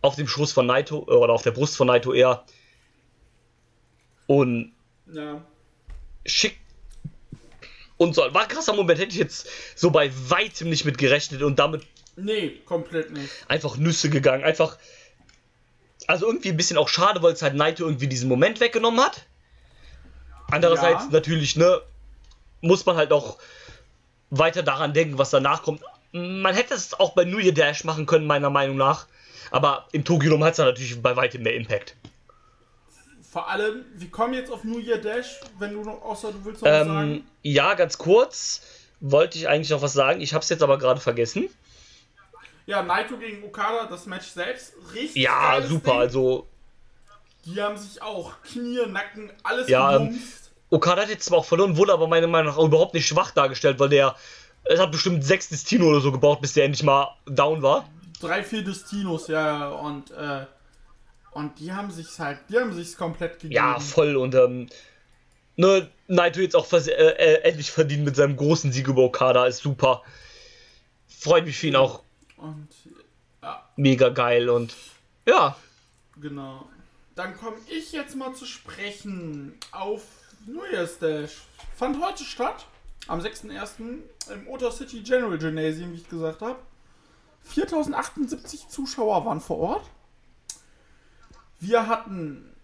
auf 0.00 0.14
dem 0.14 0.28
Schoß 0.28 0.52
von 0.52 0.64
Naito, 0.64 1.04
äh, 1.08 1.14
oder 1.14 1.32
auf 1.32 1.42
der 1.42 1.50
Brust 1.50 1.76
von 1.76 1.88
Naito 1.88 2.12
eher. 2.12 2.44
Und 4.28 4.72
ja. 5.12 5.44
schick. 6.24 6.56
Und 7.96 8.14
so, 8.14 8.22
war 8.32 8.42
ein 8.42 8.48
krasser 8.48 8.74
Moment, 8.74 9.00
hätte 9.00 9.10
ich 9.10 9.18
jetzt 9.18 9.48
so 9.74 9.90
bei 9.90 10.12
weitem 10.28 10.70
nicht 10.70 10.84
mit 10.84 10.98
gerechnet 10.98 11.42
und 11.42 11.58
damit 11.58 11.82
Nee, 12.14 12.60
komplett 12.64 13.10
nicht. 13.10 13.28
einfach 13.48 13.76
Nüsse 13.76 14.08
gegangen. 14.08 14.44
Einfach. 14.44 14.78
Also 16.06 16.26
irgendwie 16.26 16.50
ein 16.50 16.56
bisschen 16.56 16.78
auch 16.78 16.88
schade, 16.88 17.24
weil 17.24 17.32
es 17.32 17.42
halt 17.42 17.56
Naito 17.56 17.84
irgendwie 17.84 18.06
diesen 18.06 18.28
Moment 18.28 18.60
weggenommen 18.60 19.00
hat. 19.00 19.26
Andererseits 20.48 21.06
Ja. 21.06 21.10
natürlich, 21.10 21.56
ne, 21.56 21.82
muss 22.60 22.86
man 22.86 22.94
halt 22.96 23.10
auch 23.10 23.38
weiter 24.30 24.62
daran 24.62 24.92
denken, 24.92 25.18
was 25.18 25.30
danach 25.30 25.62
kommt. 25.62 25.80
man 26.12 26.54
hätte 26.54 26.74
es 26.74 26.94
auch 26.98 27.14
bei 27.14 27.24
New 27.24 27.38
Year 27.38 27.52
Dash 27.54 27.84
machen 27.84 28.06
können, 28.06 28.26
meiner 28.26 28.50
Meinung 28.50 28.76
nach. 28.76 29.06
Aber 29.50 29.86
im 29.92 30.04
Tokyo 30.04 30.30
Dome 30.30 30.44
hat 30.44 30.52
es 30.54 30.58
natürlich 30.58 31.00
bei 31.00 31.14
weitem 31.16 31.42
mehr 31.42 31.54
Impact. 31.54 31.94
Vor 33.30 33.48
allem, 33.50 33.84
wir 33.94 34.10
kommen 34.10 34.34
jetzt 34.34 34.50
auf 34.50 34.64
New 34.64 34.78
Year 34.78 34.98
Dash, 34.98 35.40
wenn 35.58 35.74
du 35.74 35.82
noch, 35.84 36.00
außer 36.02 36.32
du 36.32 36.44
willst 36.44 36.62
noch 36.62 36.70
was 36.70 36.80
Ähm, 36.82 36.88
sagen. 36.88 37.26
ja, 37.42 37.74
ganz 37.74 37.98
kurz 37.98 38.62
wollte 39.00 39.36
ich 39.38 39.46
eigentlich 39.48 39.70
noch 39.70 39.82
was 39.82 39.92
sagen. 39.92 40.20
Ich 40.22 40.32
habe 40.32 40.42
es 40.42 40.48
jetzt 40.48 40.62
aber 40.62 40.78
gerade 40.78 41.00
vergessen. 41.00 41.48
Ja, 42.64 42.82
Naito 42.82 43.16
gegen 43.18 43.44
Okada, 43.44 43.86
das 43.86 44.06
Match 44.06 44.26
selbst, 44.28 44.72
richtig 44.94 45.22
Ja, 45.22 45.60
super. 45.62 45.90
Ding. 45.92 46.00
Also 46.00 46.46
Die 47.44 47.60
haben 47.62 47.76
sich 47.76 48.00
auch 48.02 48.32
Knie, 48.42 48.86
Nacken, 48.88 49.30
alles 49.42 49.68
Ja. 49.68 50.00
Okada 50.70 51.02
hat 51.02 51.08
jetzt 51.08 51.26
zwar 51.26 51.38
auch 51.38 51.44
verloren, 51.44 51.76
wurde 51.76 51.92
aber 51.92 52.06
meiner 52.08 52.26
Meinung 52.26 52.54
nach 52.54 52.62
überhaupt 52.62 52.94
nicht 52.94 53.06
schwach 53.06 53.30
dargestellt, 53.30 53.78
weil 53.78 53.88
der 53.88 54.16
es 54.68 54.80
hat 54.80 54.90
bestimmt 54.90 55.24
sechs 55.24 55.48
Destino 55.48 55.86
oder 55.86 56.00
so 56.00 56.12
gebraucht, 56.12 56.40
bis 56.40 56.52
der 56.52 56.64
endlich 56.64 56.82
mal 56.82 57.14
down 57.26 57.62
war. 57.62 57.88
Drei, 58.20 58.42
vier 58.42 58.62
Destinos, 58.62 59.28
ja, 59.28 59.68
und, 59.68 60.10
äh, 60.10 60.46
und 61.32 61.58
die 61.60 61.72
haben 61.72 61.90
sich's 61.90 62.18
halt, 62.18 62.40
die 62.48 62.58
haben 62.58 62.72
sich's 62.72 62.96
komplett 62.96 63.34
gegeben. 63.34 63.54
Ja, 63.54 63.78
voll 63.78 64.16
und 64.16 64.34
ähm, 64.34 64.68
ne, 65.56 65.88
Naito 66.08 66.40
jetzt 66.40 66.56
auch 66.56 66.70
äh, 66.72 66.78
äh, 66.78 67.42
endlich 67.42 67.70
verdient 67.70 68.04
mit 68.04 68.16
seinem 68.16 68.36
großen 68.36 68.72
Sieg 68.72 68.88
über 68.88 69.02
Okada, 69.02 69.46
ist 69.46 69.58
super. 69.58 70.02
Freut 71.08 71.44
mich 71.44 71.56
für 71.56 71.68
ihn 71.68 71.76
auch 71.76 72.02
Und, 72.36 72.68
ja, 73.42 73.68
mega 73.76 74.08
geil 74.08 74.48
und 74.48 74.74
ja, 75.26 75.56
genau. 76.20 76.68
Dann 77.14 77.36
komme 77.36 77.56
ich 77.68 77.92
jetzt 77.92 78.16
mal 78.16 78.34
zu 78.34 78.44
sprechen 78.44 79.54
auf 79.72 80.02
New 80.46 80.64
Year's 80.70 80.98
Dash. 80.98 81.32
Fand 81.76 82.02
heute 82.02 82.24
statt, 82.24 82.66
am 83.08 83.20
6.1. 83.20 84.00
im 84.32 84.48
Otter 84.48 84.70
City 84.70 85.00
General 85.00 85.36
Gymnasium, 85.36 85.92
wie 85.92 85.96
ich 85.96 86.08
gesagt 86.08 86.40
habe. 86.40 86.58
4078 87.42 88.68
Zuschauer 88.68 89.24
waren 89.24 89.40
vor 89.40 89.58
Ort. 89.58 89.90
Wir 91.60 91.86
hatten 91.86 92.54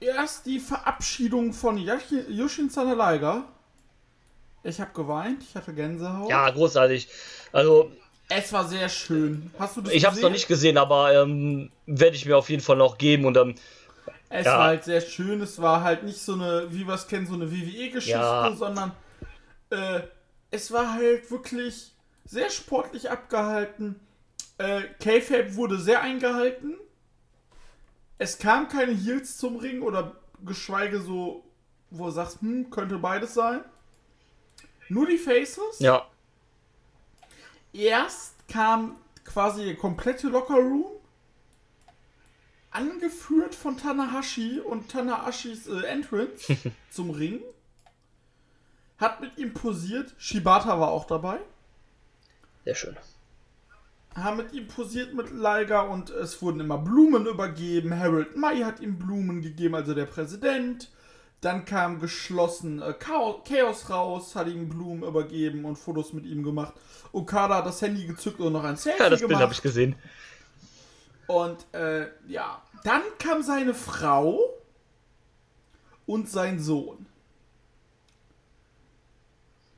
erst 0.00 0.46
die 0.46 0.60
Verabschiedung 0.60 1.52
von 1.52 1.78
Yushin 1.78 2.70
Sanalaiga. 2.70 3.44
Ich 4.64 4.80
habe 4.80 4.90
geweint, 4.92 5.42
ich 5.42 5.54
hatte 5.54 5.72
Gänsehaut. 5.72 6.28
ja, 6.28 6.50
großartig. 6.50 7.08
Also, 7.52 7.92
Es 8.28 8.52
war 8.52 8.68
sehr 8.68 8.88
schön. 8.88 9.50
Hast 9.58 9.76
du 9.76 9.80
das 9.80 9.92
ich 9.92 10.04
habe 10.04 10.16
es 10.16 10.22
noch 10.22 10.30
nicht 10.30 10.48
gesehen, 10.48 10.76
aber 10.78 11.14
ähm, 11.14 11.70
werde 11.86 12.16
ich 12.16 12.26
mir 12.26 12.36
auf 12.36 12.50
jeden 12.50 12.62
Fall 12.62 12.76
noch 12.76 12.98
geben 12.98 13.24
und 13.24 13.36
ähm, 13.36 13.54
Es 14.30 14.46
Ja. 14.46 14.58
war 14.58 14.64
halt 14.66 14.84
sehr 14.84 15.00
schön. 15.00 15.40
Es 15.40 15.60
war 15.60 15.82
halt 15.82 16.02
nicht 16.04 16.20
so 16.20 16.34
eine, 16.34 16.72
wie 16.72 16.86
wir 16.86 16.94
es 16.94 17.06
kennen, 17.08 17.26
so 17.26 17.34
eine 17.34 17.50
WWE-Geschichte, 17.50 18.18
Ja. 18.18 18.52
sondern 18.54 18.92
äh, 19.70 20.00
es 20.50 20.70
war 20.72 20.94
halt 20.94 21.30
wirklich 21.30 21.92
sehr 22.24 22.50
sportlich 22.50 23.10
abgehalten. 23.10 23.98
Äh, 24.58 24.82
K-Fape 25.00 25.54
wurde 25.56 25.78
sehr 25.78 26.02
eingehalten. 26.02 26.74
Es 28.18 28.38
kam 28.38 28.68
keine 28.68 28.92
Heels 28.92 29.36
zum 29.38 29.56
Ring 29.56 29.82
oder 29.82 30.16
geschweige 30.44 31.00
so, 31.00 31.44
wo 31.90 32.06
du 32.06 32.10
sagst, 32.10 32.40
hm, 32.40 32.68
könnte 32.70 32.98
beides 32.98 33.34
sein. 33.34 33.60
Nur 34.88 35.06
die 35.06 35.18
Faces. 35.18 35.78
ja, 35.78 36.06
Erst 37.72 38.34
kam 38.48 38.96
quasi 39.24 39.64
der 39.64 39.76
komplette 39.76 40.28
Locker 40.28 40.54
Room, 40.56 40.86
angeführt 42.70 43.54
von 43.54 43.76
Tanahashi 43.76 44.60
und 44.60 44.90
Tanahashis 44.90 45.66
äh, 45.66 45.82
Entrance 45.86 46.56
zum 46.90 47.10
Ring. 47.10 47.40
Hat 48.98 49.20
mit 49.20 49.38
ihm 49.38 49.54
posiert. 49.54 50.14
Shibata 50.18 50.78
war 50.80 50.88
auch 50.90 51.06
dabei. 51.06 51.38
sehr 52.64 52.74
schön. 52.74 52.96
Haben 54.14 54.38
mit 54.38 54.52
ihm 54.52 54.66
posiert 54.66 55.14
mit 55.14 55.30
Liger 55.30 55.88
und 55.88 56.10
es 56.10 56.42
wurden 56.42 56.58
immer 56.60 56.78
Blumen 56.78 57.26
übergeben. 57.26 57.96
Harold 57.96 58.36
May 58.36 58.62
hat 58.62 58.80
ihm 58.80 58.98
Blumen 58.98 59.40
gegeben, 59.42 59.76
also 59.76 59.94
der 59.94 60.06
Präsident. 60.06 60.90
Dann 61.40 61.64
kam 61.64 62.00
geschlossen 62.00 62.82
äh, 62.82 62.92
Chaos, 62.94 63.42
Chaos 63.48 63.88
raus, 63.90 64.34
hat 64.34 64.48
ihm 64.48 64.68
Blumen 64.68 65.04
übergeben 65.04 65.64
und 65.64 65.76
Fotos 65.76 66.12
mit 66.12 66.26
ihm 66.26 66.42
gemacht. 66.42 66.74
Okada 67.12 67.58
hat 67.58 67.66
das 67.66 67.80
Handy 67.80 68.06
gezückt 68.06 68.40
und 68.40 68.52
noch 68.52 68.64
ein 68.64 68.76
Selfie 68.76 68.98
Ja, 69.00 69.08
das 69.10 69.20
Bild 69.20 69.28
gemacht. 69.28 69.42
habe 69.44 69.52
ich 69.52 69.62
gesehen. 69.62 69.94
Und 71.28 71.66
äh, 71.74 72.06
ja, 72.26 72.62
dann 72.84 73.02
kam 73.18 73.42
seine 73.42 73.74
Frau 73.74 74.40
und 76.06 76.28
sein 76.28 76.58
Sohn. 76.58 77.06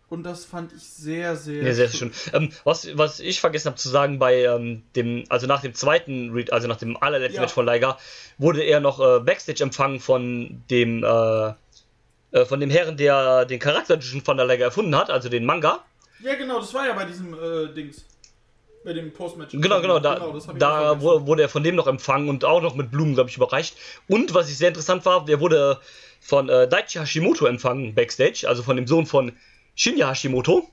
Und 0.09 0.24
das 0.24 0.44
fand 0.44 0.72
ich 0.72 0.82
sehr, 0.82 1.36
sehr, 1.36 1.62
Ja, 1.62 1.72
sehr 1.72 1.88
schön. 1.88 2.12
Ähm, 2.32 2.51
was, 2.64 2.96
was 2.96 3.20
ich 3.20 3.40
vergessen 3.40 3.66
habe 3.66 3.76
zu 3.76 3.88
sagen 3.88 4.18
bei 4.18 4.42
ähm, 4.42 4.82
dem, 4.94 5.24
also 5.28 5.46
nach 5.46 5.61
dem 5.61 5.74
zweiten, 5.74 6.30
Re 6.30 6.44
also 6.51 6.66
nach 6.68 6.78
dem 6.78 6.96
allerletzten 6.96 7.36
Ja. 7.36 7.42
Match 7.42 7.53
von 7.53 7.66
Liger, 7.66 7.98
wurde 8.38 8.62
er 8.62 8.80
noch 8.80 9.01
äh, 9.01 9.20
Backstage 9.20 9.62
empfangen 9.62 9.98
von 10.01 10.62
dem, 10.70 11.05
äh, 11.05 11.53
äh, 12.32 12.44
von 12.44 12.61
dem 12.61 12.70
Herren, 12.70 12.96
der 12.96 13.44
den 13.44 13.59
Charakter 13.59 14.01
von 14.24 14.36
der 14.36 14.46
Liger 14.46 14.66
erfunden 14.66 14.94
hat, 14.96 15.11
also 15.11 15.28
den 15.28 15.44
Manga. 15.44 15.84
Ja, 16.20 16.34
genau, 16.34 16.61
das 16.61 16.72
war 16.74 16.86
ja 16.86 16.92
bei 16.92 17.05
diesem 17.05 17.34
äh, 17.34 17.72
Dings. 17.74 18.05
Bei 18.82 18.94
dem 18.94 19.12
Postmatch. 19.12 19.52
Genau, 19.52 19.80
genau, 19.82 19.98
da, 19.98 20.20
auch 20.20 20.58
da 20.58 21.00
wurde 21.02 21.42
er 21.42 21.48
von 21.50 21.62
dem 21.62 21.76
noch 21.76 21.86
empfangen 21.86 22.30
und 22.30 22.46
auch 22.46 22.62
noch 22.62 22.74
mit 22.74 22.90
Blumen, 22.90 23.14
glaube 23.14 23.28
ich, 23.28 23.36
überreicht. 23.36 23.76
Und 24.08 24.32
was 24.32 24.48
ich 24.48 24.56
sehr 24.56 24.68
interessant 24.68 25.04
war, 25.04 25.24
der 25.26 25.40
wurde 25.40 25.78
von 26.20 26.48
äh, 26.48 26.66
Daichi 26.66 26.98
Hashimoto 26.98 27.46
empfangen, 27.46 27.94
Backstage, 27.94 28.46
also 28.48 28.62
von 28.62 28.76
dem 28.76 28.86
Sohn 28.86 29.04
von 29.04 29.32
Shinya 29.74 30.08
Hashimoto. 30.10 30.66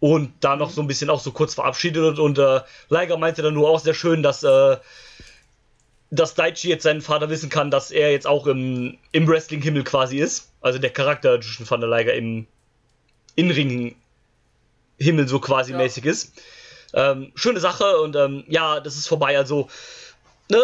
Und 0.00 0.32
da 0.40 0.56
noch 0.56 0.70
so 0.70 0.80
ein 0.80 0.88
bisschen 0.88 1.08
auch 1.08 1.20
so 1.20 1.30
kurz 1.30 1.54
verabschiedet 1.54 2.18
und 2.18 2.36
äh, 2.38 2.60
Liger 2.88 3.16
meinte 3.16 3.42
dann 3.42 3.54
nur 3.54 3.70
auch 3.70 3.78
sehr 3.78 3.94
schön, 3.94 4.22
dass, 4.22 4.42
äh, 4.42 4.76
dass 6.10 6.34
Daichi 6.34 6.68
jetzt 6.68 6.82
seinen 6.82 7.00
Vater 7.00 7.30
wissen 7.30 7.48
kann, 7.48 7.70
dass 7.70 7.92
er 7.92 8.10
jetzt 8.10 8.26
auch 8.26 8.48
im, 8.48 8.98
im 9.12 9.28
Wrestling-Himmel 9.28 9.84
quasi 9.84 10.18
ist. 10.18 10.52
Also 10.60 10.80
der 10.80 10.90
Charakter 10.90 11.38
van 11.40 11.80
der 11.80 11.88
Liger 11.88 12.12
im 12.12 12.46
In-Ring-Himmel 15.04 15.28
so 15.28 15.40
quasi 15.40 15.72
Ja. 15.72 15.78
mäßig 15.78 16.04
ist. 16.04 16.32
Ähm, 16.94 17.32
schöne 17.34 17.60
Sache 17.60 17.98
und 17.98 18.14
ähm, 18.16 18.44
ja, 18.48 18.80
das 18.80 18.96
ist 18.96 19.08
vorbei. 19.08 19.36
Also, 19.36 19.68
ne, 20.48 20.58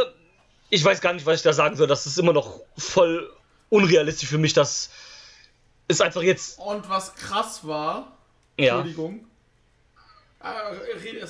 ich 0.70 0.84
weiß 0.84 1.00
gar 1.00 1.12
nicht, 1.12 1.26
was 1.26 1.36
ich 1.36 1.42
da 1.42 1.52
sagen 1.52 1.76
soll. 1.76 1.86
Das 1.86 2.06
ist 2.06 2.18
immer 2.18 2.32
noch 2.32 2.60
voll 2.78 3.30
unrealistisch 3.68 4.28
für 4.28 4.38
mich, 4.38 4.52
dass 4.52 4.90
es 5.88 6.00
einfach 6.00 6.22
jetzt. 6.22 6.58
Und 6.58 6.88
was 6.88 7.14
krass 7.14 7.66
war, 7.66 8.16
Ja. 8.56 8.76
Entschuldigung. 8.76 9.26
Ah. 10.42 10.70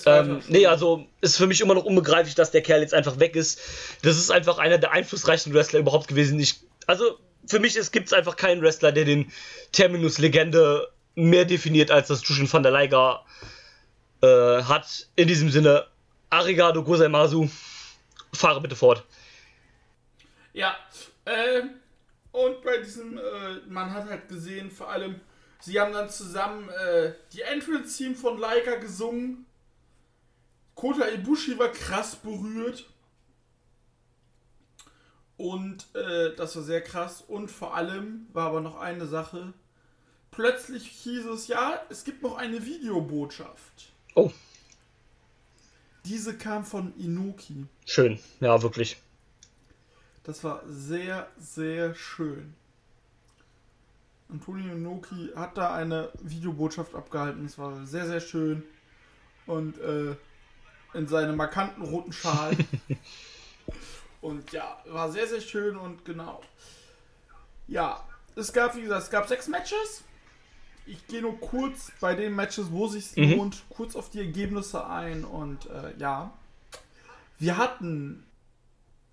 Ähm, 0.06 0.40
nee, 0.46 0.66
also 0.66 1.06
ist 1.20 1.36
für 1.36 1.48
mich 1.48 1.61
immer 1.61 1.74
noch 1.74 1.84
unbegreiflich, 1.84 2.36
dass 2.36 2.52
der 2.52 2.62
Kerl 2.62 2.80
jetzt 2.80 2.94
einfach 2.94 3.18
weg 3.18 3.34
ist. 3.34 3.58
Das 4.02 4.16
ist 4.16 4.30
einfach 4.30 4.58
einer 4.58 4.78
der 4.78 4.92
einflussreichsten 4.92 5.52
Wrestler 5.52 5.80
überhaupt 5.80 6.06
gewesen. 6.06 6.38
Ich, 6.38 6.61
also 6.86 7.18
für 7.44 7.58
mich 7.58 7.74
gibt 7.90 8.06
es 8.06 8.12
einfach 8.12 8.36
keinen 8.36 8.62
Wrestler, 8.62 8.92
der 8.92 9.04
den 9.04 9.32
Terminus 9.72 10.18
Legende 10.18 10.88
mehr 11.14 11.44
definiert, 11.44 11.90
als 11.90 12.08
das 12.08 12.26
Jushin 12.26 12.52
van 12.52 12.62
der 12.62 12.72
Liger 12.72 13.24
äh, 14.22 14.62
hat. 14.62 15.08
In 15.16 15.28
diesem 15.28 15.50
Sinne, 15.50 15.87
Arigato 16.30 16.82
Gozaimasu, 16.82 17.49
fahre 18.32 18.61
bitte 18.61 18.76
fort. 18.76 19.04
Ja, 20.53 20.76
ähm, 21.26 21.70
und 22.32 22.62
bei 22.62 22.78
diesem, 22.78 23.18
äh, 23.18 23.61
man 23.68 23.92
hat 23.92 24.08
halt 24.08 24.28
gesehen, 24.28 24.70
vor 24.70 24.88
allem, 24.91 25.20
sie 25.61 25.80
haben 25.80 25.92
dann 25.92 26.08
zusammen 26.08 26.68
äh, 26.68 27.12
die 27.32 27.42
Entrance-Team 27.42 28.14
von 28.14 28.38
Laika 28.38 28.76
gesungen. 28.76 29.46
Kota 30.74 31.08
Ibushi 31.08 31.58
war 31.58 31.68
krass 31.68 32.16
berührt. 32.16 32.87
Und 35.37 35.87
äh, 35.95 36.34
das 36.37 36.54
war 36.57 36.62
sehr 36.62 36.82
krass. 36.82 37.22
Und 37.22 37.50
vor 37.50 37.74
allem 37.74 38.26
war 38.32 38.49
aber 38.49 38.61
noch 38.61 38.78
eine 38.78 39.07
Sache. 39.07 39.53
Plötzlich 40.41 40.87
hieß 40.88 41.26
es, 41.26 41.49
ja, 41.49 41.83
es 41.91 42.03
gibt 42.03 42.22
noch 42.22 42.38
eine 42.38 42.64
Videobotschaft. 42.64 43.92
Oh, 44.14 44.33
Diese 46.07 46.34
kam 46.38 46.64
von 46.64 46.96
Inoki. 46.96 47.67
schön. 47.84 48.18
Ja, 48.41 48.62
wirklich. 48.62 48.96
Das 50.22 50.42
war 50.42 50.62
sehr, 50.67 51.29
sehr 51.38 51.95
schön. 51.95 52.54
Antonio 54.30 54.72
Inoki 54.72 55.30
hat 55.37 55.58
da 55.58 55.75
eine 55.75 56.11
Videobotschaft 56.22 56.95
abgehalten. 56.95 57.45
Es 57.45 57.58
war 57.58 57.87
sehr, 57.87 58.07
sehr 58.07 58.21
schön. 58.21 58.62
Und 59.46 59.76
äh, 59.76 60.17
in 60.95 61.07
seinem 61.07 61.37
markanten 61.37 61.83
roten 61.83 62.14
Schal. 62.14 62.57
und 64.22 64.50
ja, 64.53 64.83
war 64.87 65.12
sehr, 65.12 65.26
sehr 65.26 65.42
schön 65.42 65.76
und 65.76 66.03
genau. 66.07 66.41
Ja, 67.68 68.08
es 68.37 68.54
gab, 68.54 68.75
wie 68.75 68.80
gesagt, 68.80 69.03
es 69.03 69.11
gab 69.11 69.29
sechs 69.29 69.46
Matches. 69.46 70.04
Ich 70.91 71.07
gehe 71.07 71.22
nur 71.22 71.38
kurz 71.41 71.92
bei 72.00 72.14
den 72.14 72.34
Matches, 72.34 72.67
wo 72.71 72.88
sich 72.88 73.17
Mhm. 73.17 73.37
lohnt, 73.37 73.62
kurz 73.71 73.95
auf 73.96 74.11
die 74.11 74.18
Ergebnisse 74.18 74.87
ein. 74.87 75.25
Und 75.25 75.67
äh, 75.71 75.95
ja, 75.99 76.33
wir 77.38 77.57
hatten 77.57 78.25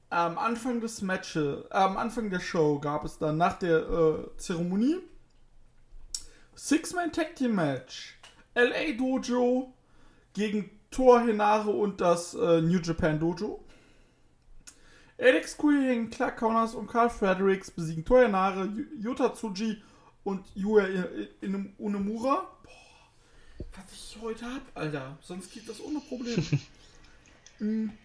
am 0.09 0.37
Anfang 0.37 0.81
des 0.81 1.01
Matches, 1.01 1.65
äh, 1.69 1.73
am 1.73 1.97
Anfang 1.97 2.29
der 2.29 2.39
Show 2.39 2.79
gab 2.79 3.03
es 3.05 3.17
dann 3.17 3.37
nach 3.37 3.59
der 3.59 3.77
äh, 3.89 4.37
Zeremonie 4.37 4.97
Six-Man 6.55 7.11
Tag 7.11 7.35
Team 7.35 7.55
Match. 7.55 8.17
LA 8.55 8.93
Dojo 8.97 9.71
gegen 10.33 10.71
Thor 10.89 11.19
Henare 11.21 11.69
und 11.69 12.01
das 12.01 12.33
äh, 12.33 12.61
New 12.61 12.79
Japan 12.79 13.19
Dojo. 13.19 13.63
Alex 15.19 15.57
Queen, 15.57 16.09
Clark 16.09 16.37
Connors 16.37 16.73
und 16.75 16.87
Carl 16.87 17.09
Fredericks 17.09 17.69
besiegen 17.71 18.05
Thor 18.05 18.21
Henare, 18.21 18.69
Yuta 18.99 19.29
Tsuji 19.33 19.81
und 20.27 20.45
Yuya 20.55 21.07
Unemura. 21.77 22.51
Boah, 22.61 23.65
was 23.77 23.93
ich 23.93 24.17
heute 24.21 24.43
hab, 24.43 24.61
Alter. 24.73 25.17
Sonst 25.21 25.49
geht 25.53 25.69
das 25.69 25.79
ohne 25.79 26.01
Probleme. 26.01 26.43
mm. 27.59 27.91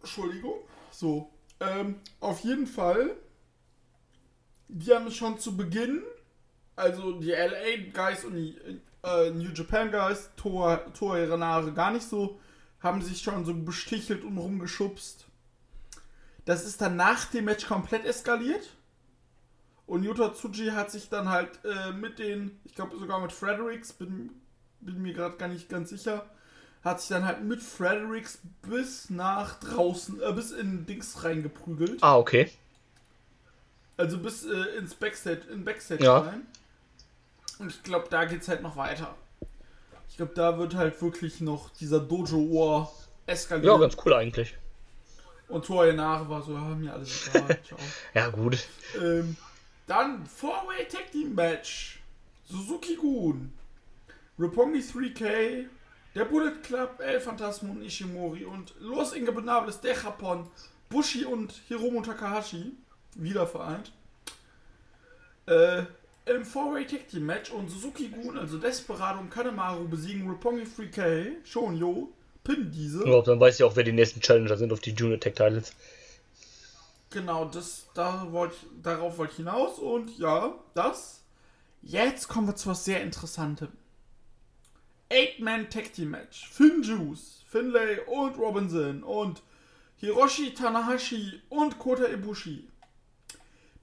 Entschuldigung. 0.00 0.60
So. 0.90 1.30
Ähm, 1.60 1.96
auf 2.20 2.40
jeden 2.40 2.66
Fall. 2.66 3.16
Die 4.68 4.94
haben 4.94 5.10
schon 5.10 5.38
zu 5.38 5.58
Beginn, 5.58 6.02
also 6.74 7.20
die 7.20 7.32
LA 7.32 7.90
Guys 7.92 8.24
und 8.24 8.34
die 8.34 8.56
äh, 9.02 9.30
New 9.30 9.50
Japan 9.50 9.90
Guys, 9.90 10.30
Tor, 10.36 10.90
Tor 10.94 11.16
Renare 11.16 11.74
gar 11.74 11.90
nicht 11.90 12.08
so, 12.08 12.40
haben 12.80 13.02
sich 13.02 13.20
schon 13.20 13.44
so 13.44 13.52
bestichelt 13.52 14.24
und 14.24 14.38
rumgeschubst. 14.38 15.26
Das 16.46 16.64
ist 16.64 16.80
dann 16.80 16.96
nach 16.96 17.26
dem 17.26 17.44
Match 17.44 17.66
komplett 17.66 18.06
eskaliert. 18.06 18.70
Und 19.86 20.02
Yuta 20.02 20.32
Tsuji 20.34 20.70
hat 20.70 20.90
sich 20.90 21.08
dann 21.08 21.28
halt 21.28 21.60
äh, 21.64 21.92
mit 21.92 22.18
den, 22.18 22.58
ich 22.64 22.74
glaube 22.74 22.98
sogar 22.98 23.20
mit 23.20 23.32
Fredericks, 23.32 23.92
bin, 23.92 24.30
bin 24.80 25.00
mir 25.00 25.12
gerade 25.14 25.36
gar 25.36 25.48
nicht 25.48 25.68
ganz 25.68 25.90
sicher, 25.90 26.26
hat 26.82 27.00
sich 27.00 27.08
dann 27.10 27.24
halt 27.24 27.44
mit 27.44 27.62
Fredericks 27.62 28.38
bis 28.62 29.10
nach 29.10 29.60
draußen, 29.60 30.20
äh, 30.22 30.32
bis 30.32 30.50
in 30.50 30.86
Dings 30.86 31.22
reingeprügelt. 31.22 32.02
Ah, 32.02 32.16
okay. 32.16 32.50
Also 33.96 34.18
bis 34.18 34.44
äh, 34.44 34.76
ins 34.78 34.94
Backstage, 34.94 35.42
in 35.52 35.64
Backstage 35.64 36.04
Ja. 36.04 36.18
rein. 36.18 36.46
Und 37.58 37.70
ich 37.70 37.82
glaube, 37.82 38.08
da 38.10 38.24
geht's 38.24 38.48
halt 38.48 38.62
noch 38.62 38.76
weiter. 38.76 39.14
Ich 40.08 40.16
glaube, 40.16 40.32
da 40.34 40.58
wird 40.58 40.74
halt 40.74 41.00
wirklich 41.00 41.40
noch 41.40 41.70
dieser 41.70 42.00
Dojo-Ohr 42.00 42.92
eskalieren. 43.26 43.74
Ja, 43.74 43.80
ganz 43.80 43.96
cool 44.04 44.14
eigentlich. 44.14 44.54
Und 45.48 45.64
Tor 45.64 45.90
nach 45.92 46.28
war 46.28 46.42
so, 46.42 46.52
ja, 46.52 46.60
mir 46.60 46.92
alles 46.92 47.28
egal, 47.28 47.58
ciao. 47.66 47.78
Ja, 48.14 48.28
gut. 48.28 48.66
ähm, 49.00 49.36
dann 49.86 50.26
Four-Way 50.26 50.88
Tag 50.88 51.10
Team 51.12 51.34
Match. 51.34 52.00
Suzuki 52.44 52.96
Gun. 52.96 53.52
Roppongi 54.38 54.80
3K. 54.80 55.66
Der 56.14 56.24
Bullet 56.24 56.62
Club, 56.62 57.00
El 57.00 57.20
Phantasmo 57.20 57.72
und 57.72 57.82
Ishimori. 57.82 58.44
Und 58.44 58.74
Los 58.80 59.12
Ingobernables 59.12 59.80
de 59.80 59.94
Japón. 59.94 60.46
Bushi 60.88 61.24
und 61.24 61.52
Hiromu 61.68 62.02
Takahashi. 62.02 62.72
Wieder 63.14 63.46
vereint. 63.46 63.92
Äh, 65.46 65.84
Im 66.26 66.44
Four-Way 66.44 66.86
Tag 66.86 67.08
Team 67.08 67.26
Match. 67.26 67.50
Und 67.50 67.70
Suzuki 67.70 68.08
Gun, 68.08 68.38
also 68.38 68.58
Desperado 68.58 69.20
und 69.20 69.30
Kanemaru 69.30 69.88
besiegen 69.88 70.28
Roppongi 70.28 70.64
3K. 70.64 71.44
Shonyo. 71.44 72.12
Pin 72.46 72.70
diese. 72.72 73.06
Ja, 73.08 73.20
dann 73.22 73.40
weiß 73.40 73.56
ich 73.56 73.64
auch, 73.64 73.74
wer 73.74 73.82
die 73.82 73.92
nächsten 73.92 74.20
Challenger 74.20 74.56
sind 74.56 74.72
auf 74.72 74.80
die 74.80 74.92
Junior 74.92 75.18
Tech 75.18 75.34
Titles. 75.34 75.72
Genau, 77.16 77.46
das, 77.46 77.86
da 77.94 78.30
wollt, 78.30 78.52
darauf 78.82 79.16
wollte 79.16 79.30
ich 79.30 79.36
hinaus 79.38 79.78
und 79.78 80.18
ja, 80.18 80.54
das. 80.74 81.24
Jetzt 81.80 82.28
kommen 82.28 82.46
wir 82.46 82.56
zu 82.56 82.68
was 82.68 82.84
sehr 82.84 83.02
Interessantem. 83.02 83.72
Eight-Man 85.10 85.70
Tag 85.70 85.94
Team 85.94 86.10
Match. 86.10 86.46
Finn 86.50 86.82
Juice, 86.82 87.42
Finlay 87.48 88.00
und 88.00 88.36
Robinson 88.36 89.02
und 89.02 89.42
Hiroshi 89.96 90.52
Tanahashi 90.52 91.40
und 91.48 91.78
Kota 91.78 92.06
Ibushi 92.06 92.68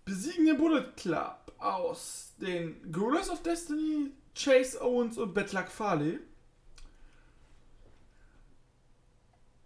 besiegen 0.05 0.45
den 0.45 0.59
Bullet 0.59 0.91
Club 0.95 1.53
aus 1.57 2.33
den 2.39 2.91
Gorillas 2.91 3.31
of 3.31 3.41
Destiny, 3.41 4.11
Chase 4.35 4.79
Owens 4.79 5.17
und 5.17 5.33
Betlak 5.33 5.71
Fale. 5.71 6.19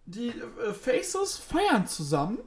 Die 0.06 0.28
äh, 0.30 0.72
Faces 0.72 1.36
feiern 1.36 1.86
zusammen 1.86 2.38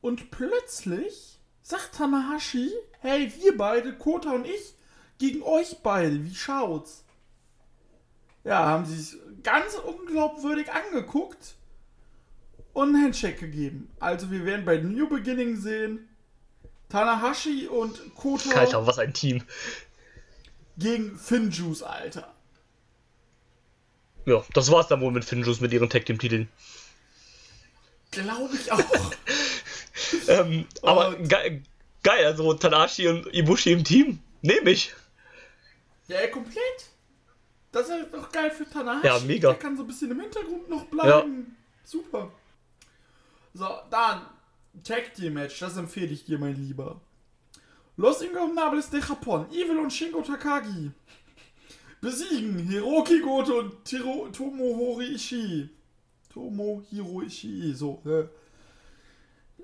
und 0.00 0.30
plötzlich 0.30 1.38
sagt 1.62 1.94
Tanahashi, 1.96 2.70
hey, 3.00 3.32
wir 3.40 3.56
beide, 3.56 3.92
Kota 3.96 4.32
und 4.32 4.46
ich, 4.46 4.74
gegen 5.18 5.42
euch 5.42 5.78
beide, 5.82 6.24
wie 6.24 6.34
schaut's? 6.34 7.04
Ja, 8.44 8.64
haben 8.64 8.86
sie 8.86 8.96
sich 8.96 9.18
ganz 9.42 9.74
unglaubwürdig 9.74 10.70
angeguckt 10.72 11.54
und 12.72 12.94
einen 12.94 13.04
Handshake 13.04 13.38
gegeben. 13.38 13.90
Also 14.00 14.30
wir 14.30 14.44
werden 14.44 14.64
bei 14.64 14.78
New 14.78 15.08
Beginning 15.08 15.56
sehen, 15.56 16.08
Tanahashi 16.88 17.68
und 17.68 18.14
Kota 18.14 18.50
Alter, 18.50 18.86
was 18.86 18.98
ein 18.98 19.12
Team. 19.12 19.42
gegen 20.76 21.18
Finjuice, 21.18 21.82
Alter. 21.82 22.32
Ja, 24.26 24.44
das 24.54 24.70
war's 24.70 24.88
dann 24.88 25.00
wohl 25.00 25.12
mit 25.12 25.24
Finjus 25.24 25.60
mit 25.60 25.72
ihren 25.72 25.88
Tag 25.88 26.06
Team 26.06 26.18
Titeln. 26.18 26.48
Glaube 28.10 28.54
ich 28.54 28.72
auch. 28.72 28.80
Ähm, 30.28 30.66
aber 30.82 31.16
ge 31.16 31.62
geil, 32.02 32.26
also 32.26 32.54
Tanashi 32.54 33.08
und 33.08 33.26
Ibushi 33.34 33.72
im 33.72 33.84
Team. 33.84 34.20
Nehme 34.42 34.70
ich. 34.70 34.92
ja, 36.08 36.26
komplett. 36.28 36.90
Das 37.72 37.88
ist 37.88 38.12
doch 38.12 38.30
geil 38.32 38.50
für 38.50 38.68
Tanahashi. 38.68 39.06
Ja, 39.06 39.18
mega. 39.20 39.50
Der 39.50 39.58
kann 39.58 39.76
so 39.76 39.82
ein 39.84 39.86
bisschen 39.86 40.10
im 40.10 40.20
Hintergrund 40.20 40.68
noch 40.68 40.86
bleiben. 40.86 41.56
Super. 41.84 42.30
So, 43.54 43.66
dann 43.90 44.26
Tag 44.84 45.14
Team 45.14 45.34
Match. 45.34 45.58
Das 45.58 45.76
empfehle 45.76 46.12
ich 46.12 46.24
dir, 46.24 46.38
mein 46.38 46.56
Lieber. 46.56 47.00
Los 47.96 48.22
Ingobernables 48.22 48.90
de 48.90 49.00
Japón. 49.00 49.50
Evil 49.50 49.78
und 49.78 49.92
Shingo 49.92 50.22
Takagi 50.22 50.90
besiegen 52.00 52.58
Hiroki 52.58 53.20
Goto 53.20 53.58
und 53.58 53.84
Tiro 53.84 54.28
Tomohori 54.32 55.14
Ishii. 55.14 55.68
Tomohiro 56.32 57.22
Ishii, 57.22 57.74
so. 57.74 58.00
Äh. 58.06 58.24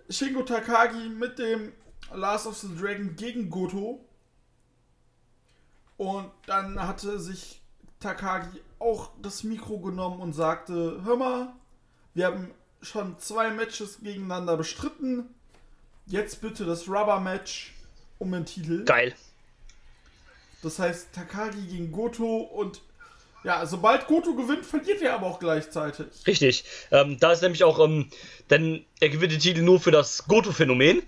Shingo 0.09 0.43
Takagi 0.43 1.09
mit 1.09 1.39
dem 1.39 1.73
Last 2.12 2.47
of 2.47 2.56
the 2.56 2.68
Dragon 2.77 3.16
gegen 3.16 3.51
Goto. 3.51 4.05
Und 5.97 6.31
dann 6.47 6.81
hatte 6.81 7.18
sich 7.18 7.60
Takagi 8.01 8.60
auch 8.78 9.10
das 9.23 9.43
Mikro 9.43 9.78
genommen 9.81 10.20
und 10.20 10.32
sagte, 10.32 11.01
hör 11.05 11.16
mal, 11.16 11.52
wir 12.14 12.27
haben 12.27 12.52
schon 12.82 13.18
zwei 13.18 13.51
Matches 13.51 14.01
gegeneinander 14.01 14.56
bestritten. 14.56 15.35
Jetzt 16.06 16.40
bitte 16.40 16.64
das 16.64 16.89
Rubber-Match 16.89 17.74
um 18.18 18.32
den 18.32 18.44
Titel. 18.44 18.85
Geil. 18.85 19.14
Das 20.62 20.78
heißt 20.78 21.12
Takagi 21.12 21.66
gegen 21.66 21.93
Goto 21.93 22.39
und 22.39 22.82
ja, 23.47 23.64
sobald 23.64 24.09
Goto 24.09 24.35
gewinnt, 24.35 24.66
verliert 24.66 25.01
er 25.02 25.14
aber 25.14 25.27
auch 25.27 25.39
gleichzeitig. 25.39 26.06
Richtig. 26.27 26.64
Ähm, 26.90 27.16
da 27.20 27.31
ist 27.31 27.43
nämlich 27.43 27.62
auch, 27.62 27.78
ähm, 27.78 28.10
denn 28.51 28.85
er 28.98 29.09
gewinnt 29.09 29.32
den 29.32 29.39
Titel 29.39 29.62
nur 29.62 29.78
für 29.78 29.93
das 29.93 30.27
Goto-Phänomen. 30.27 31.01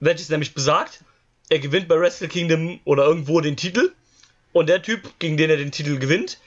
Welches 0.00 0.30
nämlich 0.30 0.54
besagt, 0.54 1.04
er 1.50 1.58
gewinnt 1.58 1.88
bei 1.88 2.00
Wrestle 2.00 2.28
Kingdom 2.28 2.80
oder 2.84 3.04
irgendwo 3.04 3.42
den 3.42 3.58
Titel. 3.58 3.92
Und 4.54 4.70
der 4.70 4.80
Typ, 4.80 5.10
gegen 5.18 5.36
den 5.36 5.50
er 5.50 5.58
den 5.58 5.72
Titel 5.72 5.98
gewinnt, 5.98 6.38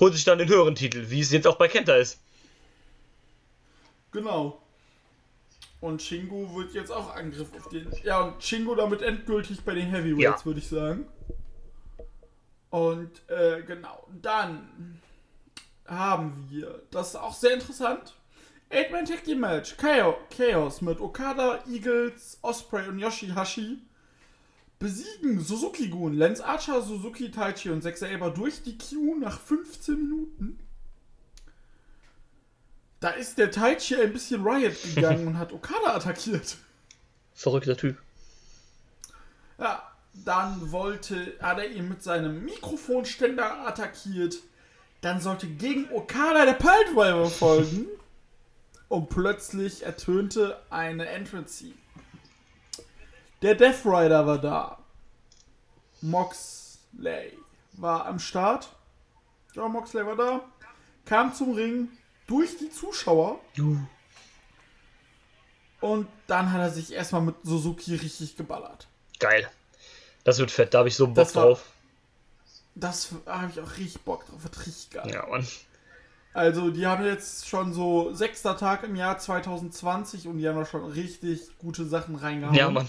holt 0.00 0.12
sich 0.14 0.24
dann 0.24 0.38
den 0.38 0.48
höheren 0.48 0.74
Titel, 0.74 1.08
wie 1.08 1.20
es 1.20 1.30
jetzt 1.30 1.46
auch 1.46 1.56
bei 1.56 1.68
Kenta 1.68 1.94
ist. 1.94 2.18
Genau. 4.10 4.60
Und 5.80 6.02
Shingo 6.02 6.52
wird 6.56 6.74
jetzt 6.74 6.90
auch 6.90 7.14
Angriff 7.14 7.48
auf 7.56 7.68
den. 7.68 7.86
Ja, 8.02 8.22
und 8.22 8.42
Shingo 8.42 8.74
damit 8.74 9.02
endgültig 9.02 9.60
bei 9.60 9.74
den 9.74 9.88
Heavyweights, 9.90 10.40
Ja. 10.40 10.44
würde 10.44 10.58
ich 10.58 10.66
sagen. 10.68 11.06
Und 12.76 13.22
äh, 13.30 13.62
genau, 13.62 14.06
dann 14.20 15.00
haben 15.86 16.46
wir, 16.50 16.82
das 16.90 17.08
ist 17.08 17.16
auch 17.16 17.32
sehr 17.32 17.54
interessant, 17.54 18.14
Eight-Man 18.68 19.06
Tag 19.06 19.24
Team 19.24 19.40
Match, 19.40 19.78
Chaos, 19.78 20.82
mit 20.82 21.00
Okada, 21.00 21.64
Eagles, 21.66 22.38
Osprey 22.42 22.86
und 22.86 22.98
Yoshihashi 22.98 23.78
besiegen 24.78 25.40
Suzuki 25.40 25.88
Gun, 25.88 26.18
Lance 26.18 26.44
Archer, 26.44 26.82
Suzuki 26.82 27.30
Taichi 27.30 27.70
und 27.70 27.80
Zack 27.80 27.96
Saber 27.96 28.28
durch 28.28 28.62
die 28.62 28.76
Q 28.76 29.20
nach 29.20 29.40
15 29.40 29.96
Minuten. 29.96 30.58
Da 33.00 33.08
ist 33.08 33.38
der 33.38 33.50
Taichi 33.50 33.96
ein 33.96 34.12
bisschen 34.12 34.46
Riot 34.46 34.74
gegangen 34.82 35.26
und 35.28 35.38
hat 35.38 35.54
Okada 35.54 35.94
attackiert. 35.94 36.58
Verrückter 37.32 37.78
Typ. 37.78 37.96
Ja, 39.58 39.95
dann 40.24 40.72
wollte, 40.72 41.34
hat 41.40 41.58
er 41.58 41.70
ihn 41.70 41.88
mit 41.88 42.02
seinem 42.02 42.44
Mikrofonständer 42.44 43.66
attackiert. 43.66 44.36
Dann 45.00 45.20
sollte 45.20 45.46
gegen 45.46 45.88
Okada 45.92 46.44
der 46.44 46.54
Piledriver 46.54 47.26
folgen. 47.26 47.86
Und 48.88 49.08
plötzlich 49.08 49.84
ertönte 49.84 50.60
eine 50.70 51.06
Entrance. 51.08 51.66
Der 53.42 53.56
Death 53.56 53.84
Rider 53.84 54.26
war 54.26 54.38
da. 54.38 54.78
Moxley 56.00 57.36
war 57.72 58.06
am 58.06 58.18
Start. 58.18 58.68
Ja, 59.54 59.68
Moxley 59.68 60.06
war 60.06 60.16
da. 60.16 60.40
Kam 61.04 61.34
zum 61.34 61.52
Ring 61.52 61.88
durch 62.26 62.56
die 62.58 62.70
Zuschauer. 62.70 63.40
Und 65.80 66.08
dann 66.26 66.52
hat 66.52 66.60
er 66.60 66.70
sich 66.70 66.92
erstmal 66.92 67.22
mit 67.22 67.36
Suzuki 67.42 67.94
richtig 67.94 68.36
geballert. 68.36 68.88
Geil. 69.18 69.48
Das 70.26 70.38
wird 70.38 70.50
fett, 70.50 70.74
da 70.74 70.78
habe 70.80 70.88
ich 70.88 70.96
so 70.96 71.06
Bock 71.06 71.14
Das 71.14 71.34
war- 71.36 71.44
drauf. 71.46 71.64
Das 72.74 73.10
habe 73.26 73.50
ich 73.52 73.60
auch 73.60 73.76
richtig 73.78 74.02
Bock 74.02 74.26
drauf. 74.26 74.42
Wird 74.42 74.66
richtig 74.66 74.90
geil. 74.90 75.10
Ja, 75.14 75.26
Mann. 75.26 75.46
Also, 76.34 76.68
die 76.70 76.86
haben 76.86 77.04
jetzt 77.04 77.48
schon 77.48 77.72
so 77.72 78.12
sechster 78.12 78.58
Tag 78.58 78.82
im 78.82 78.96
Jahr 78.96 79.18
2020 79.18 80.28
und 80.28 80.36
die 80.38 80.46
haben 80.48 80.56
da 80.56 80.66
schon 80.66 80.84
richtig 80.84 81.56
gute 81.58 81.86
Sachen 81.86 82.16
reingehauen. 82.16 82.54
Ja, 82.54 82.68
Mann. 82.70 82.86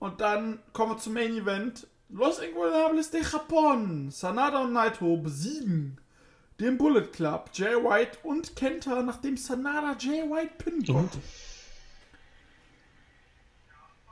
Und 0.00 0.20
dann 0.20 0.58
kommen 0.72 0.92
wir 0.92 0.98
zum 0.98 1.12
Main 1.12 1.36
Event. 1.36 1.86
Los 2.08 2.40
Ingobernables 2.40 3.10
de 3.10 3.22
Japón. 3.22 4.10
Sanada 4.10 4.62
und 4.62 4.72
Naito 4.72 5.16
besiegen 5.18 5.98
den 6.60 6.76
Bullet 6.78 7.06
Club, 7.12 7.50
Jay 7.54 7.74
White 7.74 8.18
und 8.24 8.56
Kenta, 8.56 9.02
nachdem 9.02 9.36
Sanada 9.36 9.96
Jay 9.98 10.22
White 10.28 10.54
pinnen 10.58 10.84
konnte. 10.84 11.18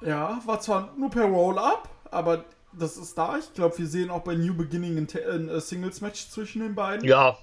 Ja, 0.01 0.41
war 0.47 0.61
zwar 0.61 0.95
nur 0.97 1.11
per 1.11 1.25
Roll-Up, 1.25 1.89
aber 2.11 2.45
das 2.73 2.97
ist 2.97 3.17
da. 3.19 3.39
Ich 3.39 3.53
glaube, 3.53 3.79
wir 3.79 3.87
sehen 3.87 4.11
auch 4.11 4.23
bei 4.23 4.35
New 4.35 4.55
Beginning 4.55 4.97
ein, 4.97 5.09
ein 5.29 5.49
äh, 5.49 5.61
Singles-Match 5.61 6.31
zwischen 6.31 6.63
den 6.63 6.75
beiden. 6.75 7.07
Ja, 7.07 7.37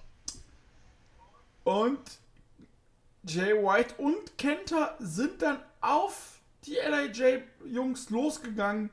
Und 1.64 2.00
Jay 3.24 3.52
White 3.54 3.96
und 3.98 4.38
Kenta 4.38 4.96
sind 5.00 5.42
dann 5.42 5.60
auf 5.82 6.40
die 6.66 6.76
LAJ-Jungs 6.76 8.10
losgegangen, 8.10 8.90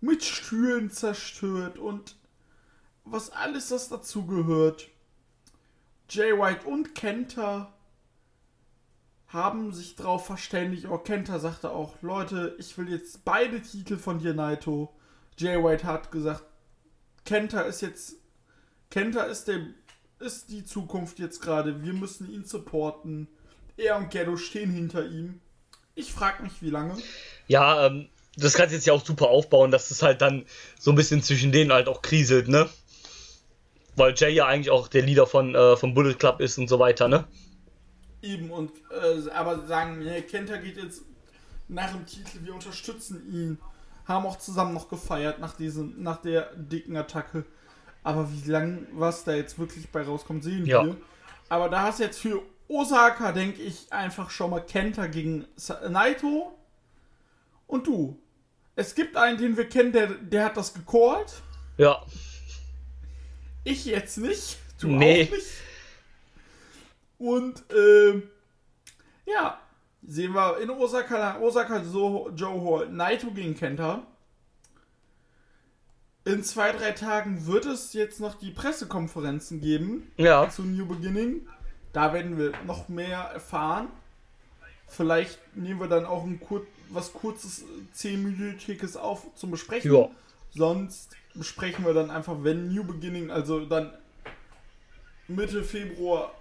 mit 0.00 0.22
Stühlen 0.22 0.90
zerstört 0.90 1.78
und 1.78 2.16
was 3.04 3.30
alles 3.30 3.68
das 3.68 3.88
dazu 3.88 4.24
gehört. 4.24 4.88
Jay 6.08 6.32
White 6.38 6.66
und 6.66 6.94
Kenta 6.94 7.72
haben 9.32 9.72
sich 9.72 9.96
drauf 9.96 10.26
verständigt. 10.26 10.86
Oh, 10.88 10.98
Kenta 10.98 11.38
sagte 11.38 11.70
auch, 11.70 11.94
Leute, 12.02 12.54
ich 12.58 12.76
will 12.76 12.90
jetzt 12.90 13.24
beide 13.24 13.62
Titel 13.62 13.96
von 13.96 14.18
dir, 14.18 14.34
Naito. 14.34 14.92
Jay 15.38 15.62
White 15.62 15.84
hat 15.84 16.12
gesagt, 16.12 16.44
Kenta 17.24 17.62
ist 17.62 17.80
jetzt, 17.80 18.16
Kenta 18.90 19.22
ist 19.22 19.48
der, 19.48 19.60
ist 20.18 20.50
die 20.50 20.64
Zukunft 20.64 21.18
jetzt 21.18 21.40
gerade. 21.40 21.82
Wir 21.82 21.94
müssen 21.94 22.30
ihn 22.30 22.44
supporten. 22.44 23.28
Er 23.76 23.96
und 23.96 24.10
Ghetto 24.10 24.36
stehen 24.36 24.70
hinter 24.70 25.06
ihm. 25.06 25.40
Ich 25.94 26.12
frag 26.12 26.42
mich, 26.42 26.60
wie 26.60 26.70
lange. 26.70 26.96
ja, 27.46 27.86
ähm, 27.86 28.08
das 28.36 28.54
kannst 28.54 28.72
du 28.72 28.76
jetzt 28.76 28.86
ja 28.86 28.92
auch 28.92 29.04
super 29.04 29.28
aufbauen, 29.28 29.70
dass 29.70 29.90
es 29.90 30.02
halt 30.02 30.22
dann 30.22 30.46
so 30.78 30.90
ein 30.90 30.96
bisschen 30.96 31.22
zwischen 31.22 31.52
denen 31.52 31.72
halt 31.72 31.88
auch 31.88 32.00
kriselt, 32.00 32.48
ne? 32.48 32.68
Weil 33.94 34.14
Jay 34.16 34.30
ja 34.30 34.46
eigentlich 34.46 34.70
auch 34.70 34.88
der 34.88 35.02
Leader 35.02 35.26
von, 35.26 35.54
äh, 35.54 35.76
vom 35.76 35.92
Bullet 35.92 36.14
Club 36.14 36.40
ist 36.40 36.58
und 36.58 36.68
so 36.68 36.78
weiter, 36.78 37.08
ne? 37.08 37.26
Eben 38.22 38.50
und 38.50 38.70
äh, 38.90 39.28
aber 39.30 39.66
sagen, 39.66 39.98
nee, 39.98 40.22
Kenta 40.22 40.56
geht 40.56 40.76
jetzt 40.76 41.02
nach 41.68 41.90
dem 41.92 42.06
Titel, 42.06 42.38
wir 42.44 42.54
unterstützen 42.54 43.22
ihn. 43.32 43.58
Haben 44.06 44.26
auch 44.26 44.38
zusammen 44.38 44.74
noch 44.74 44.88
gefeiert 44.88 45.38
nach 45.38 45.54
diesem, 45.56 46.02
nach 46.02 46.20
der 46.22 46.54
dicken 46.56 46.96
Attacke. 46.96 47.44
Aber 48.02 48.28
wie 48.32 48.50
lang 48.50 48.86
was 48.92 49.24
da 49.24 49.32
jetzt 49.34 49.58
wirklich 49.58 49.88
bei 49.90 50.02
rauskommt, 50.02 50.42
sehen 50.42 50.66
Ja. 50.66 50.84
wir. 50.84 50.96
Aber 51.48 51.68
da 51.68 51.82
hast 51.82 51.98
du 52.00 52.04
jetzt 52.04 52.18
für 52.20 52.42
Osaka, 52.68 53.32
denke 53.32 53.60
ich, 53.62 53.92
einfach 53.92 54.30
schon 54.30 54.50
mal 54.50 54.60
Kenta 54.64 55.06
gegen 55.06 55.44
Naito. 55.88 56.56
Und 57.66 57.86
du. 57.86 58.18
Es 58.74 58.94
gibt 58.94 59.16
einen, 59.16 59.36
den 59.38 59.56
wir 59.56 59.68
kennen, 59.68 59.92
der, 59.92 60.06
der 60.08 60.46
hat 60.46 60.56
das 60.56 60.72
gecallt. 60.74 61.42
Ja. 61.76 62.02
Ich 63.64 63.84
jetzt 63.84 64.18
nicht. 64.18 64.58
Du 64.80 64.88
Nee. 64.88 65.26
auch 65.26 65.30
nicht. 65.30 65.46
Und 67.22 67.62
ähm, 67.72 68.24
ja, 69.26 69.60
sehen 70.04 70.32
wir 70.34 70.58
in 70.58 70.70
Osaka, 70.70 71.38
Osaka 71.38 71.84
so 71.84 72.30
Joe 72.34 72.60
Hall, 72.64 72.88
Naito 72.88 73.30
gegen 73.30 73.54
Kenta. 73.54 74.04
In 76.24 76.42
zwei, 76.42 76.72
drei 76.72 76.90
Tagen 76.90 77.46
wird 77.46 77.64
es 77.64 77.92
jetzt 77.92 78.18
noch 78.18 78.34
die 78.34 78.50
Pressekonferenzen 78.50 79.60
geben 79.60 80.10
Ja. 80.16 80.50
zu 80.50 80.62
New 80.62 80.86
Beginning. 80.86 81.46
Da 81.92 82.12
werden 82.12 82.38
wir 82.38 82.52
noch 82.66 82.88
mehr 82.88 83.18
erfahren. 83.18 83.86
Vielleicht 84.88 85.38
nehmen 85.56 85.78
wir 85.78 85.88
dann 85.88 86.04
auch 86.04 86.24
ein 86.24 86.40
kur 86.40 86.66
was 86.88 87.12
kurzes, 87.12 87.64
zehnminütiges 87.92 88.96
auf 88.96 89.26
zum 89.36 89.52
Besprechen. 89.52 89.94
Ja. 89.94 90.10
Sonst 90.50 91.16
besprechen 91.34 91.86
wir 91.86 91.94
dann 91.94 92.10
einfach, 92.10 92.34
wenn 92.42 92.74
New 92.74 92.82
Beginning, 92.84 93.30
also 93.30 93.64
dann 93.64 93.92
Mitte 95.28 95.62
Februar 95.62 96.34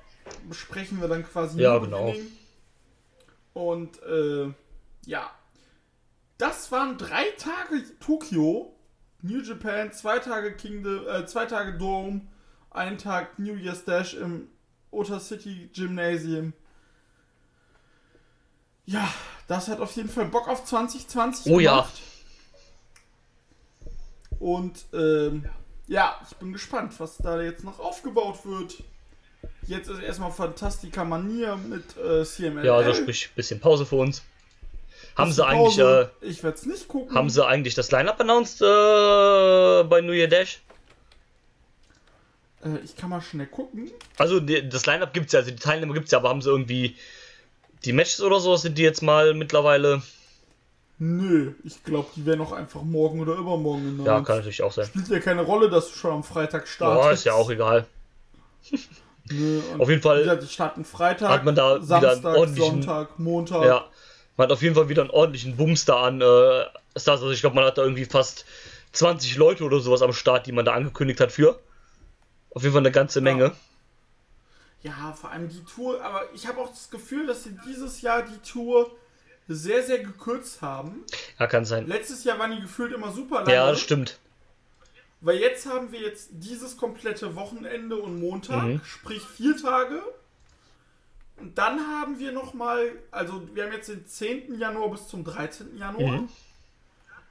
besprechen 0.47 1.01
wir 1.01 1.07
dann 1.07 1.23
quasi 1.25 1.59
Ja, 1.61 1.77
genau. 1.77 2.13
Und 3.53 4.01
äh, 4.03 4.53
ja, 5.05 5.29
das 6.37 6.71
waren 6.71 6.97
drei 6.97 7.25
Tage 7.37 7.83
Tokio, 7.99 8.75
New 9.21 9.41
Japan, 9.41 9.91
zwei 9.91 10.19
Tage 10.19 10.53
Kingdom, 10.55 11.07
äh, 11.07 11.25
zwei 11.25 11.45
Tage 11.45 11.77
Dome, 11.77 12.21
ein 12.69 12.97
Tag 12.97 13.37
New 13.37 13.55
Year's 13.55 13.83
Dash 13.85 14.13
im 14.13 14.47
Ota 14.91 15.19
City 15.19 15.69
Gymnasium. 15.73 16.53
Ja, 18.85 19.07
das 19.47 19.67
hat 19.67 19.79
auf 19.79 19.91
jeden 19.95 20.09
Fall 20.09 20.25
Bock 20.25 20.47
auf 20.47 20.65
2020 20.65 21.51
Oh 21.51 21.59
ja. 21.59 21.71
gemacht. 21.81 22.01
Und 24.39 24.85
ähm, 24.93 25.47
ja, 25.87 26.19
ich 26.27 26.35
bin 26.37 26.51
gespannt, 26.51 26.99
was 26.99 27.17
da 27.17 27.41
jetzt 27.41 27.63
noch 27.63 27.79
aufgebaut 27.79 28.43
wird. 28.45 28.83
Jetzt 29.67 29.89
ist 29.89 30.01
erstmal 30.01 30.31
Fantastica 30.31 31.03
Manier 31.03 31.55
mit 31.55 31.83
äh, 31.97 32.23
CML. 32.25 32.65
Ja, 32.65 32.75
also 32.75 32.93
sprich, 32.93 33.29
bisschen 33.35 33.59
Pause 33.59 33.85
für 33.85 33.97
uns. 33.97 34.23
Haben 35.15 35.31
sie 35.31 35.45
eigentlich, 35.45 35.77
äh, 35.77 36.07
ich 36.21 36.41
werde 36.43 36.57
es 36.57 36.65
nicht 36.65 36.87
gucken. 36.87 37.15
haben 37.15 37.29
sie 37.29 37.45
eigentlich 37.45 37.75
das 37.75 37.91
Line-Up 37.91 38.19
announced 38.21 38.61
äh, 38.61 39.83
bei 39.83 40.01
New 40.01 40.13
Year 40.13 40.27
Dash? 40.27 40.61
Äh, 42.63 42.77
ich 42.83 42.95
kann 42.95 43.09
mal 43.09 43.21
schnell 43.21 43.47
gucken. 43.47 43.91
Also 44.17 44.39
die, 44.39 44.67
das 44.67 44.85
Line-Up 44.85 45.13
gibt's 45.13 45.33
ja, 45.33 45.39
also 45.39 45.51
die 45.51 45.57
Teilnehmer 45.57 45.93
gibt's 45.93 46.11
ja, 46.11 46.17
aber 46.19 46.29
haben 46.29 46.41
sie 46.41 46.49
irgendwie 46.49 46.95
die 47.85 47.93
Matches 47.93 48.21
oder 48.21 48.39
so, 48.39 48.55
sind 48.55 48.77
die 48.77 48.83
jetzt 48.83 49.01
mal 49.01 49.33
mittlerweile? 49.33 50.01
Nö, 50.97 51.53
ich 51.63 51.83
glaube, 51.83 52.09
die 52.15 52.25
werden 52.25 52.41
auch 52.41 52.51
einfach 52.51 52.83
morgen 52.83 53.19
oder 53.21 53.33
übermorgen 53.33 53.97
Ja, 54.05 54.13
announced. 54.13 54.27
kann 54.27 54.37
natürlich 54.37 54.61
auch 54.63 54.71
sein. 54.71 54.85
Spielt 54.85 55.07
ja 55.09 55.19
keine 55.19 55.41
Rolle, 55.41 55.69
dass 55.69 55.89
du 55.91 55.97
schon 55.97 56.11
am 56.11 56.23
Freitag 56.23 56.67
startest. 56.67 57.05
Ja, 57.05 57.11
ist 57.11 57.23
ja 57.25 57.33
auch 57.33 57.49
egal. 57.49 57.85
Nö, 59.31 59.61
und 59.73 59.81
Auf 59.81 59.89
jeden 59.89 60.01
Fall 60.01 60.37
die 60.37 60.47
starten 60.47 60.85
Freitag, 60.85 61.29
hat 61.29 61.43
man 61.43 61.55
da 61.55 61.81
Samstag, 61.81 62.35
Sonntag, 62.55 63.19
Montag. 63.19 63.65
Ja, 63.65 63.85
man 64.37 64.45
hat 64.45 64.51
auf 64.51 64.61
jeden 64.61 64.75
Fall 64.75 64.89
wieder 64.89 65.01
einen 65.01 65.11
ordentlichen 65.11 65.57
Bums 65.57 65.85
da 65.85 66.03
an 66.03 66.21
äh, 66.21 66.65
Stars. 66.97 67.21
Also 67.21 67.31
ich 67.31 67.41
glaube, 67.41 67.55
man 67.55 67.65
hat 67.65 67.77
da 67.77 67.83
irgendwie 67.83 68.05
fast 68.05 68.45
20 68.93 69.37
Leute 69.37 69.63
oder 69.63 69.79
sowas 69.79 70.01
am 70.01 70.13
Start, 70.13 70.47
die 70.47 70.51
man 70.51 70.65
da 70.65 70.73
angekündigt 70.73 71.19
hat 71.19 71.31
für. 71.31 71.59
Auf 72.53 72.63
jeden 72.63 72.73
Fall 72.73 72.81
eine 72.81 72.91
ganze 72.91 73.21
Menge. 73.21 73.53
Ja, 74.83 75.13
vor 75.13 75.29
allem 75.29 75.47
die 75.47 75.63
Tour, 75.63 76.03
aber 76.03 76.23
ich 76.33 76.47
habe 76.47 76.59
auch 76.59 76.69
das 76.69 76.89
Gefühl, 76.89 77.27
dass 77.27 77.43
sie 77.43 77.55
dieses 77.67 78.01
Jahr 78.01 78.23
die 78.23 78.39
Tour 78.39 78.91
sehr, 79.47 79.83
sehr 79.83 79.99
gekürzt 79.99 80.61
haben. 80.61 81.05
Ja, 81.39 81.47
kann 81.47 81.65
sein. 81.65 81.87
Letztes 81.87 82.23
Jahr 82.23 82.39
waren 82.39 82.51
die 82.51 82.61
gefühlt 82.61 82.91
immer 82.93 83.11
super 83.11 83.41
lange. 83.41 83.53
Ja, 83.53 83.69
das 83.69 83.79
stimmt. 83.79 84.19
Weil 85.21 85.37
jetzt 85.37 85.67
haben 85.67 85.91
wir 85.91 86.01
jetzt 86.01 86.29
dieses 86.31 86.77
komplette 86.77 87.35
Wochenende 87.35 87.95
und 87.97 88.19
Montag, 88.19 88.63
Mhm. 88.63 88.81
sprich 88.83 89.21
vier 89.21 89.55
Tage. 89.55 90.01
Und 91.37 91.57
dann 91.57 91.79
haben 91.79 92.19
wir 92.19 92.31
nochmal, 92.31 92.91
also 93.11 93.41
wir 93.53 93.63
haben 93.65 93.71
jetzt 93.71 93.89
den 93.89 94.05
10. 94.05 94.57
Januar 94.59 94.89
bis 94.91 95.07
zum 95.07 95.23
13. 95.23 95.77
Januar. 95.77 96.21
Mhm. 96.21 96.29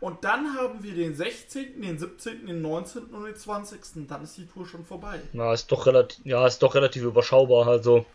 Und 0.00 0.24
dann 0.24 0.56
haben 0.56 0.82
wir 0.82 0.94
den 0.94 1.14
16., 1.14 1.82
den 1.82 1.98
17., 1.98 2.46
den 2.46 2.62
19. 2.62 3.04
und 3.12 3.24
den 3.24 3.36
20. 3.36 4.06
Dann 4.08 4.22
ist 4.24 4.36
die 4.36 4.46
Tour 4.46 4.66
schon 4.66 4.84
vorbei. 4.84 5.20
Ja, 5.32 5.52
ist 5.52 5.70
doch 5.70 5.86
relativ, 5.86 6.24
ja, 6.24 6.46
ist 6.46 6.60
doch 6.62 6.74
relativ 6.74 7.02
überschaubar. 7.02 7.66
Also, 7.68 8.06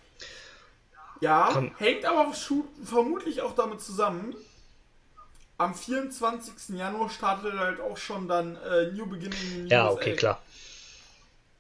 Ja, 1.22 1.64
hängt 1.78 2.06
aber 2.06 2.34
vermutlich 2.84 3.42
auch 3.42 3.54
damit 3.56 3.82
zusammen. 3.82 4.36
Am 5.58 5.74
24. 5.74 6.78
Januar 6.78 7.10
startet 7.10 7.54
halt 7.58 7.80
auch 7.80 7.98
schon 7.98 8.28
dann 8.28 8.58
äh, 8.58 8.92
New 8.92 9.06
Beginning 9.06 9.56
in 9.56 9.68
ja, 9.68 9.86
USA. 9.86 9.94
okay, 9.94 10.16
klar. 10.16 10.42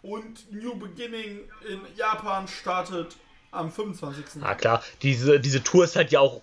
Und 0.02 0.52
New 0.52 0.76
Beginning 0.76 1.50
in 1.68 1.80
Japan 1.96 2.48
startet 2.48 3.16
am 3.52 3.72
25. 3.72 4.42
Ja, 4.42 4.54
klar. 4.56 4.84
Diese, 5.02 5.40
diese 5.40 5.64
Tour 5.64 5.86
ist 5.86 5.96
halt 5.96 6.12
ja 6.12 6.20
auch, 6.20 6.42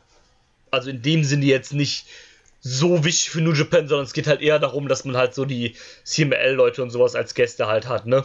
also 0.70 0.90
in 0.90 1.02
dem 1.02 1.24
Sinne 1.24 1.44
jetzt 1.44 1.72
nicht 1.72 2.06
so 2.60 3.04
wichtig 3.04 3.30
für 3.30 3.40
New 3.40 3.52
Japan, 3.52 3.86
sondern 3.86 4.06
es 4.06 4.12
geht 4.12 4.26
halt 4.26 4.40
eher 4.40 4.58
darum, 4.58 4.88
dass 4.88 5.04
man 5.04 5.16
halt 5.16 5.34
so 5.34 5.44
die 5.44 5.76
CML-Leute 6.04 6.82
und 6.82 6.90
sowas 6.90 7.14
als 7.14 7.34
Gäste 7.34 7.66
halt 7.66 7.88
hat, 7.88 8.06
ne? 8.06 8.24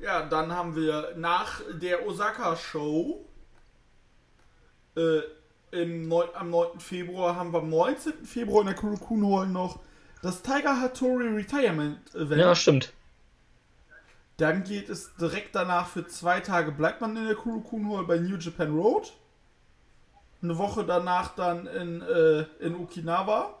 Ja, 0.00 0.26
dann 0.26 0.50
haben 0.50 0.74
wir 0.74 1.14
nach 1.16 1.60
der 1.70 2.06
Osaka-Show 2.06 3.24
äh, 4.96 5.20
im 5.72 6.06
Neu 6.06 6.26
am 6.34 6.50
9. 6.50 6.78
Februar 6.78 7.34
haben 7.34 7.52
wir 7.52 7.60
am 7.60 7.70
19. 7.70 8.24
Februar 8.24 8.60
in 8.60 8.66
der 8.66 8.76
Kurokun 8.76 9.26
Hall 9.26 9.48
noch 9.48 9.80
das 10.20 10.42
Tiger 10.42 10.80
Hattori 10.80 11.28
Retirement 11.28 12.14
Event. 12.14 12.40
Ja, 12.40 12.54
stimmt. 12.54 12.92
Dann 14.36 14.64
geht 14.64 14.88
es 14.88 15.14
direkt 15.16 15.54
danach 15.54 15.88
für 15.88 16.06
zwei 16.06 16.40
Tage 16.40 16.72
bleibt 16.72 17.00
man 17.00 17.16
in 17.16 17.26
der 17.26 17.34
Kurokun 17.34 17.90
Hall 17.90 18.04
bei 18.04 18.18
New 18.18 18.36
Japan 18.36 18.72
Road. 18.72 19.12
Eine 20.42 20.58
Woche 20.58 20.84
danach 20.84 21.34
dann 21.34 21.66
in, 21.66 22.02
äh, 22.02 22.42
in 22.60 22.76
Okinawa. 22.76 23.54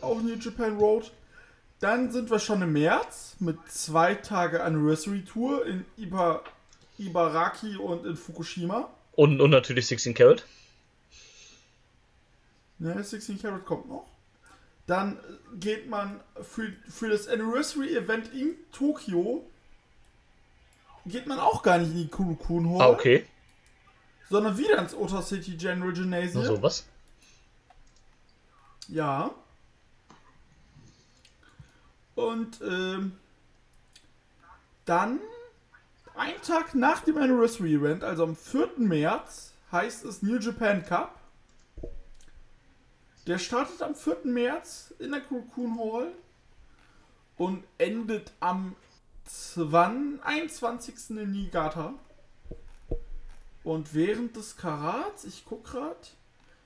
Auch 0.00 0.20
New 0.20 0.36
Japan 0.36 0.76
Road. 0.76 1.12
dann 1.80 2.10
sind 2.10 2.30
wir 2.30 2.38
schon 2.38 2.62
im 2.62 2.72
März 2.72 3.36
mit 3.40 3.58
zwei 3.68 4.14
Tage 4.14 4.62
Anniversary 4.62 5.22
Tour 5.22 5.66
in 5.66 5.84
Iba, 5.98 6.40
Ibaraki 6.98 7.76
und 7.76 8.06
in 8.06 8.16
Fukushima. 8.16 8.88
Und, 9.16 9.40
und 9.40 9.50
natürlich 9.50 9.86
16 9.86 10.14
Carat. 10.14 10.44
Ne, 12.78 13.02
16 13.02 13.40
Karat 13.40 13.64
kommt 13.64 13.88
noch. 13.88 14.06
Dann 14.86 15.18
geht 15.58 15.88
man 15.88 16.20
für, 16.42 16.72
für 16.88 17.08
das 17.08 17.28
Anniversary 17.28 17.96
Event 17.96 18.32
in 18.34 18.54
Tokio 18.72 19.48
geht 21.06 21.26
man 21.26 21.38
auch 21.38 21.62
gar 21.62 21.78
nicht 21.78 21.90
in 21.90 21.96
die 21.98 22.08
Kurokun 22.08 22.68
Hall, 22.70 22.80
Ah, 22.82 22.88
okay. 22.90 23.26
sondern 24.30 24.56
wieder 24.58 24.78
ins 24.78 24.94
Ota 24.94 25.22
City 25.22 25.56
General 25.56 25.88
Na, 25.90 25.94
Gymnasium. 25.94 26.44
sowas. 26.44 26.86
Ja. 28.88 29.30
Und 32.14 32.60
ähm, 32.62 33.12
dann, 34.84 35.20
ein 36.16 36.40
Tag 36.42 36.74
nach 36.74 37.00
dem 37.00 37.18
Anniversary 37.18 37.74
Event, 37.74 38.04
also 38.04 38.24
am 38.24 38.36
4. 38.36 38.70
März, 38.78 39.52
heißt 39.72 40.04
es 40.04 40.22
New 40.22 40.38
Japan 40.38 40.84
Cup. 40.84 41.18
Der 43.26 43.38
startet 43.38 43.82
am 43.82 43.94
4. 43.94 44.18
März 44.24 44.94
in 44.98 45.12
der 45.12 45.20
Kurokun 45.22 45.78
Hall 45.78 46.12
und 47.36 47.64
endet 47.78 48.32
am 48.40 48.76
20, 49.24 50.24
21. 50.24 51.10
in 51.10 51.32
Niigata. 51.32 51.94
Und 53.64 53.94
während 53.94 54.36
des 54.36 54.56
Karats, 54.56 55.24
ich 55.24 55.44
guck 55.46 55.64
grad, 55.64 56.12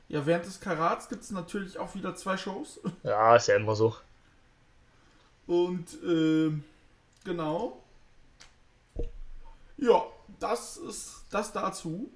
ja, 0.09 0.27
während 0.27 0.47
des 0.47 0.59
Karats 0.59 1.09
gibt 1.09 1.23
es 1.23 1.31
natürlich 1.31 1.79
auch 1.79 1.95
wieder 1.95 2.17
zwei 2.17 2.37
Shows. 2.37 2.81
Ja, 3.05 3.37
ist 3.37 3.47
ja 3.47 3.57
immer 3.57 3.77
so. 3.77 3.95
Und 5.47 5.97
ähm, 6.03 6.65
genau. 7.25 7.83
Ja, 9.79 10.03
das 10.41 10.77
ist 10.77 11.25
das 11.31 11.53
dazu. 11.53 12.11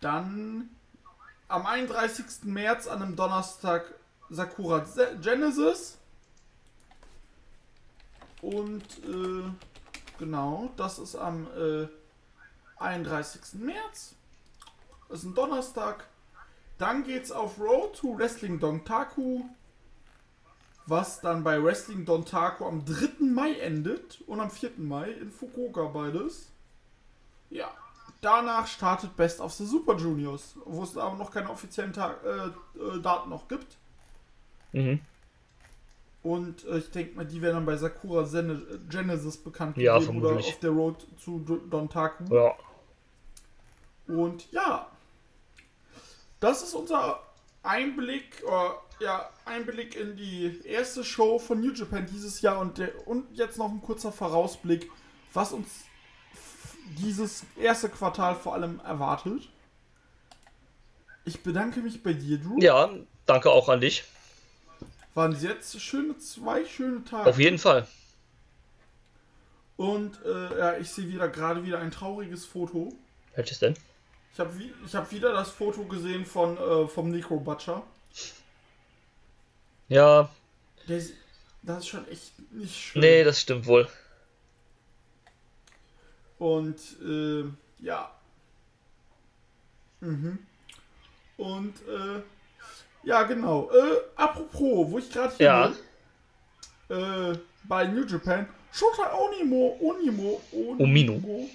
Dann 0.00 0.68
am 1.48 1.66
31. 1.66 2.44
März 2.44 2.86
an 2.86 3.02
einem 3.02 3.16
Donnerstag 3.16 3.94
Sakura 4.28 4.84
Genesis. 5.22 5.96
Und 8.42 8.84
äh, 9.04 9.50
genau, 10.18 10.70
das 10.76 10.98
ist 10.98 11.16
am 11.16 11.48
äh, 11.56 11.88
31. 12.78 13.54
März. 13.54 14.14
Das 15.08 15.20
ist 15.20 15.24
ein 15.24 15.34
Donnerstag. 15.34 16.06
Dann 16.76 17.02
geht's 17.02 17.32
auf 17.32 17.58
Road 17.58 17.96
to 17.96 18.16
Wrestling 18.16 18.60
Dontaku 18.60 19.44
was 20.88 21.20
dann 21.20 21.44
bei 21.44 21.62
Wrestling 21.62 22.04
Dontaku 22.04 22.64
am 22.64 22.84
3. 22.84 23.24
Mai 23.24 23.52
endet 23.60 24.20
und 24.26 24.40
am 24.40 24.50
4. 24.50 24.72
Mai 24.78 25.10
in 25.10 25.30
Fukuoka 25.30 25.84
beides. 25.84 26.50
Ja, 27.50 27.70
danach 28.20 28.66
startet 28.66 29.16
Best 29.16 29.40
of 29.40 29.52
the 29.52 29.66
Super 29.66 29.96
Juniors, 29.96 30.56
wo 30.64 30.82
es 30.82 30.96
aber 30.96 31.16
noch 31.16 31.30
keine 31.30 31.50
offiziellen 31.50 31.92
Tag, 31.92 32.18
äh, 32.24 32.46
äh, 32.80 33.00
Daten 33.02 33.30
noch 33.30 33.48
gibt. 33.48 33.76
Mhm. 34.72 35.00
Und 36.22 36.64
äh, 36.66 36.78
ich 36.78 36.90
denke 36.90 37.16
mal, 37.16 37.24
die 37.24 37.40
werden 37.40 37.54
dann 37.56 37.66
bei 37.66 37.76
Sakura 37.76 38.26
Zen 38.26 38.86
Genesis 38.90 39.36
bekannt 39.36 39.76
Ja, 39.76 39.98
gegeben 39.98 40.20
oder 40.22 40.36
auf 40.36 40.58
der 40.58 40.70
Road 40.70 41.06
zu 41.22 41.38
Do- 41.40 41.60
Dontaku. 41.70 42.24
Ja. 42.34 42.54
Und 44.08 44.50
ja, 44.52 44.88
das 46.40 46.62
ist 46.62 46.74
unser 46.74 47.20
Einblick, 47.62 48.42
äh, 48.42 48.70
ja, 49.00 49.28
Einblick 49.44 49.94
in 49.94 50.16
die 50.16 50.60
erste 50.64 51.04
Show 51.04 51.38
von 51.38 51.60
New 51.60 51.72
Japan 51.72 52.06
dieses 52.06 52.40
Jahr 52.40 52.58
und, 52.58 52.78
der, 52.78 53.06
und 53.06 53.26
jetzt 53.36 53.58
noch 53.58 53.70
ein 53.70 53.80
kurzer 53.80 54.12
Vorausblick, 54.12 54.90
was 55.32 55.52
uns 55.52 55.68
dieses 56.98 57.44
erste 57.56 57.88
Quartal 57.88 58.34
vor 58.34 58.54
allem 58.54 58.80
erwartet. 58.80 59.48
Ich 61.24 61.42
bedanke 61.42 61.80
mich 61.80 62.02
bei 62.02 62.14
dir, 62.14 62.38
Drew. 62.38 62.58
Ja, 62.58 62.90
danke 63.26 63.50
auch 63.50 63.68
an 63.68 63.80
dich. 63.80 64.04
Waren 65.14 65.38
jetzt 65.40 65.80
schöne 65.80 66.16
zwei 66.18 66.64
schöne 66.64 67.04
Tage. 67.04 67.28
Auf 67.28 67.38
jeden 67.38 67.58
Fall. 67.58 67.86
Und 69.76 70.18
äh, 70.24 70.58
ja, 70.58 70.76
ich 70.78 70.90
sehe 70.90 71.08
wieder 71.08 71.28
gerade 71.28 71.64
wieder 71.64 71.78
ein 71.80 71.90
trauriges 71.90 72.44
Foto. 72.44 72.92
Welches 73.34 73.58
denn? 73.58 73.74
Ich 74.32 74.40
habe 74.40 74.52
ich 74.86 74.94
hab 74.94 75.12
wieder 75.12 75.32
das 75.32 75.50
Foto 75.50 75.84
gesehen 75.84 76.24
von 76.24 76.56
äh, 76.56 76.88
vom 76.88 77.10
Necro 77.10 77.38
Butcher. 77.38 77.82
Ja, 79.88 80.28
ist, 80.86 81.14
das 81.62 81.78
ist 81.78 81.88
schon 81.88 82.08
echt 82.08 82.32
nicht 82.52 82.74
schön. 82.74 83.00
nee, 83.00 83.24
das 83.24 83.40
stimmt 83.40 83.66
wohl. 83.66 83.88
Und 86.38 86.78
äh, 87.04 87.44
ja. 87.84 88.10
Mhm. 90.00 90.38
Und 91.36 91.74
äh, 91.88 92.22
ja, 93.02 93.22
genau. 93.24 93.70
Äh, 93.70 93.96
apropos, 94.16 94.90
wo 94.90 94.98
ich 94.98 95.10
gerade 95.10 95.34
hier 95.36 95.46
Ja. 95.46 95.72
bin, 96.88 96.96
äh, 96.96 97.38
bei 97.64 97.84
New 97.86 98.04
Japan, 98.06 98.48
Shota 98.72 99.12
Onimo, 99.14 99.76
Onimo, 99.80 100.40
Onimo, 100.52 100.76
Omino. 100.84 101.48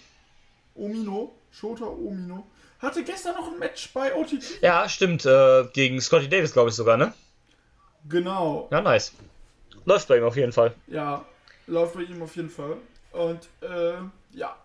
Omino, 0.76 1.32
Shota 1.52 1.86
Omino, 1.86 2.46
hatte 2.80 3.04
gestern 3.04 3.36
noch 3.36 3.52
ein 3.52 3.60
Match 3.60 3.92
bei 3.94 4.14
OTT. 4.14 4.62
Ja, 4.62 4.88
stimmt. 4.90 5.26
Äh, 5.26 5.66
gegen 5.74 6.02
Scotty 6.02 6.28
Davis, 6.28 6.54
glaube 6.54 6.70
ich 6.70 6.76
sogar, 6.76 6.98
ne? 6.98 7.14
Genau. 8.10 8.68
Ja, 8.72 8.82
nice. 8.82 9.14
Läuft 9.86 10.08
bei 10.08 10.18
ihm 10.18 10.24
auf 10.24 10.36
jeden 10.36 10.52
Fall. 10.52 10.74
Ja, 10.88 11.26
läuft 11.68 11.96
bei 11.96 12.02
ihm 12.04 12.22
auf 12.22 12.36
jeden 12.36 12.50
Fall. 12.50 12.78
Und 13.12 13.48
äh, 13.62 13.96
ja, 14.32 14.56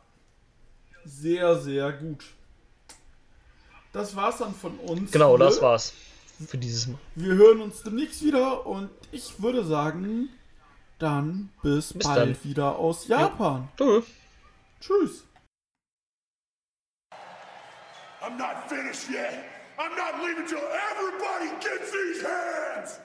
sehr, 1.04 1.56
sehr 1.56 1.92
gut. 1.92 2.24
Das 3.92 4.14
war's 4.16 4.38
dann 4.38 4.54
von 4.54 4.78
uns. 4.80 5.10
Genau, 5.10 5.36
das 5.36 5.60
war's. 5.62 5.92
Für 6.46 6.58
dieses 6.58 6.86
Mal. 6.86 6.98
Wir 7.16 7.34
hören 7.34 7.60
uns 7.62 7.82
demnächst 7.82 8.22
wieder 8.22 8.64
und 8.64 8.90
ich 9.10 9.42
würde 9.42 9.64
sagen, 9.64 10.28
dann 11.00 11.50
bis, 11.62 11.92
Bis 11.94 12.06
bald 12.06 12.36
dann. 12.36 12.44
wieder 12.44 12.76
aus 12.76 13.08
Japan. 13.08 13.68
Tschö. 13.76 14.02
Tschüss. 14.80 15.24
I'm 18.20 18.36
not 18.36 18.68
finished 18.68 19.08
yet. 19.10 19.44
I'm 19.78 19.96
not 19.96 20.22
leaving 20.22 20.46
till 20.46 20.58
everybody 20.58 21.50
gets 21.60 21.90
these 21.90 22.22
hands. 22.24 23.00